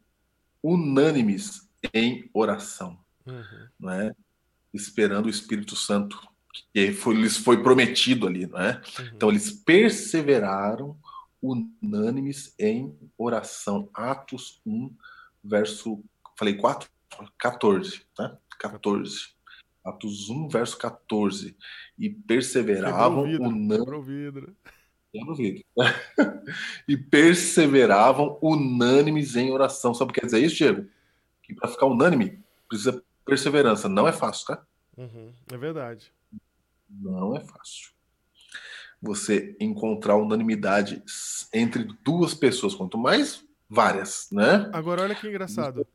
unânimes 0.62 1.68
em 1.92 2.30
oração, 2.32 2.98
não 3.78 3.90
é? 3.90 4.14
Esperando 4.72 5.26
o 5.26 5.30
Espírito 5.30 5.76
Santo, 5.76 6.26
que 6.72 6.92
foi, 6.92 7.14
lhes 7.14 7.36
foi 7.36 7.62
prometido 7.62 8.26
ali, 8.26 8.46
não 8.46 8.58
é? 8.58 8.80
Então 9.14 9.28
eles 9.28 9.50
perseveraram 9.50 10.98
unânimes 11.42 12.54
em 12.58 12.96
oração. 13.18 13.90
Atos 13.92 14.62
1, 14.64 14.94
verso, 15.42 16.02
falei 16.36 16.54
4, 16.54 16.88
14, 17.36 18.02
tá? 18.14 18.38
14. 18.58 19.33
Atos 19.84 20.30
1, 20.30 20.48
verso 20.48 20.78
14. 20.78 21.56
E 21.98 22.08
perseveravam 22.08 23.24
vidro, 23.24 23.44
unânimes. 23.44 24.54
e 26.88 26.96
perseveravam 26.96 28.38
unânimes 28.40 29.36
em 29.36 29.52
oração. 29.52 29.92
Sabe 29.94 30.10
o 30.10 30.14
que 30.14 30.20
quer 30.20 30.26
dizer 30.26 30.42
isso, 30.42 30.56
Diego? 30.56 30.88
Que 31.42 31.54
para 31.54 31.68
ficar 31.68 31.86
unânime 31.86 32.42
precisa 32.68 33.04
perseverança. 33.24 33.88
Não 33.88 34.08
é 34.08 34.12
fácil, 34.12 34.46
tá? 34.46 34.64
Uhum, 34.96 35.32
É 35.52 35.56
verdade. 35.56 36.12
Não 36.88 37.36
é 37.36 37.40
fácil. 37.40 37.92
Você 39.02 39.54
encontrar 39.60 40.16
unanimidade 40.16 41.02
entre 41.52 41.84
duas 42.02 42.32
pessoas, 42.32 42.74
quanto 42.74 42.96
mais 42.96 43.44
várias, 43.68 44.28
né? 44.32 44.70
Agora, 44.72 45.02
olha 45.02 45.14
que 45.14 45.28
engraçado. 45.28 45.86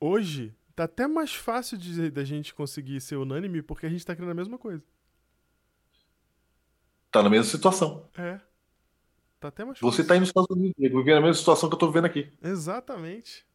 Hoje, 0.00 0.54
tá 0.76 0.84
até 0.84 1.06
mais 1.08 1.34
fácil 1.34 1.76
de, 1.78 2.10
da 2.10 2.22
gente 2.24 2.54
conseguir 2.54 3.00
ser 3.00 3.16
unânime 3.16 3.62
porque 3.62 3.86
a 3.86 3.88
gente 3.88 4.04
tá 4.06 4.14
querendo 4.14 4.30
a 4.30 4.34
mesma 4.34 4.58
coisa. 4.58 4.84
Tá 7.10 7.22
na 7.22 7.30
mesma 7.30 7.44
situação. 7.50 8.08
É. 8.16 8.40
Tá 9.40 9.48
até 9.48 9.64
mais 9.64 9.78
Você 9.80 9.98
fácil. 9.98 10.06
tá 10.08 10.14
aí 10.14 10.20
nos 10.20 10.28
Estados 10.28 10.50
Unidos, 10.50 10.76
vivendo 10.78 11.16
a 11.18 11.20
mesma 11.20 11.34
situação 11.34 11.68
que 11.68 11.74
eu 11.74 11.78
tô 11.78 11.88
vivendo 11.88 12.04
aqui. 12.06 12.30
Exatamente. 12.42 13.46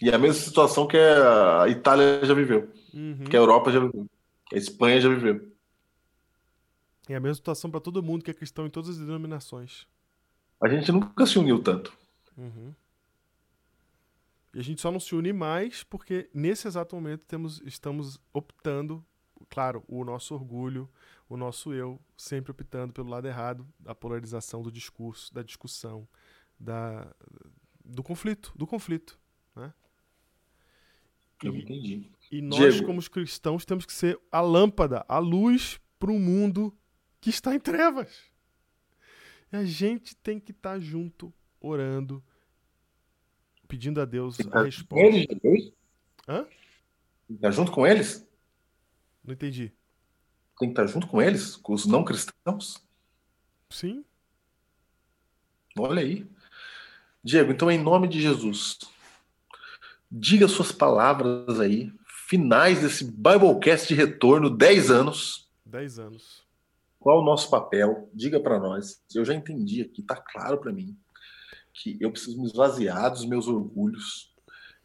E 0.00 0.10
a 0.10 0.18
mesma 0.18 0.40
situação 0.42 0.86
que 0.86 0.96
a 0.96 1.66
Itália 1.68 2.24
já 2.24 2.32
viveu, 2.32 2.70
Uhum. 2.94 3.24
que 3.28 3.36
a 3.36 3.40
Europa 3.40 3.70
já 3.72 3.80
viveu, 3.80 4.06
que 4.46 4.54
a 4.54 4.58
Espanha 4.58 5.00
já 5.00 5.08
viveu. 5.08 5.52
É 7.08 7.16
a 7.16 7.20
mesma 7.20 7.34
situação 7.34 7.70
pra 7.70 7.80
todo 7.80 8.02
mundo 8.02 8.22
que 8.22 8.30
é 8.30 8.34
cristão 8.34 8.66
em 8.66 8.70
todas 8.70 8.90
as 8.90 8.98
denominações. 8.98 9.86
A 10.62 10.68
gente 10.68 10.92
nunca 10.92 11.26
se 11.26 11.38
uniu 11.38 11.62
tanto. 11.62 11.92
Uhum. 12.36 12.72
E 14.54 14.58
a 14.60 14.62
gente 14.62 14.80
só 14.80 14.90
não 14.90 14.98
se 15.00 15.14
une 15.14 15.32
mais 15.32 15.82
porque 15.84 16.28
nesse 16.32 16.66
exato 16.66 16.94
momento 16.96 17.26
temos, 17.26 17.60
estamos 17.64 18.18
optando, 18.32 19.04
claro, 19.50 19.84
o 19.86 20.04
nosso 20.04 20.34
orgulho, 20.34 20.88
o 21.28 21.36
nosso 21.36 21.72
eu, 21.74 22.00
sempre 22.16 22.50
optando 22.50 22.92
pelo 22.92 23.08
lado 23.10 23.28
errado, 23.28 23.66
da 23.78 23.94
polarização 23.94 24.62
do 24.62 24.72
discurso, 24.72 25.32
da 25.34 25.42
discussão, 25.42 26.08
da, 26.58 27.14
do 27.84 28.02
conflito, 28.02 28.52
do 28.56 28.66
conflito. 28.66 29.18
Né? 29.54 29.72
Eu 31.42 31.54
E- 31.54 31.62
entendi. 31.62 32.10
E 32.32 32.40
nós, 32.42 32.74
Diego. 32.74 32.86
como 32.86 32.98
os 32.98 33.08
cristãos, 33.08 33.64
temos 33.64 33.84
que 33.86 33.92
ser 33.92 34.18
a 34.32 34.40
lâmpada, 34.40 35.04
a 35.08 35.18
luz 35.18 35.78
para 35.98 36.10
um 36.10 36.18
mundo 36.18 36.76
que 37.20 37.30
está 37.30 37.54
em 37.54 37.60
trevas. 37.60 38.26
E 39.52 39.56
a 39.56 39.64
gente 39.64 40.16
tem 40.16 40.38
que 40.40 40.52
estar 40.52 40.78
junto, 40.80 41.32
orando, 41.60 42.22
pedindo 43.68 44.00
a 44.00 44.04
Deus 44.04 44.40
a 44.40 44.44
Com 44.44 44.62
resposta. 44.62 45.04
eles, 45.06 45.26
Jesus? 45.30 45.72
Hã? 46.26 46.42
Tem 46.44 46.46
que 47.28 47.34
estar 47.34 47.50
junto 47.50 47.70
com 47.70 47.86
eles? 47.86 48.26
Não 49.22 49.34
entendi. 49.34 49.72
Tem 50.58 50.68
que 50.68 50.72
estar 50.72 50.86
junto 50.86 51.06
com 51.06 51.20
eles? 51.22 51.54
Com 51.56 51.74
os 51.74 51.86
não 51.86 52.02
cristãos? 52.02 52.82
Sim? 53.70 54.04
Olha 55.78 56.00
aí. 56.02 56.26
Diego, 57.22 57.52
então, 57.52 57.70
em 57.70 57.78
nome 57.78 58.08
de 58.08 58.20
Jesus, 58.20 58.78
diga 60.10 60.48
suas 60.48 60.72
palavras 60.72 61.60
aí, 61.60 61.92
finais 62.26 62.80
desse 62.80 63.04
Biblecast 63.04 63.86
de 63.88 63.94
retorno, 63.94 64.48
10 64.48 64.90
anos. 64.90 65.50
10 65.66 65.98
anos. 65.98 66.42
Qual 66.98 67.20
o 67.20 67.24
nosso 67.24 67.50
papel? 67.50 68.08
Diga 68.14 68.40
para 68.40 68.58
nós. 68.58 69.02
Eu 69.14 69.24
já 69.24 69.34
entendi 69.34 69.82
aqui, 69.82 70.02
tá 70.02 70.16
claro 70.16 70.58
para 70.58 70.72
mim, 70.72 70.96
que 71.78 71.96
eu 72.00 72.10
preciso 72.10 72.40
me 72.40 72.46
esvaziar 72.46 73.10
dos 73.10 73.24
meus 73.24 73.46
orgulhos 73.46 74.34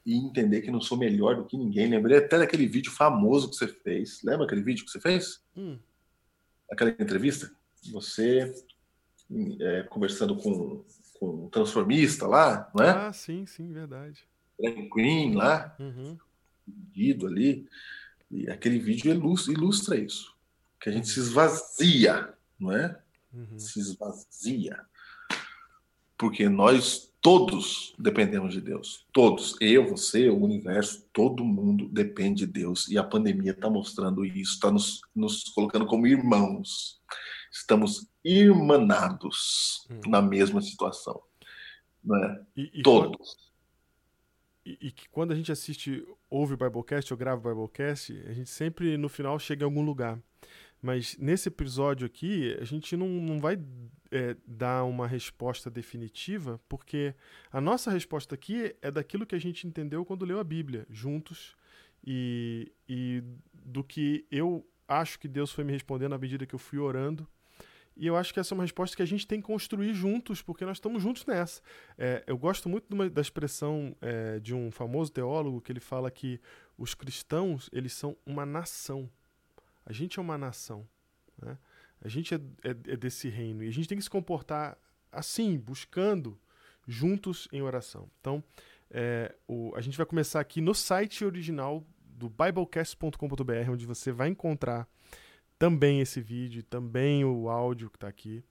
e 0.05 0.15
entender 0.15 0.61
que 0.61 0.71
não 0.71 0.81
sou 0.81 0.97
melhor 0.97 1.35
do 1.35 1.45
que 1.45 1.57
ninguém. 1.57 1.89
Lembrei 1.89 2.17
até 2.17 2.37
daquele 2.37 2.67
vídeo 2.67 2.91
famoso 2.91 3.49
que 3.49 3.55
você 3.55 3.67
fez. 3.67 4.21
Lembra 4.23 4.45
aquele 4.45 4.61
vídeo 4.61 4.85
que 4.85 4.91
você 4.91 4.99
fez? 4.99 5.41
Hum, 5.55 5.79
aquela 6.69 6.91
entrevista, 6.91 7.51
você 7.91 8.53
é, 9.59 9.83
conversando 9.83 10.35
com, 10.35 10.83
com 11.19 11.45
um 11.45 11.49
transformista 11.49 12.27
lá, 12.27 12.69
não 12.75 12.83
é? 12.83 12.89
Ah, 12.89 13.13
sim, 13.13 13.45
sim, 13.45 13.71
verdade. 13.71 14.27
Drag 14.59 14.89
Queen 14.89 15.35
lá, 15.35 15.75
Uhum. 15.79 16.17
Guido 16.93 17.27
ali, 17.27 17.67
e 18.31 18.49
aquele 18.49 18.79
vídeo 18.79 19.11
ilustra, 19.11 19.53
ilustra 19.53 19.97
isso, 19.97 20.33
que 20.79 20.89
a 20.89 20.91
gente 20.93 21.09
se 21.09 21.19
esvazia, 21.19 22.33
não 22.57 22.71
é? 22.71 22.97
Uhum. 23.33 23.59
Se 23.59 23.79
esvazia, 23.79 24.79
porque 26.23 26.47
nós 26.47 27.11
todos 27.21 27.93
dependemos 27.99 28.53
de 28.53 28.61
Deus, 28.61 29.05
todos, 29.13 29.55
eu, 29.61 29.87
você, 29.89 30.29
o 30.29 30.37
universo, 30.43 31.05
todo 31.13 31.43
mundo 31.43 31.87
depende 31.89 32.45
de 32.45 32.51
Deus, 32.51 32.87
e 32.89 32.97
a 32.97 33.03
pandemia 33.03 33.51
está 33.51 33.69
mostrando 33.69 34.25
isso, 34.25 34.53
está 34.53 34.71
nos, 34.71 35.01
nos 35.15 35.43
colocando 35.49 35.85
como 35.85 36.07
irmãos, 36.07 37.01
estamos 37.51 38.07
irmanados 38.23 39.85
Hum. 39.89 39.99
na 40.09 40.21
mesma 40.21 40.61
situação, 40.61 41.21
não 42.03 42.15
é? 42.23 42.41
E, 42.55 42.79
e 42.79 42.81
Todos. 42.81 43.15
quando- 43.17 43.53
e, 44.65 44.77
e 44.87 44.91
que 44.91 45.09
quando 45.09 45.31
a 45.31 45.35
gente 45.35 45.51
assiste, 45.51 46.05
ouve 46.29 46.53
o 46.53 46.57
Biblecast 46.57 47.11
ou 47.13 47.17
grava 47.17 47.49
o 47.49 47.53
Biblecast, 47.53 48.13
a 48.27 48.33
gente 48.33 48.49
sempre 48.49 48.97
no 48.97 49.09
final 49.09 49.37
chega 49.37 49.63
em 49.63 49.65
algum 49.65 49.81
lugar. 49.83 50.17
Mas 50.83 51.17
nesse 51.17 51.47
episódio 51.47 52.05
aqui, 52.05 52.57
a 52.59 52.65
gente 52.65 52.97
não, 52.97 53.07
não 53.07 53.39
vai 53.39 53.57
é, 54.11 54.35
dar 54.45 54.83
uma 54.83 55.07
resposta 55.07 55.71
definitiva, 55.71 56.59
porque 56.67 57.15
a 57.49 57.61
nossa 57.61 57.89
resposta 57.89 58.35
aqui 58.35 58.75
é 58.81 58.91
daquilo 58.91 59.25
que 59.25 59.33
a 59.33 59.39
gente 59.39 59.65
entendeu 59.65 60.03
quando 60.03 60.25
leu 60.25 60.41
a 60.41 60.43
Bíblia, 60.43 60.85
juntos, 60.89 61.55
e, 62.05 62.69
e 62.85 63.23
do 63.53 63.81
que 63.81 64.25
eu 64.29 64.67
acho 64.85 65.17
que 65.17 65.29
Deus 65.29 65.53
foi 65.53 65.63
me 65.63 65.71
respondendo 65.71 66.15
à 66.15 66.17
medida 66.17 66.45
que 66.45 66.53
eu 66.53 66.59
fui 66.59 66.79
orando. 66.79 67.25
E 67.95 68.05
eu 68.05 68.17
acho 68.17 68.33
que 68.33 68.41
essa 68.41 68.53
é 68.53 68.55
uma 68.55 68.65
resposta 68.65 68.97
que 68.97 69.03
a 69.03 69.07
gente 69.07 69.25
tem 69.25 69.39
que 69.39 69.47
construir 69.47 69.93
juntos, 69.93 70.41
porque 70.41 70.65
nós 70.65 70.75
estamos 70.75 71.01
juntos 71.01 71.25
nessa. 71.25 71.61
É, 71.97 72.25
eu 72.27 72.37
gosto 72.37 72.67
muito 72.67 72.93
uma, 72.93 73.09
da 73.09 73.21
expressão 73.21 73.95
é, 74.01 74.37
de 74.37 74.53
um 74.53 74.69
famoso 74.69 75.13
teólogo 75.13 75.61
que 75.61 75.71
ele 75.71 75.79
fala 75.79 76.11
que 76.11 76.41
os 76.77 76.93
cristãos 76.93 77.69
eles 77.71 77.93
são 77.93 78.17
uma 78.25 78.45
nação. 78.45 79.09
A 79.85 79.93
gente 79.93 80.19
é 80.19 80.21
uma 80.21 80.37
nação. 80.37 80.87
Né? 81.41 81.57
A 82.01 82.07
gente 82.07 82.33
é, 82.33 82.37
é, 82.63 82.69
é 82.69 82.97
desse 82.97 83.29
reino. 83.29 83.63
E 83.63 83.67
a 83.67 83.71
gente 83.71 83.87
tem 83.87 83.97
que 83.97 84.03
se 84.03 84.09
comportar 84.09 84.77
assim, 85.11 85.57
buscando 85.57 86.39
juntos 86.87 87.47
em 87.51 87.61
oração. 87.61 88.09
Então, 88.19 88.43
é, 88.89 89.33
o, 89.47 89.73
a 89.75 89.81
gente 89.81 89.97
vai 89.97 90.05
começar 90.05 90.39
aqui 90.39 90.59
no 90.59 90.73
site 90.73 91.23
original 91.23 91.85
do 91.99 92.29
biblecast.com.br, 92.29 93.71
onde 93.71 93.85
você 93.85 94.11
vai 94.11 94.29
encontrar 94.29 94.87
também 95.57 96.01
esse 96.01 96.19
vídeo, 96.19 96.63
também 96.63 97.23
o 97.23 97.49
áudio 97.49 97.89
que 97.89 97.97
está 97.97 98.07
aqui. 98.07 98.43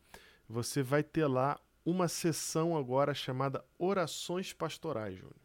Você 0.48 0.82
vai 0.82 1.02
ter 1.02 1.26
lá 1.26 1.60
uma 1.84 2.08
sessão 2.08 2.76
agora 2.76 3.12
chamada 3.12 3.64
Orações 3.78 4.52
Pastorais, 4.52 5.16
Júnior. 5.16 5.36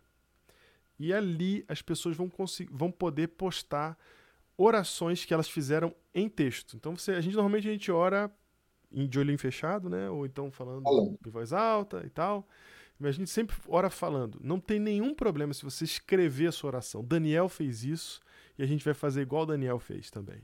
E 1.00 1.14
ali 1.14 1.64
as 1.68 1.82
pessoas 1.82 2.16
vão, 2.16 2.32
vão 2.72 2.92
poder 2.92 3.28
postar 3.30 3.98
orações 4.58 5.24
que 5.24 5.34
elas 5.34 5.48
fizeram 5.48 5.94
em 6.14 6.28
texto. 6.28 6.76
Então 6.76 6.96
você, 6.98 7.12
a 7.12 7.22
gente 7.22 7.36
normalmente 7.36 7.68
a 7.68 7.72
gente 7.72 7.92
ora 7.92 8.32
de 8.92 9.20
olhinho 9.20 9.38
fechado, 9.38 9.90
né? 9.90 10.10
Ou 10.10 10.26
então 10.26 10.52
falando 10.52 10.84
em 11.26 11.30
voz 11.30 11.54
alta 11.54 12.02
e 12.06 12.10
tal. 12.10 12.48
Mas 13.00 13.10
a 13.10 13.12
gente 13.12 13.30
sempre 13.30 13.56
ora 13.68 13.90
falando. 13.90 14.40
Não 14.42 14.60
tem 14.60 14.80
nenhum 14.80 15.14
problema 15.14 15.54
se 15.54 15.64
você 15.64 15.84
escrever 15.84 16.48
a 16.48 16.52
sua 16.52 16.70
oração. 16.70 17.04
Daniel 17.04 17.48
fez 17.48 17.84
isso 17.84 18.20
e 18.58 18.64
a 18.64 18.66
gente 18.66 18.84
vai 18.84 18.94
fazer 18.94 19.22
igual 19.22 19.46
Daniel 19.46 19.78
fez 19.80 20.10
também. 20.10 20.42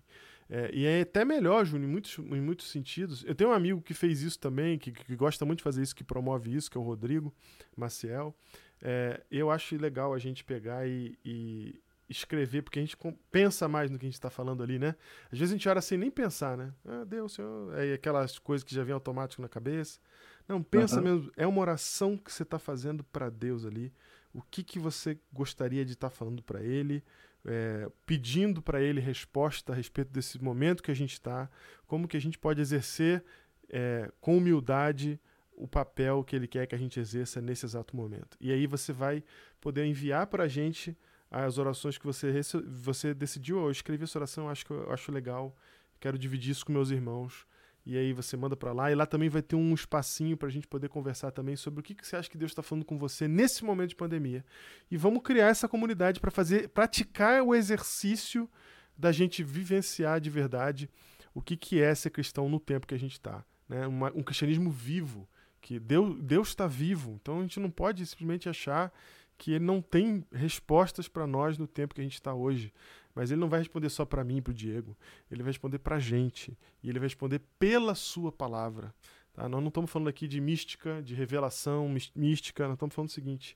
É, 0.49 0.69
e 0.71 0.85
é 0.85 1.01
até 1.01 1.25
melhor, 1.25 1.65
Júnior, 1.65 1.89
em 1.89 1.91
muitos, 1.91 2.17
em 2.19 2.41
muitos 2.41 2.69
sentidos. 2.69 3.23
Eu 3.25 3.33
tenho 3.33 3.49
um 3.49 3.53
amigo 3.53 3.81
que 3.81 3.93
fez 3.93 4.21
isso 4.21 4.37
também, 4.37 4.77
que, 4.77 4.91
que 4.91 5.15
gosta 5.15 5.45
muito 5.45 5.59
de 5.59 5.63
fazer 5.63 5.81
isso, 5.81 5.95
que 5.95 6.03
promove 6.03 6.53
isso, 6.53 6.69
que 6.69 6.77
é 6.77 6.81
o 6.81 6.83
Rodrigo 6.83 7.33
Maciel. 7.75 8.35
É, 8.79 9.23
eu 9.31 9.49
acho 9.49 9.75
legal 9.77 10.13
a 10.13 10.19
gente 10.19 10.43
pegar 10.43 10.87
e, 10.87 11.17
e 11.25 11.81
escrever, 12.09 12.61
porque 12.61 12.79
a 12.79 12.81
gente 12.81 12.97
pensa 13.31 13.67
mais 13.67 13.89
no 13.89 13.97
que 13.97 14.05
a 14.05 14.09
gente 14.09 14.15
está 14.15 14.29
falando 14.29 14.61
ali, 14.61 14.77
né? 14.77 14.95
Às 15.31 15.39
vezes 15.39 15.53
a 15.53 15.57
gente 15.57 15.69
ora 15.69 15.81
sem 15.81 15.97
nem 15.97 16.11
pensar, 16.11 16.57
né? 16.57 16.73
Ah, 16.85 17.03
Deus, 17.05 17.33
Senhor. 17.33 17.73
Aí 17.75 17.93
aquelas 17.93 18.37
coisas 18.37 18.63
que 18.63 18.75
já 18.75 18.83
vem 18.83 18.93
automático 18.93 19.41
na 19.41 19.49
cabeça. 19.49 19.99
Não, 20.47 20.61
pensa 20.61 20.97
uhum. 20.97 21.03
mesmo. 21.03 21.31
É 21.37 21.47
uma 21.47 21.61
oração 21.61 22.17
que 22.17 22.31
você 22.31 22.43
está 22.43 22.59
fazendo 22.59 23.03
para 23.03 23.29
Deus 23.29 23.65
ali. 23.65 23.93
O 24.33 24.41
que, 24.41 24.63
que 24.63 24.79
você 24.79 25.17
gostaria 25.31 25.85
de 25.85 25.93
estar 25.93 26.09
tá 26.09 26.15
falando 26.15 26.43
para 26.43 26.61
Ele? 26.61 27.03
é, 27.45 27.89
pedindo 28.05 28.61
para 28.61 28.81
ele 28.81 29.01
resposta 29.01 29.73
a 29.73 29.75
respeito 29.75 30.11
desse 30.11 30.41
momento 30.41 30.81
que 30.81 30.91
a 30.91 30.95
gente 30.95 31.13
está, 31.13 31.49
como 31.85 32.07
que 32.07 32.17
a 32.17 32.21
gente 32.21 32.37
pode 32.37 32.61
exercer 32.61 33.23
é, 33.69 34.11
com 34.21 34.37
humildade 34.37 35.19
o 35.55 35.67
papel 35.67 36.23
que 36.23 36.35
ele 36.35 36.47
quer 36.47 36.65
que 36.65 36.73
a 36.73 36.77
gente 36.77 36.99
exerça 36.99 37.39
nesse 37.39 37.65
exato 37.65 37.95
momento. 37.95 38.37
E 38.39 38.51
aí 38.51 38.65
você 38.65 38.91
vai 38.91 39.23
poder 39.61 39.85
enviar 39.85 40.27
para 40.27 40.45
a 40.45 40.47
gente 40.47 40.97
as 41.33 41.57
orações 41.57 41.97
que 41.97 42.05
você, 42.05 42.31
você 42.65 43.13
decidiu. 43.13 43.59
Eu 43.59 43.71
escrevi 43.71 44.03
essa 44.03 44.19
oração, 44.19 44.49
acho 44.49 44.65
que 44.65 44.71
eu 44.71 44.91
acho 44.91 45.11
legal, 45.11 45.55
quero 45.99 46.17
dividir 46.17 46.51
isso 46.51 46.65
com 46.65 46.71
meus 46.71 46.91
irmãos. 46.91 47.47
E 47.85 47.97
aí 47.97 48.13
você 48.13 48.37
manda 48.37 48.55
para 48.55 48.71
lá. 48.71 48.91
E 48.91 48.95
lá 48.95 49.05
também 49.05 49.27
vai 49.27 49.41
ter 49.41 49.55
um 49.55 49.73
espacinho 49.73 50.37
para 50.37 50.47
a 50.47 50.51
gente 50.51 50.67
poder 50.67 50.87
conversar 50.87 51.31
também 51.31 51.55
sobre 51.55 51.79
o 51.79 51.83
que, 51.83 51.95
que 51.95 52.07
você 52.07 52.15
acha 52.15 52.29
que 52.29 52.37
Deus 52.37 52.51
está 52.51 52.61
falando 52.61 52.85
com 52.85 52.97
você 52.97 53.27
nesse 53.27 53.65
momento 53.65 53.89
de 53.89 53.95
pandemia. 53.95 54.45
E 54.89 54.95
vamos 54.95 55.21
criar 55.23 55.47
essa 55.47 55.67
comunidade 55.67 56.19
para 56.19 56.31
fazer, 56.31 56.69
praticar 56.69 57.41
o 57.41 57.53
exercício 57.53 58.49
da 58.97 59.11
gente 59.11 59.43
vivenciar 59.43 60.21
de 60.21 60.29
verdade 60.29 60.89
o 61.33 61.41
que, 61.41 61.57
que 61.57 61.81
é 61.81 61.93
ser 61.95 62.11
cristão 62.11 62.47
no 62.47 62.59
tempo 62.59 62.87
que 62.87 62.93
a 62.93 62.99
gente 62.99 63.13
está. 63.13 63.43
Né? 63.67 63.87
Um 63.87 64.21
cristianismo 64.21 64.69
vivo, 64.69 65.27
que 65.59 65.79
Deus 65.79 66.49
está 66.49 66.67
vivo. 66.67 67.17
Então 67.21 67.39
a 67.39 67.41
gente 67.41 67.59
não 67.59 67.71
pode 67.71 68.05
simplesmente 68.05 68.47
achar 68.47 68.93
que 69.37 69.51
ele 69.51 69.65
não 69.65 69.81
tem 69.81 70.25
respostas 70.31 71.07
para 71.07 71.27
nós 71.27 71.57
no 71.57 71.67
tempo 71.67 71.93
que 71.93 72.01
a 72.01 72.03
gente 72.03 72.13
está 72.13 72.33
hoje. 72.33 72.73
Mas 73.15 73.29
ele 73.29 73.39
não 73.39 73.49
vai 73.49 73.59
responder 73.59 73.89
só 73.89 74.05
para 74.05 74.23
mim 74.23 74.37
e 74.37 74.41
para 74.41 74.51
o 74.51 74.53
Diego. 74.53 74.97
Ele 75.29 75.43
vai 75.43 75.51
responder 75.51 75.79
para 75.79 75.97
a 75.97 75.99
gente. 75.99 76.57
E 76.81 76.89
ele 76.89 76.99
vai 76.99 77.07
responder 77.07 77.39
pela 77.59 77.93
sua 77.93 78.31
palavra. 78.31 78.93
Tá? 79.33 79.47
Nós 79.47 79.61
não 79.61 79.67
estamos 79.67 79.91
falando 79.91 80.07
aqui 80.07 80.27
de 80.27 80.41
mística, 80.41 81.01
de 81.03 81.13
revelação 81.13 81.87
mística. 82.15 82.63
Nós 82.65 82.73
estamos 82.73 82.95
falando 82.95 83.09
o 83.09 83.13
seguinte: 83.13 83.55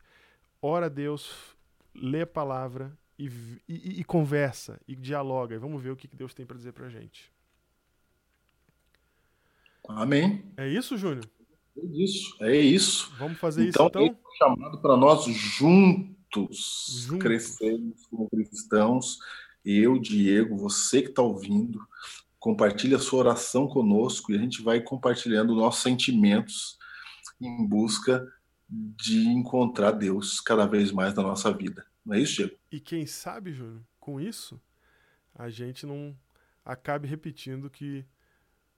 ora 0.62 0.86
a 0.86 0.90
Deus, 0.90 1.56
lê 1.96 2.22
a 2.22 2.28
palavra 2.28 2.96
e, 3.18 3.28
e, 3.68 4.02
e 4.02 4.04
conversa 4.04 4.80
e 4.88 4.96
dialoga. 4.96 5.56
E 5.56 5.60
vamos 5.60 5.82
ver 5.82 5.92
o 5.92 5.96
que 5.96 6.08
Deus 6.08 6.34
tem 6.34 6.46
para 6.46 6.58
dizer 6.58 6.74
para 6.74 6.86
a 6.86 6.90
gente. 6.90 7.32
Amém. 9.88 10.44
É 10.58 10.68
isso, 10.68 10.98
Júnior? 10.98 11.26
É 11.78 11.86
isso. 12.04 12.38
É 12.42 12.56
isso. 12.56 13.12
Vamos 13.18 13.40
fazer 13.40 13.68
então, 13.68 13.88
isso 13.88 14.00
então? 14.00 14.06
É 14.06 14.38
chamado 14.38 14.82
para 14.82 14.98
nós 14.98 15.26
juntos, 15.26 17.06
juntos 17.08 17.20
crescermos 17.20 18.06
como 18.08 18.30
cristãos 18.30 19.20
eu, 19.70 20.00
Diego, 20.00 20.56
você 20.56 21.02
que 21.02 21.10
está 21.10 21.22
ouvindo, 21.22 21.86
compartilhe 22.40 22.96
a 22.96 23.00
sua 23.00 23.20
oração 23.20 23.68
conosco 23.68 24.32
e 24.32 24.36
a 24.38 24.40
gente 24.40 24.62
vai 24.62 24.80
compartilhando 24.80 25.54
nossos 25.54 25.84
sentimentos 25.84 26.80
em 27.42 27.68
busca 27.68 28.26
de 28.70 29.28
encontrar 29.28 29.92
Deus 29.92 30.40
cada 30.40 30.66
vez 30.66 30.90
mais 30.92 31.14
na 31.14 31.22
nossa 31.22 31.52
vida. 31.52 31.86
Não 32.06 32.16
é 32.16 32.22
isso, 32.22 32.36
Diego? 32.36 32.58
E 32.72 32.80
quem 32.80 33.06
sabe, 33.06 33.52
Júnior, 33.52 33.82
com 34.00 34.22
isso, 34.22 34.58
a 35.36 35.50
gente 35.50 35.86
não 35.86 36.18
acabe 36.64 37.06
repetindo 37.06 37.66
o 37.66 37.70
que 37.70 38.06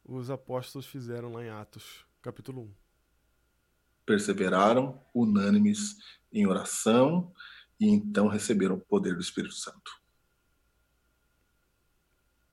os 0.03 0.31
apóstolos 0.31 0.87
fizeram 0.87 1.31
lá 1.33 1.43
em 1.43 1.49
Atos, 1.49 2.03
capítulo 2.19 2.63
1. 2.63 2.88
Perseveraram 4.09 4.99
unânimes 5.13 5.97
em 6.33 6.47
oração 6.47 7.31
e 7.79 7.87
então 7.87 8.27
receberam 8.27 8.73
o 8.73 8.81
poder 8.81 9.13
do 9.13 9.21
Espírito 9.21 9.53
Santo. 9.53 9.91